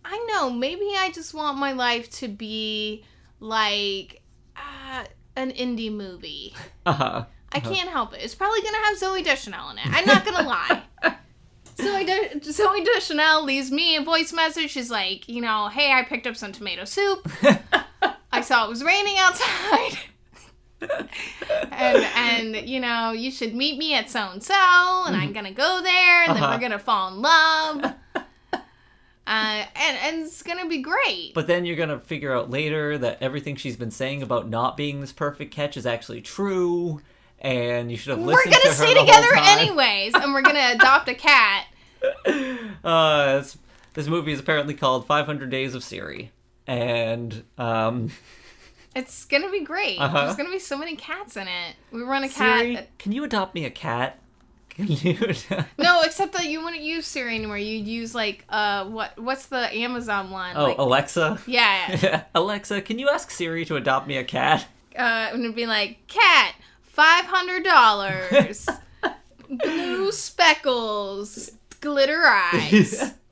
I 0.04 0.18
know, 0.32 0.50
maybe 0.50 0.88
I 0.98 1.10
just 1.12 1.32
want 1.32 1.58
my 1.58 1.72
life 1.72 2.10
to 2.20 2.28
be 2.28 3.04
like 3.38 4.20
uh, 4.56 5.04
an 5.36 5.52
indie 5.52 5.92
movie. 5.92 6.54
uh-huh 6.86 7.24
I 7.54 7.60
can't 7.60 7.90
help 7.90 8.14
it. 8.14 8.20
It's 8.22 8.34
probably 8.34 8.62
gonna 8.62 8.78
have 8.86 8.98
Zooey 8.98 9.22
Deschanel 9.22 9.70
in 9.70 9.78
it. 9.78 9.86
I'm 9.86 10.06
not 10.06 10.24
gonna 10.24 10.48
lie. 10.48 10.82
Zooey, 11.83 12.07
De- 12.07 12.41
Zooey 12.41 12.85
Deschanel 12.85 13.45
leaves 13.45 13.70
me 13.70 13.97
a 13.97 14.03
voice 14.03 14.33
message. 14.33 14.70
She's 14.70 14.91
like, 14.91 15.28
you 15.28 15.41
know, 15.41 15.68
hey, 15.68 15.93
I 15.93 16.03
picked 16.03 16.26
up 16.26 16.37
some 16.37 16.53
tomato 16.53 16.85
soup. 16.85 17.28
I 18.33 18.41
saw 18.41 18.64
it 18.66 18.68
was 18.70 18.83
raining 18.83 19.16
outside. 19.18 19.99
and 21.70 22.05
and 22.16 22.68
you 22.68 22.80
know, 22.80 23.12
you 23.12 23.30
should 23.30 23.55
meet 23.55 23.78
me 23.78 23.95
at 23.95 24.11
so 24.11 24.20
and 24.33 24.43
so, 24.43 24.55
and 25.07 25.14
I'm 25.16 25.33
gonna 25.33 25.53
go 25.53 25.80
there, 25.83 26.24
and 26.24 26.35
then 26.37 26.43
Uh-huh. 26.43 26.55
we're 26.57 26.61
gonna 26.61 26.78
fall 26.78 27.09
in 27.14 27.22
love. 27.22 27.95
Uh, 29.24 29.64
and, 29.76 29.97
and 30.03 30.22
it's 30.26 30.43
gonna 30.43 30.66
be 30.66 30.78
great. 30.83 31.33
but 31.35 31.47
then 31.47 31.64
you're 31.64 31.76
gonna 31.76 32.01
figure 32.01 32.35
out 32.35 32.51
later 32.51 32.99
that 32.99 33.18
everything 33.20 33.55
she's 33.55 33.76
been 33.76 33.93
saying 33.93 34.20
about 34.22 34.49
not 34.49 34.76
being 34.76 35.01
this 35.01 35.12
perfect 35.12 35.55
catch 35.55 35.76
is 35.76 35.87
actually 35.87 36.20
true 36.20 37.01
and 37.39 37.89
you 37.91 37.97
should 37.97 38.11
have 38.11 38.18
listened. 38.18 38.51
we're 38.53 38.59
gonna 38.59 38.62
to 38.64 38.72
stay 38.74 38.95
together 38.95 39.28
anyways, 39.37 40.14
and 40.14 40.35
we're 40.35 40.43
gonna 40.43 40.72
adopt 40.74 41.09
a 41.09 41.14
cat. 41.14 41.66
uh, 42.84 43.38
this, 43.38 43.59
this 43.94 44.07
movie 44.09 44.32
is 44.32 44.40
apparently 44.40 44.74
called 44.74 45.07
500 45.07 45.50
Days 45.50 45.74
of 45.74 45.82
Siri 45.84 46.30
and 46.66 47.44
um 47.59 48.11
It's 48.94 49.24
gonna 49.24 49.50
be 49.50 49.61
great. 49.64 49.98
Uh-huh. 49.98 50.24
There's 50.24 50.36
gonna 50.36 50.50
be 50.50 50.59
so 50.59 50.76
many 50.76 50.96
cats 50.96 51.38
in 51.38 51.48
it. 51.48 51.76
We 51.92 52.03
run 52.03 52.24
a 52.24 52.28
cat. 52.28 52.90
Can 52.98 53.12
you 53.12 53.24
adopt 53.24 53.55
me 53.55 53.64
a 53.64 53.70
cat? 53.70 54.18
Can 54.68 54.86
you? 54.88 55.16
No, 55.78 56.03
except 56.03 56.34
that 56.34 56.46
you 56.46 56.62
wouldn't 56.62 56.82
use 56.82 57.07
Siri 57.07 57.34
anymore. 57.34 57.57
You'd 57.57 57.86
use 57.88 58.14
like 58.14 58.44
uh 58.50 58.84
what 58.86 59.18
what's 59.18 59.46
the 59.46 59.74
Amazon 59.74 60.30
one? 60.30 60.57
oh, 60.57 60.64
like, 60.64 60.78
Alexa. 60.78 61.40
yeah. 61.46 62.24
Alexa, 62.34 62.82
can 62.82 62.98
you 62.98 63.09
ask 63.09 63.30
Siri 63.30 63.64
to 63.64 63.76
adopt 63.76 64.07
me 64.07 64.18
a 64.18 64.24
cat? 64.24 64.66
Uh, 64.94 65.30
and 65.32 65.42
it'd 65.42 65.57
be 65.57 65.66
like 65.66 66.07
cat 66.07 66.55
five 66.82 67.24
hundred 67.24 67.64
dollars, 67.64 68.68
blue 69.48 70.12
speckles, 70.12 71.50
glitter 71.83 72.22
eyes. 72.24 73.12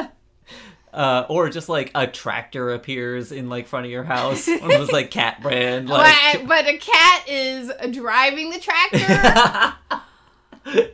Uh, 0.92 1.24
or 1.28 1.48
just 1.48 1.68
like 1.68 1.92
a 1.94 2.04
tractor 2.04 2.70
appears 2.70 3.30
in 3.30 3.48
like 3.48 3.68
front 3.68 3.86
of 3.86 3.92
your 3.92 4.02
house. 4.02 4.48
One 4.48 4.66
those 4.70 4.90
like 4.90 5.12
cat 5.12 5.40
brand 5.40 5.88
like. 5.88 6.40
but, 6.40 6.48
but 6.48 6.66
a 6.66 6.76
cat 6.78 7.24
is 7.28 7.70
driving 7.92 8.50
the 8.50 8.58
tractor, 8.58 9.76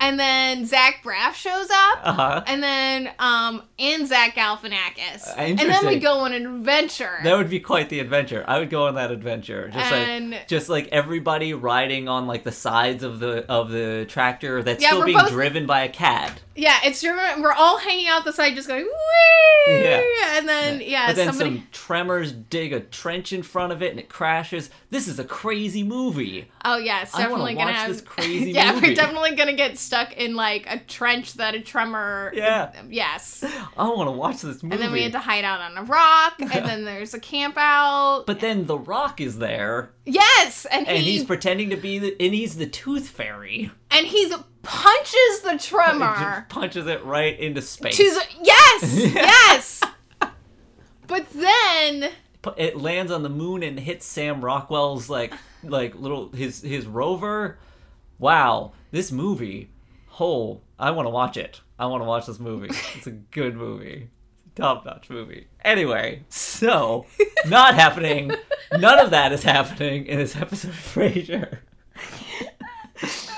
and 0.00 0.20
then 0.20 0.66
Zach 0.66 1.00
Braff 1.02 1.34
shows 1.34 1.68
up. 1.68 1.98
uh 2.04 2.12
huh. 2.12 2.44
And 2.46 2.62
then, 2.62 3.10
um, 3.18 3.62
and 3.76 4.06
Zach 4.06 4.36
Galifianakis. 4.36 5.26
Uh, 5.28 5.34
and 5.40 5.58
then 5.58 5.84
we 5.86 5.96
go 5.98 6.20
on 6.20 6.32
an 6.32 6.46
adventure. 6.46 7.18
That 7.24 7.36
would 7.36 7.50
be 7.50 7.58
quite 7.58 7.88
the 7.88 7.98
adventure. 7.98 8.44
I 8.46 8.60
would 8.60 8.70
go 8.70 8.86
on 8.86 8.94
that 8.94 9.10
adventure. 9.10 9.68
Just 9.70 9.92
And- 9.92 10.30
like 10.30 10.46
just 10.48 10.68
like 10.68 10.88
everybody 10.92 11.54
riding 11.54 12.06
on 12.08 12.28
like 12.28 12.44
the 12.44 12.52
sides 12.52 13.02
of 13.02 13.18
the 13.18 13.44
of 13.50 13.70
the 13.70 14.06
tractor 14.08 14.62
that's 14.62 14.80
Yeah, 14.80 14.90
still 14.90 15.04
being 15.04 15.18
both- 15.18 15.30
driven 15.30 15.66
by 15.66 15.80
a 15.82 15.88
cat. 15.88 16.40
Yeah, 16.56 16.78
it's. 16.84 17.02
We're 17.02 17.52
all 17.52 17.78
hanging 17.78 18.08
out 18.08 18.24
the 18.24 18.32
side, 18.32 18.54
just 18.54 18.68
going 18.68 18.84
wee. 18.84 18.90
Yeah. 19.66 20.02
And 20.36 20.48
then 20.48 20.80
yeah, 20.80 21.06
but 21.08 21.16
then 21.16 21.28
somebody. 21.32 21.56
some 21.56 21.68
tremors 21.72 22.32
dig 22.32 22.72
a 22.72 22.80
trench 22.80 23.32
in 23.32 23.42
front 23.42 23.72
of 23.72 23.82
it 23.82 23.90
and 23.90 23.98
it 23.98 24.08
crashes. 24.08 24.70
This 24.90 25.08
is 25.08 25.18
a 25.18 25.24
crazy 25.24 25.82
movie. 25.82 26.50
Oh 26.64 26.76
yeah, 26.76 27.02
it's 27.02 27.12
definitely 27.12 27.54
gonna 27.54 27.66
watch 27.66 27.76
have 27.76 27.88
this 27.88 28.00
crazy 28.04 28.52
yeah, 28.52 28.72
movie. 28.74 28.88
we're 28.88 28.94
definitely 28.94 29.34
gonna 29.36 29.54
get 29.54 29.78
stuck 29.78 30.12
in 30.14 30.34
like 30.34 30.66
a 30.68 30.78
trench 30.80 31.34
that 31.34 31.54
a 31.54 31.60
tremor. 31.60 32.32
Yeah. 32.34 32.72
Yes. 32.88 33.42
I 33.76 33.88
want 33.88 34.08
to 34.08 34.12
watch 34.12 34.42
this 34.42 34.62
movie. 34.62 34.74
And 34.74 34.82
then 34.82 34.92
we 34.92 35.02
had 35.02 35.12
to 35.12 35.18
hide 35.20 35.44
out 35.44 35.60
on 35.60 35.76
a 35.76 35.82
rock, 35.84 36.34
and 36.40 36.50
then 36.50 36.84
there's 36.84 37.14
a 37.14 37.20
camp 37.20 37.54
out. 37.56 38.24
But 38.26 38.40
then 38.40 38.66
The 38.66 38.78
Rock 38.78 39.20
is 39.20 39.38
there, 39.38 39.90
yes, 40.04 40.66
and, 40.70 40.86
and 40.86 40.98
he 40.98 41.12
he's 41.12 41.24
pretending 41.24 41.70
to 41.70 41.76
be 41.76 41.98
the, 41.98 42.16
and 42.20 42.34
he's 42.34 42.56
the 42.56 42.66
Tooth 42.66 43.08
Fairy. 43.08 43.70
and 43.90 44.06
he's 44.06 44.34
punches 44.64 45.40
the 45.42 45.52
He 45.52 45.58
tremor. 45.58 46.14
just 46.18 46.48
punches 46.48 46.86
it 46.86 47.04
right 47.04 47.38
into 47.38 47.62
space. 47.62 47.96
the 47.98 48.22
yes, 48.42 48.96
yes. 49.14 49.80
But 51.06 51.28
then 51.30 52.10
It 52.56 52.76
lands 52.76 53.12
on 53.12 53.22
the 53.22 53.28
moon 53.28 53.62
and 53.62 53.78
hits 53.78 54.06
Sam 54.06 54.42
Rockwell's 54.44 55.08
like 55.10 55.32
like 55.62 55.94
little 55.94 56.30
his 56.32 56.60
his 56.62 56.86
rover. 56.86 57.58
Wow, 58.18 58.72
this 58.90 59.10
movie. 59.12 59.70
Oh, 60.20 60.60
I 60.78 60.90
want 60.92 61.06
to 61.06 61.10
watch 61.10 61.36
it. 61.36 61.60
I 61.78 61.86
want 61.86 62.02
to 62.02 62.06
watch 62.06 62.26
this 62.26 62.38
movie. 62.38 62.68
It's 62.96 63.06
a 63.06 63.10
good 63.10 63.56
movie. 63.56 64.08
Top 64.54 64.84
notch 64.86 65.10
movie. 65.10 65.48
Anyway, 65.64 66.22
so 66.28 67.06
not 67.48 67.74
happening. 67.74 68.32
None 68.78 69.00
of 69.00 69.10
that 69.10 69.32
is 69.32 69.42
happening 69.42 70.06
in 70.06 70.18
this 70.18 70.36
episode 70.36 70.68
of 70.70 70.76
Frasier. 70.76 71.58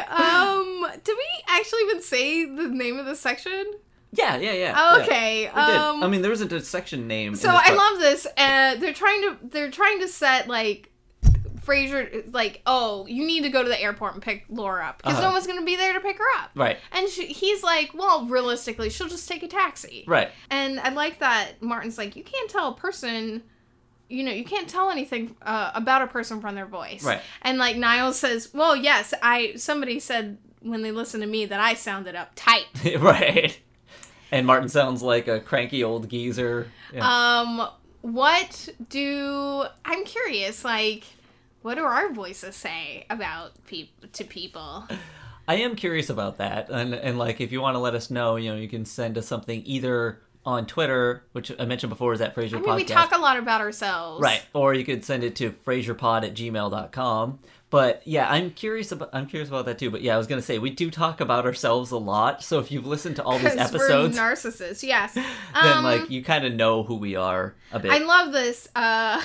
Um. 0.00 0.86
Did 1.04 1.16
we 1.16 1.42
actually 1.48 1.80
even 1.82 2.02
say 2.02 2.44
the 2.44 2.68
name 2.68 2.98
of 2.98 3.06
the 3.06 3.16
section? 3.16 3.72
Yeah, 4.14 4.36
yeah, 4.36 4.52
yeah. 4.52 4.74
Oh, 4.76 4.98
yeah. 4.98 5.04
okay. 5.04 5.46
Um. 5.48 6.02
I 6.02 6.08
mean, 6.08 6.22
there 6.22 6.30
wasn't 6.30 6.52
a 6.52 6.60
section 6.60 7.06
name. 7.06 7.34
so 7.34 7.48
I 7.50 7.72
love 7.74 7.98
this. 8.00 8.26
Uh, 8.36 8.74
they're 8.76 8.92
trying 8.92 9.22
to 9.22 9.36
they're 9.42 9.70
trying 9.70 10.00
to 10.00 10.08
set 10.08 10.48
like 10.48 10.90
Frasier 11.64 12.24
like 12.34 12.60
oh 12.66 13.06
you 13.06 13.24
need 13.24 13.44
to 13.44 13.48
go 13.48 13.62
to 13.62 13.68
the 13.68 13.80
airport 13.80 14.14
and 14.14 14.22
pick 14.22 14.44
Laura 14.48 14.84
up 14.84 14.98
because 14.98 15.14
Uh-huh. 15.18 15.28
no 15.28 15.32
one's 15.32 15.46
gonna 15.46 15.62
be 15.62 15.76
there 15.76 15.92
to 15.92 16.00
pick 16.00 16.18
her 16.18 16.24
up. 16.40 16.50
Right, 16.56 16.78
And 16.90 17.08
she, 17.08 17.26
he's 17.26 17.62
like, 17.62 17.92
well, 17.94 18.26
realistically, 18.26 18.90
she'll 18.90 19.08
just 19.08 19.28
take 19.28 19.44
a 19.44 19.48
taxi. 19.48 20.04
right. 20.08 20.30
And 20.50 20.80
I 20.80 20.88
like 20.88 21.20
that 21.20 21.62
Martin's 21.62 21.96
like, 21.98 22.16
you 22.16 22.24
can't 22.24 22.50
tell 22.50 22.68
a 22.70 22.74
person 22.74 23.44
you 24.12 24.22
know, 24.22 24.32
you 24.32 24.44
can't 24.44 24.68
tell 24.68 24.90
anything 24.90 25.34
uh, 25.42 25.72
about 25.74 26.02
a 26.02 26.06
person 26.06 26.40
from 26.40 26.54
their 26.54 26.66
voice. 26.66 27.02
Right. 27.02 27.20
And 27.40 27.58
like 27.58 27.76
Niles 27.76 28.18
says, 28.18 28.52
well, 28.52 28.76
yes, 28.76 29.14
I 29.22 29.54
somebody 29.56 29.98
said 29.98 30.38
when 30.60 30.82
they 30.82 30.92
listened 30.92 31.22
to 31.22 31.28
me 31.28 31.46
that 31.46 31.60
I 31.60 31.74
sounded 31.74 32.14
uptight. 32.14 33.00
right. 33.00 33.58
And 34.30 34.46
Martin 34.46 34.68
sounds 34.68 35.02
like 35.02 35.28
a 35.28 35.40
cranky 35.40 35.82
old 35.82 36.08
geezer. 36.08 36.68
Yeah. 36.92 37.40
Um, 37.40 37.68
what 38.02 38.68
do 38.88 39.64
I'm 39.84 40.04
curious? 40.04 40.64
Like, 40.64 41.04
what 41.62 41.76
do 41.76 41.82
our 41.82 42.12
voices 42.12 42.54
say 42.54 43.06
about 43.08 43.52
people 43.66 44.08
to 44.12 44.24
people? 44.24 44.86
I 45.48 45.56
am 45.56 45.74
curious 45.74 46.08
about 46.08 46.38
that, 46.38 46.70
and 46.70 46.94
and 46.94 47.18
like 47.18 47.40
if 47.40 47.50
you 47.50 47.60
want 47.60 47.74
to 47.74 47.78
let 47.80 47.94
us 47.94 48.10
know, 48.10 48.36
you 48.36 48.50
know, 48.50 48.56
you 48.56 48.68
can 48.68 48.84
send 48.84 49.18
us 49.18 49.26
something 49.26 49.62
either 49.64 50.20
on 50.44 50.66
Twitter, 50.66 51.24
which 51.32 51.52
I 51.58 51.64
mentioned 51.64 51.90
before 51.90 52.12
is 52.12 52.20
at 52.20 52.34
Fraser 52.34 52.56
I 52.56 52.60
mean, 52.60 52.68
Podcast, 52.68 52.76
we 52.76 52.84
talk 52.84 53.12
a 53.12 53.18
lot 53.18 53.36
about 53.36 53.60
ourselves, 53.60 54.20
right? 54.20 54.42
Or 54.52 54.74
you 54.74 54.84
could 54.84 55.04
send 55.04 55.24
it 55.24 55.36
to 55.36 55.50
FraserPod 55.50 56.24
at 56.24 56.34
gmail.com. 56.34 57.38
But 57.70 58.02
yeah, 58.04 58.28
I'm 58.28 58.50
curious 58.50 58.92
about 58.92 59.10
I'm 59.14 59.26
curious 59.26 59.48
about 59.48 59.64
that 59.64 59.78
too. 59.78 59.90
But 59.90 60.02
yeah, 60.02 60.14
I 60.14 60.18
was 60.18 60.26
gonna 60.26 60.42
say 60.42 60.58
we 60.58 60.68
do 60.68 60.90
talk 60.90 61.22
about 61.22 61.46
ourselves 61.46 61.90
a 61.90 61.96
lot. 61.96 62.42
So 62.42 62.58
if 62.58 62.70
you've 62.70 62.86
listened 62.86 63.16
to 63.16 63.24
all 63.24 63.38
these 63.38 63.46
episodes, 63.56 64.18
we're 64.18 64.22
narcissists. 64.22 64.82
Yes. 64.82 65.14
then 65.14 65.26
Um, 65.54 65.84
like 65.84 66.10
you 66.10 66.22
kind 66.22 66.44
of 66.44 66.52
know 66.52 66.82
who 66.82 66.96
we 66.96 67.16
are 67.16 67.54
a 67.72 67.78
bit. 67.78 67.90
I 67.90 67.98
love 67.98 68.32
this. 68.32 68.68
Uh, 68.74 69.22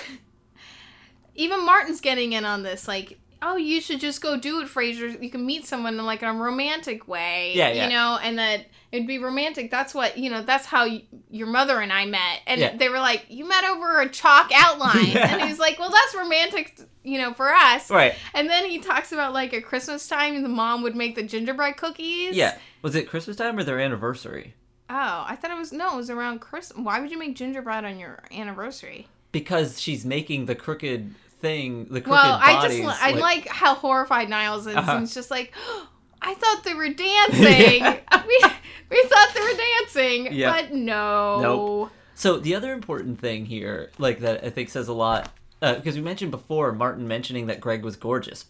even 1.35 1.65
Martin's 1.65 1.99
getting 1.99 2.33
in 2.33 2.45
on 2.45 2.63
this. 2.63 2.87
Like, 2.87 3.19
oh, 3.41 3.55
you 3.57 3.81
should 3.81 3.99
just 3.99 4.21
go 4.21 4.37
do 4.37 4.61
it, 4.61 4.67
Frasier. 4.67 5.21
You 5.21 5.29
can 5.29 5.45
meet 5.45 5.65
someone 5.65 5.97
in 5.99 6.05
like 6.05 6.23
a 6.23 6.31
romantic 6.33 7.07
way. 7.07 7.53
Yeah, 7.55 7.71
yeah. 7.71 7.83
You 7.85 7.89
know, 7.93 8.19
and 8.21 8.37
that 8.39 8.65
it'd 8.91 9.07
be 9.07 9.19
romantic. 9.19 9.69
That's 9.71 9.93
what 9.93 10.17
you 10.17 10.29
know. 10.29 10.41
That's 10.41 10.65
how 10.65 10.87
y- 10.87 11.03
your 11.29 11.47
mother 11.47 11.79
and 11.79 11.91
I 11.93 12.05
met. 12.05 12.41
And 12.47 12.59
Yeah. 12.61 12.75
they 12.77 12.89
were 12.89 12.99
like, 12.99 13.25
you 13.29 13.47
met 13.47 13.63
over 13.63 14.01
a 14.01 14.09
chalk 14.09 14.51
outline, 14.55 15.07
Yeah. 15.07 15.35
and 15.39 15.47
he's 15.49 15.59
like, 15.59 15.77
well, 15.79 15.89
that's 15.91 16.15
romantic. 16.15 16.79
You 17.03 17.19
know, 17.19 17.33
for 17.33 17.53
us. 17.53 17.89
right? 17.89 18.15
And 18.33 18.49
then 18.49 18.65
he 18.69 18.79
talks 18.79 19.11
about 19.13 19.31
like 19.33 19.53
at 19.53 19.63
Christmas 19.63 20.07
time, 20.07 20.41
the 20.43 20.49
mom 20.49 20.83
would 20.83 20.95
make 20.95 21.15
the 21.15 21.23
gingerbread 21.23 21.77
cookies. 21.77 22.35
Yeah. 22.35 22.57
Was 22.81 22.95
it 22.95 23.07
Christmas 23.07 23.37
time 23.37 23.57
or 23.57 23.63
their 23.63 23.79
anniversary? 23.79 24.55
Oh, 24.89 25.25
I 25.27 25.35
thought 25.35 25.51
it 25.51 25.57
was 25.57 25.71
no, 25.71 25.93
it 25.93 25.97
was 25.97 26.09
around 26.09 26.39
Christmas. 26.39 26.83
Why 26.83 26.99
would 26.99 27.11
you 27.11 27.17
make 27.17 27.35
gingerbread 27.35 27.85
on 27.85 27.97
your 27.99 28.23
anniversary? 28.31 29.07
Because 29.31 29.79
she's 29.81 30.05
making 30.05 30.45
the 30.47 30.55
crooked 30.55 31.13
thing, 31.39 31.85
the 31.85 32.01
crooked 32.01 32.09
Well, 32.09 32.39
I 32.41 32.53
bodies. 32.53 32.79
just 32.85 33.03
I 33.03 33.11
like 33.11 33.47
how 33.47 33.75
horrified 33.75 34.29
Niles 34.29 34.67
is, 34.67 34.75
Uh-huh. 34.75 34.91
and 34.93 35.03
it's 35.03 35.13
just 35.13 35.31
like, 35.31 35.53
I 36.21 36.33
thought 36.33 36.63
they 36.63 36.73
were 36.73 36.89
dancing. 36.93 37.83
we 38.27 38.41
we 38.89 39.03
thought 39.03 39.29
they 39.33 39.41
were 39.41 39.57
dancing, 39.57 40.33
Yeah. 40.33 40.51
but 40.53 40.73
no. 40.73 41.39
Nope. 41.41 41.91
So 42.15 42.39
the 42.39 42.55
other 42.55 42.73
important 42.73 43.19
thing 43.21 43.45
here, 43.45 43.91
like 43.99 44.19
that 44.21 44.43
I 44.43 44.49
think 44.49 44.69
says 44.69 44.87
a 44.87 44.93
lot, 44.93 45.29
because 45.59 45.95
we 45.95 46.01
mentioned 46.01 46.31
before 46.31 46.71
Martin 46.71 47.07
mentioning 47.07 47.45
that 47.47 47.61
Greg 47.61 47.83
was 47.83 47.95
gorgeous. 47.95 48.45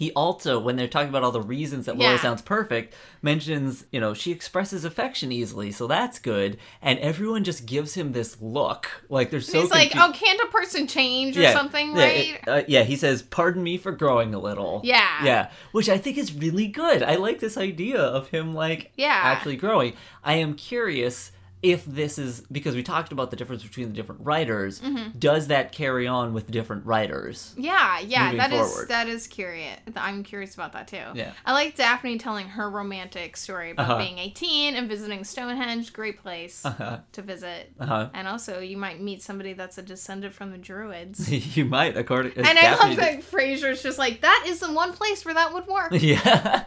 He 0.00 0.10
also, 0.12 0.58
when 0.58 0.76
they're 0.76 0.88
talking 0.88 1.10
about 1.10 1.24
all 1.24 1.30
the 1.30 1.42
reasons 1.42 1.84
that 1.84 1.98
Laura 1.98 2.14
Yeah. 2.14 2.22
sounds 2.22 2.40
perfect, 2.40 2.94
mentions, 3.20 3.84
you 3.92 4.00
know, 4.00 4.14
she 4.14 4.32
expresses 4.32 4.82
affection 4.82 5.30
easily, 5.30 5.70
so 5.72 5.86
that's 5.86 6.18
good. 6.18 6.56
And 6.80 6.98
everyone 7.00 7.44
just 7.44 7.66
gives 7.66 7.92
him 7.92 8.12
this 8.12 8.40
look, 8.40 8.88
like 9.10 9.28
they're 9.30 9.42
so. 9.42 9.60
He's 9.60 9.70
like, 9.70 9.92
oh, 9.94 10.10
can't 10.14 10.40
a 10.40 10.46
person 10.46 10.86
change 10.86 11.36
or 11.36 11.42
Yeah, 11.42 11.52
something, 11.52 11.94
yeah, 11.94 12.02
right? 12.02 12.16
it- 12.42 12.48
uh, 12.48 12.62
yeah, 12.66 12.82
he 12.84 12.96
says, 12.96 13.20
"Pardon 13.20 13.62
me 13.62 13.76
for 13.76 13.92
growing 13.92 14.32
a 14.32 14.38
little." 14.38 14.80
Yeah. 14.84 15.22
yeah, 15.22 15.50
which 15.72 15.90
I 15.90 15.98
think 15.98 16.16
is 16.16 16.32
really 16.32 16.66
good. 16.68 17.02
I 17.02 17.16
like 17.16 17.40
this 17.40 17.58
idea 17.58 18.00
of 18.00 18.28
him 18.28 18.54
like 18.54 18.92
Yeah. 18.96 19.20
actually 19.22 19.56
growing. 19.56 19.92
I 20.24 20.36
am 20.36 20.54
curious 20.54 21.30
if 21.62 21.84
this 21.84 22.18
is 22.18 22.40
because 22.50 22.74
we 22.74 22.82
talked 22.82 23.12
about 23.12 23.30
the 23.30 23.36
difference 23.36 23.62
between 23.62 23.88
the 23.88 23.94
different 23.94 24.22
writers. 24.24 24.80
Mm-hmm. 24.80 25.18
Does 25.18 25.48
that 25.48 25.72
carry 25.72 26.06
on 26.06 26.32
with 26.32 26.50
different 26.50 26.86
writers? 26.86 27.54
yeah, 27.58 28.00
yeah, 28.00 28.34
that 28.36 28.52
is 28.52 28.70
forward. 28.70 28.88
that 28.88 29.08
is 29.08 29.26
curious. 29.26 29.78
I'm 29.96 30.22
curious 30.22 30.54
about 30.54 30.72
that 30.72 30.88
too. 30.88 31.02
Yeah. 31.14 31.32
I 31.44 31.52
like 31.52 31.76
Daphne 31.76 32.16
telling 32.18 32.48
her 32.48 32.70
romantic 32.70 33.36
story 33.36 33.72
about 33.72 33.90
Uh-huh. 33.90 33.98
being 33.98 34.18
18 34.18 34.74
and 34.74 34.88
visiting 34.88 35.22
Stonehenge. 35.24 35.92
Great 35.92 36.22
place 36.22 36.64
Uh-huh. 36.64 37.00
to 37.12 37.22
visit. 37.22 37.72
Uh-huh. 37.78 38.08
And 38.14 38.26
also, 38.26 38.60
you 38.60 38.76
might 38.76 39.00
meet 39.00 39.22
somebody 39.22 39.52
that's 39.52 39.76
a 39.78 39.82
descendant 39.82 40.32
from 40.34 40.52
the 40.52 40.58
Druids. 40.58 41.30
you 41.56 41.64
might, 41.66 41.96
according. 41.96 42.32
And 42.38 42.46
I 42.46 42.54
Daphne 42.54 42.88
love 42.90 42.96
that 42.96 43.22
Frasier's 43.22 43.82
just 43.82 43.98
like, 43.98 44.22
that 44.22 44.44
is 44.46 44.60
the 44.60 44.72
one 44.72 44.92
place 44.92 45.24
where 45.24 45.34
that 45.34 45.52
would 45.52 45.66
work. 45.66 45.92
Yeah. 46.00 46.64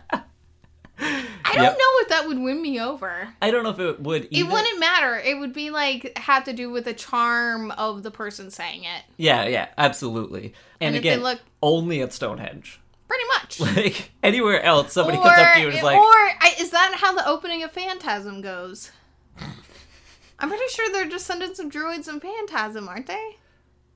I 1.53 1.55
don't 1.57 1.63
Yep. 1.65 1.77
know 1.77 1.99
if 2.01 2.07
that 2.09 2.27
would 2.27 2.39
win 2.39 2.61
me 2.61 2.79
over. 2.79 3.29
I 3.41 3.51
don't 3.51 3.63
know 3.63 3.69
if 3.69 3.79
it 3.79 3.99
would. 4.01 4.27
It 4.31 4.43
wouldn't 4.43 4.79
matter. 4.79 5.17
It 5.17 5.37
would 5.39 5.53
be 5.53 5.69
like 5.69 6.17
have 6.17 6.43
to 6.45 6.53
do 6.53 6.69
with 6.69 6.85
the 6.85 6.93
charm 6.93 7.71
of 7.71 8.03
the 8.03 8.11
person 8.11 8.49
saying 8.51 8.83
it. 8.83 9.03
Yeah, 9.17 9.45
yeah, 9.45 9.67
absolutely. 9.77 10.53
And, 10.81 10.95
And 10.95 10.95
again, 10.95 11.21
look- 11.23 11.41
only 11.61 12.01
at 12.01 12.11
Stonehenge. 12.13 12.79
Pretty 13.07 13.23
much. 13.27 13.59
Like 13.75 14.11
anywhere 14.23 14.61
else, 14.63 14.93
somebody 14.93 15.17
comes 15.17 15.37
up 15.37 15.53
to 15.53 15.59
you 15.61 15.67
and 15.67 15.77
is 15.77 15.83
like, 15.83 15.97
or 15.97 16.03
I, 16.03 16.55
is 16.59 16.71
that 16.71 16.95
how 16.97 17.13
the 17.13 17.27
opening 17.27 17.61
of 17.63 17.71
Phantasm 17.71 18.41
goes? 18.41 18.91
I'm 20.39 20.49
pretty 20.49 20.67
sure 20.69 20.91
they're 20.91 21.05
descendants 21.07 21.59
of 21.59 21.69
druids 21.69 22.07
and 22.07 22.21
Phantasm, 22.21 22.89
aren't 22.89 23.05
they? 23.07 23.37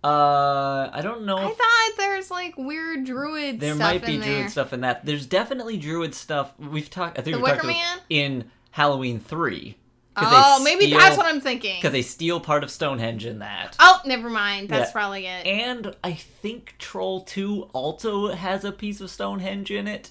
Uh, 0.04 0.90
I 0.94 1.02
don't 1.02 1.26
know. 1.26 1.38
I 1.38 1.48
thought 1.54 1.98
there's 1.98 2.30
like 2.32 2.58
weird 2.58 3.06
druid 3.06 3.60
there 3.60 3.76
might 3.76 4.06
be 4.06 4.18
druid 4.18 4.22
there. 4.24 4.50
stuff 4.50 4.72
in 4.74 4.82
that. 4.82 5.06
There's 5.06 5.26
definitely 5.26 5.78
druid 5.78 6.14
stuff. 6.16 6.54
We've 6.60 6.90
talked. 6.90 7.18
I 7.20 7.22
think 7.24 7.36
The 7.38 7.42
we 7.44 7.50
talked 7.50 7.64
about 7.64 7.74
Man? 7.74 7.98
in 8.10 8.52
Halloween 8.72 9.20
three. 9.20 9.78
Oh, 10.20 10.62
maybe 10.64 10.90
that's 10.92 11.16
what 11.16 11.28
I'm 11.28 11.42
thinking. 11.42 11.76
Because 11.78 11.92
they 11.92 12.02
steal 12.02 12.40
part 12.40 12.64
of 12.64 12.72
Stonehenge 12.72 13.26
in 13.26 13.40
that. 13.40 13.76
Oh, 13.80 14.02
never 14.06 14.30
mind. 14.32 14.68
That's 14.70 14.90
Yeah. 14.90 14.94
probably 14.94 15.26
it. 15.28 15.46
And 15.46 15.96
I 16.04 16.14
think 16.14 16.74
Troll 16.80 17.22
2 17.22 17.70
also 17.72 18.34
has 18.34 18.66
a 18.66 18.72
piece 18.72 19.00
of 19.00 19.12
Stonehenge 19.12 19.70
in 19.70 19.88
it. 19.88 20.10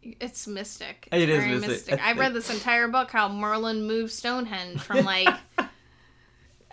It's 0.00 0.46
mystic. 0.46 1.08
It 1.10 1.28
It's 1.28 1.44
is 1.44 1.60
mystic. 1.60 1.68
mystic. 1.70 2.06
I 2.06 2.12
read 2.12 2.34
this 2.34 2.50
entire 2.50 2.86
book 2.86 3.10
how 3.10 3.28
Merlin 3.28 3.84
moved 3.88 4.12
Stonehenge 4.12 4.80
from 4.80 5.04
like 5.04 5.28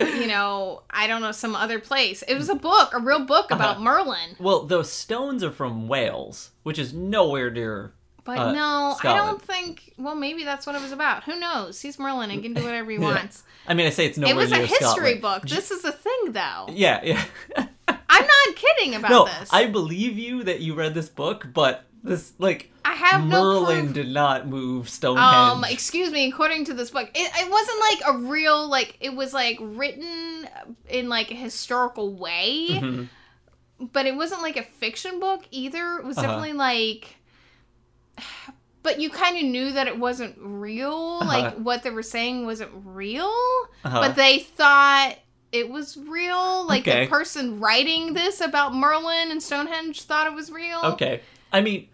you 0.00 0.26
know, 0.26 0.82
I 0.90 1.06
don't 1.06 1.20
know, 1.22 1.32
some 1.32 1.56
other 1.56 1.78
place. 1.78 2.22
It 2.22 2.34
was 2.34 2.48
a 2.48 2.54
book, 2.54 2.92
a 2.94 3.00
real 3.00 3.24
book 3.24 3.50
about 3.50 3.76
Uh-huh. 3.76 3.80
Merlin. 3.84 4.36
Well, 4.38 4.64
those 4.64 4.92
stones 4.92 5.42
are 5.42 5.50
from 5.52 5.88
Wales, 5.88 6.50
which 6.62 6.78
is 6.78 6.92
nowhere 6.92 7.50
near. 7.50 7.92
But 8.24 8.38
Uh, 8.38 8.52
no, 8.52 8.96
I 9.04 9.14
don't 9.16 9.40
think 9.40 9.92
well 9.98 10.16
maybe 10.16 10.42
that's 10.42 10.66
what 10.66 10.74
it 10.74 10.82
was 10.82 10.90
about. 10.92 11.22
Who 11.24 11.38
knows? 11.38 11.80
He's 11.80 11.96
Merlin 11.98 12.30
and 12.32 12.42
can 12.42 12.54
do 12.54 12.64
whatever 12.64 12.90
he 12.90 12.96
Yeah. 13.00 13.02
wants. 13.04 13.44
I 13.68 13.74
mean, 13.74 13.86
I 13.86 13.90
say 13.90 14.06
it's 14.06 14.18
nowhere 14.18 14.34
it 14.34 14.36
was 14.36 14.50
near 14.50 14.62
a 14.62 14.66
history 14.66 15.18
Scotland. 15.18 15.22
book. 15.22 15.42
This 15.48 15.70
is 15.70 15.84
a 15.84 15.92
thing 15.92 16.32
though. 16.32 16.66
Yeah, 16.70 17.00
yeah. 17.04 17.24
I'm 17.88 18.26
not 18.26 18.56
kidding 18.56 18.96
about 18.96 19.10
no, 19.10 19.24
this. 19.26 19.48
I 19.52 19.66
believe 19.66 20.18
you 20.18 20.42
that 20.42 20.58
you 20.60 20.74
read 20.74 20.94
this 20.94 21.08
book, 21.08 21.46
but 21.54 21.84
this 22.06 22.32
like 22.38 22.70
I 22.84 22.92
have 22.94 23.24
Merlin 23.24 23.84
proof. 23.86 23.94
did 23.94 24.08
not 24.08 24.46
move 24.48 24.88
Stonehenge. 24.88 25.56
Um, 25.58 25.64
excuse 25.64 26.10
me. 26.10 26.28
According 26.28 26.64
to 26.66 26.74
this 26.74 26.90
book, 26.90 27.10
it, 27.14 27.30
it 27.34 27.50
wasn't 27.50 27.78
like 27.80 28.00
a 28.14 28.18
real 28.28 28.68
like. 28.68 28.96
It 29.00 29.14
was 29.14 29.34
like 29.34 29.58
written 29.60 30.48
in 30.88 31.08
like 31.08 31.30
a 31.30 31.34
historical 31.34 32.14
way, 32.14 32.68
Mhm. 32.70 33.08
but 33.92 34.06
it 34.06 34.14
wasn't 34.16 34.42
like 34.42 34.56
a 34.56 34.62
fiction 34.62 35.18
book 35.20 35.44
either. 35.50 35.98
It 35.98 36.04
was 36.04 36.16
Uh-huh. 36.16 36.26
definitely 36.26 36.52
like. 36.54 37.16
But 38.82 39.00
you 39.00 39.10
kind 39.10 39.36
of 39.36 39.42
knew 39.42 39.72
that 39.72 39.88
it 39.88 39.98
wasn't 39.98 40.36
real. 40.38 41.18
Like 41.18 41.44
Uh-huh. 41.46 41.56
what 41.58 41.82
they 41.82 41.90
were 41.90 42.04
saying 42.04 42.46
wasn't 42.46 42.70
real, 42.84 43.32
Uh-huh. 43.84 44.00
but 44.00 44.14
they 44.14 44.38
thought 44.38 45.16
it 45.50 45.68
was 45.70 45.96
real. 45.96 46.64
Like 46.68 46.82
Okay. 46.86 47.04
the 47.06 47.10
person 47.10 47.58
writing 47.58 48.12
this 48.14 48.40
about 48.40 48.76
Merlin 48.76 49.32
and 49.32 49.42
Stonehenge 49.42 50.02
thought 50.02 50.28
it 50.28 50.34
was 50.34 50.52
real. 50.52 50.80
Okay. 50.84 51.20
I 51.52 51.62
mean, 51.62 51.88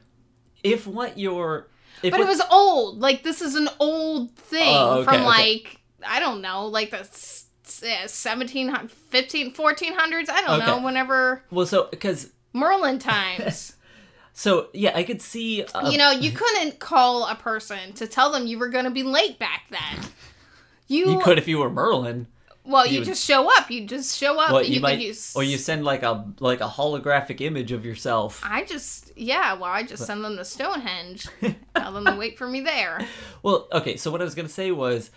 if 0.62 0.86
what 0.86 1.18
you're. 1.18 1.68
If 2.02 2.10
But 2.10 2.20
it 2.20 2.26
was 2.26 2.42
old. 2.50 3.00
Like 3.00 3.22
this 3.22 3.40
is 3.42 3.54
an 3.54 3.68
old 3.78 4.34
thing 4.36 4.74
Oh, 4.76 4.98
okay, 5.00 5.04
from 5.04 5.14
okay. 5.16 5.24
like 5.24 5.80
I 6.06 6.18
don't 6.20 6.40
know, 6.40 6.66
like 6.66 6.90
the 6.90 7.00
s- 7.00 7.46
1700 7.80 8.90
15 8.90 9.52
1400s, 9.52 10.28
I 10.28 10.42
don't 10.42 10.58
know, 10.60 10.82
whenever 10.84 11.44
Well, 11.50 11.66
so, 11.66 11.88
because. 11.90 12.32
Merlin 12.52 12.98
times. 12.98 13.76
So, 14.34 14.68
yeah, 14.72 14.92
I 14.96 15.02
could 15.02 15.20
see. 15.20 15.62
uh, 15.62 15.90
you 15.90 15.98
know, 15.98 16.10
you 16.10 16.30
couldn't 16.30 16.78
call 16.78 17.26
a 17.26 17.34
person 17.34 17.92
to 17.92 18.06
tell 18.06 18.32
them 18.32 18.46
you 18.46 18.58
were 18.58 18.70
going 18.70 18.86
to 18.86 18.90
be 18.90 19.02
late 19.02 19.38
back 19.38 19.64
then. 19.70 20.08
You, 20.88 21.10
you 21.12 21.18
could 21.20 21.36
if 21.38 21.46
you 21.48 21.58
were 21.58 21.68
Merlin. 21.70 22.26
Well, 22.64 22.86
you 22.86 22.92
you, 22.94 22.98
would- 23.00 23.06
just 23.06 23.24
show 23.24 23.50
up. 23.58 23.70
You 23.70 23.86
just 23.86 24.18
show 24.18 24.38
up. 24.38 24.52
Well, 24.52 24.62
you, 24.62 24.74
you, 24.74 24.80
might, 24.80 24.98
use 25.00 25.34
or 25.34 25.42
you 25.42 25.58
send 25.58 25.84
like 25.84 26.02
a 26.02 26.26
like 26.40 26.60
a 26.60 26.68
holographic 26.68 27.40
image 27.40 27.72
of 27.72 27.84
yourself. 27.84 28.40
I 28.44 28.64
just 28.64 29.12
yeah, 29.16 29.54
well, 29.54 29.70
I 29.70 29.82
just 29.82 30.06
send 30.06 30.24
them 30.24 30.36
to 30.36 30.44
Stonehenge. 30.44 31.26
tell 31.76 31.92
them 31.92 32.04
to 32.06 32.14
wait 32.16 32.38
for 32.38 32.48
me 32.48 32.60
there. 32.60 33.06
Well, 33.42 33.68
okay. 33.72 33.96
So 33.96 34.10
what 34.10 34.20
I 34.20 34.24
was 34.24 34.34
gonna 34.34 34.48
say 34.48 34.70
was, 34.70 35.10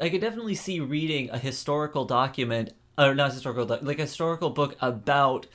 I 0.00 0.08
could 0.08 0.20
definitely 0.20 0.54
see 0.54 0.80
reading 0.80 1.30
a 1.30 1.38
historical 1.38 2.04
document, 2.04 2.72
or 2.98 3.14
not 3.14 3.32
historical, 3.32 3.64
like 3.82 3.98
a 3.98 4.02
historical 4.02 4.50
book 4.50 4.76
about 4.80 5.46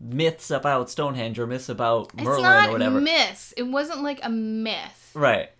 myths 0.00 0.50
about 0.50 0.90
Stonehenge 0.90 1.38
or 1.38 1.46
myths 1.46 1.68
about 1.68 2.14
Merlin 2.16 2.68
or 2.68 2.72
whatever. 2.72 3.00
myths. 3.00 3.52
It 3.56 3.64
wasn't 3.64 4.02
like 4.02 4.20
a 4.22 4.28
myth. 4.28 5.10
right. 5.14 5.50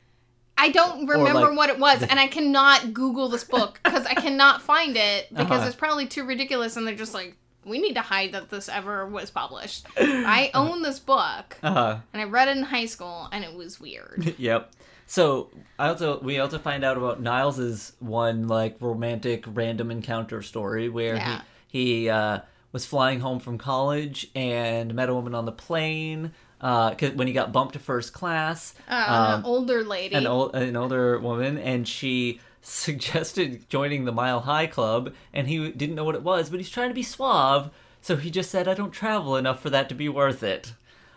I 0.58 0.70
don't 0.70 1.06
remember 1.06 1.40
like 1.48 1.56
what 1.56 1.70
it 1.70 1.78
was, 1.78 2.02
and 2.02 2.18
I 2.18 2.26
cannot 2.26 2.92
Google 2.92 3.28
this 3.28 3.44
book 3.44 3.80
because 3.84 4.04
I 4.06 4.14
cannot 4.14 4.60
find 4.60 4.96
it 4.96 5.28
because 5.30 5.58
Uh-huh. 5.60 5.66
it's 5.66 5.76
probably 5.76 6.06
too 6.06 6.24
ridiculous, 6.24 6.76
and 6.76 6.86
they're 6.86 6.94
just 6.96 7.14
like 7.14 7.36
we 7.64 7.78
need 7.78 7.94
to 7.94 8.00
hide 8.00 8.32
that 8.32 8.48
this 8.50 8.68
ever 8.68 9.06
was 9.06 9.30
published. 9.30 9.86
I 9.98 10.50
own 10.54 10.82
this 10.82 10.98
book, 10.98 11.56
Uh-huh. 11.62 11.98
and 12.12 12.22
I 12.22 12.24
read 12.24 12.48
it 12.48 12.56
in 12.56 12.62
high 12.64 12.86
school, 12.86 13.28
and 13.32 13.44
it 13.44 13.54
was 13.54 13.78
weird. 13.80 14.34
Yep. 14.38 14.72
So 15.06 15.50
I 15.78 15.88
also 15.88 16.18
we 16.20 16.38
also 16.38 16.58
find 16.58 16.84
out 16.84 16.96
about 16.98 17.20
Niles's 17.22 17.92
one 18.00 18.46
like 18.48 18.76
romantic 18.80 19.44
random 19.46 19.90
encounter 19.90 20.42
story 20.42 20.88
where 20.88 21.16
Yeah. 21.16 21.42
he 21.68 22.02
he 22.02 22.08
uh, 22.10 22.40
was 22.72 22.84
flying 22.84 23.20
home 23.20 23.38
from 23.40 23.56
college 23.58 24.28
and 24.34 24.94
met 24.94 25.08
a 25.08 25.14
woman 25.14 25.34
on 25.34 25.44
the 25.46 25.52
plane. 25.52 26.32
Uh, 26.60 26.94
when 27.14 27.26
he 27.28 27.32
got 27.32 27.52
bumped 27.52 27.74
to 27.74 27.78
first 27.78 28.12
class, 28.12 28.74
Uh, 28.88 29.04
um, 29.06 29.40
an 29.40 29.44
older 29.46 29.84
lady. 29.84 30.14
an 30.16 30.26
old 30.26 30.54
an 30.56 30.74
older 30.76 31.18
woman, 31.18 31.56
and 31.58 31.86
she 31.86 32.40
suggested 32.62 33.68
joining 33.68 34.04
the 34.04 34.12
Mile 34.12 34.40
High 34.40 34.66
Club, 34.66 35.12
and 35.32 35.46
he 35.46 35.70
didn't 35.70 35.94
know 35.94 36.04
what 36.04 36.14
it 36.16 36.22
was, 36.22 36.50
but 36.50 36.58
he's 36.58 36.70
trying 36.70 36.88
to 36.88 36.94
be 36.94 37.02
suave, 37.04 37.70
so 38.02 38.16
he 38.16 38.30
just 38.30 38.50
said, 38.50 38.66
"I 38.66 38.74
don't 38.74 38.90
travel 38.90 39.36
enough 39.36 39.60
for 39.62 39.70
that 39.70 39.88
to 39.90 39.94
be 39.94 40.08
worth 40.08 40.42
it." 40.42 40.72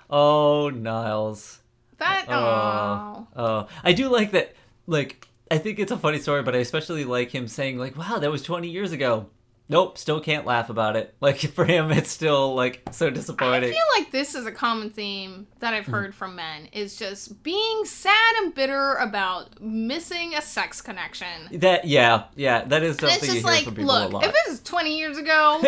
Oh, 0.09 0.69
Niles. 0.69 1.59
that 1.97 2.26
oh. 2.30 3.27
Oh, 3.35 3.68
I 3.84 3.93
do 3.93 4.09
like 4.09 4.31
that. 4.31 4.55
Like, 4.88 5.27
I 5.49 5.57
think 5.57 5.80
it's 5.80 5.91
a 5.91 5.97
funny 5.97 6.19
story, 6.19 6.43
but 6.43 6.55
I 6.55 6.59
especially 6.59 7.05
like 7.05 7.31
him 7.31 7.47
saying, 7.47 7.77
like, 7.77 7.97
"Wow, 7.97 8.19
that 8.19 8.30
was 8.31 8.43
20 8.43 8.69
years 8.69 8.91
ago." 8.91 9.27
Nope, 9.72 9.98
still 9.98 10.19
can't 10.19 10.45
laugh 10.45 10.69
about 10.69 10.98
it. 10.98 11.15
Like 11.22 11.38
for 11.56 11.64
him, 11.64 11.91
it's 11.91 12.11
still 12.11 12.53
like 12.56 12.81
so 12.91 13.10
disappointing. 13.10 13.69
I 13.69 13.73
feel 13.73 13.85
like 13.98 14.11
this 14.11 14.35
is 14.35 14.45
a 14.45 14.52
common 14.52 14.89
theme 14.89 15.48
that. 15.60 15.72
I've 15.72 15.85
hmm. 15.85 15.91
heard 15.93 16.14
from 16.14 16.35
men 16.35 16.68
is 16.73 16.98
just 16.98 17.41
being 17.41 17.85
sad 17.85 18.35
and 18.39 18.53
bitter 18.53 18.95
about 18.95 19.61
missing 19.61 20.35
a 20.35 20.41
sex 20.41 20.81
connection. 20.81 21.27
That 21.53 21.85
yeah, 21.85 22.26
yeah, 22.35 22.65
that 22.65 22.84
is 22.84 22.98
And 22.98 22.99
something 22.99 23.15
it's 23.15 23.27
you 23.27 23.34
just 23.35 23.45
hear 23.45 23.56
like, 23.56 23.64
from 23.64 23.76
people 23.76 23.91
a 23.91 24.03
look, 24.03 24.14
lot. 24.14 24.26
if 24.26 24.31
it 24.31 24.49
was 24.49 24.60
20 24.60 24.98
years 24.98 25.18
ago, 25.18 25.61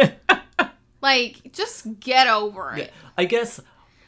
like, 1.02 1.54
just 1.54 2.02
get 2.02 2.28
over 2.28 2.76
it. 2.76 2.92
I 3.18 3.24
guess 3.24 3.62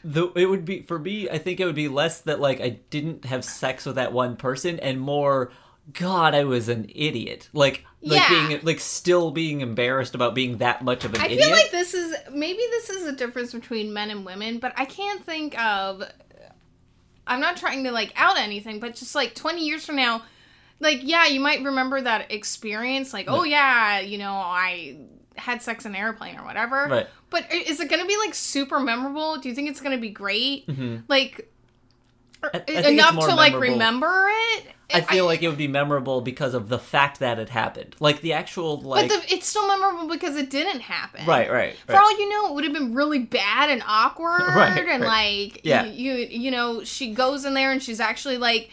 the 0.04 0.30
it 0.36 0.44
would 0.44 0.66
be 0.66 0.82
for 0.82 0.98
me. 0.98 1.30
I 1.30 1.38
think 1.38 1.58
it 1.58 1.64
would 1.64 1.74
be 1.74 1.88
less 1.88 2.20
that 2.22 2.38
like 2.38 2.60
I 2.60 2.80
didn't 2.90 3.24
have 3.24 3.46
sex 3.46 3.86
with 3.86 3.96
that 3.96 4.12
one 4.12 4.36
person, 4.36 4.78
and 4.80 5.00
more, 5.00 5.50
God, 5.92 6.34
I 6.34 6.44
was 6.44 6.68
an 6.68 6.90
idiot. 6.94 7.48
Like 7.52 7.84
like 8.02 8.20
Yeah. 8.20 8.48
being 8.48 8.60
like 8.64 8.80
still 8.80 9.30
being 9.30 9.60
embarrassed 9.60 10.14
about 10.14 10.34
being 10.34 10.58
that 10.58 10.82
much 10.82 11.04
of 11.04 11.14
an 11.14 11.20
I 11.20 11.26
idiot. 11.26 11.42
feel 11.44 11.50
like 11.52 11.70
this 11.70 11.94
is 11.94 12.14
maybe 12.32 12.58
this 12.70 12.90
is 12.90 13.06
a 13.06 13.12
difference 13.12 13.52
between 13.52 13.92
men 13.92 14.10
and 14.10 14.24
women, 14.24 14.58
but 14.58 14.72
I 14.76 14.84
can't 14.84 15.24
think 15.24 15.58
of. 15.58 16.02
I'm 17.26 17.40
not 17.40 17.56
trying 17.56 17.82
to 17.84 17.90
like 17.92 18.12
out 18.16 18.38
anything, 18.38 18.78
but 18.78 18.94
just 18.94 19.14
like 19.14 19.34
20 19.34 19.64
years 19.66 19.84
from 19.84 19.96
now, 19.96 20.22
like 20.78 21.00
yeah, 21.02 21.26
you 21.26 21.40
might 21.40 21.62
remember 21.64 22.00
that 22.00 22.30
experience. 22.30 23.12
Like 23.12 23.26
oh 23.28 23.42
yeah, 23.44 24.00
you 24.00 24.18
know 24.18 24.32
I 24.34 24.98
had 25.36 25.60
sex 25.62 25.84
in 25.84 25.94
an 25.94 26.00
airplane 26.00 26.36
or 26.38 26.44
whatever. 26.44 26.86
Right. 26.88 27.06
But 27.30 27.52
is 27.52 27.80
it 27.80 27.88
going 27.90 28.00
to 28.00 28.06
be 28.08 28.16
like 28.18 28.34
super 28.34 28.78
memorable? 28.80 29.36
Do 29.38 29.48
you 29.48 29.54
think 29.54 29.68
it's 29.68 29.80
going 29.80 29.94
to 29.96 30.00
be 30.00 30.08
great? 30.10 30.66
Mm-hmm. 30.66 30.98
Like 31.08 31.52
I- 32.54 32.62
I 32.68 32.88
enough 32.90 33.14
to 33.26 33.34
like 33.34 33.54
remember 33.58 34.26
it? 34.54 34.64
I 34.94 35.00
feel 35.00 35.24
like 35.24 35.42
it 35.42 35.48
would 35.48 35.58
be 35.58 35.66
memorable 35.66 36.20
because 36.20 36.54
of 36.54 36.68
the 36.68 36.78
fact 36.78 37.18
that 37.18 37.40
it 37.40 37.48
happened. 37.48 37.96
Like 37.98 38.20
the 38.20 38.34
actual 38.34 38.80
like 38.80 39.08
but 39.08 39.22
the, 39.26 39.34
it's 39.34 39.46
still 39.48 39.66
memorable 39.66 40.08
because 40.08 40.36
it 40.36 40.48
didn't 40.48 40.80
happen. 40.80 41.26
right, 41.26 41.50
right, 41.50 41.76
For 41.86 41.96
all 41.96 42.10
you 42.18 42.28
know, 42.28 42.48
it 42.50 42.54
would 42.54 42.62
have 42.64 42.72
been 42.72 42.94
really 42.94 43.18
bad 43.18 43.68
and 43.70 43.82
awkward, 43.86 44.42
Right, 44.54 44.78
and 44.88 45.02
right. 45.02 45.52
like 45.52 45.60
Yeah. 45.64 45.84
you, 45.86 46.12
you, 46.14 46.26
you 46.28 46.50
know, 46.52 46.84
she 46.84 47.12
goes 47.12 47.44
in 47.44 47.54
there 47.54 47.72
and 47.72 47.82
she's 47.82 47.98
actually 47.98 48.38
like, 48.38 48.70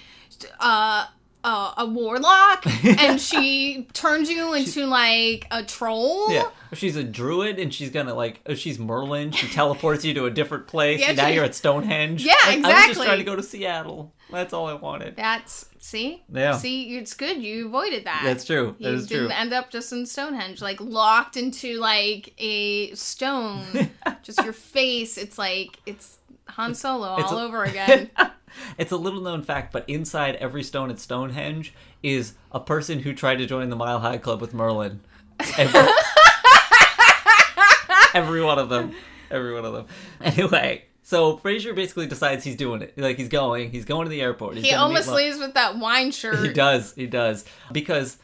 uh, 0.59 1.07
uh, 1.43 1.73
a 1.77 1.85
warlock, 1.85 2.65
and 2.83 3.19
she 3.19 3.87
turns 3.93 4.29
you 4.29 4.53
into 4.53 4.85
like 4.85 5.45
a 5.51 5.63
troll. 5.63 6.31
Yeah, 6.31 6.49
if 6.71 6.79
she's 6.79 6.95
a 6.95 7.03
druid 7.03 7.59
and 7.59 7.73
she's 7.73 7.89
gonna 7.89 8.13
like, 8.13 8.41
if 8.45 8.57
she's 8.59 8.79
Merlin, 8.79 9.31
she 9.31 9.47
teleports 9.47 10.05
you 10.05 10.13
to 10.15 10.25
a 10.25 10.31
different 10.31 10.67
place. 10.67 10.99
Yeah, 11.01 11.09
and 11.09 11.17
now 11.17 11.27
you're 11.27 11.43
at 11.43 11.55
Stonehenge. 11.55 12.23
Yeah, 12.25 12.33
Like, 12.45 12.63
I 12.65 12.87
was 12.87 12.95
just 12.95 13.03
trying 13.03 13.17
to 13.19 13.23
go 13.25 13.35
to 13.35 13.43
Seattle. 13.43 14.13
That's 14.31 14.53
all 14.53 14.67
I 14.67 14.73
wanted. 14.73 15.15
That's 15.15 15.65
see, 15.79 16.23
Yeah. 16.33 16.57
see, 16.57 16.95
it's 16.97 17.13
good 17.13 17.43
you 17.43 17.67
avoided 17.67 18.05
that. 18.05 18.21
That's 18.23 18.45
true. 18.45 18.75
That 18.79 18.89
You 18.89 18.95
is 18.95 19.07
didn't 19.07 19.27
true. 19.27 19.35
end 19.35 19.53
up 19.53 19.69
just 19.69 19.91
in 19.93 20.05
Stonehenge, 20.05 20.61
like 20.61 20.79
locked 20.81 21.37
into 21.37 21.77
like 21.79 22.33
a 22.37 22.93
stone. 22.95 23.91
just 24.23 24.43
your 24.43 24.53
face. 24.53 25.17
It's 25.17 25.37
like 25.37 25.79
it's 25.85 26.17
Han 26.49 26.73
Solo 26.73 27.17
it's 27.17 27.31
all 27.31 27.37
over 27.37 27.63
again. 27.65 28.09
It's 28.77 28.91
a 28.91 28.97
little 28.97 29.21
known 29.21 29.43
fact, 29.43 29.71
but 29.71 29.87
inside 29.87 30.35
every 30.35 30.63
stone 30.63 30.89
at 30.89 30.99
Stonehenge 30.99 31.73
is 32.01 32.33
a 32.51 32.59
person 32.59 32.99
who 32.99 33.13
tried 33.13 33.37
to 33.37 33.45
join 33.45 33.69
the 33.69 33.75
Mile 33.75 33.99
High 33.99 34.17
Club 34.17 34.41
with 34.41 34.53
Merlin. 34.53 35.01
Every, 35.57 35.79
every 38.13 38.43
one 38.43 38.59
of 38.59 38.69
them. 38.69 38.93
Every 39.31 39.53
one 39.53 39.65
of 39.65 39.73
them. 39.73 39.85
Anyway, 40.21 40.85
so 41.01 41.37
Frasier 41.37 41.75
basically 41.75 42.07
decides 42.07 42.43
he's 42.43 42.55
doing 42.55 42.81
it. 42.81 42.97
Like 42.97 43.17
he's 43.17 43.29
going. 43.29 43.71
He's 43.71 43.85
going 43.85 44.05
to 44.05 44.09
the 44.09 44.21
airport. 44.21 44.55
He's 44.55 44.65
he 44.65 44.73
almost 44.73 45.09
leaves 45.09 45.37
with 45.37 45.53
that 45.55 45.77
wine 45.77 46.11
shirt. 46.11 46.45
He 46.45 46.53
does. 46.53 46.93
He 46.93 47.07
does. 47.07 47.45
Because 47.71 48.17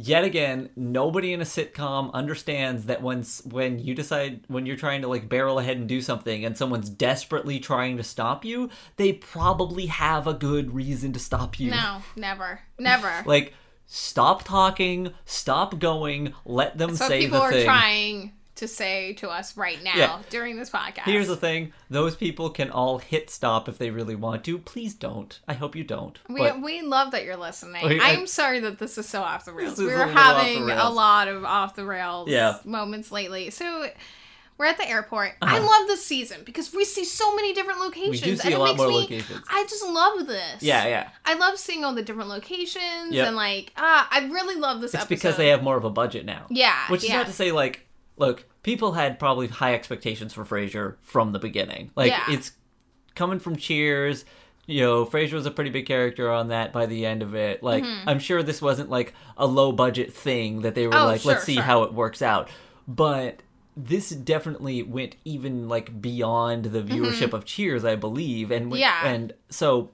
yet 0.00 0.22
again, 0.22 0.70
nobody 0.76 1.32
in 1.32 1.40
a 1.40 1.44
sitcom 1.44 2.12
understands 2.12 2.84
that 2.84 3.02
when 3.02 3.24
when 3.44 3.80
you 3.80 3.94
decide 3.94 4.40
when 4.46 4.64
you're 4.64 4.76
trying 4.76 5.02
to 5.02 5.08
like 5.08 5.28
barrel 5.28 5.58
ahead 5.58 5.76
and 5.76 5.88
do 5.88 6.00
something 6.00 6.44
and 6.44 6.56
someone's 6.56 6.88
desperately 6.88 7.58
trying 7.58 7.96
to 7.96 8.04
stop 8.04 8.44
you, 8.44 8.70
they 8.96 9.12
probably 9.12 9.86
have 9.86 10.26
a 10.26 10.34
good 10.34 10.72
reason 10.72 11.12
to 11.12 11.18
stop 11.18 11.58
you. 11.58 11.72
No, 11.72 12.02
never, 12.16 12.60
never. 12.78 13.24
Like 13.26 13.52
stop 13.86 14.44
talking, 14.44 15.12
stop 15.24 15.78
going, 15.80 16.32
let 16.44 16.78
them 16.78 16.94
say 16.94 17.22
people 17.22 17.40
the 17.40 17.44
are 17.44 17.52
thing. 17.52 17.64
trying 17.64 18.32
to 18.58 18.68
say 18.68 19.12
to 19.14 19.28
us 19.28 19.56
right 19.56 19.82
now 19.82 19.96
Yeah. 19.96 20.18
during 20.30 20.56
this 20.56 20.70
podcast. 20.70 21.02
Here's 21.04 21.26
the 21.28 21.36
thing: 21.36 21.72
those 21.90 22.14
people 22.14 22.50
can 22.50 22.70
all 22.70 22.98
hit 22.98 23.30
stop 23.30 23.68
if 23.68 23.78
they 23.78 23.90
really 23.90 24.14
want 24.14 24.44
to. 24.44 24.58
Please 24.58 24.94
don't. 24.94 25.38
I 25.48 25.54
hope 25.54 25.74
you 25.74 25.84
don't. 25.84 26.18
we, 26.28 26.38
but 26.40 26.60
we 26.62 26.82
love 26.82 27.12
that 27.12 27.24
you're 27.24 27.36
listening. 27.36 27.84
I- 28.00 28.12
I'm 28.12 28.26
sorry 28.26 28.60
that 28.60 28.78
this 28.78 28.98
is 28.98 29.08
so 29.08 29.22
off 29.22 29.44
the 29.44 29.52
rails. 29.52 29.78
We 29.78 29.86
were 29.86 30.06
having 30.06 30.70
a 30.70 30.90
lot 30.90 31.28
of 31.28 31.44
off 31.44 31.74
the 31.74 31.84
rails 31.84 32.28
Yeah. 32.28 32.58
moments 32.64 33.10
lately. 33.10 33.50
So 33.50 33.88
we're 34.58 34.64
at 34.66 34.76
the 34.76 34.88
airport. 34.88 35.34
I 35.40 35.56
Uh-huh. 35.58 35.66
love 35.66 35.86
this 35.86 36.04
season 36.04 36.42
because 36.44 36.72
we 36.74 36.84
see 36.84 37.04
so 37.04 37.32
many 37.36 37.52
different 37.54 37.78
locations. 37.78 38.22
we 38.22 38.30
do 38.32 38.36
see 38.36 38.46
and 38.48 38.54
a 38.54 38.56
it 38.56 38.58
lot 38.58 38.64
makes 38.66 38.78
more 38.78 38.88
me, 38.88 38.94
locations. 38.96 39.40
I 39.48 39.64
just 39.70 39.84
love 39.86 40.26
this. 40.26 40.62
Yeah, 40.62 40.84
yeah. 40.86 41.08
I 41.24 41.34
love 41.34 41.58
seeing 41.60 41.84
all 41.84 41.94
the 41.94 42.02
different 42.02 42.28
locations 42.28 43.12
Yep. 43.12 43.26
and 43.28 43.36
like 43.36 43.72
ah, 43.76 44.08
I 44.10 44.26
really 44.26 44.56
love 44.56 44.80
this 44.80 44.94
It's 44.94 45.04
episode. 45.04 45.08
because 45.14 45.36
they 45.36 45.48
have 45.48 45.62
more 45.62 45.76
of 45.76 45.84
a 45.84 45.90
budget 45.90 46.24
now. 46.24 46.46
Yeah, 46.50 46.74
Which 46.88 47.04
is 47.04 47.08
yeah. 47.10 47.18
not 47.18 47.26
to 47.28 47.32
say 47.32 47.52
like, 47.52 47.86
look, 48.18 48.44
people 48.62 48.92
had 48.92 49.18
probably 49.18 49.46
high 49.48 49.74
expectations 49.74 50.32
for 50.34 50.44
Frasier 50.44 50.96
from 51.02 51.32
the 51.32 51.38
beginning. 51.38 51.90
Like 51.96 52.10
Yeah. 52.10 52.24
it's 52.28 52.52
coming 53.14 53.38
from 53.38 53.56
Cheers. 53.56 54.24
You 54.66 54.82
know, 54.82 55.06
Frasier 55.06 55.32
was 55.32 55.46
a 55.46 55.50
pretty 55.50 55.70
big 55.70 55.86
character 55.86 56.30
on 56.30 56.48
that 56.48 56.72
by 56.74 56.84
the 56.86 57.06
end 57.06 57.22
of 57.22 57.34
it. 57.34 57.62
Like, 57.62 57.84
I'm 58.06 58.18
sure 58.18 58.42
this 58.42 58.60
wasn't 58.60 58.90
like 58.90 59.14
a 59.38 59.46
low 59.46 59.72
budget 59.72 60.12
thing 60.12 60.60
that 60.60 60.74
they 60.74 60.86
were 60.86 60.92
Mm-hmm. 60.92 61.02
Oh, 61.02 61.06
like, 61.06 61.20
sure, 61.22 61.32
let's 61.32 61.44
see 61.44 61.54
sure. 61.54 61.62
how 61.62 61.84
it 61.84 61.94
works 61.94 62.20
out. 62.20 62.50
But 62.86 63.42
this 63.76 64.10
definitely 64.10 64.82
went 64.82 65.16
even 65.24 65.68
like 65.68 66.02
beyond 66.02 66.66
the 66.66 66.82
viewership 66.82 67.32
of 67.32 67.44
Cheers, 67.46 67.84
I 67.84 67.94
believe. 67.96 68.50
And 68.50 68.70
went- 68.70 68.82
Mm-hmm. 68.82 69.04
Yeah. 69.06 69.10
and 69.10 69.32
so 69.48 69.90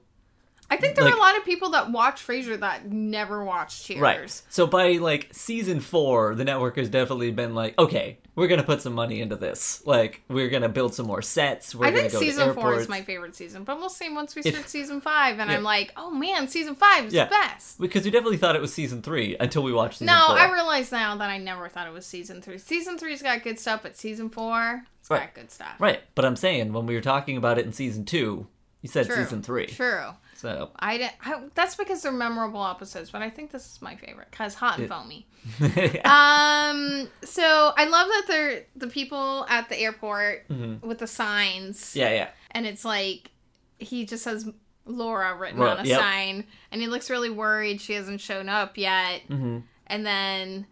I 0.69 0.77
think 0.77 0.95
there 0.95 1.05
like- 1.05 1.13
were 1.13 1.19
a 1.19 1.21
lot 1.21 1.37
of 1.37 1.45
people 1.45 1.69
that 1.71 1.91
watch 1.91 2.25
Frasier 2.25 2.59
that 2.59 2.87
never 2.91 3.43
watched 3.43 3.85
Cheers. 3.85 4.01
Right. 4.01 4.41
So 4.49 4.65
by 4.67 4.93
like 4.93 5.29
season 5.31 5.79
four, 5.79 6.33
the 6.35 6.43
network 6.43 6.77
has 6.77 6.89
definitely 6.89 7.31
been 7.31 7.53
like, 7.53 7.77
okay, 7.77 8.17
we're 8.35 8.47
gonna 8.47 8.63
put 8.63 8.81
some 8.81 8.93
money 8.93 9.21
into 9.21 9.35
this. 9.35 9.81
Like, 9.85 10.21
we're 10.27 10.49
gonna 10.49 10.67
build 10.67 10.93
some 10.93 11.05
more 11.07 11.21
sets. 11.21 11.73
We're 11.75 11.85
I 11.85 11.89
gonna 11.91 12.01
think 12.01 12.13
go 12.13 12.19
to 12.19 12.25
season 12.25 12.53
four 12.53 12.73
is 12.75 12.89
my 12.89 13.01
favorite 13.03 13.35
season, 13.35 13.63
but 13.63 13.77
we'll 13.79 13.89
see 13.89 14.09
once 14.09 14.35
we 14.35 14.41
If- 14.43 14.53
start 14.53 14.69
season 14.69 14.99
five, 15.01 15.39
and 15.39 15.49
Yeah. 15.49 15.55
I'm 15.57 15.63
like, 15.63 15.93
oh 15.95 16.09
man, 16.11 16.47
season 16.47 16.75
five 16.75 17.05
is 17.05 17.13
Yeah. 17.13 17.25
the 17.25 17.29
best. 17.29 17.79
because 17.79 18.03
we 18.03 18.11
definitely 18.11 18.37
thought 18.37 18.55
it 18.55 18.61
was 18.61 18.73
season 18.73 19.01
three 19.01 19.37
until 19.39 19.63
we 19.63 19.71
watched 19.71 19.99
season 19.99 20.07
No, 20.07 20.25
four. 20.27 20.37
I 20.39 20.51
realize 20.51 20.91
now 20.91 21.15
that 21.15 21.29
I 21.29 21.37
never 21.37 21.69
thought 21.69 21.87
it 21.87 21.93
was 21.93 22.05
season 22.05 22.41
three. 22.41 22.57
Season 22.57 22.97
three's 22.97 23.21
got 23.21 23.43
good 23.43 23.59
stuff, 23.59 23.81
but 23.83 23.95
season 23.95 24.29
four, 24.29 24.83
it's 24.99 25.09
Right. 25.09 25.21
got 25.21 25.33
good 25.35 25.51
stuff. 25.51 25.75
right, 25.79 26.01
but 26.15 26.25
I'm 26.25 26.35
saying 26.35 26.73
when 26.73 26.85
we 26.87 26.95
were 26.95 27.01
talking 27.01 27.37
about 27.37 27.57
it 27.59 27.65
in 27.65 27.71
season 27.71 28.03
two, 28.03 28.47
you 28.81 28.89
said 28.89 29.05
True. 29.05 29.15
season 29.15 29.41
three. 29.41 29.67
True. 29.67 30.09
So 30.35 30.71
I, 30.77 30.97
didn't, 30.97 31.13
I 31.23 31.41
that's 31.55 31.75
because 31.75 32.01
they're 32.01 32.11
memorable 32.11 32.65
episodes, 32.65 33.09
but 33.09 33.21
I 33.21 33.29
think 33.29 33.51
this 33.51 33.65
is 33.73 33.81
my 33.81 33.95
favorite 33.95 34.27
because 34.31 34.53
hot 34.53 34.77
and 34.79 34.89
foamy. 34.89 35.25
Um, 36.05 37.07
so 37.23 37.71
I 37.77 37.85
love 37.85 38.07
that 38.07 38.23
they're 38.27 38.63
the 38.75 38.87
people 38.87 39.45
at 39.49 39.69
the 39.69 39.77
airport 39.79 40.45
with 40.81 40.99
the 40.99 41.07
signs. 41.07 41.79
Mm-hmm. 41.79 41.99
yeah, 41.99 42.09
yeah. 42.11 42.29
and 42.51 42.65
it's 42.65 42.83
like 42.85 43.31
he 43.79 44.05
just 44.05 44.25
has 44.25 44.49
Laura 44.85 45.35
written 45.35 45.61
on 45.61 45.79
a 45.79 45.83
yep. 45.83 45.99
sign, 45.99 46.45
and 46.71 46.81
he 46.81 46.87
looks 46.87 47.09
really 47.09 47.29
worried 47.29 47.81
she 47.81 47.93
hasn't 47.93 48.21
shown 48.21 48.49
up 48.49 48.77
yet. 48.77 49.21
hmm 49.27 49.59
And 49.87 50.05
then 50.05 50.65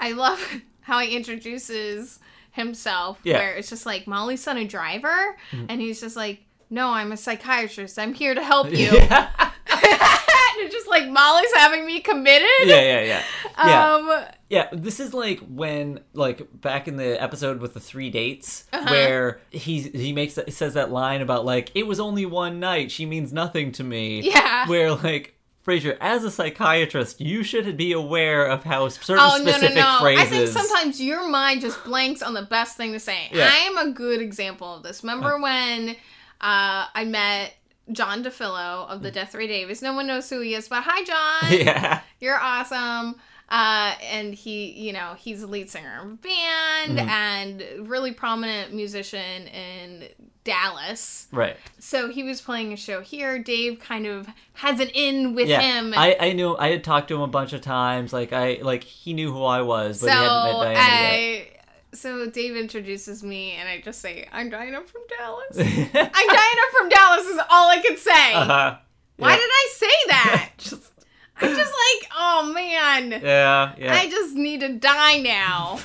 I 0.00 0.12
love 0.12 0.40
how 0.80 1.00
he 1.00 1.16
introduces 1.16 2.18
himself, 2.52 3.18
Yeah. 3.22 3.34
Mm-hmm. 3.34 3.40
where 3.42 3.54
it's 3.56 3.70
just 3.70 3.84
like 3.86 4.06
Molly's 4.06 4.42
son, 4.42 4.56
a 4.56 4.64
driver, 4.66 5.36
and 5.52 5.80
he's 5.80 6.00
just 6.00 6.16
like, 6.16 6.40
"No, 6.70 6.90
I'm 6.90 7.12
a 7.12 7.16
psychiatrist. 7.16 7.98
I'm 7.98 8.14
here 8.14 8.34
to 8.34 8.42
help 8.42 8.70
you." 8.72 8.90
Yeah. 8.98 9.50
and 10.60 10.70
just 10.70 10.88
like 10.88 11.08
Molly's 11.08 11.52
having 11.54 11.86
me 11.86 12.00
committed. 12.00 12.48
Yeah, 12.64 12.80
yeah, 12.80 13.00
yeah. 13.02 13.22
Yeah. 13.58 13.94
Um. 13.94 14.24
Yeah, 14.48 14.68
this 14.72 14.98
is 14.98 15.12
like 15.12 15.40
when, 15.40 16.00
like, 16.14 16.48
back 16.62 16.88
in 16.88 16.96
the 16.96 17.20
episode 17.22 17.60
with 17.60 17.74
the 17.74 17.80
three 17.80 18.08
dates, 18.10 18.64
Uh-huh. 18.72 18.86
where 18.90 19.40
he 19.50 19.80
he 19.82 20.12
makes 20.12 20.34
that, 20.34 20.52
says 20.52 20.74
that 20.74 20.90
line 20.90 21.20
about 21.20 21.44
like 21.44 21.70
it 21.74 21.86
was 21.86 22.00
only 22.00 22.24
one 22.26 22.60
night. 22.60 22.90
She 22.90 23.04
means 23.06 23.32
nothing 23.32 23.72
to 23.72 23.84
me. 23.84 24.20
Yeah. 24.22 24.66
Where 24.68 24.92
like 24.94 25.34
Frasier, 25.66 25.98
as 26.00 26.24
a 26.24 26.30
psychiatrist, 26.30 27.20
you 27.20 27.42
should 27.42 27.76
be 27.76 27.92
aware 27.92 28.46
of 28.46 28.64
how 28.64 28.88
certain 28.88 29.18
Oh 29.22 29.36
no 29.36 29.44
no 29.44 29.50
specific 29.52 29.76
no! 29.76 29.98
phrases. 30.00 30.22
I 30.22 30.26
think 30.26 30.48
sometimes 30.48 31.00
your 31.00 31.28
mind 31.28 31.60
just 31.60 31.84
blanks 31.84 32.22
on 32.22 32.32
the 32.32 32.42
best 32.42 32.76
thing 32.78 32.92
to 32.94 33.00
say. 33.00 33.28
Yeah. 33.30 33.50
I 33.52 33.56
am 33.66 33.76
a 33.76 33.92
good 33.92 34.22
example 34.22 34.76
of 34.76 34.82
this. 34.82 35.02
Remember 35.04 35.38
when 35.38 35.94
uh, 36.40 36.86
I 36.94 37.04
met 37.06 37.54
John 37.92 38.22
Dufilho 38.22 38.88
of 38.88 39.02
the 39.02 39.10
Deathray 39.10 39.48
Davies? 39.48 39.82
No 39.82 39.92
one 39.94 40.06
knows 40.06 40.28
who 40.30 40.40
he 40.40 40.54
is, 40.54 40.68
but 40.68 40.82
hi 40.86 41.04
John. 41.04 41.52
yeah. 41.66 42.00
you're 42.20 42.38
awesome. 42.40 43.16
Uh, 43.50 43.94
and 44.12 44.34
he, 44.34 44.72
you 44.72 44.92
know, 44.92 45.14
he's 45.16 45.42
a 45.42 45.46
lead 45.46 45.70
singer 45.70 46.00
of 46.02 46.06
a 46.06 46.14
band 46.16 46.98
Mm-hmm. 46.98 47.08
and 47.08 47.88
really 47.88 48.12
prominent 48.12 48.74
musician 48.74 49.46
in 49.48 50.04
Dallas. 50.44 51.28
Right. 51.32 51.56
So 51.78 52.10
he 52.10 52.22
was 52.22 52.40
playing 52.42 52.72
a 52.72 52.76
show 52.76 53.00
here. 53.00 53.38
Dave 53.38 53.80
kind 53.80 54.06
of 54.06 54.28
has 54.54 54.80
an 54.80 54.88
in 54.88 55.34
with 55.34 55.48
Yeah. 55.48 55.60
him. 55.62 55.94
I 55.96 56.16
I 56.20 56.32
knew 56.34 56.56
I 56.58 56.68
had 56.70 56.84
talked 56.84 57.08
to 57.08 57.14
him 57.14 57.20
a 57.22 57.26
bunch 57.26 57.52
of 57.54 57.60
times. 57.62 58.12
Like 58.12 58.32
I 58.34 58.58
like 58.62 58.84
he 58.84 59.12
knew 59.14 59.32
who 59.32 59.42
I 59.44 59.62
was, 59.62 60.00
but 60.02 60.08
so 60.10 60.12
he 60.12 60.18
hadn't 60.18 60.58
met 60.58 60.74
Diana 60.74 61.16
yet. 61.18 61.57
So 61.98 62.30
Dave 62.30 62.56
introduces 62.56 63.22
me, 63.24 63.52
and 63.52 63.68
I 63.68 63.80
just 63.80 64.00
say, 64.00 64.26
"I'm 64.32 64.50
Diana 64.50 64.82
from 64.82 65.02
Dallas." 65.18 65.58
I'm 65.58 66.28
Diana 66.28 66.62
from 66.78 66.88
Dallas 66.88 67.26
is 67.26 67.38
all 67.50 67.70
I 67.70 67.82
could 67.84 67.98
say. 67.98 68.32
uh-huh. 68.34 68.76
Why 69.16 69.30
Yeah. 69.30 69.36
did 69.36 69.50
I 69.50 69.68
say 69.72 69.86
that? 70.08 70.50
Just 70.58 70.92
I'm 71.40 71.54
just 71.56 71.72
like, 71.72 72.10
oh 72.16 72.52
man. 72.54 73.10
yeah, 73.22 73.72
yeah. 73.78 73.94
I 73.94 74.08
just 74.10 74.34
need 74.34 74.60
to 74.60 74.70
die 74.74 75.18
now. 75.18 75.78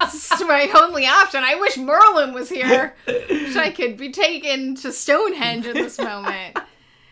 this 0.00 0.30
is 0.32 0.40
my 0.42 0.70
only 0.76 1.06
option. 1.06 1.42
I 1.44 1.56
wish 1.56 1.76
Merlin 1.76 2.32
was 2.34 2.48
here. 2.48 2.94
Wish 3.06 3.56
I 3.56 3.70
could 3.70 3.96
be 3.96 4.10
taken 4.10 4.74
to 4.76 4.92
Stonehenge 4.92 5.66
at 5.66 5.74
this 5.74 5.98
moment. 5.98 6.56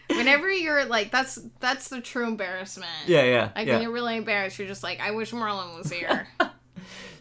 Whenever 0.09 0.51
you're 0.53 0.85
like, 0.87 1.11
that's 1.13 1.39
that's 1.61 1.89
the 1.89 2.01
true 2.01 2.27
embarrassment. 2.27 2.91
yeah, 3.07 3.23
yeah, 3.25 3.51
Like 3.57 3.67
yeah. 3.67 3.75
when 3.75 3.83
you're 3.83 3.93
really 3.93 4.17
embarrassed, 4.17 4.59
you're 4.59 4.69
just 4.69 4.83
like, 4.85 5.01
I 5.01 5.11
wish 5.13 5.33
Merlin 5.33 5.77
was 5.77 5.91
here. 5.91 6.27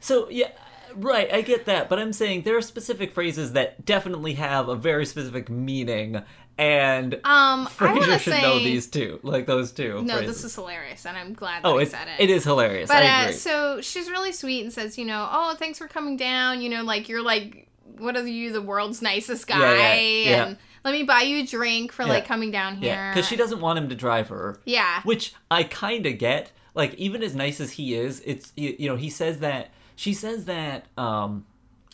So 0.01 0.30
yeah, 0.30 0.51
right. 0.99 1.31
I 1.34 1.41
get 1.41 1.65
that, 1.65 1.89
but 1.89 1.99
I'm 1.99 2.13
saying 2.13 2.43
there 2.43 2.57
are 2.57 2.61
specific 2.61 3.13
phrases 3.13 3.53
that 3.53 3.85
definitely 3.85 4.34
have 4.35 4.67
a 4.67 4.76
very 4.76 5.05
specific 5.05 5.49
meaning, 5.49 6.21
and 6.57 7.13
Um, 7.23 7.67
Frasier 7.67 8.19
should 8.19 8.34
say 8.34 8.41
know 8.41 8.59
these 8.59 8.88
two, 8.88 9.19
like 9.23 9.45
those 9.45 9.71
two. 9.71 10.01
no. 10.03 10.17
phrases. 10.17 10.35
This 10.35 10.43
is 10.51 10.55
hilarious, 10.55 11.05
and 11.05 11.17
I'm 11.17 11.34
glad 11.34 11.63
that 11.63 11.67
oh, 11.67 11.80
I 11.80 11.84
it, 11.84 11.91
said 11.91 12.07
it 12.19 12.30
is 12.30 12.43
hilarious. 12.43 12.89
But 12.89 13.03
uh, 13.03 13.31
so 13.31 13.81
she's 13.81 14.09
really 14.09 14.31
sweet 14.31 14.63
and 14.63 14.73
says, 14.73 14.97
you 14.97 15.05
know, 15.05 15.27
oh, 15.31 15.55
thanks 15.55 15.77
for 15.80 15.88
coming 15.88 16.17
down. 16.17 16.61
You 16.61 16.69
know, 16.69 16.84
like 16.84 17.09
you're 17.09 17.23
like, 17.23 17.67
what 17.97 18.15
are 18.15 18.27
you, 18.27 18.51
the 18.51 18.61
world's 18.61 19.01
nicest 19.01 19.47
guy? 19.47 19.59
Yeah, 19.59 19.95
yeah, 19.95 20.30
yeah. 20.30 20.45
And 20.45 20.57
let 20.84 20.91
me 20.91 21.03
buy 21.03 21.21
you 21.21 21.43
a 21.43 21.45
drink 21.45 21.91
for 21.91 22.05
like 22.05 22.26
coming 22.26 22.51
down 22.51 22.77
here. 22.77 22.93
yeah, 22.93 23.13
because 23.13 23.27
she 23.27 23.35
doesn't 23.35 23.61
want 23.61 23.77
him 23.80 23.89
to 23.89 23.95
drive 23.95 24.30
her. 24.30 24.59
Yeah. 24.65 25.01
which 25.03 25.34
I 25.49 25.63
kind 25.63 26.05
of 26.05 26.17
get. 26.17 26.51
Like 26.76 26.93
even 26.95 27.23
as 27.23 27.35
nice 27.35 27.59
as 27.59 27.71
he 27.71 27.95
is, 27.95 28.21
it's 28.26 28.53
you, 28.55 28.76
you 28.77 28.88
know 28.88 28.95
he 28.95 29.09
says 29.09 29.39
that 29.39 29.71
she 29.99 30.13
says 30.13 30.45
that 30.45 30.85
um 30.97 31.45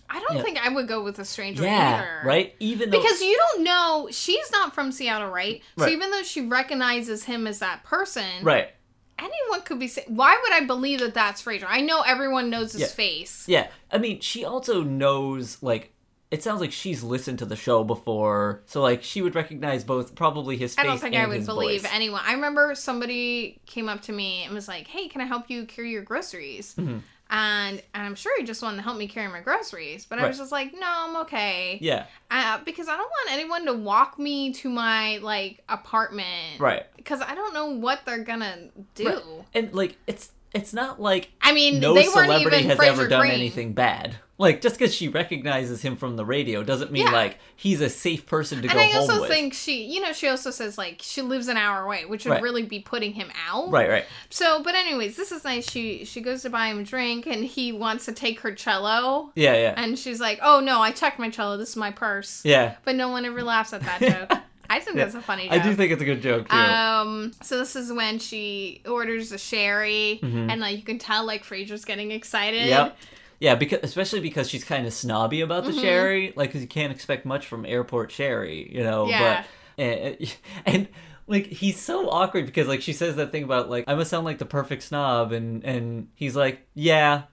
I 0.07 0.19
don't 0.19 0.35
Yeah. 0.37 0.43
think 0.43 0.63
I 0.63 0.69
would 0.69 0.87
go 0.87 1.01
with 1.03 1.17
a 1.17 1.25
stranger 1.25 1.63
yeah 1.63 1.95
either. 1.97 2.21
right 2.29 2.55
even 2.59 2.91
though 2.91 3.01
Because 3.01 3.19
you 3.21 3.35
don't 3.35 3.63
know, 3.63 4.07
she's 4.11 4.51
not 4.51 4.75
from 4.75 4.91
Seattle, 4.91 5.29
right? 5.31 5.63
So 5.79 5.87
even 5.89 6.11
though 6.11 6.21
she 6.21 6.41
recognizes 6.41 7.23
him 7.23 7.47
as 7.47 7.59
that 7.59 7.83
person, 7.83 8.43
right 8.43 8.69
anyone 9.17 9.61
could 9.63 9.79
be. 9.79 9.89
Why 10.07 10.37
would 10.43 10.53
I 10.53 10.65
believe 10.65 10.99
that 10.99 11.13
that's 11.15 11.41
Frasier? 11.41 11.65
I 11.67 11.81
know 11.81 12.01
everyone 12.01 12.49
knows 12.51 12.73
his 12.73 12.81
Yeah. 12.81 12.87
face. 12.87 13.45
yeah 13.47 13.67
I 13.91 13.97
mean 13.97 14.19
she 14.19 14.45
also 14.45 14.83
knows 14.83 15.57
like 15.63 15.91
it 16.31 16.43
sounds 16.43 16.59
like 16.59 16.71
she's 16.71 17.01
listened 17.01 17.39
to 17.39 17.45
the 17.45 17.55
show 17.55 17.83
before 17.83 18.61
so 18.65 18.81
like 18.81 19.01
she 19.03 19.21
would 19.23 19.33
recognize 19.35 19.83
both 19.83 20.13
probably 20.15 20.57
his 20.57 20.75
face 20.75 20.83
I 20.83 20.87
don't 20.87 20.99
think 20.99 21.15
and 21.15 21.23
I 21.23 21.27
would 21.27 21.37
his 21.37 21.45
believe 21.47 21.81
voice. 21.83 21.91
anyone. 21.93 22.21
I 22.25 22.33
remember 22.33 22.75
somebody 22.75 23.59
came 23.65 23.87
up 23.89 24.01
to 24.03 24.11
me 24.11 24.43
and 24.43 24.53
was 24.53 24.67
like, 24.67 24.85
"Hey, 24.87 25.07
can 25.07 25.21
I 25.21 25.25
help 25.25 25.49
you 25.49 25.65
carry 25.65 25.89
your 25.91 26.03
groceries?" 26.03 26.75
Mm-hmm. 26.77 26.97
And 27.37 27.81
and 27.93 28.03
I'm 28.05 28.15
sure 28.15 28.31
he 28.39 28.45
just 28.45 28.61
wanted 28.61 28.77
to 28.77 28.83
help 28.83 28.97
me 28.97 29.07
carry 29.07 29.27
my 29.27 29.41
groceries, 29.41 30.05
but 30.05 30.19
I 30.19 30.27
was 30.27 30.37
just 30.37 30.53
like, 30.53 30.73
"No, 30.73 30.87
I'm 30.87 31.15
okay." 31.23 31.77
yeah 31.81 32.05
Uh, 32.31 32.59
because 32.63 32.87
I 32.87 32.95
don't 32.95 33.09
want 33.09 33.31
anyone 33.33 33.65
to 33.65 33.73
walk 33.73 34.17
me 34.17 34.53
to 34.53 34.69
my 34.69 35.17
like 35.17 35.61
apartment, 35.67 36.59
right 36.59 36.85
Because 36.95 37.21
I 37.21 37.35
don't 37.35 37.53
know 37.53 37.65
what 37.71 38.05
they're 38.05 38.23
gonna 38.23 38.69
do. 38.93 39.07
Right. 39.07 39.21
and 39.53 39.73
like 39.73 39.97
it's 40.07 40.31
it's 40.55 40.73
not 40.73 40.99
like 41.01 41.29
I 41.41 41.53
mean, 41.53 41.79
no 41.79 41.93
they 41.93 42.07
weren't 42.07 42.11
celebrity 42.31 42.57
even 42.57 42.69
has 42.69 42.79
Frasier 42.79 42.87
ever 42.87 43.07
done 43.07 43.21
Green. 43.21 43.33
anything 43.33 43.73
bad. 43.73 44.15
Like 44.37 44.59
just 44.61 44.77
because 44.77 44.93
she 44.93 45.07
recognizes 45.07 45.81
him 45.81 45.95
from 45.95 46.17
the 46.17 46.25
radio 46.25 46.61
doesn't 46.61 46.91
mean 46.91 47.05
Yeah. 47.05 47.13
like 47.13 47.37
he's 47.55 47.79
a 47.79 47.89
safe 47.89 48.25
person 48.25 48.61
to 48.61 48.67
And 48.67 48.73
go 48.73 48.79
I 48.79 48.87
home 48.87 48.95
also 49.09 49.21
with. 49.21 49.29
think 49.29 49.53
she, 49.53 49.85
you 49.85 50.01
know, 50.01 50.11
she 50.11 50.27
also 50.27 50.51
says 50.51 50.77
like 50.77 50.99
she 51.01 51.21
lives 51.21 51.47
an 51.47 51.55
hour 51.55 51.83
away, 51.83 52.03
which 52.03 52.25
would 52.25 52.31
Right. 52.31 52.41
really 52.41 52.63
be 52.63 52.79
putting 52.79 53.13
him 53.13 53.29
out. 53.47 53.71
right, 53.71 53.87
right, 53.89 54.05
So, 54.29 54.61
but 54.61 54.75
anyways, 54.75 55.15
this 55.15 55.31
is 55.31 55.45
nice. 55.45 55.69
She 55.71 56.03
she 56.03 56.19
goes 56.19 56.41
to 56.41 56.49
buy 56.49 56.67
him 56.67 56.79
a 56.79 56.83
drink, 56.83 57.25
and 57.27 57.45
he 57.45 57.71
wants 57.71 58.03
to 58.05 58.11
take 58.11 58.41
her 58.41 58.53
cello, 58.53 59.31
yeah, 59.35 59.53
yeah, 59.53 59.73
and 59.77 59.97
she's 59.97 60.19
like, 60.19 60.39
"Oh 60.41 60.59
no, 60.59 60.81
I 60.81 60.91
checked 60.91 61.17
my 61.17 61.29
cello. 61.29 61.55
This 61.55 61.69
is 61.69 61.75
my 61.77 61.91
purse." 61.91 62.41
yeah. 62.43 62.75
But 62.83 62.95
no 62.95 63.07
one 63.09 63.23
ever 63.23 63.41
laughs 63.41 63.71
at 63.71 63.81
that 63.83 64.01
joke. 64.01 64.39
I 64.69 64.79
think 64.79 64.97
that's 64.97 65.15
a 65.15 65.21
funny 65.21 65.43
joke. 65.49 65.53
I 65.53 65.63
do 65.63 65.73
think 65.75 65.91
it's 65.91 66.01
a 66.01 66.05
good 66.05 66.21
joke 66.21 66.49
too. 66.49 66.55
Um, 66.55 67.31
so 67.41 67.57
this 67.57 67.75
is 67.75 67.91
when 67.91 68.19
she 68.19 68.81
orders 68.87 69.31
a 69.31 69.37
sherry, 69.37 70.19
Mm-hmm. 70.23 70.49
and 70.49 70.61
like 70.61 70.77
you 70.77 70.83
can 70.83 70.99
tell 70.99 71.25
like 71.25 71.43
Frasier's 71.43 71.85
getting 71.85 72.11
excited. 72.11 72.67
Yep. 72.67 72.97
Yeah, 73.39 73.55
because 73.55 73.79
especially 73.83 74.21
because 74.21 74.49
she's 74.49 74.63
kind 74.63 74.87
of 74.87 74.93
snobby 74.93 75.41
about 75.41 75.65
the 75.65 75.71
Mm-hmm. 75.71 75.81
sherry, 75.81 76.33
like 76.35 76.49
because 76.49 76.61
you 76.61 76.67
can't 76.67 76.91
expect 76.93 77.25
much 77.25 77.45
from 77.47 77.65
airport 77.65 78.11
sherry, 78.11 78.71
you 78.73 78.83
know. 78.83 79.07
Yeah. 79.07 79.43
But 79.77 79.83
and, 79.83 80.35
and 80.65 80.87
like 81.27 81.47
he's 81.47 81.79
so 81.79 82.09
awkward 82.09 82.45
because 82.45 82.67
like 82.67 82.81
she 82.81 82.93
says 82.93 83.15
that 83.17 83.31
thing 83.31 83.43
about 83.43 83.69
like 83.69 83.85
I 83.87 83.95
must 83.95 84.09
sound 84.09 84.25
like 84.25 84.37
the 84.37 84.45
perfect 84.45 84.83
snob, 84.83 85.31
and 85.31 85.63
and 85.65 86.07
he's 86.15 86.35
like, 86.35 86.65
yeah. 86.73 87.23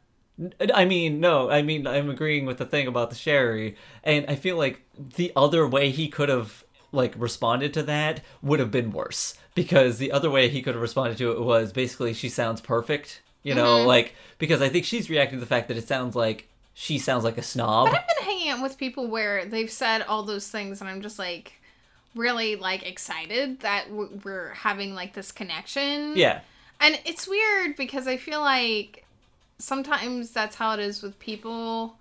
I 0.74 0.86
mean, 0.86 1.20
no, 1.20 1.50
I 1.50 1.60
mean, 1.62 1.86
I'm 1.86 2.08
agreeing 2.08 2.46
with 2.46 2.56
the 2.56 2.64
thing 2.64 2.86
about 2.88 3.10
the 3.10 3.16
sherry, 3.16 3.76
and 4.02 4.24
I 4.28 4.34
feel 4.34 4.56
like 4.56 4.80
the 4.98 5.30
other 5.36 5.68
way 5.68 5.90
he 5.90 6.08
could 6.08 6.30
have 6.30 6.61
like 6.92 7.14
responded 7.16 7.72
to 7.74 7.82
that 7.84 8.20
would 8.42 8.60
have 8.60 8.70
been 8.70 8.92
worse 8.92 9.34
because 9.54 9.98
the 9.98 10.12
other 10.12 10.30
way 10.30 10.48
he 10.48 10.62
could 10.62 10.74
have 10.74 10.82
responded 10.82 11.18
to 11.18 11.32
it 11.32 11.40
was 11.40 11.72
basically 11.72 12.12
she 12.14 12.28
sounds 12.28 12.60
perfect, 12.60 13.22
you 13.42 13.54
know, 13.54 13.78
Mm-hmm. 13.78 13.86
like 13.88 14.14
because 14.38 14.60
I 14.62 14.68
think 14.68 14.84
she's 14.84 15.08
reacting 15.10 15.38
to 15.38 15.40
the 15.40 15.48
fact 15.48 15.68
that 15.68 15.76
it 15.76 15.88
sounds 15.88 16.14
like 16.14 16.48
she 16.74 16.98
sounds 16.98 17.24
like 17.24 17.38
a 17.38 17.42
snob. 17.42 17.88
But 17.90 18.00
I've 18.00 18.06
been 18.16 18.24
hanging 18.26 18.48
out 18.50 18.62
with 18.62 18.78
people 18.78 19.06
where 19.06 19.44
they've 19.44 19.70
said 19.70 20.02
all 20.02 20.22
those 20.22 20.48
things, 20.48 20.80
and 20.80 20.88
I'm 20.88 21.02
just 21.02 21.18
like 21.18 21.54
really 22.14 22.56
like 22.56 22.86
excited 22.86 23.60
that 23.60 23.86
we're 23.90 24.50
having 24.50 24.94
like 24.94 25.14
this 25.14 25.32
connection. 25.32 26.14
Yeah, 26.16 26.40
And 26.80 27.00
it's 27.06 27.26
weird 27.26 27.76
because 27.76 28.06
I 28.06 28.16
feel 28.18 28.40
like 28.40 29.04
sometimes 29.58 30.30
that's 30.30 30.56
how 30.56 30.74
it 30.74 30.80
is 30.80 31.02
with 31.02 31.18
people 31.18 31.96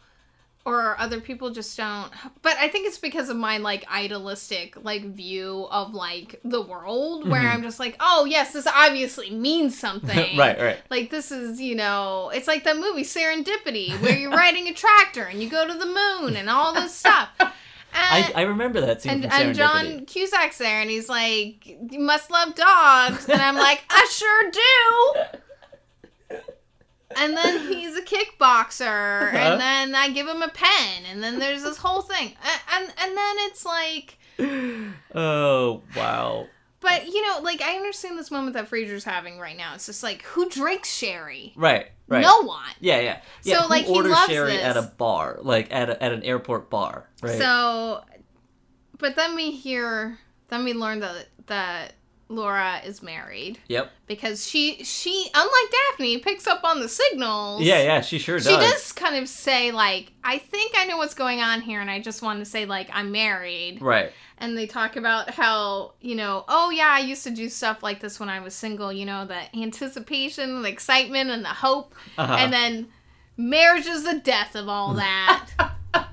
or 0.66 1.00
other 1.00 1.20
people 1.20 1.50
just 1.50 1.76
don't 1.76 2.12
but 2.42 2.56
I 2.58 2.68
think 2.68 2.88
it's 2.88 2.98
because 2.98 3.30
of 3.30 3.38
my 3.38 3.58
like 3.58 3.90
idealistic 3.92 4.76
like 4.84 5.04
view 5.04 5.68
of 5.72 5.94
like 5.94 6.40
the 6.44 6.62
world 6.62 7.28
where 7.28 7.42
I'm 7.42 7.62
just 7.64 7.80
like, 7.80 7.96
"Oh, 8.00 8.26
yes, 8.26 8.54
this 8.54 8.68
obviously 8.68 9.32
means 9.32 9.78
something." 9.78 10.10
Mm-hmm. 10.18 10.40
right, 10.40 10.60
right. 10.60 10.80
Like 10.90 11.10
this 11.10 11.32
is, 11.32 11.60
you 11.62 11.76
know, 11.76 12.32
it's 12.34 12.48
like 12.48 12.64
that 12.64 12.78
movie 12.78 13.04
Serendipity 13.04 14.00
where 14.02 14.18
you're 14.18 14.32
riding 14.32 14.68
a 14.68 14.74
tractor 14.74 15.24
and 15.24 15.42
you 15.42 15.50
go 15.50 15.68
to 15.68 15.74
the 15.74 15.86
moon 15.86 16.36
and 16.36 16.50
all 16.50 16.74
this 16.74 16.96
stuff. 16.96 17.30
I, 17.94 18.20
And, 18.20 18.36
I 18.36 18.42
remember 18.44 18.80
that 18.82 19.02
scene 19.02 19.12
and, 19.12 19.26
and 19.26 19.56
John 19.56 20.06
Cusack's 20.06 20.58
there 20.58 20.80
and 20.82 20.90
he's 20.90 21.10
like, 21.10 21.66
"You 21.66 22.00
must 22.00 22.32
love 22.32 22.56
dogs," 22.56 23.28
and 23.28 23.42
I'm 23.42 23.56
like, 23.56 23.84
"I 23.90 24.08
sure 24.10 24.52
do." 24.52 25.40
And 27.18 27.36
then 27.36 27.68
he's 27.72 27.96
a 27.98 28.02
kickboxer, 28.02 29.28
Uh-huh. 29.28 29.38
and 29.38 29.60
then 29.62 29.96
I 29.96 30.10
give 30.10 30.28
him 30.28 30.42
a 30.42 30.50
pen, 30.50 31.04
and 31.10 31.22
then 31.24 31.40
there's 31.40 31.64
this 31.64 31.78
whole 31.78 32.02
thing, 32.02 32.34
A- 32.44 32.76
and 32.76 32.86
and 32.98 33.18
then 33.18 33.36
it's 33.40 33.66
like, 33.66 34.18
Oh 35.16 35.82
wow. 35.96 36.48
but 36.80 37.08
you 37.08 37.22
know, 37.28 37.40
like 37.42 37.62
I 37.62 37.76
understand 37.76 38.18
this 38.18 38.32
moment 38.32 38.54
that 38.56 38.70
Frasier's 38.70 39.04
having 39.04 39.40
right 39.40 39.58
now. 39.58 39.74
It's 39.76 39.86
just 39.86 40.04
like, 40.04 40.24
who 40.24 40.50
drinks 40.50 40.90
sherry? 40.92 41.54
Right, 41.56 41.88
right. 42.08 42.22
No 42.22 42.42
one. 42.44 42.60
Yeah, 42.80 43.00
yeah. 43.00 43.20
yeah 43.44 43.58
So, 43.58 43.62
who 43.64 43.70
like, 43.70 43.86
he 43.86 44.02
loves 44.02 44.32
sherry 44.32 44.54
this. 44.58 44.64
at 44.64 44.78
a 44.78 44.82
bar, 44.84 45.38
like 45.42 45.72
at 45.72 45.90
a, 45.90 46.04
at 46.04 46.12
an 46.12 46.24
airport 46.24 46.70
bar, 46.70 47.10
right? 47.22 47.38
So, 47.38 48.04
but 48.98 49.16
then 49.16 49.36
we 49.36 49.52
hear, 49.52 50.18
then 50.50 50.64
we 50.64 50.74
learn 50.74 51.00
that 51.02 51.28
that 51.48 51.94
Laura 52.32 52.80
is 52.86 53.04
married 53.04 53.60
Yep. 53.68 53.92
because 54.08 54.48
she 54.48 54.84
she 54.84 55.28
unlike 55.34 55.72
Daphne 55.90 56.18
picks 56.20 56.48
up 56.48 56.64
on 56.64 56.80
the 56.80 56.90
signals. 56.90 57.62
Yeah, 57.62 57.82
yeah, 57.84 58.02
she 58.02 58.18
sure 58.20 58.38
does. 58.38 58.48
She 58.48 58.56
does 58.56 58.92
kind 58.94 59.16
of 59.16 59.28
say 59.30 59.72
like, 59.72 60.12
"I 60.24 60.38
think 60.38 60.74
I 60.78 60.86
know 60.86 60.98
what's 60.98 61.14
going 61.14 61.42
on 61.42 61.62
here, 61.62 61.80
and 61.82 61.90
I 61.92 62.00
just 62.00 62.22
want 62.22 62.40
to 62.40 62.46
say 62.46 62.66
like 62.66 62.90
I'm 62.94 63.12
married." 63.12 63.82
Right. 63.82 64.12
And 64.38 64.58
they 64.58 64.66
talk 64.66 64.96
about 64.96 65.30
how 65.32 65.94
you 66.02 66.16
know, 66.16 66.46
oh 66.48 66.72
yeah, 66.72 66.88
I 66.90 67.00
used 67.00 67.24
to 67.26 67.30
do 67.32 67.48
stuff 67.50 67.84
like 67.84 68.00
this 68.00 68.20
when 68.20 68.30
I 68.30 68.40
was 68.40 68.56
single. 68.56 68.92
You 68.92 69.06
know, 69.06 69.26
the 69.26 69.42
anticipation, 69.56 70.62
the 70.64 70.70
excitement, 70.70 71.30
and 71.30 71.44
the 71.46 71.50
hope, 71.50 71.94
Uh-huh. 72.18 72.34
and 72.40 72.52
then 72.52 72.88
marriage 73.38 73.86
is 73.86 74.04
the 74.04 74.20
death 74.20 74.56
of 74.56 74.68
all 74.70 74.94
that. 74.96 75.48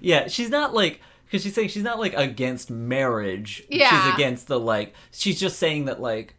Yeah, 0.00 0.26
she's 0.26 0.50
not 0.50 0.74
like 0.74 1.00
because 1.32 1.42
she's 1.44 1.54
saying 1.54 1.68
she's 1.68 1.82
not 1.82 1.98
like 1.98 2.12
against 2.14 2.70
marriage. 2.70 3.64
Yeah. 3.70 3.88
She's 4.04 4.14
against 4.14 4.48
the 4.48 4.60
like. 4.60 4.94
She's 5.12 5.40
just 5.40 5.58
saying 5.58 5.86
that 5.86 5.98
like 5.98 6.34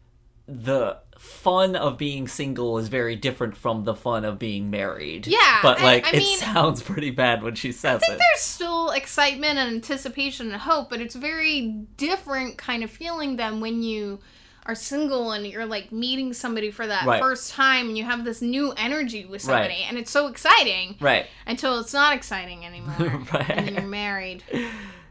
the 0.47 0.99
fun 1.17 1.75
of 1.75 1.97
being 1.97 2.27
single 2.27 2.77
is 2.77 2.89
very 2.89 3.15
different 3.15 3.55
from 3.57 3.85
the 3.85 3.95
fun 3.95 4.23
of 4.23 4.37
being 4.37 4.69
married. 4.69 5.25
Yeah, 5.25 5.59
But 5.63 5.79
I- 5.79 5.83
like 5.83 6.05
I 6.05 6.09
it 6.11 6.17
mean- 6.17 6.37
sounds 6.37 6.83
pretty 6.83 7.09
bad 7.11 7.41
when 7.41 7.55
she 7.55 7.71
says 7.71 8.03
I 8.03 8.05
think 8.05 8.13
it. 8.13 8.19
there's 8.19 8.41
still 8.41 8.91
excitement 8.91 9.57
and 9.57 9.73
anticipation 9.73 10.51
and 10.51 10.61
hope, 10.61 10.89
but 10.91 11.01
it's 11.01 11.15
very 11.15 11.61
different 11.97 12.57
kind 12.59 12.83
of 12.83 12.91
feeling 12.91 13.37
than 13.37 13.61
when 13.61 13.81
you 13.81 14.19
are 14.65 14.75
single 14.75 15.31
and 15.31 15.45
you're 15.45 15.65
like 15.65 15.91
meeting 15.91 16.33
somebody 16.33 16.71
for 16.71 16.87
that 16.87 17.05
Right. 17.05 17.21
first 17.21 17.51
time 17.51 17.87
and 17.89 17.97
you 17.97 18.03
have 18.05 18.23
this 18.23 18.41
new 18.41 18.71
energy 18.77 19.25
with 19.25 19.43
Right. 19.45 19.53
somebody 19.63 19.85
and 19.87 19.97
it's 19.97 20.11
so 20.11 20.27
exciting 20.27 20.95
Right. 20.99 21.25
until 21.45 21.79
it's 21.79 21.93
not 21.93 22.15
exciting 22.15 22.65
anymore. 22.65 23.23
Right. 23.33 23.49
And 23.49 23.67
then 23.67 23.73
you're 23.75 23.83
married. 23.83 24.43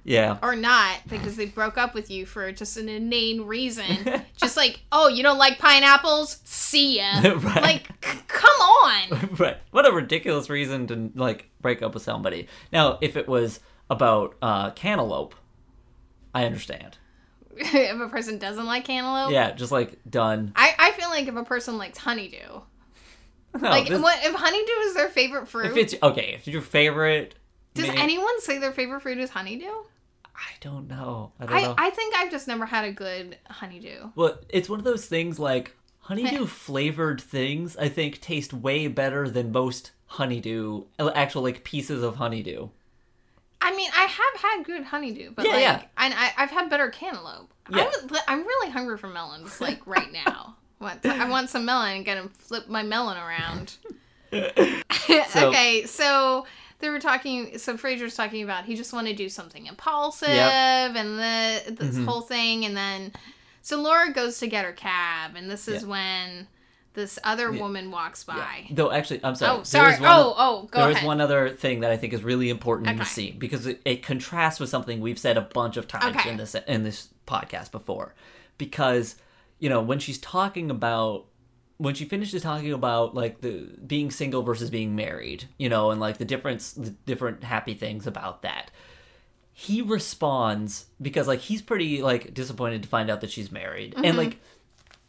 Yeah. 0.04 0.38
Or 0.42 0.56
not, 0.56 1.00
because 1.08 1.36
they 1.36 1.46
broke 1.46 1.78
up 1.78 1.94
with 1.94 2.10
you 2.10 2.26
for 2.26 2.50
just 2.50 2.76
an 2.76 2.88
inane 2.88 3.42
reason. 3.42 4.24
just 4.36 4.56
like, 4.56 4.80
oh, 4.90 5.06
you 5.06 5.22
don't 5.22 5.38
like 5.38 5.58
pineapples? 5.60 6.38
See 6.44 6.96
ya. 6.98 7.20
Right. 7.36 7.62
Like, 7.62 7.88
c- 8.04 8.18
come 8.26 8.60
on. 8.60 9.34
right. 9.38 9.58
What 9.70 9.86
a 9.86 9.92
ridiculous 9.92 10.50
reason 10.50 10.86
to 10.88 11.10
like 11.14 11.50
break 11.60 11.82
up 11.82 11.94
with 11.94 12.02
somebody. 12.02 12.48
Now, 12.72 12.98
if 13.00 13.16
it 13.16 13.28
was 13.28 13.60
about 13.90 14.34
uh 14.42 14.70
cantaloupe, 14.70 15.34
I 16.34 16.46
understand. 16.46 16.96
if 17.56 18.00
a 18.00 18.08
person 18.08 18.38
doesn't 18.38 18.66
like 18.66 18.84
cantaloupe. 18.84 19.32
Yeah, 19.32 19.52
just 19.52 19.72
like 19.72 19.98
done. 20.08 20.52
I, 20.56 20.74
I 20.78 20.90
feel 20.92 21.08
like 21.10 21.28
if 21.28 21.36
a 21.36 21.44
person 21.44 21.78
likes 21.78 21.98
honeydew, 21.98 22.38
No, 22.38 23.70
like 23.70 23.88
this- 23.88 24.00
what 24.00 24.18
if 24.24 24.34
honeydew 24.34 24.72
is 24.88 24.94
their 24.94 25.08
favorite 25.08 25.48
fruit? 25.48 25.66
if 25.66 25.76
it's 25.76 25.94
okay, 26.02 26.32
if 26.34 26.46
your 26.46 26.62
favorite 26.62 27.34
Does 27.74 27.88
anyone 27.88 28.40
say 28.40 28.58
their 28.58 28.72
favorite 28.72 29.00
fruit 29.00 29.18
is 29.18 29.30
honeydew? 29.30 29.66
I 30.34 30.50
don't 30.60 30.88
know. 30.88 31.32
I 31.38 31.46
don't 31.46 31.54
I, 31.56 31.62
know. 31.62 31.74
I 31.78 31.90
think 31.90 32.14
I've 32.16 32.30
just 32.30 32.48
never 32.48 32.66
had 32.66 32.84
a 32.84 32.92
good 32.92 33.38
honeydew. 33.48 34.10
Well, 34.16 34.38
it's 34.48 34.68
one 34.68 34.78
of 34.78 34.84
those 34.84 35.06
things 35.06 35.38
like 35.38 35.76
honeydew 36.00 36.46
flavored 36.64 37.20
things. 37.20 37.76
I 37.76 37.88
think 37.88 38.20
taste 38.20 38.52
way 38.52 38.88
better 38.88 39.28
than 39.28 39.52
most 39.52 39.92
honeydew, 40.06 40.84
uh, 40.98 41.10
actual 41.14 41.42
like 41.42 41.64
pieces 41.64 42.02
of 42.02 42.16
honeydew. 42.16 42.68
I 43.62 43.74
mean, 43.76 43.90
I 43.96 44.02
have 44.04 44.40
had 44.42 44.64
good 44.64 44.84
honeydew, 44.84 45.30
but 45.36 45.44
Yeah, 45.46 45.52
like, 45.52 45.60
yeah. 45.62 45.82
and 45.96 46.12
I, 46.14 46.32
I've 46.36 46.50
had 46.50 46.68
better 46.68 46.90
cantaloupe. 46.90 47.50
Yeah. 47.70 47.88
I'm, 48.02 48.16
I'm 48.28 48.38
really 48.46 48.70
hungry 48.70 48.98
for 48.98 49.06
melons, 49.08 49.60
like 49.60 49.86
right 49.86 50.12
now. 50.12 50.56
Want 50.80 51.06
I 51.06 51.28
want 51.30 51.48
some 51.48 51.64
melon 51.64 51.96
and 51.98 52.04
gonna 52.04 52.28
flip 52.38 52.68
my 52.68 52.82
melon 52.82 53.16
around. 53.16 53.76
So- 55.30 55.48
okay, 55.48 55.84
so 55.86 56.46
they 56.80 56.88
were 56.88 56.98
talking. 57.00 57.58
So 57.58 57.76
Frasier's 57.76 58.16
talking 58.16 58.42
about 58.42 58.64
he 58.64 58.74
just 58.76 58.92
wanted 58.92 59.10
to 59.16 59.22
do 59.22 59.28
something 59.28 59.66
impulsive 59.66 60.28
Yep. 60.28 60.96
and 60.96 61.18
the 61.18 61.72
this 61.74 61.96
Mhm. 61.96 62.04
whole 62.06 62.20
thing, 62.22 62.64
and 62.64 62.76
then 62.76 63.12
so 63.62 63.80
Laura 63.80 64.12
goes 64.12 64.38
to 64.40 64.46
get 64.46 64.64
her 64.64 64.72
cab, 64.72 65.36
and 65.36 65.48
this 65.50 65.68
is 65.68 65.82
Yeah. 65.82 65.88
when 65.88 66.46
this 66.94 67.18
other 67.24 67.52
Yeah. 67.52 67.60
woman 67.60 67.90
walks 67.90 68.24
by. 68.24 68.66
Though 68.70 68.90
actually, 68.90 69.20
I'm 69.24 69.34
sorry. 69.34 69.60
Oh, 69.60 69.62
sorry. 69.62 69.92
One 69.94 70.02
Oh, 70.04 70.34
oh, 70.36 70.68
go 70.70 70.80
there 70.80 70.90
is 70.90 70.96
ahead. 70.96 71.06
one 71.06 71.20
other 71.20 71.50
thing 71.50 71.80
that 71.80 71.90
I 71.90 71.96
think 71.96 72.12
is 72.12 72.22
really 72.22 72.50
important 72.50 72.88
in 72.90 72.96
the 72.98 73.04
scene 73.04 73.38
because 73.38 73.66
it, 73.66 73.80
it 73.84 74.02
contrasts 74.02 74.60
with 74.60 74.68
something 74.68 75.00
we've 75.00 75.18
said 75.18 75.36
a 75.36 75.40
bunch 75.42 75.76
of 75.76 75.88
times 75.88 76.16
Okay. 76.16 76.30
in 76.30 76.36
this 76.36 76.54
in 76.54 76.82
this 76.84 77.08
podcast 77.26 77.70
before. 77.72 78.14
Because 78.58 79.16
you 79.58 79.68
know 79.68 79.80
when 79.80 79.98
she's 79.98 80.18
talking 80.18 80.70
about 80.70 81.26
when 81.78 81.94
she 81.94 82.04
finishes 82.04 82.42
talking 82.42 82.72
about 82.72 83.14
like 83.14 83.40
the 83.40 83.68
being 83.86 84.10
single 84.10 84.42
versus 84.42 84.70
being 84.70 84.94
married, 84.94 85.44
you 85.58 85.68
know, 85.68 85.90
and 85.90 86.00
like 86.00 86.18
the 86.18 86.24
difference, 86.24 86.72
the 86.74 86.90
different 86.90 87.42
happy 87.42 87.74
things 87.74 88.06
about 88.06 88.42
that. 88.42 88.70
He 89.54 89.82
responds 89.82 90.86
because 91.00 91.26
like 91.26 91.40
he's 91.40 91.60
pretty 91.62 92.02
like 92.02 92.34
disappointed 92.34 92.82
to 92.84 92.88
find 92.88 93.10
out 93.10 93.20
that 93.22 93.30
she's 93.30 93.50
married, 93.50 93.94
Mm-hmm. 93.94 94.04
and 94.04 94.16
like 94.18 94.38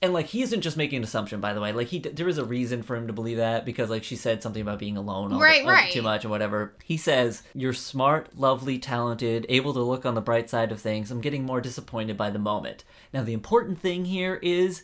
and 0.04 0.14
like 0.14 0.28
he 0.28 0.44
isn't 0.44 0.62
just 0.62 0.78
making 0.78 0.98
an 0.98 1.04
assumption 1.04 1.40
by 1.40 1.54
the 1.54 1.62
way. 1.62 1.72
Like 1.72 1.88
he 1.88 1.98
there 2.00 2.28
is 2.28 2.38
a 2.38 2.46
reason 2.46 2.84
for 2.84 2.96
him 2.96 3.08
to 3.08 3.14
believe 3.14 3.38
that 3.38 3.66
because 3.66 3.90
like 3.90 4.04
she 4.04 4.16
said 4.16 4.44
something 4.44 4.62
about 4.62 4.78
being 4.78 4.98
alone 4.98 5.32
all 5.34 5.40
the- 5.40 5.44
Right, 5.44 5.66
right. 5.66 5.92
too 5.92 6.02
much 6.04 6.26
or 6.26 6.30
whatever. 6.30 6.74
He 6.84 6.98
says 6.98 7.42
you're 7.56 7.74
smart 7.74 8.38
lovely 8.38 8.78
talented 8.78 9.46
able 9.50 9.74
to 9.74 9.80
look 9.82 10.06
on 10.06 10.14
the 10.14 10.22
bright 10.22 10.50
side 10.50 10.72
of 10.72 10.80
things. 10.82 11.10
I'm 11.10 11.22
getting 11.22 11.46
more 11.46 11.62
disappointed 11.62 12.18
by 12.18 12.30
the 12.30 12.38
moment. 12.40 12.84
Now 13.14 13.24
the 13.24 13.34
important 13.34 13.80
thing 13.80 14.06
here 14.06 14.36
is 14.44 14.84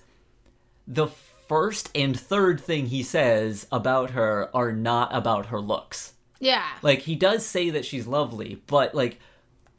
the 0.87 1.07
first 1.47 1.89
and 1.95 2.19
third 2.19 2.59
thing 2.61 2.87
he 2.87 3.03
says 3.03 3.67
about 3.71 4.11
her 4.11 4.49
are 4.55 4.71
not 4.71 5.13
about 5.15 5.47
her 5.47 5.59
looks. 5.59 6.13
Yeah. 6.39 6.65
like 6.81 6.99
he 6.99 7.15
does 7.15 7.45
say 7.45 7.69
that 7.71 7.83
she's 7.83 8.07
lovely 8.07 8.61
but 8.65 8.95
like 8.95 9.19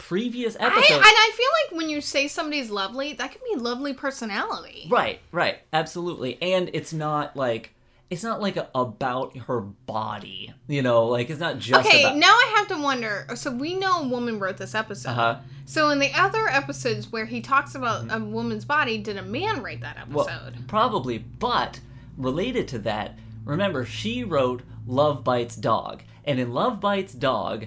previous 0.01 0.57
I, 0.57 0.65
and 0.65 0.73
I 0.75 1.31
feel 1.37 1.49
like 1.65 1.79
when 1.81 1.91
you 1.91 2.01
say 2.01 2.29
somebody's 2.29 2.71
lovely, 2.71 3.13
that 3.15 3.31
can 3.33 3.41
be 3.53 3.61
lovely 3.61 3.93
personality. 3.95 4.87
Right, 4.91 5.21
right, 5.33 5.59
absolutely. 5.73 6.39
And 6.43 6.71
it's 6.73 6.93
not 6.93 7.37
like 7.37 7.75
it's 8.11 8.25
not 8.25 8.41
like 8.41 8.57
a, 8.57 8.69
about 8.75 9.37
her 9.37 9.61
body, 9.61 10.53
you 10.67 10.83
know, 10.83 11.07
like 11.07 11.31
it's 11.31 11.39
not 11.39 11.59
just 11.59 11.87
Okay, 11.87 12.03
about 12.03 12.17
now 12.17 12.33
I 12.33 12.55
have 12.57 12.69
to 12.69 12.83
wonder. 12.83 13.27
So 13.37 13.53
we 13.53 13.75
know 13.75 14.01
a 14.03 14.09
woman 14.09 14.41
wrote 14.41 14.57
this 14.57 14.75
episode. 14.75 15.11
uh-huh. 15.11 15.37
So 15.67 15.91
in 15.91 16.01
the 16.01 16.11
other 16.15 16.49
episodes 16.49 17.13
where 17.13 17.27
he 17.27 17.41
talks 17.41 17.77
about 17.77 18.07
a 18.11 18.19
woman's 18.19 18.65
body, 18.65 18.99
did 18.99 19.17
a 19.17 19.23
man 19.23 19.63
write 19.63 19.83
that 19.83 20.09
Well, 20.11 20.29
episode? 20.29 20.67
probably, 20.67 21.19
but 21.19 21.79
related 22.17 22.67
to 22.69 22.79
that, 22.81 23.17
remember 23.45 23.85
she 23.85 24.25
wrote 24.25 24.63
Love 24.89 25.23
Bites 25.23 25.55
Dog. 25.55 26.03
And 26.25 26.41
in 26.41 26.53
Love 26.53 26.81
Bites 26.81 27.13
Dog, 27.13 27.67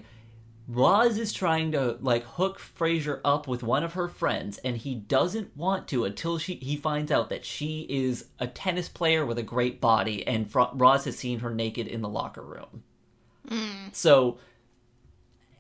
Roz 0.68 1.18
is 1.18 1.34
trying 1.34 1.74
to 1.74 1.98
like 2.00 2.24
hook 2.24 2.60
Frasier 2.60 3.20
up 3.26 3.48
with 3.48 3.64
one 3.64 3.84
of 3.84 3.94
her 3.94 4.08
friends, 4.08 4.58
and 4.60 4.78
he 4.78 4.96
doesn't 4.96 5.56
want 5.58 5.88
to 5.90 6.06
until 6.06 6.38
she 6.38 6.56
he 6.56 6.78
finds 6.78 7.12
out 7.12 7.30
that 7.30 7.44
she 7.44 7.82
is 7.90 8.28
a 8.40 8.48
tennis 8.48 8.88
player 8.88 9.26
with 9.26 9.38
a 9.38 9.44
great 9.44 9.82
body, 9.82 10.26
and 10.26 10.50
Fro- 10.50 10.72
Roz 10.74 11.06
has 11.06 11.18
seen 11.18 11.40
her 11.40 11.54
naked 11.54 11.88
in 11.88 12.02
the 12.02 12.10
locker 12.10 12.42
room. 12.42 12.84
Mm. 13.50 13.94
So 13.94 14.38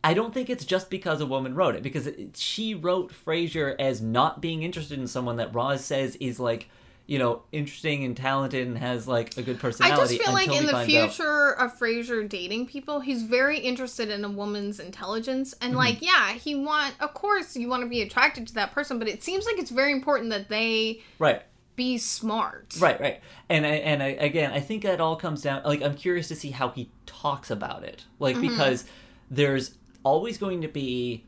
I 0.05 0.13
don't 0.13 0.33
think 0.33 0.49
it's 0.49 0.65
just 0.65 0.89
because 0.89 1.21
a 1.21 1.25
woman 1.25 1.53
wrote 1.55 1.75
it, 1.75 1.83
because 1.83 2.07
it, 2.07 2.37
she 2.37 2.73
wrote 2.73 3.13
Frasier 3.13 3.75
as 3.79 4.01
not 4.01 4.41
being 4.41 4.63
interested 4.63 4.99
in 4.99 5.07
someone 5.07 5.37
that 5.37 5.53
Roz 5.53 5.83
says 5.83 6.15
is 6.17 6.39
like, 6.39 6.69
you 7.05 7.19
know, 7.19 7.43
interesting 7.51 8.05
and 8.05 8.15
talented 8.15 8.65
and 8.65 8.77
has 8.77 9.07
like 9.07 9.37
a 9.37 9.41
good 9.41 9.59
personality. 9.59 10.01
I 10.01 10.05
just 10.07 10.21
feel 10.23 10.33
like 10.33 10.47
in 10.47 10.53
he 10.53 10.65
the 10.65 10.71
finds 10.71 10.95
out- 10.95 11.11
future 11.13 11.51
of 11.59 11.77
Frasier 11.77 12.27
dating 12.29 12.67
people, 12.67 13.01
he's 13.01 13.23
very 13.23 13.59
interested 13.59 14.09
in 14.09 14.23
a 14.23 14.29
woman's 14.29 14.79
intelligence. 14.79 15.53
Mm-hmm. 15.53 15.65
And 15.65 15.75
like, 15.75 16.01
yeah, 16.01 16.31
he 16.33 16.55
want 16.55 16.95
of 17.01 17.13
course 17.13 17.55
you 17.57 17.67
want 17.67 17.83
to 17.83 17.89
be 17.89 18.01
attracted 18.01 18.47
to 18.47 18.53
that 18.55 18.71
person, 18.71 18.99
but 18.99 19.07
it 19.09 19.21
seems 19.21 19.45
like 19.45 19.57
it's 19.57 19.71
very 19.71 19.91
important 19.91 20.29
that 20.29 20.47
they 20.47 21.01
right. 21.19 21.41
be 21.75 21.97
smart. 21.97 22.75
Right, 22.79 22.99
right, 23.01 23.21
and 23.49 23.65
I, 23.65 23.69
and 23.69 24.01
I, 24.01 24.07
again, 24.07 24.51
I 24.51 24.61
think 24.61 24.83
that 24.83 25.01
all 25.01 25.17
comes 25.17 25.41
down. 25.41 25.63
Like, 25.65 25.81
I'm 25.81 25.95
curious 25.95 26.29
to 26.29 26.35
see 26.35 26.51
how 26.51 26.69
he 26.69 26.89
talks 27.05 27.51
about 27.51 27.83
it. 27.83 28.05
Like, 28.19 28.37
Mm-hmm. 28.37 28.47
because 28.47 28.85
there's 29.29 29.75
always 30.03 30.37
going 30.37 30.61
to 30.61 30.67
be 30.67 31.25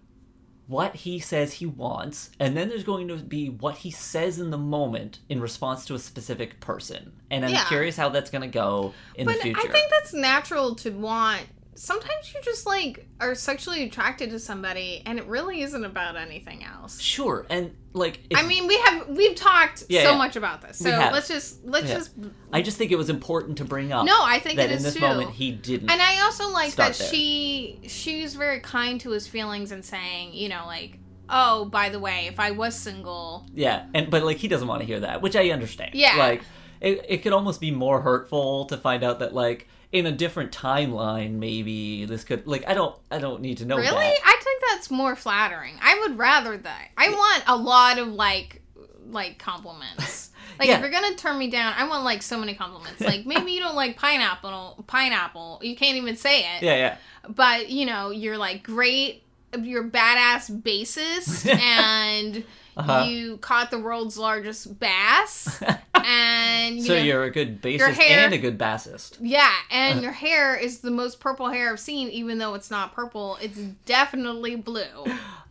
what 0.68 0.96
he 0.96 1.20
says 1.20 1.54
he 1.54 1.66
wants, 1.66 2.32
and 2.40 2.58
then 2.58 2.70
there's 2.70 2.84
going 2.84 3.08
to 3.08 3.18
be 3.18 3.50
what 3.50 3.78
he 3.78 3.92
says 3.92 4.40
in 4.40 4.50
the 4.50 4.58
moment 4.58 5.20
in 5.30 5.40
response 5.40 5.86
to 5.86 5.94
a 5.96 6.00
specific 6.00 6.60
person. 6.60 7.12
And 7.30 7.46
I'm 7.46 7.52
Yeah. 7.52 7.66
curious 7.68 7.96
how 7.96 8.10
that's 8.10 8.32
going 8.32 8.42
to 8.42 8.48
go 8.48 8.94
in 9.16 9.26
But 9.26 9.36
the 9.36 9.42
future. 9.42 9.60
I 9.60 9.72
think 9.72 9.92
that's 9.92 10.14
natural 10.14 10.76
to 10.76 10.90
want. 10.92 11.44
Sometimes 11.78 12.34
you 12.34 12.40
just 12.42 12.66
like 12.66 13.06
are 13.20 13.36
sexually 13.36 13.84
attracted 13.84 14.30
to 14.30 14.40
somebody, 14.40 15.04
and 15.06 15.20
it 15.20 15.26
really 15.26 15.62
isn't 15.62 15.84
about 15.84 16.16
anything 16.16 16.64
else. 16.64 17.02
sure, 17.02 17.46
and 17.50 17.76
like, 17.92 18.22
if, 18.30 18.38
I 18.38 18.44
mean, 18.48 18.66
we 18.68 18.78
have 18.80 19.10
we've 19.10 19.36
talked 19.36 19.84
Yeah, 19.90 20.04
so 20.04 20.12
yeah. 20.12 20.18
much 20.18 20.36
about 20.38 20.62
this, 20.62 20.78
so 20.78 20.90
let's 20.90 21.28
just 21.28 21.66
let's 21.66 21.88
Yeah. 21.90 21.96
just. 21.96 22.12
I 22.54 22.62
just 22.62 22.78
think 22.78 22.92
it 22.92 22.98
was 22.98 23.10
important 23.10 23.58
to 23.58 23.66
bring 23.66 23.92
up. 23.92 24.06
No, 24.06 24.18
I 24.24 24.40
think 24.40 24.56
that 24.56 24.70
in 24.70 24.78
is 24.78 24.84
this 24.84 24.94
too. 24.94 25.02
moment 25.02 25.32
he 25.32 25.52
didn't. 25.52 25.90
And 25.92 26.02
I 26.02 26.22
also 26.22 26.50
like 26.50 26.76
that 26.76 26.94
there. 26.96 27.08
she 27.10 27.82
she's 27.88 28.36
very 28.36 28.62
kind 28.62 29.00
to 29.02 29.12
his 29.12 29.28
feelings 29.28 29.72
and 29.74 29.84
saying, 29.84 30.34
you 30.34 30.48
know, 30.48 30.64
like, 30.68 30.98
oh, 31.30 31.66
by 31.66 31.90
the 31.90 32.00
way, 32.00 32.28
if 32.28 32.40
I 32.40 32.52
was 32.52 32.74
single, 32.76 33.46
Yeah, 33.54 33.86
and 33.94 34.10
but 34.10 34.24
like 34.24 34.38
he 34.38 34.48
doesn't 34.48 34.68
want 34.68 34.80
to 34.82 34.86
hear 34.86 35.02
that, 35.02 35.22
which 35.22 35.36
I 35.36 35.50
understand. 35.50 35.92
Yeah. 35.94 36.16
like 36.16 36.42
it, 36.80 37.06
it 37.10 37.18
could 37.24 37.34
almost 37.34 37.60
be 37.60 37.72
more 37.72 38.00
hurtful 38.02 38.66
to 38.68 38.78
find 38.78 39.04
out 39.04 39.20
that 39.20 39.34
like 39.34 39.68
in 39.96 40.06
a 40.06 40.12
different 40.12 40.52
timeline, 40.52 41.36
maybe 41.36 42.04
this 42.04 42.26
could 42.26 42.46
like 42.46 42.68
I 42.68 42.74
don't 42.74 42.96
I 43.10 43.18
don't 43.20 43.42
need 43.42 43.60
to 43.60 43.66
know 43.66 43.78
really, 43.78 43.90
that. 43.90 44.20
I 44.26 44.42
think 44.44 44.62
that's 44.70 44.92
more 44.92 45.16
flattering. 45.16 45.76
I 45.82 46.00
would 46.02 46.18
rather 46.18 46.58
that. 46.58 46.90
I 46.98 47.10
want 47.10 47.44
a 47.48 47.56
lot 47.56 47.98
of 47.98 48.10
like 48.10 48.62
like 49.10 49.40
compliments. 49.40 50.24
Like 50.58 50.70
Yeah. 50.70 50.76
if 50.76 50.82
you're 50.84 50.90
gonna 50.92 51.16
turn 51.16 51.38
me 51.38 51.50
down, 51.50 51.74
I 51.76 51.86
want 51.86 52.06
like 52.06 52.22
so 52.22 52.38
many 52.40 52.54
compliments. 52.56 53.02
Like 53.02 53.26
maybe 53.32 53.52
you 53.52 53.60
don't 53.60 53.76
like 53.76 53.98
pineapple, 53.98 54.86
pineapple. 54.88 55.60
You 55.62 55.76
can't 55.76 55.98
even 55.98 56.16
say 56.16 56.42
it. 56.56 56.64
Yeah, 56.64 56.76
yeah. 56.78 56.98
But 57.28 57.70
you 57.70 57.86
know, 57.86 58.12
you're 58.12 58.38
like 58.38 58.64
great. 58.64 59.24
You're 59.60 59.84
badass 59.84 60.62
bassist, 60.62 61.46
and 61.60 62.46
Uh-huh. 62.78 63.06
you 63.08 63.38
caught 63.38 63.72
the 63.72 63.80
world's 63.80 64.18
largest 64.18 64.80
bass. 64.80 65.62
and 65.96 66.76
you 66.78 66.84
so 66.84 66.94
know, 66.96 67.02
you're 67.02 67.24
a 67.24 67.32
good 67.32 67.62
bassist 67.62 67.94
hair- 67.94 68.26
and 68.26 68.34
a 68.34 68.38
good 68.38 68.58
bassist. 68.58 69.18
yeah, 69.22 69.54
and 69.72 70.02
your 70.02 70.12
hair 70.12 70.56
is 70.58 70.80
the 70.80 70.92
most 70.92 71.20
purple 71.20 71.48
hair 71.50 71.72
I've 71.72 71.80
seen. 71.80 72.10
Even 72.10 72.38
though 72.38 72.54
it's 72.54 72.70
not 72.70 72.94
purple, 72.94 73.38
it's 73.42 73.58
definitely 73.86 74.56
blue. 74.58 75.06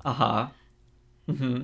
Uh 0.04 0.12
huh. 0.12 0.46
hmm 1.26 1.62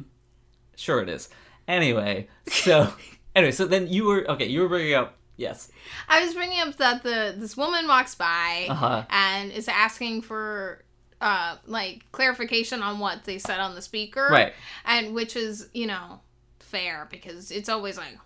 Sure, 0.77 1.03
it 1.03 1.09
is. 1.11 1.29
Anyway, 1.69 2.27
so 2.47 2.93
anyway, 3.37 3.53
so 3.53 3.67
then 3.67 3.87
you 3.87 4.05
were 4.05 4.29
okay. 4.31 4.47
You 4.47 4.63
were 4.63 4.69
bringing 4.69 4.95
up 4.95 5.19
yes. 5.37 5.71
I 6.09 6.25
was 6.25 6.35
bringing 6.35 6.59
up 6.61 6.77
that 6.79 7.03
the 7.03 7.35
this 7.37 7.57
woman 7.57 7.87
walks 7.87 8.15
by 8.15 8.67
Uh 8.71 8.75
huh. 8.75 9.05
and 9.11 9.53
is 9.53 9.69
asking 9.69 10.23
for 10.23 10.83
uh 11.21 11.57
like 11.67 12.05
clarification 12.13 12.83
on 12.83 12.99
what 12.99 13.25
they 13.25 13.39
said 13.39 13.61
on 13.61 13.75
the 13.75 13.83
speaker 13.83 14.29
Right. 14.31 14.53
and 14.85 15.15
which 15.15 15.37
is 15.37 15.69
you 15.75 15.87
know 15.87 16.21
fair 16.61 17.07
because 17.11 17.51
it's 17.51 17.69
always 17.69 17.97
like 17.99 18.17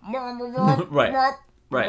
Right. 0.91 1.13
Right. 1.71 1.89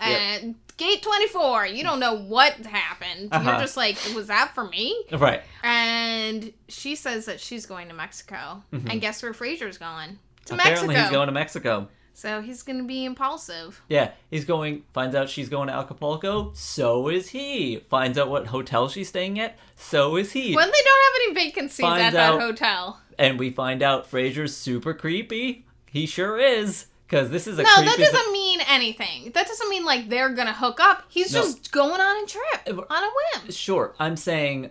and 0.00 0.54
gate 0.78 1.02
24 1.02 1.66
you 1.66 1.82
don't 1.84 2.00
know 2.00 2.16
what 2.18 2.52
happened 2.66 3.28
Uh-huh. 3.32 3.50
you're 3.50 3.60
just 3.60 3.76
like 3.76 3.96
was 4.14 4.26
that 4.26 4.52
for 4.54 4.64
me 4.64 5.04
Right. 5.12 5.42
and 5.62 6.52
she 6.68 6.96
says 6.96 7.26
that 7.26 7.40
she's 7.40 7.66
going 7.66 7.88
to 7.88 7.94
mexico 7.94 8.62
and 8.72 9.00
guess 9.00 9.22
where 9.22 9.32
Frasier's 9.32 9.78
going 9.78 10.18
to 10.46 10.52
Mm-hmm. 10.52 10.60
Apparently, 10.60 10.86
mexico 10.94 11.02
he's 11.02 11.10
going 11.16 11.26
to 11.26 11.32
Mexico. 11.32 11.88
So 12.16 12.40
he's 12.40 12.62
gonna 12.62 12.84
be 12.84 13.04
impulsive 13.04 13.82
Yeah, 13.90 14.12
he's 14.30 14.46
going. 14.46 14.84
Finds 14.94 15.14
out 15.14 15.28
she's 15.28 15.50
going 15.50 15.68
to 15.68 15.74
Acapulco. 15.74 16.50
So 16.54 17.08
is 17.08 17.28
he. 17.28 17.76
Finds 17.90 18.16
out 18.16 18.30
what 18.30 18.46
hotel 18.46 18.88
she's 18.88 19.08
staying 19.10 19.38
at. 19.38 19.58
So 19.76 20.16
is 20.16 20.32
he. 20.32 20.54
when 20.56 20.66
they 20.66 20.78
don't 20.82 21.04
have 21.04 21.20
any 21.26 21.34
vacancies 21.34 21.84
Finds 21.84 22.06
at 22.06 22.12
that 22.14 22.40
hotel 22.40 22.98
and 23.18 23.38
we 23.38 23.50
find 23.50 23.82
out 23.82 24.10
Frasier's 24.10 24.56
super 24.56 24.94
creepy. 24.94 25.66
He 25.90 26.06
sure 26.06 26.38
is. 26.38 26.86
Because 27.06 27.28
this 27.28 27.46
is 27.46 27.58
a 27.58 27.62
No, 27.64 27.68
creepy. 27.74 27.90
that 27.90 27.98
doesn't 27.98 28.32
mean 28.32 28.60
anything. 28.66 29.30
That 29.32 29.46
doesn't 29.46 29.68
mean 29.68 29.84
like 29.84 30.08
they're 30.08 30.30
gonna 30.30 30.54
hook 30.54 30.80
up. 30.80 31.04
He's 31.08 31.34
No. 31.34 31.42
just 31.42 31.70
going 31.70 32.00
on 32.00 32.24
a 32.24 32.26
trip 32.26 32.66
Uh, 32.66 32.94
on 32.94 33.04
a 33.04 33.10
whim. 33.42 33.52
Sure, 33.52 33.94
I'm 33.98 34.16
saying. 34.16 34.70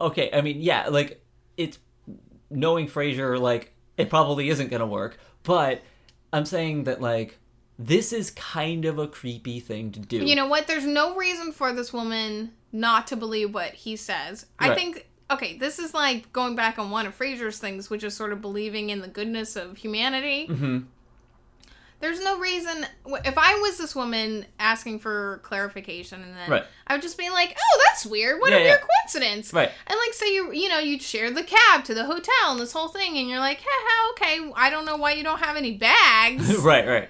Okay, 0.00 0.28
I 0.32 0.40
mean, 0.40 0.60
yeah, 0.60 0.88
like 0.88 1.24
it's 1.56 1.78
knowing 2.50 2.88
Frasier, 2.88 3.40
like 3.40 3.72
it 3.96 4.10
probably 4.10 4.48
isn't 4.48 4.70
gonna 4.72 4.86
work. 4.86 5.18
But 5.44 5.82
I'm 6.32 6.44
saying 6.44 6.84
that 6.84 7.00
like 7.00 7.38
this 7.78 8.12
is 8.12 8.30
kind 8.32 8.84
of 8.84 8.98
a 8.98 9.06
creepy 9.06 9.60
thing 9.60 9.92
to 9.92 10.00
do. 10.00 10.18
You 10.18 10.34
know 10.34 10.48
what? 10.48 10.66
There's 10.66 10.86
no 10.86 11.14
reason 11.16 11.52
for 11.52 11.72
this 11.72 11.92
woman 11.92 12.52
not 12.72 13.06
to 13.08 13.16
believe 13.16 13.54
what 13.54 13.72
he 13.72 13.96
says. 13.96 14.46
I 14.58 14.74
think 14.74 15.06
okay, 15.30 15.58
this 15.58 15.78
is 15.78 15.94
like 15.94 16.32
going 16.32 16.56
back 16.56 16.78
on 16.78 16.90
one 16.90 17.06
of 17.06 17.16
Frasier's 17.16 17.58
things, 17.58 17.90
which 17.90 18.02
is 18.02 18.14
sort 18.14 18.32
of 18.32 18.40
believing 18.40 18.90
in 18.90 19.00
the 19.00 19.08
goodness 19.08 19.56
of 19.56 19.76
humanity. 19.76 20.46
hmm 20.46 20.78
There's 22.00 22.20
no 22.22 22.38
reason. 22.38 22.86
If 23.24 23.36
I 23.36 23.54
was 23.54 23.76
this 23.76 23.94
woman 23.96 24.46
asking 24.60 25.00
for 25.00 25.40
clarification, 25.42 26.22
and 26.22 26.36
then 26.36 26.48
Right. 26.50 26.64
I 26.86 26.92
would 26.94 27.02
just 27.02 27.18
be 27.18 27.28
like, 27.30 27.56
"Oh, 27.58 27.82
that's 27.88 28.06
weird. 28.06 28.40
What 28.40 28.50
Yeah, 28.50 28.58
a 28.58 28.60
weird 28.60 28.80
yeah. 28.80 28.86
coincidence." 29.02 29.52
Right. 29.52 29.70
And 29.86 29.98
like, 29.98 30.14
say 30.14 30.32
you, 30.32 30.52
you 30.52 30.68
know, 30.68 30.78
you'd 30.78 31.02
share 31.02 31.30
the 31.30 31.42
cab 31.42 31.84
to 31.86 31.94
the 31.94 32.04
hotel 32.04 32.52
and 32.52 32.60
this 32.60 32.72
whole 32.72 32.88
thing, 32.88 33.18
and 33.18 33.28
you're 33.28 33.40
like, 33.40 33.60
"Haha, 33.66 34.10
okay. 34.12 34.52
I 34.54 34.70
don't 34.70 34.84
know 34.84 34.96
why 34.96 35.12
you 35.12 35.24
don't 35.24 35.40
have 35.40 35.56
any 35.56 35.72
bags." 35.72 36.56
right, 36.62 36.86
right. 36.86 37.08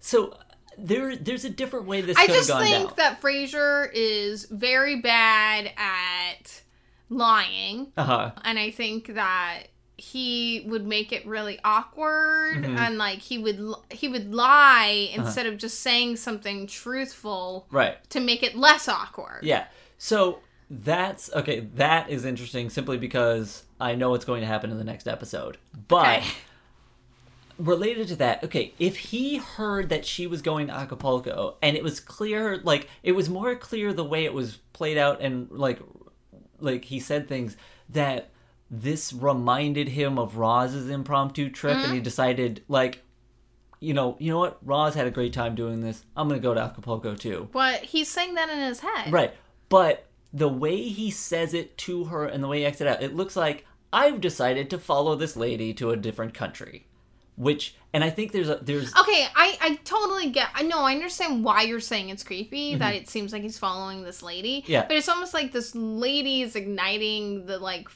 So 0.00 0.36
there, 0.78 1.14
there's 1.16 1.44
a 1.44 1.50
different 1.50 1.84
way 1.86 2.00
this 2.00 2.16
I 2.16 2.26
just 2.26 2.48
think 2.48 2.88
down. 2.88 2.94
that 2.96 3.20
Frasier 3.20 3.90
is 3.92 4.46
very 4.46 5.00
bad 5.02 5.70
at 5.76 6.62
lying, 7.10 7.92
uh 7.96 8.04
huh. 8.04 8.30
and 8.44 8.58
I 8.58 8.70
think 8.70 9.14
that 9.14 9.64
he 10.00 10.64
would 10.66 10.86
make 10.86 11.12
it 11.12 11.26
really 11.26 11.58
awkward 11.64 12.64
Mhm. 12.64 12.76
and 12.78 12.98
like 12.98 13.18
he 13.20 13.38
would 13.38 13.60
he 13.90 14.08
would 14.08 14.34
lie 14.34 15.08
Uh-huh. 15.12 15.22
instead 15.26 15.46
of 15.46 15.56
just 15.58 15.80
saying 15.80 16.16
something 16.16 16.66
truthful 16.66 17.66
Right. 17.70 17.96
to 18.10 18.20
make 18.20 18.42
it 18.42 18.56
less 18.56 18.88
awkward. 18.88 19.40
Yeah. 19.42 19.66
So 19.98 20.40
that's 20.70 21.30
okay. 21.34 21.60
That 21.74 22.08
is 22.10 22.24
interesting 22.24 22.70
simply 22.70 22.96
because 22.96 23.64
I 23.80 23.94
know 23.94 24.10
what's 24.10 24.24
going 24.24 24.40
to 24.40 24.46
happen 24.46 24.70
in 24.70 24.78
the 24.78 24.84
next 24.84 25.06
episode. 25.08 25.58
But 25.88 26.18
Okay. 26.18 26.26
related 27.58 28.08
to 28.08 28.16
that, 28.16 28.42
okay, 28.44 28.72
if 28.78 28.96
he 28.96 29.36
heard 29.36 29.90
that 29.90 30.06
she 30.06 30.26
was 30.26 30.40
going 30.40 30.68
to 30.68 30.72
Acapulco 30.72 31.56
and 31.60 31.76
it 31.76 31.82
was 31.82 32.00
clear, 32.00 32.58
like 32.64 32.88
it 33.02 33.12
was 33.12 33.28
more 33.28 33.54
clear 33.54 33.92
the 33.92 34.04
way 34.04 34.24
it 34.24 34.32
was 34.32 34.56
played 34.72 34.96
out 34.96 35.20
and 35.20 35.50
like, 35.50 35.78
like 36.58 36.84
he 36.86 36.98
said 37.00 37.28
things 37.28 37.56
that 37.90 38.30
this 38.70 39.12
reminded 39.12 39.88
him 39.88 40.18
of 40.18 40.36
Roz's 40.36 40.88
impromptu 40.88 41.50
trip, 41.50 41.76
and 41.76 41.92
he 41.92 42.00
decided 42.00 42.62
like. 42.68 43.02
You 43.82 43.94
know, 43.94 44.14
you 44.20 44.30
know 44.30 44.38
what? 44.40 44.58
Roz 44.62 44.94
had 44.94 45.06
a 45.06 45.10
great 45.10 45.32
time 45.32 45.54
doing 45.54 45.80
this. 45.80 46.04
I'm 46.14 46.28
gonna 46.28 46.38
go 46.38 46.52
to 46.52 46.60
Acapulco 46.60 47.14
too. 47.14 47.48
But 47.50 47.80
he's 47.80 48.10
saying 48.10 48.34
that 48.34 48.50
in 48.50 48.58
his 48.58 48.80
head. 48.80 49.10
Right. 49.10 49.32
But 49.70 50.04
the 50.34 50.48
way 50.48 50.82
he 50.82 51.10
says 51.10 51.54
it 51.54 51.78
to 51.78 52.04
her 52.04 52.26
and 52.26 52.44
the 52.44 52.48
way 52.48 52.58
he 52.58 52.66
acts 52.66 52.82
it 52.82 52.86
out, 52.86 53.02
it 53.02 53.16
looks 53.16 53.36
like 53.36 53.64
I've 53.90 54.20
decided 54.20 54.68
to 54.70 54.78
follow 54.78 55.16
this 55.16 55.34
lady 55.34 55.72
to 55.74 55.90
a 55.90 55.96
different 55.96 56.34
country. 56.34 56.86
Which 57.36 57.74
and 57.94 58.04
I 58.04 58.10
think 58.10 58.32
there's 58.32 58.50
a 58.50 58.56
there's 58.56 58.94
Okay, 58.94 59.26
I, 59.34 59.56
I 59.62 59.74
totally 59.84 60.28
get. 60.28 60.48
I 60.54 60.62
know. 60.62 60.80
I 60.80 60.92
understand 60.92 61.42
why 61.42 61.62
you're 61.62 61.80
saying 61.80 62.10
it's 62.10 62.22
creepy. 62.22 62.74
That 62.74 62.94
it 62.94 63.08
seems 63.08 63.32
like 63.32 63.42
he's 63.42 63.56
following 63.56 64.02
this 64.02 64.22
lady. 64.22 64.60
Mm-hmm. 64.60 64.72
Yeah. 64.72 64.86
But 64.86 64.98
it's 64.98 65.08
almost 65.08 65.32
like 65.32 65.52
this 65.52 65.74
lady 65.74 66.42
is 66.42 66.54
igniting 66.54 67.46
the 67.46 67.58
like 67.58 67.88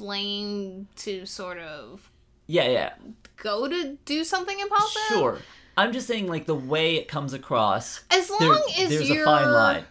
flame 0.00 0.88
to 0.96 1.26
sort 1.26 1.58
of 1.58 2.10
yeah, 2.46 2.68
yeah. 2.68 2.92
go 3.36 3.68
to 3.68 3.96
do 4.06 4.24
something 4.24 4.58
impulsive. 4.58 5.02
Sure. 5.08 5.38
I'm 5.76 5.92
just 5.92 6.06
saying 6.06 6.26
like 6.26 6.46
the 6.46 6.54
way 6.54 6.96
it 6.96 7.06
comes 7.06 7.32
across 7.32 8.02
As 8.10 8.28
long 8.30 8.38
there- 8.40 8.84
as 8.84 8.88
there's 8.90 9.08
you're 9.10 9.22
a 9.22 9.26
fine 9.26 9.52
line. 9.52 9.84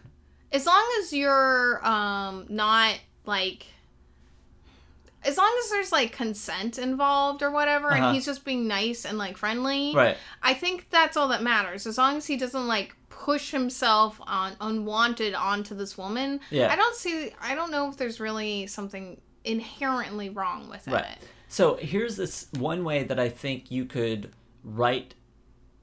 as 0.51 0.65
long 0.65 0.85
as 0.99 1.13
you're 1.13 1.85
um 1.87 2.45
not 2.49 2.95
like 3.25 3.65
as 5.23 5.37
long 5.37 5.53
as 5.63 5.69
there's 5.69 5.91
like 5.91 6.11
consent 6.11 6.77
involved 6.77 7.41
or 7.43 7.51
whatever 7.51 7.91
Uh-huh. 7.91 8.05
and 8.07 8.15
he's 8.15 8.25
just 8.25 8.45
being 8.45 8.67
nice 8.67 9.05
and 9.05 9.17
like 9.17 9.37
friendly 9.37 9.93
Right. 9.95 10.17
i 10.43 10.53
think 10.53 10.89
that's 10.89 11.17
all 11.17 11.27
that 11.29 11.43
matters 11.43 11.85
as 11.87 11.97
long 11.97 12.17
as 12.17 12.25
he 12.27 12.37
doesn't 12.37 12.67
like 12.67 12.95
push 13.09 13.51
himself 13.51 14.19
on 14.21 14.53
unwanted 14.61 15.33
onto 15.33 15.75
this 15.75 15.97
woman 15.97 16.39
Yeah. 16.51 16.71
i 16.71 16.75
don't 16.75 16.95
see 16.95 17.31
i 17.41 17.53
don't 17.55 17.71
know 17.71 17.89
if 17.89 17.97
there's 17.97 18.19
really 18.19 18.67
something 18.67 19.19
inherently 19.49 20.29
wrong 20.29 20.69
with 20.69 20.87
Right. 20.87 21.03
it 21.05 21.17
So 21.47 21.75
here's 21.75 22.15
this 22.15 22.47
one 22.57 22.83
way 22.83 23.03
that 23.03 23.19
I 23.19 23.29
think 23.29 23.71
you 23.71 23.85
could 23.85 24.31
write 24.63 25.15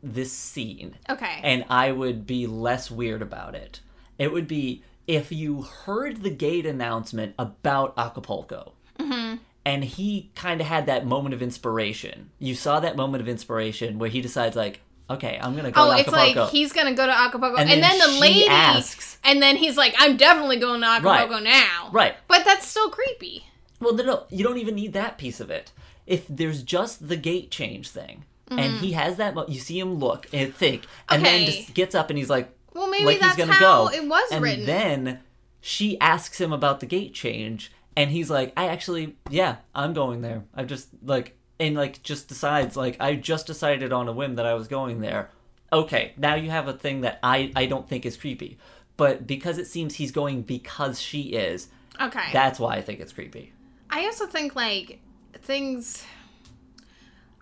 this 0.03 0.33
scene 0.33 0.97
okay 1.09 1.41
and 1.43 1.65
I 1.69 1.91
would 1.91 2.27
be 2.27 2.47
less 2.47 2.91
weird 2.91 3.23
about 3.23 3.55
it. 3.55 3.81
It 4.19 4.33
would 4.33 4.47
be 4.47 4.83
if 5.07 5.33
you 5.33 5.63
heard 5.63 6.23
the 6.23 6.31
gate 6.31 6.67
announcement 6.67 7.35
about 7.39 7.95
Acapulco 7.99 8.73
Mm-hmm. 8.99 9.37
and 9.65 9.85
he 9.85 10.31
kind 10.35 10.61
of 10.61 10.67
had 10.67 10.87
that 10.87 11.05
moment 11.07 11.35
of 11.35 11.43
inspiration. 11.43 12.31
You 12.39 12.55
saw 12.55 12.81
that 12.81 12.97
moment 12.97 13.21
of 13.21 13.29
inspiration 13.29 13.99
where 13.99 14.09
he 14.09 14.21
decides, 14.23 14.57
like, 14.57 14.81
okay, 15.11 15.39
I'm 15.43 15.53
going 15.53 15.65
to 15.67 15.71
go 15.71 15.83
Oh, 15.83 15.93
to 15.93 15.99
it's 15.99 16.09
Acapulco. 16.09 16.41
like 16.45 16.51
he's 16.51 16.73
gonna 16.73 16.95
go 16.95 17.05
to 17.07 17.13
Acapulco, 17.13 17.57
And 17.57 17.69
and, 17.71 17.83
then 17.83 17.99
then, 17.99 18.15
the 18.15 18.21
lady 18.21 18.47
asks- 18.49 19.19
and 19.23 19.43
then 19.43 19.57
he's 19.57 19.77
like, 19.77 19.95
"I'm 19.99 20.17
definitely 20.17 20.57
going 20.57 20.81
to 20.81 20.87
Acapulco 20.87 21.41
now." 21.41 21.91
Right. 21.93 22.15
But 22.27 22.45
that's 22.47 22.67
still 22.67 22.89
creepy. 22.91 23.45
Well, 23.81 23.95
no, 23.95 24.05
no, 24.05 24.25
you 24.31 24.43
don't 24.45 24.59
even 24.59 24.75
need 24.75 24.93
that 24.95 25.19
piece 25.19 25.41
of 25.41 25.51
it. 25.51 25.73
If 26.07 26.27
there's 26.29 26.63
just 26.63 27.09
the 27.09 27.17
gate 27.17 27.51
change 27.51 27.89
thing, 27.91 28.25
and 28.49 28.77
he 28.77 28.93
has 28.93 29.17
that, 29.17 29.35
mo- 29.35 29.47
you 29.49 29.59
see 29.59 29.79
him 29.81 29.95
look 29.95 30.27
and 30.33 30.55
think, 30.55 30.85
and 31.09 31.25
then 31.25 31.43
Mm-hmm. 31.43 31.51
Just 31.51 31.75
gets 31.75 31.95
up 31.97 32.11
and 32.11 32.19
he's 32.19 32.31
like, 32.31 32.49
Well, 32.75 32.89
maybe 32.89 33.05
like 33.05 33.19
that's 33.21 33.35
he's 33.37 33.45
gonna 33.45 33.59
how 33.59 33.89
go. 33.89 33.93
it 33.93 34.07
was 34.07 34.31
and 34.31 34.43
written. 34.43 34.67
then 34.67 35.21
she 35.61 35.99
asks 36.01 36.41
him 36.41 36.53
about 36.53 36.79
the 36.81 36.87
gate 36.87 37.13
change, 37.13 37.73
and 37.97 38.11
he's 38.11 38.31
like, 38.31 38.53
I 38.57 38.69
actually, 38.69 39.17
yeah, 39.31 39.57
I'm 39.75 39.93
going 39.95 40.23
there. 40.23 40.45
I 40.55 40.63
just 40.65 40.89
like, 41.03 41.37
and 41.59 41.75
like, 41.75 42.03
just 42.05 42.29
decides, 42.29 42.77
like, 42.77 42.97
I 43.01 43.17
just 43.17 43.47
decided 43.49 43.93
on 43.93 44.07
a 44.09 44.13
whim 44.13 44.37
that 44.37 44.47
I 44.47 44.55
was 44.55 44.69
going 44.69 45.01
there. 45.01 45.31
Okay, 45.73 46.13
now 46.17 46.37
you 46.37 46.51
have 46.51 46.69
a 46.69 46.73
thing 46.73 47.01
that 47.01 47.19
I 47.25 47.51
I 47.57 47.67
don't 47.67 47.89
think 47.89 48.07
is 48.07 48.17
creepy, 48.17 48.59
but 48.97 49.27
because 49.27 49.59
it 49.59 49.67
seems 49.67 49.97
he's 49.97 50.13
going 50.13 50.43
because 50.43 51.01
she 51.01 51.23
is, 51.33 51.67
okay. 52.01 52.29
that's 52.33 52.61
why 52.61 52.77
I 52.77 52.81
think 52.83 53.01
it's 53.01 53.13
creepy. 53.13 53.53
I 53.91 54.05
also 54.05 54.27
think 54.27 54.55
like 54.57 55.01
things. 55.43 56.05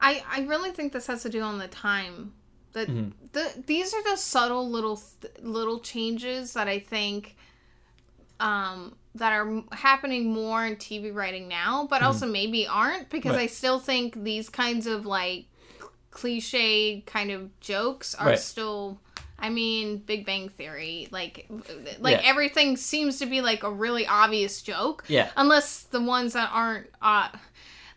I 0.00 0.22
I 0.30 0.40
really 0.42 0.70
think 0.70 0.92
this 0.92 1.06
has 1.06 1.22
to 1.22 1.28
do 1.30 1.40
on 1.42 1.58
the 1.58 1.68
time. 1.68 2.32
That 2.72 2.88
Mm-hmm. 2.88 3.10
the 3.32 3.62
these 3.66 3.94
are 3.94 4.02
the 4.02 4.16
subtle 4.16 4.68
little 4.68 5.00
little 5.42 5.80
changes 5.80 6.52
that 6.54 6.68
I 6.68 6.78
think 6.78 7.36
um 8.40 8.96
that 9.14 9.32
are 9.32 9.62
happening 9.72 10.32
more 10.32 10.66
in 10.66 10.76
TV 10.76 11.12
writing 11.14 11.46
now, 11.48 11.86
but 11.88 12.02
also 12.02 12.26
maybe 12.26 12.66
aren't 12.66 13.10
because. 13.10 13.36
Right. 13.36 13.42
I 13.42 13.46
still 13.46 13.78
think 13.78 14.24
these 14.24 14.48
kinds 14.48 14.86
of 14.88 15.06
like 15.06 15.46
cliche 16.10 17.00
kind 17.06 17.30
of 17.30 17.58
jokes 17.60 18.14
are 18.14 18.26
Right. 18.26 18.38
still. 18.38 18.98
I 19.44 19.50
mean, 19.50 19.98
Big 19.98 20.24
Bang 20.24 20.48
Theory, 20.48 21.08
like, 21.10 21.46
like 22.00 22.20
Yeah. 22.22 22.28
everything 22.30 22.76
seems 22.76 23.18
to 23.18 23.26
be 23.26 23.40
like 23.42 23.62
a 23.62 23.70
really 23.70 24.06
obvious 24.06 24.62
joke. 24.62 25.04
Yeah. 25.08 25.28
Unless 25.36 25.82
the 25.84 26.00
ones 26.00 26.32
that 26.32 26.50
aren't, 26.52 26.86
uh, 27.02 27.28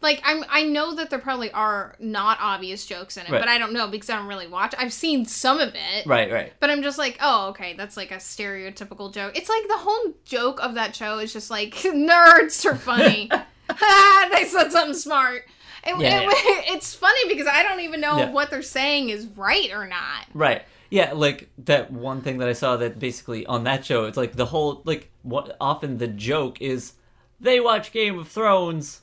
like 0.02 0.22
I'm, 0.26 0.44
I 0.50 0.64
know 0.64 0.94
that 0.96 1.10
there 1.10 1.20
probably 1.20 1.52
are 1.52 1.96
not 2.00 2.38
obvious 2.42 2.86
jokes 2.86 3.18
in 3.18 3.26
it, 3.26 3.32
Right. 3.32 3.40
but 3.40 3.48
I 3.50 3.58
don't 3.58 3.74
know 3.74 3.88
because 3.88 4.10
I 4.10 4.18
don't 4.18 4.28
really 4.28 4.46
watch. 4.48 4.76
I've 4.78 4.94
seen 4.94 5.26
some 5.26 5.60
of 5.60 5.74
it, 5.74 6.06
Right, 6.06 6.32
right. 6.32 6.54
but 6.60 6.70
I'm 6.70 6.84
just 6.84 6.98
like, 6.98 7.18
oh, 7.22 7.48
okay, 7.50 7.74
that's 7.76 7.98
like 7.98 8.12
a 8.12 8.18
stereotypical 8.18 9.12
joke. 9.14 9.36
It's 9.38 9.50
like 9.50 9.68
the 9.68 9.78
whole 9.78 10.14
joke 10.26 10.62
of 10.62 10.76
that 10.76 10.96
show 10.96 11.18
is 11.20 11.32
just 11.34 11.50
like 11.50 11.74
nerds 11.76 12.64
are 12.66 12.76
funny. 12.76 13.30
they 14.32 14.46
said 14.46 14.72
something 14.72 14.94
smart. 14.94 15.46
It, 15.86 15.98
Yeah, 16.00 16.22
it- 16.22 16.24
yeah. 16.68 16.74
it's 16.76 16.94
funny 16.94 17.28
because 17.30 17.48
I 17.48 17.64
don't 17.64 17.80
even 17.80 18.02
know 18.02 18.28
what 18.32 18.50
they're 18.50 18.62
saying 18.62 19.10
is 19.10 19.26
right 19.26 19.72
or 19.74 19.88
not. 19.88 20.26
Right. 20.34 20.64
Yeah, 20.90 21.14
like 21.14 21.50
that 21.66 21.92
one 21.92 22.22
thing 22.22 22.38
that 22.38 22.48
I 22.50 22.54
saw 22.54 22.78
that 22.78 23.00
basically 23.00 23.46
on 23.46 23.64
that 23.66 23.86
show, 23.86 24.06
it's 24.06 24.18
like 24.18 24.34
the 24.34 24.46
whole 24.46 24.82
like 24.86 25.10
what 25.24 25.58
often 25.60 25.98
the 25.98 26.08
joke 26.08 26.62
is 26.62 26.94
they 27.40 27.60
watch 27.60 27.92
Game 27.92 28.18
of 28.18 28.28
Thrones 28.28 29.02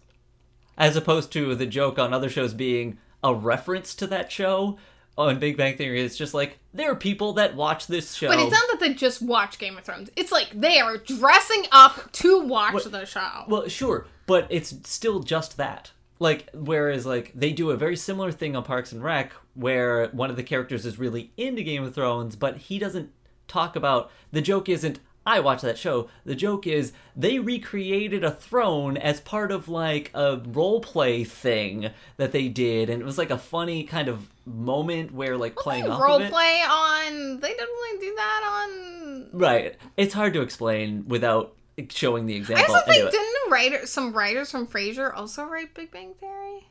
as 0.76 0.96
opposed 0.96 1.32
to 1.32 1.54
the 1.54 1.66
joke 1.66 1.98
on 1.98 2.12
other 2.12 2.28
shows 2.28 2.54
being 2.54 2.98
a 3.22 3.34
reference 3.34 3.94
to 3.96 4.06
that 4.08 4.32
show. 4.32 4.78
Oh, 5.16 5.28
on 5.28 5.38
Big 5.38 5.56
Bang 5.56 5.76
Theory, 5.76 6.02
it's 6.02 6.16
just 6.16 6.34
like 6.34 6.58
there 6.72 6.90
are 6.90 6.96
people 6.96 7.34
that 7.34 7.54
watch 7.54 7.86
this 7.86 8.14
show. 8.14 8.26
But 8.28 8.40
it's 8.40 8.50
not 8.50 8.62
that 8.70 8.80
they 8.80 8.94
just 8.94 9.22
watch 9.22 9.58
Game 9.60 9.78
of 9.78 9.84
Thrones. 9.84 10.10
It's 10.16 10.32
like 10.32 10.50
they 10.52 10.80
are 10.80 10.96
dressing 10.96 11.66
up 11.70 12.10
to 12.12 12.40
watch 12.40 12.74
What- 12.74 12.90
the 12.90 13.04
show. 13.04 13.44
Well, 13.46 13.68
sure, 13.68 14.08
but 14.26 14.48
it's 14.50 14.74
still 14.88 15.20
just 15.20 15.56
that. 15.58 15.92
Like, 16.18 16.48
whereas, 16.52 17.04
like, 17.06 17.32
they 17.34 17.52
do 17.52 17.70
a 17.70 17.76
very 17.76 17.96
similar 17.96 18.32
thing 18.32 18.56
on 18.56 18.62
Parks 18.64 18.92
and 18.92 19.02
Rec, 19.02 19.32
where 19.54 20.08
one 20.08 20.30
of 20.30 20.36
the 20.36 20.42
characters 20.42 20.84
is 20.84 20.98
really 20.98 21.32
into 21.36 21.62
Game 21.62 21.84
of 21.84 21.94
Thrones, 21.94 22.36
but 22.36 22.56
he 22.56 22.78
doesn't 22.78 23.10
talk 23.48 23.76
about. 23.76 24.10
The 24.32 24.42
joke 24.42 24.68
isn't, 24.68 25.00
I 25.26 25.40
watch 25.40 25.62
that 25.62 25.78
show. 25.78 26.08
The 26.24 26.34
joke 26.34 26.66
is, 26.66 26.92
they 27.16 27.38
recreated 27.38 28.24
a 28.24 28.30
throne 28.30 28.96
as 28.96 29.20
part 29.20 29.50
of, 29.52 29.68
like, 29.68 30.10
a 30.12 30.36
role 30.46 30.80
play 30.80 31.24
thing 31.24 31.90
that 32.16 32.32
they 32.32 32.48
did, 32.48 32.90
and 32.90 33.00
it 33.00 33.04
was, 33.04 33.16
like, 33.16 33.30
a 33.30 33.38
funny 33.38 33.84
kind 33.84 34.08
of 34.08 34.28
moment 34.44 35.12
where, 35.12 35.36
like, 35.36 35.56
playing 35.56 35.88
off 35.88 36.00
Role 36.00 36.16
of 36.16 36.22
it. 36.22 36.30
play 36.30 36.62
on. 36.68 37.40
They 37.40 37.48
didn't 37.48 37.68
really 37.68 38.00
do 38.00 38.14
that 38.16 38.66
on. 38.68 39.28
Right. 39.32 39.76
It's 39.96 40.12
hard 40.12 40.34
to 40.34 40.42
explain 40.42 41.08
without 41.08 41.54
showing 41.88 42.26
the 42.26 42.36
example. 42.36 42.64
I 42.64 42.68
also 42.78 42.84
think 42.86 42.96
Anyway. 42.96 43.10
didn't 43.10 43.50
writer, 43.50 43.86
some 43.86 44.12
writers 44.12 44.50
from 44.50 44.66
Frasier 44.66 45.14
also 45.16 45.44
write 45.44 45.74
Big 45.74 45.90
Bang 45.90 46.14
Theory? 46.20 46.66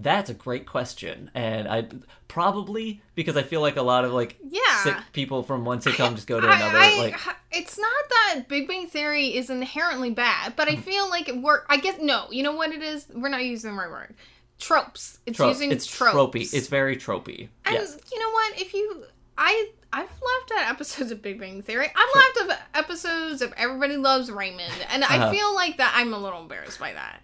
That's 0.00 0.30
a 0.30 0.34
great 0.34 0.64
question, 0.64 1.28
and 1.34 1.66
I 1.66 1.88
probably 2.28 3.02
because 3.16 3.36
I 3.36 3.42
feel 3.42 3.60
like 3.60 3.76
a 3.76 3.82
lot 3.82 4.04
of 4.04 4.12
like 4.12 4.36
Yeah. 4.48 4.60
sick 4.84 4.96
people 5.12 5.42
from 5.42 5.64
one 5.64 5.80
sitcom 5.80 6.14
just 6.14 6.28
go 6.28 6.40
to 6.40 6.46
another. 6.46 6.78
I- 6.78 6.98
like, 6.98 7.20
it's 7.50 7.76
not 7.78 7.90
that 8.10 8.44
Big 8.46 8.68
Bang 8.68 8.86
Theory 8.86 9.34
is 9.36 9.50
inherently 9.50 10.10
bad, 10.10 10.54
but 10.54 10.68
I 10.68 10.72
Mm-hmm. 10.72 10.82
feel 10.82 11.10
like 11.10 11.28
it 11.28 11.36
work. 11.42 11.66
I 11.68 11.78
guess 11.78 11.96
no. 12.00 12.26
You 12.30 12.44
know 12.44 12.52
what 12.52 12.70
it 12.72 12.82
is? 12.82 13.06
We're 13.12 13.28
not 13.28 13.44
using 13.44 13.72
the 13.72 13.76
right 13.76 13.90
word. 13.90 14.14
Tropes. 14.60 15.18
It's 15.26 15.36
trope. 15.36 15.48
using 15.48 15.72
it's 15.72 15.86
tropes. 15.86 16.14
tropey. 16.14 16.54
It's 16.54 16.68
very 16.68 16.96
tropey. 16.96 17.48
and 17.64 17.74
yes. 17.74 17.98
you 18.12 18.18
know 18.20 18.30
what? 18.30 18.60
If 18.60 18.74
you, 18.74 19.04
I, 19.36 19.70
I've 19.92 20.02
laughed 20.10 20.52
at 20.58 20.70
episodes 20.70 21.10
of 21.10 21.22
Big 21.22 21.40
Bang 21.40 21.62
Theory. 21.62 21.86
I've 21.94 22.14
laughed 22.14 22.50
at 22.52 22.68
episodes 22.84 23.42
of 23.42 23.52
Everybody 23.56 23.96
Loves 23.96 24.30
Raymond, 24.30 24.72
and 24.90 25.02
I 25.04 25.16
Uh-huh. 25.18 25.30
feel 25.32 25.54
like 25.56 25.78
that 25.78 25.92
I'm 25.96 26.12
a 26.12 26.18
little 26.18 26.40
embarrassed 26.42 26.78
by 26.78 26.92
that. 26.92 27.20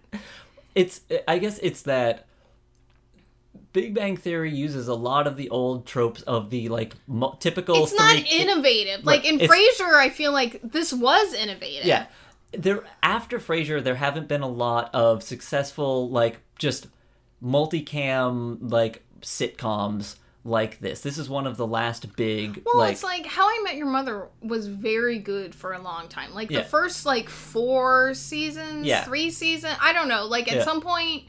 It's. 0.75 1.01
I 1.27 1.37
guess 1.37 1.57
it's 1.59 1.83
that. 1.83 2.25
Big 3.75 3.93
Bang 3.93 4.15
Theory 4.15 4.51
uses 4.55 4.87
a 4.87 4.95
lot 4.95 5.27
of 5.27 5.35
the 5.35 5.49
old 5.49 5.85
tropes 5.85 6.21
of 6.21 6.49
the 6.49 6.69
like 6.69 6.93
mo- 7.07 7.35
typical. 7.41 7.83
It's 7.83 7.93
not 7.93 8.15
three- 8.15 8.39
innovative. 8.39 9.03
Like 9.05 9.25
in 9.25 9.35
It's- 9.39 9.49
Frasier, 9.49 9.93
I 9.95 10.09
feel 10.09 10.31
like 10.31 10.61
this 10.63 10.93
was 10.93 11.33
innovative. 11.33 11.85
Yeah. 11.85 12.05
There 12.53 12.83
after 13.03 13.37
Frasier, 13.37 13.83
there 13.83 13.95
haven't 13.95 14.29
been 14.29 14.41
a 14.41 14.47
lot 14.47 14.89
of 14.95 15.21
successful 15.23 16.09
like 16.09 16.37
just 16.57 16.87
multicam 17.43 18.57
like 18.61 19.03
sitcoms 19.21 20.15
like 20.43 20.79
this. 20.79 21.01
This 21.01 21.17
is 21.17 21.27
one 21.27 21.47
of 21.47 21.57
the 21.57 21.65
last 21.67 22.15
big 22.15 22.61
Well, 22.65 22.77
like 22.77 22.93
it's 22.93 23.03
like 23.03 23.25
How 23.25 23.47
I 23.47 23.61
Met 23.63 23.75
Your 23.75 23.87
Mother 23.87 24.27
was 24.41 24.67
very 24.67 25.17
good 25.17 25.55
for 25.55 25.73
a 25.73 25.81
long 25.81 26.07
time. 26.07 26.33
Like 26.33 26.51
Yeah. 26.51 26.59
the 26.61 26.65
first 26.65 27.05
like 27.05 27.29
four 27.29 28.13
seasons, 28.13 28.85
Yeah. 28.85 29.03
three 29.03 29.31
seasons. 29.31 29.75
I 29.81 29.91
don't 29.91 30.07
know. 30.07 30.25
Like 30.25 30.47
at 30.49 30.57
Yeah. 30.59 30.63
some 30.63 30.81
point, 30.81 31.23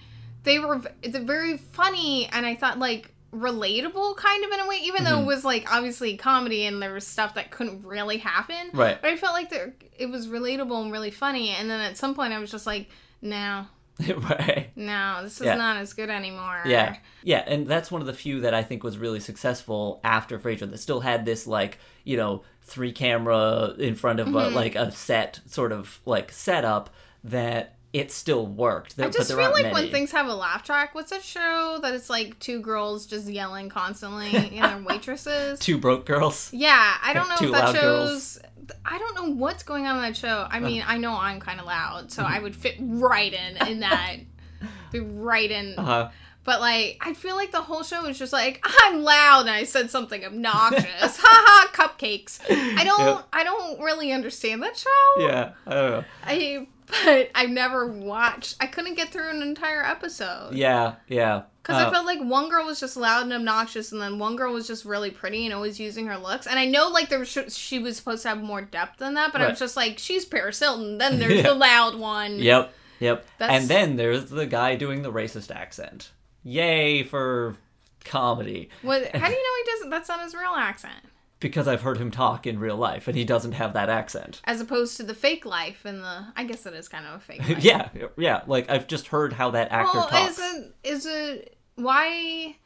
they 0.47 0.59
were 0.59 0.81
they're 1.02 1.20
very 1.23 1.59
funny, 1.59 2.27
and 2.32 2.47
I 2.47 2.55
thought 2.55 2.78
like 2.78 3.12
relatable 3.32 4.16
kind 4.16 4.44
of 4.44 4.51
in 4.51 4.60
a 4.60 4.66
way. 4.68 4.77
Even 4.85 5.05
though 5.05 5.10
Mm-hmm. 5.10 5.24
it 5.24 5.27
was 5.27 5.44
like 5.44 5.70
obviously 5.70 6.16
comedy 6.16 6.64
and 6.64 6.81
there 6.81 6.94
was 6.94 7.06
stuff 7.06 7.35
that 7.35 7.51
couldn't 7.51 7.85
really 7.85 8.16
happen. 8.18 8.70
Right. 8.73 9.01
But 9.01 9.10
I 9.10 9.16
felt 9.16 9.35
like 9.35 9.51
there, 9.51 9.74
it 9.98 10.06
was 10.06 10.27
relatable 10.28 10.81
and 10.82 10.90
really 10.90 11.10
funny. 11.10 11.51
And 11.51 11.68
then 11.68 11.81
at 11.81 11.97
some 11.98 12.14
point, 12.14 12.32
I 12.32 12.39
was 12.39 12.51
just 12.51 12.66
like, 12.66 12.89
no, 13.20 13.66
right. 14.09 14.70
no, 14.77 15.20
this 15.23 15.40
is 15.40 15.47
Yeah. 15.47 15.56
not 15.56 15.77
as 15.77 15.93
good 15.93 16.09
anymore. 16.10 16.62
Yeah, 16.64 16.97
yeah, 17.23 17.43
and 17.47 17.66
that's 17.66 17.90
one 17.90 18.01
of 18.01 18.06
the 18.06 18.14
few 18.14 18.40
that 18.40 18.55
I 18.55 18.62
think 18.62 18.82
was 18.82 18.97
really 18.98 19.20
successful 19.20 20.01
after 20.05 20.39
Frasier 20.39 20.70
that 20.70 20.78
still 20.78 21.01
had 21.01 21.24
this 21.27 21.47
like 21.47 21.78
you 22.05 22.16
know 22.16 22.43
three 22.62 22.93
camera 22.93 23.74
in 23.78 23.94
front 23.97 24.20
of 24.20 24.28
Mm-hmm. 24.28 24.36
a, 24.36 24.48
like 24.51 24.74
a 24.77 24.90
set 24.93 25.40
sort 25.47 25.73
of 25.73 26.01
like 26.06 26.32
setup 26.32 26.90
that 27.24 27.76
it 27.93 28.11
still 28.13 28.47
worked. 28.47 28.97
There, 28.97 29.07
I 29.07 29.11
just 29.11 29.31
feel 29.31 29.39
like 29.53 29.63
many. 29.63 29.75
when 29.75 29.91
things 29.91 30.13
have 30.13 30.27
a 30.27 30.35
laugh 30.35 30.65
track, 30.65 30.95
what's 30.95 31.11
that 31.11 31.23
show 31.23 31.79
that 31.83 31.95
it's 31.95 32.11
like 32.11 32.39
two 32.39 32.61
girls 32.61 33.07
just 33.07 33.27
yelling 33.27 33.69
constantly 33.69 34.35
and 34.37 34.53
they're 34.63 34.83
waitresses? 34.87 35.59
Two 35.61 35.79
broke 35.79 36.05
girls. 36.05 36.51
Yeah, 36.53 36.95
I 37.03 37.15
don't 37.15 37.29
know 37.31 37.37
Two 37.37 37.47
if 37.47 37.53
that 37.53 37.75
shows. 37.75 38.39
girls. 38.39 38.39
I 38.85 38.99
don't 38.99 39.15
know 39.15 39.35
what's 39.35 39.63
going 39.63 39.87
on 39.87 39.97
in 39.97 40.03
that 40.03 40.17
show. 40.17 40.47
I 40.51 40.59
mean, 40.61 40.83
I 40.87 40.99
know 40.99 41.13
I'm 41.17 41.41
kind 41.41 41.61
of 41.61 41.67
loud, 41.67 42.11
so 42.13 42.23
Mm-hmm. 42.23 42.33
I 42.35 42.39
would 42.41 42.57
fit 42.57 42.75
right 42.81 43.33
in 43.33 43.67
in 43.69 43.81
that. 43.81 44.17
be 44.93 45.01
right 45.01 45.51
in. 45.51 45.75
Uh-huh. 45.79 46.11
But 46.45 46.61
like, 46.61 46.99
I 47.01 47.15
feel 47.15 47.35
like 47.35 47.51
the 47.51 47.61
whole 47.63 47.83
show 47.83 48.05
is 48.07 48.19
just 48.19 48.33
like 48.33 48.65
I'm 48.83 49.03
loud 49.03 49.43
and 49.43 49.51
I 49.51 49.65
said 49.65 49.91
something 49.91 50.25
obnoxious. 50.25 50.85
ha 51.19 51.45
ha, 51.47 51.71
cupcakes. 51.73 52.41
I 52.51 52.85
don't. 52.85 53.01
Yep. 53.01 53.29
I 53.33 53.43
don't 53.45 53.81
really 53.81 54.13
understand 54.13 54.63
that 54.63 54.77
show. 54.77 54.91
yeah, 55.19 55.53
I 55.67 55.75
don't 55.75 55.91
know. 55.91 56.05
I. 56.25 56.67
But 56.87 57.31
I've 57.35 57.51
never 57.51 57.87
watched. 57.87 58.57
I 58.61 58.67
couldn't 58.67 58.95
get 58.95 59.11
through 59.11 59.31
an 59.31 59.43
entire 59.43 59.83
episode. 59.85 60.51
Yeah, 60.55 60.95
yeah. 61.09 61.43
Because 61.63 61.83
Uh, 61.83 61.89
I 61.89 61.91
felt 61.93 62.07
like 62.07 62.21
one 62.21 62.49
girl 62.49 62.65
was 62.65 62.79
just 62.79 62.97
loud 62.97 63.25
and 63.25 63.33
obnoxious, 63.33 63.91
and 63.91 64.01
then 64.01 64.21
one 64.21 64.37
girl 64.37 64.53
was 64.53 64.69
just 64.69 64.85
really 64.85 65.11
pretty 65.11 65.45
and 65.47 65.53
always 65.53 65.81
using 65.81 66.07
her 66.07 66.17
looks. 66.17 66.47
And 66.47 66.59
I 66.61 66.65
know 66.65 66.89
like 66.89 67.09
there 67.09 67.19
was 67.19 67.29
she 67.57 67.79
was 67.81 67.97
supposed 67.97 68.23
to 68.23 68.29
have 68.29 68.41
more 68.41 68.63
depth 68.63 68.99
than 68.99 69.15
that, 69.15 69.33
but 69.33 69.41
I 69.43 69.49
was 69.49 69.59
just 69.59 69.77
like, 69.77 69.99
she's 69.99 70.25
Paris 70.25 70.61
Hilton. 70.61 70.99
Then 70.99 71.19
there's 71.19 71.43
the 71.43 71.55
loud 71.55 71.97
one. 71.99 72.39
Yep, 72.39 72.73
yep. 73.01 73.27
That's- 73.39 73.61
And 73.61 73.69
then 73.69 73.97
there's 73.97 74.27
the 74.31 74.47
guy 74.47 74.77
doing 74.77 75.03
the 75.03 75.13
racist 75.13 75.53
accent. 75.55 76.13
Yay 76.45 77.03
for 77.03 77.57
comedy. 78.05 78.69
What? 78.83 79.05
How 79.15 79.27
do 79.29 79.35
you 79.35 79.43
know 79.43 79.65
he 79.65 79.71
doesn't? 79.73 79.91
That's 79.91 80.09
not 80.09 80.23
his 80.23 80.35
real 80.35 80.55
accent, 80.57 81.05
Because 81.39 81.69
I've 81.69 81.83
heard 81.83 81.99
him 81.99 82.11
talk 82.11 82.47
in 82.47 82.59
real 82.59 82.77
life, 82.79 83.07
and 83.09 83.17
he 83.17 83.25
doesn't 83.25 83.53
have 83.53 83.75
that 83.75 83.91
accent. 83.91 84.41
as 84.45 84.61
opposed 84.61 84.97
to 84.97 85.03
the 85.03 85.15
fake 85.15 85.45
life 85.45 85.85
and 85.85 86.03
the. 86.03 86.29
I 86.35 86.45
guess 86.45 86.65
it 86.65 86.73
is 86.75 86.89
kind 86.89 87.05
of 87.07 87.15
a 87.17 87.19
fake 87.21 87.41
life. 87.49 87.63
yeah, 87.63 87.89
yeah. 88.17 88.43
Like 88.47 88.71
I've 88.71 88.87
just 88.87 89.09
heard 89.09 89.35
how 89.35 89.51
that 89.51 89.71
actor 89.71 89.99
Well, 89.99 90.09
talks. 90.09 90.39
is 90.39 90.55
it 90.55 90.75
is 90.85 91.07
it 91.07 91.57
why? 91.75 92.57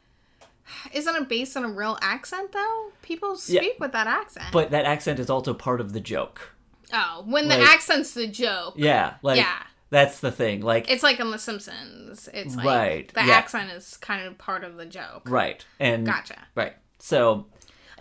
Isn't 0.93 1.15
it 1.15 1.27
based 1.27 1.57
on 1.57 1.65
a 1.65 1.69
real 1.69 1.97
accent 2.01 2.53
though? 2.53 2.91
People 3.01 3.31
Yeah. 3.47 3.61
speak 3.61 3.79
with 3.79 3.91
that 3.91 4.07
accent. 4.07 4.45
But 4.53 4.71
that 4.71 4.85
accent 4.85 5.19
is 5.19 5.29
also 5.29 5.53
part 5.53 5.81
of 5.81 5.91
the 5.93 5.99
joke. 5.99 6.55
oh, 6.93 7.23
when 7.27 7.47
the 7.49 7.57
like- 7.57 7.67
accent's 7.67 8.13
the 8.13 8.27
joke. 8.27 8.75
Yeah, 8.77 9.15
like 9.21 9.37
Yeah. 9.37 9.63
that's 9.89 10.19
the 10.21 10.31
thing. 10.31 10.61
Like 10.61 10.89
It's 10.89 11.03
like 11.03 11.19
on 11.19 11.31
The 11.31 11.39
Simpsons. 11.39 12.29
It's 12.33 12.55
like 12.55 12.65
Right, 12.65 13.13
the 13.13 13.25
yeah. 13.25 13.33
accent 13.33 13.71
is 13.71 13.97
kind 13.97 14.25
of 14.25 14.37
part 14.37 14.63
of 14.63 14.77
the 14.77 14.85
joke. 14.85 15.23
right 15.25 15.65
and 15.79 16.05
Gotcha. 16.05 16.37
right. 16.55 16.73
So 16.99 17.47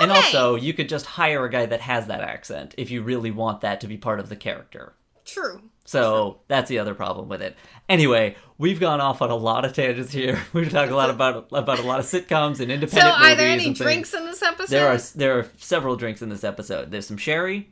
and 0.00 0.10
Okay. 0.10 0.20
also 0.20 0.54
you 0.56 0.72
could 0.72 0.88
just 0.88 1.06
hire 1.06 1.44
a 1.44 1.50
guy 1.50 1.66
that 1.66 1.80
has 1.82 2.06
that 2.08 2.20
accent 2.20 2.74
if 2.78 2.90
you 2.90 3.02
really 3.02 3.30
want 3.30 3.60
that 3.60 3.80
to 3.82 3.86
be 3.86 3.96
part 3.96 4.18
of 4.20 4.28
the 4.28 4.36
character. 4.36 4.94
True. 5.24 5.62
So 5.84 6.40
that's 6.48 6.68
the 6.68 6.78
other 6.78 6.94
problem 6.94 7.28
with 7.28 7.42
it. 7.42 7.56
Anyway, 7.88 8.36
we've 8.58 8.78
gone 8.80 9.00
off 9.00 9.22
on 9.22 9.30
a 9.30 9.36
lot 9.36 9.64
of 9.64 9.72
tangents 9.72 10.12
here. 10.12 10.40
We've 10.52 10.70
talked 10.70 10.90
a 10.92 10.96
lot 10.96 11.10
about 11.10 11.48
about 11.52 11.78
a 11.78 11.82
lot 11.82 11.98
of 12.00 12.06
sitcoms 12.06 12.60
and 12.60 12.70
independent. 12.70 13.14
So, 13.16 13.24
are 13.24 13.34
there 13.34 13.48
any 13.50 13.72
drinks 13.72 14.14
in 14.14 14.24
this 14.24 14.42
episode? 14.42 14.68
There 14.70 14.88
are 14.88 14.98
there 15.16 15.38
are 15.38 15.46
several 15.58 15.96
drinks 15.96 16.22
in 16.22 16.28
this 16.28 16.44
episode. 16.44 16.90
There's 16.90 17.06
some 17.06 17.16
sherry, 17.16 17.70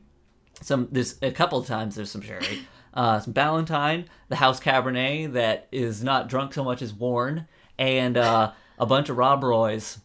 some 0.61 0.89
there's 0.91 1.17
a 1.23 1.31
couple 1.31 1.59
of 1.59 1.67
times 1.67 1.95
there's 1.95 2.11
some 2.11 2.21
sherry, 2.23 2.67
uh, 2.95 3.21
some 3.21 3.33
Ballantine, 3.33 4.07
the 4.29 4.37
house 4.37 4.59
Cabernet 4.61 5.33
that 5.35 5.69
is 5.71 6.03
not 6.03 6.29
drunk 6.29 6.55
so 6.55 6.65
much 6.65 6.83
as 6.83 6.93
worn, 6.93 7.47
and 7.79 8.17
uh, 8.17 8.53
a 8.79 8.87
bunch 8.87 9.09
of 9.11 9.17
Rob 9.17 9.43
Roys, 9.45 9.99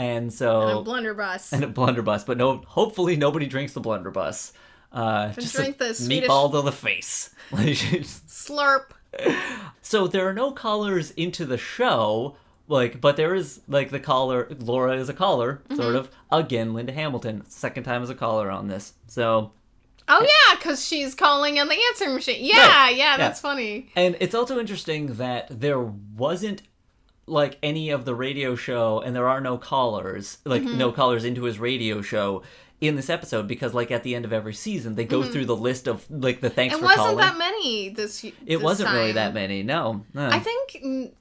and 0.00 0.32
so 0.32 0.62
And 0.62 0.78
a 0.78 0.82
blunderbuss. 0.82 1.52
and 1.54 1.64
a 1.64 1.68
blunderbuss. 1.68 2.24
But 2.24 2.38
no, 2.38 2.58
hopefully 2.66 3.16
nobody 3.16 3.46
drinks 3.46 3.72
the 3.74 3.80
blunderbuss. 3.80 4.52
Uh, 4.92 5.32
just 5.34 5.54
drink 5.54 5.78
the 5.78 5.94
Swedish- 5.94 6.28
meatball 6.28 6.50
to 6.52 6.62
the 6.62 6.72
face. 6.72 7.34
Slurp. 7.52 8.90
so 9.82 10.06
there 10.06 10.28
are 10.28 10.32
no 10.32 10.52
callers 10.52 11.10
into 11.12 11.44
the 11.44 11.58
show. 11.58 12.36
like, 12.68 13.00
but 13.00 13.16
there 13.16 13.34
is 13.34 13.60
like 13.68 13.90
the 13.90 14.00
caller. 14.00 14.48
Laura 14.60 14.96
is 14.96 15.08
a 15.08 15.14
caller, 15.14 15.62
Mm-hmm. 15.68 15.76
sort 15.82 15.94
of. 15.96 16.10
Again, 16.32 16.74
Linda 16.74 16.92
Hamilton, 16.92 17.44
second 17.48 17.84
time 17.84 18.02
as 18.02 18.10
a 18.10 18.14
caller 18.14 18.50
on 18.50 18.68
this. 18.68 18.94
So, 19.08 19.52
Oh 20.08 20.22
yeah, 20.22 20.56
because 20.56 20.84
she's 20.86 21.14
calling 21.14 21.58
on 21.60 21.68
the 21.68 21.78
answering 21.88 22.14
machine. 22.14 22.44
Yeah, 22.44 22.56
Right. 22.66 22.96
yeah, 22.96 23.12
Yeah. 23.12 23.16
that's 23.16 23.40
funny. 23.40 23.90
and 23.94 24.16
it's 24.20 24.34
also 24.34 24.58
interesting 24.58 25.14
that 25.14 25.46
there 25.50 25.78
wasn't 25.80 26.62
like 27.30 27.58
any 27.62 27.90
of 27.90 28.04
the 28.04 28.14
radio 28.14 28.54
show, 28.56 29.00
and 29.00 29.14
there 29.16 29.28
are 29.28 29.40
no 29.40 29.56
callers, 29.56 30.38
like 30.44 30.62
Mm-hmm. 30.62 30.78
no 30.78 30.92
callers 30.92 31.24
into 31.24 31.44
his 31.44 31.58
radio 31.58 32.02
show. 32.02 32.42
In 32.82 32.96
this 32.96 33.10
episode, 33.10 33.46
because 33.46 33.74
like 33.74 33.90
at 33.90 34.04
the 34.04 34.14
end 34.14 34.24
of 34.24 34.32
every 34.32 34.54
season, 34.54 34.94
they 34.94 35.04
go 35.04 35.22
through 35.22 35.44
the 35.44 35.54
list 35.54 35.86
of 35.86 36.10
like 36.10 36.40
the 36.40 36.48
thanks 36.48 36.74
Mm-hmm. 36.74 36.84
It 36.84 36.88
for 36.88 36.96
wasn't 36.98 37.18
calling. 37.18 37.18
that 37.18 37.36
many 37.38 37.88
this. 37.90 38.24
it 38.24 38.34
this 38.46 38.58
wasn't 38.62 38.90
really 38.92 39.12
that 39.12 39.34
many. 39.34 39.62
No, 39.62 40.02
no. 40.14 40.26
I 40.30 40.38
think 40.38 41.12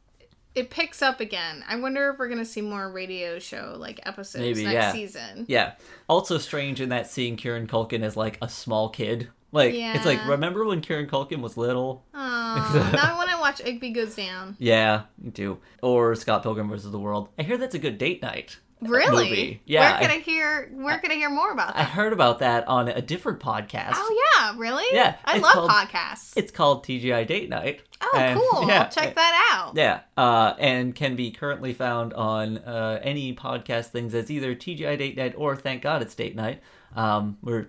it 0.56 0.69
picks 0.69 1.02
up 1.02 1.19
again. 1.19 1.64
I 1.68 1.76
wonder 1.76 2.10
if 2.11 2.18
we're 2.18 2.30
gonna 2.30 2.45
see 2.45 2.61
more 2.61 2.90
radio 2.90 3.40
show 3.40 3.76
like 3.77 3.99
episodes 4.06 4.41
Maybe, 4.41 4.64
next 4.64 4.73
yeah. 4.73 4.91
season. 4.94 5.45
Yeah. 5.49 5.73
Also 6.07 6.38
strange 6.38 6.80
in 6.80 6.88
that 6.90 7.07
seeing 7.07 7.36
Kieran 7.36 7.68
Culkin 7.68 8.03
as 8.03 8.15
like 8.15 8.38
a 8.41 8.48
small 8.48 8.88
kid. 8.88 9.27
Like 9.51 9.73
yeah. 9.73 9.95
it's 9.95 10.05
like 10.05 10.26
remember 10.27 10.63
when 10.65 10.81
Kieran 10.81 11.07
Culkin 11.07 11.41
was 11.41 11.57
little? 11.57 12.05
Oh, 12.13 12.91
now 12.93 13.17
when 13.17 13.30
I 13.30 13.35
watch 13.39 13.59
Igby 13.63 13.93
Goes 13.95 14.15
Down, 14.15 14.55
Yeah, 14.59 15.03
me 15.17 15.31
too. 15.31 15.59
Or 15.81 16.13
Scott 16.15 16.43
Pilgrim 16.43 16.69
versus 16.69 16.91
the 16.91 16.99
World. 16.99 17.30
I 17.38 17.43
hear 17.43 17.57
that's 17.57 17.76
a 17.76 17.80
good 17.80 17.97
date 17.97 18.21
night. 18.21 18.57
really? 18.81 19.30
movie. 19.30 19.61
Yeah, 19.65 19.91
Where 19.91 20.01
could 20.01 20.11
I- 20.11 20.15
I, 20.15 20.19
hear? 20.19 20.71
Where 20.73 20.99
could 20.99 21.11
I 21.11 21.15
hear 21.15 21.30
more 21.30 21.51
about 21.51 21.73
that? 21.76 21.80
I 21.80 21.84
heard 21.84 22.13
about 22.13 22.39
that 22.39 22.67
on 22.67 22.88
a 22.89 23.01
different 23.01 23.39
podcast. 23.39 23.93
oh 23.95 24.23
yeah, 24.38 24.53
really? 24.57 24.85
Yeah, 24.91 25.15
I 25.26 25.39
love 25.39 25.51
called- 25.53 25.69
podcasts. 25.71 26.34
It's 26.38 26.51
called 26.51 26.85
TGI 26.85 27.26
Date 27.27 27.49
Night. 27.49 27.81
oh, 28.01 28.13
And- 28.17 28.39
cool. 28.39 28.49
Yeah, 28.69 28.84
I'll 28.84 28.89
check 28.89 29.15
that 29.15 29.49
out. 29.51 29.76
Yeah, 29.76 30.01
uh, 30.15 30.53
and 30.59 30.93
can 30.95 31.15
be 31.15 31.31
currently 31.31 31.73
found 31.73 32.13
on 32.13 32.59
uh, 32.59 32.99
any 33.01 33.34
podcast 33.35 33.88
things 33.88 34.13
as 34.13 34.30
either 34.31 34.53
TGI 34.55 34.97
Date 34.97 35.17
Night 35.17 35.34
or 35.35 35.55
Thank 35.55 35.81
God 35.81 36.01
It's 36.01 36.13
Date 36.15 36.35
Night. 36.35 36.61
Um, 36.95 37.38
we're 37.41 37.67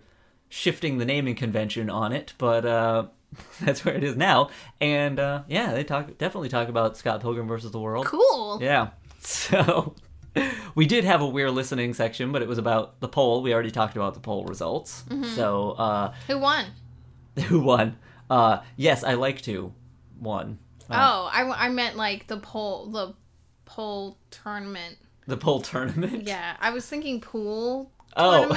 shifting 0.50 0.98
the 0.98 1.06
naming 1.06 1.34
convention 1.36 1.88
on 1.88 2.12
it, 2.12 2.34
but 2.36 2.66
uh, 2.66 3.04
that's 3.62 3.82
where 3.84 3.94
it 3.94 4.04
is 4.04 4.16
now. 4.16 4.50
And 4.82 5.18
uh, 5.18 5.44
yeah, 5.48 5.72
they 5.72 5.84
talk 5.84 6.18
definitely 6.18 6.50
talk 6.50 6.68
about 6.68 6.98
Scott 6.98 7.22
Pilgrim 7.22 7.48
versus 7.48 7.70
the 7.70 7.80
World. 7.80 8.04
Cool. 8.04 8.58
Yeah, 8.60 8.90
so 9.20 9.94
we 10.74 10.84
did 10.84 11.04
have 11.04 11.22
a 11.22 11.26
we're 11.26 11.50
listening 11.50 11.94
section, 11.94 12.32
but 12.32 12.42
it 12.42 12.48
was 12.48 12.58
about 12.58 13.00
the 13.00 13.08
poll. 13.08 13.40
We 13.42 13.54
already 13.54 13.70
talked 13.70 13.96
about 13.96 14.12
the 14.12 14.20
poll 14.20 14.44
results. 14.44 15.04
Mm-hmm. 15.08 15.34
So 15.34 15.70
uh, 15.72 16.12
Who 16.26 16.38
won? 16.38 16.66
who 17.46 17.60
won? 17.60 17.96
Uh, 18.28 18.58
yes, 18.76 19.02
I 19.02 19.14
like 19.14 19.40
to 19.42 19.72
won. 20.20 20.58
Uh, 20.90 20.96
Oh, 20.98 21.30
I, 21.32 21.66
I 21.66 21.68
meant 21.68 21.96
like 21.96 22.26
the 22.26 22.36
poll 22.36 22.86
the 22.90 23.14
poll 23.64 24.18
tournament. 24.30 24.98
The 25.26 25.36
poll 25.36 25.62
tournament. 25.62 26.24
Yeah, 26.26 26.56
I 26.60 26.70
was 26.70 26.84
thinking 26.86 27.20
pool 27.20 27.92
Oh. 28.16 28.56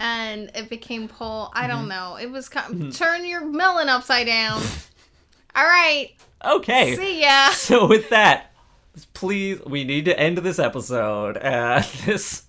And 0.00 0.50
it 0.54 0.68
became 0.68 1.08
poll. 1.08 1.50
I 1.54 1.62
Mm-hmm. 1.66 1.70
don't 1.70 1.88
know. 1.88 2.16
It 2.20 2.30
was 2.30 2.48
kind 2.48 2.92
turn 2.92 3.24
your 3.24 3.44
melon 3.44 3.88
upside 3.88 4.26
down. 4.26 4.62
All 5.56 5.64
right, 5.64 6.10
okay. 6.44 6.96
see 6.96 7.20
ya. 7.22 7.48
So 7.52 7.86
with 7.86 8.10
that, 8.10 8.52
please, 9.12 9.60
we 9.66 9.84
need 9.84 10.04
to 10.06 10.18
end 10.18 10.38
this 10.38 10.58
episode. 10.58 11.36
Uh, 11.36 11.82
this 12.04 12.44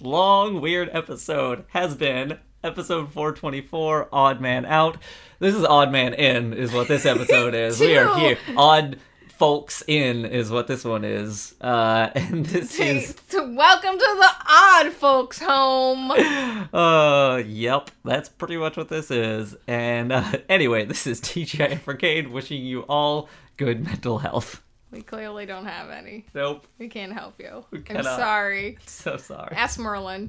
long, 0.00 0.60
weird 0.60 0.90
episode 0.92 1.64
has 1.68 1.94
been 1.94 2.38
episode 2.62 3.12
424, 3.12 4.08
Odd 4.12 4.40
Man 4.40 4.64
Out. 4.66 4.98
This 5.38 5.54
is 5.54 5.64
Odd 5.64 5.90
Man 5.92 6.14
In, 6.14 6.52
is 6.54 6.72
what 6.72 6.88
this 6.88 7.04
episode 7.06 7.54
is. 7.54 7.80
we 7.80 7.96
are 7.96 8.18
here. 8.18 8.38
Odd 8.56 8.98
Folks 9.36 9.82
In 9.88 10.24
is 10.24 10.50
what 10.50 10.68
this 10.68 10.84
one 10.84 11.04
is. 11.04 11.54
Uh, 11.60 12.08
and 12.14 12.46
this 12.46 12.78
is, 12.78 13.14
to 13.30 13.54
Welcome 13.54 13.98
to 13.98 13.98
the 13.98 14.30
odd 14.48 14.92
folks 14.92 15.40
home. 15.40 16.10
uh, 16.72 17.42
yep, 17.44 17.90
that's 18.04 18.28
pretty 18.28 18.56
much 18.56 18.76
what 18.76 18.88
this 18.88 19.10
is. 19.10 19.56
And 19.66 20.12
uh, 20.12 20.24
anyway, 20.48 20.84
this 20.84 21.08
is 21.08 21.20
TGI 21.20 21.86
Arcade 21.86 22.28
wishing 22.28 22.62
you 22.62 22.82
all 22.82 23.28
good 23.56 23.84
mental 23.84 24.18
health. 24.18 24.62
We 24.92 25.02
clearly 25.02 25.46
don't 25.46 25.66
have 25.66 25.90
any. 25.90 26.26
Nope, 26.32 26.68
We 26.78 26.86
can't 26.86 27.12
help 27.12 27.40
you. 27.40 27.64
I'm 27.90 28.04
sorry. 28.04 28.78
so 28.86 29.16
sorry. 29.16 29.56
Ask 29.56 29.80
Merlin. 29.80 30.28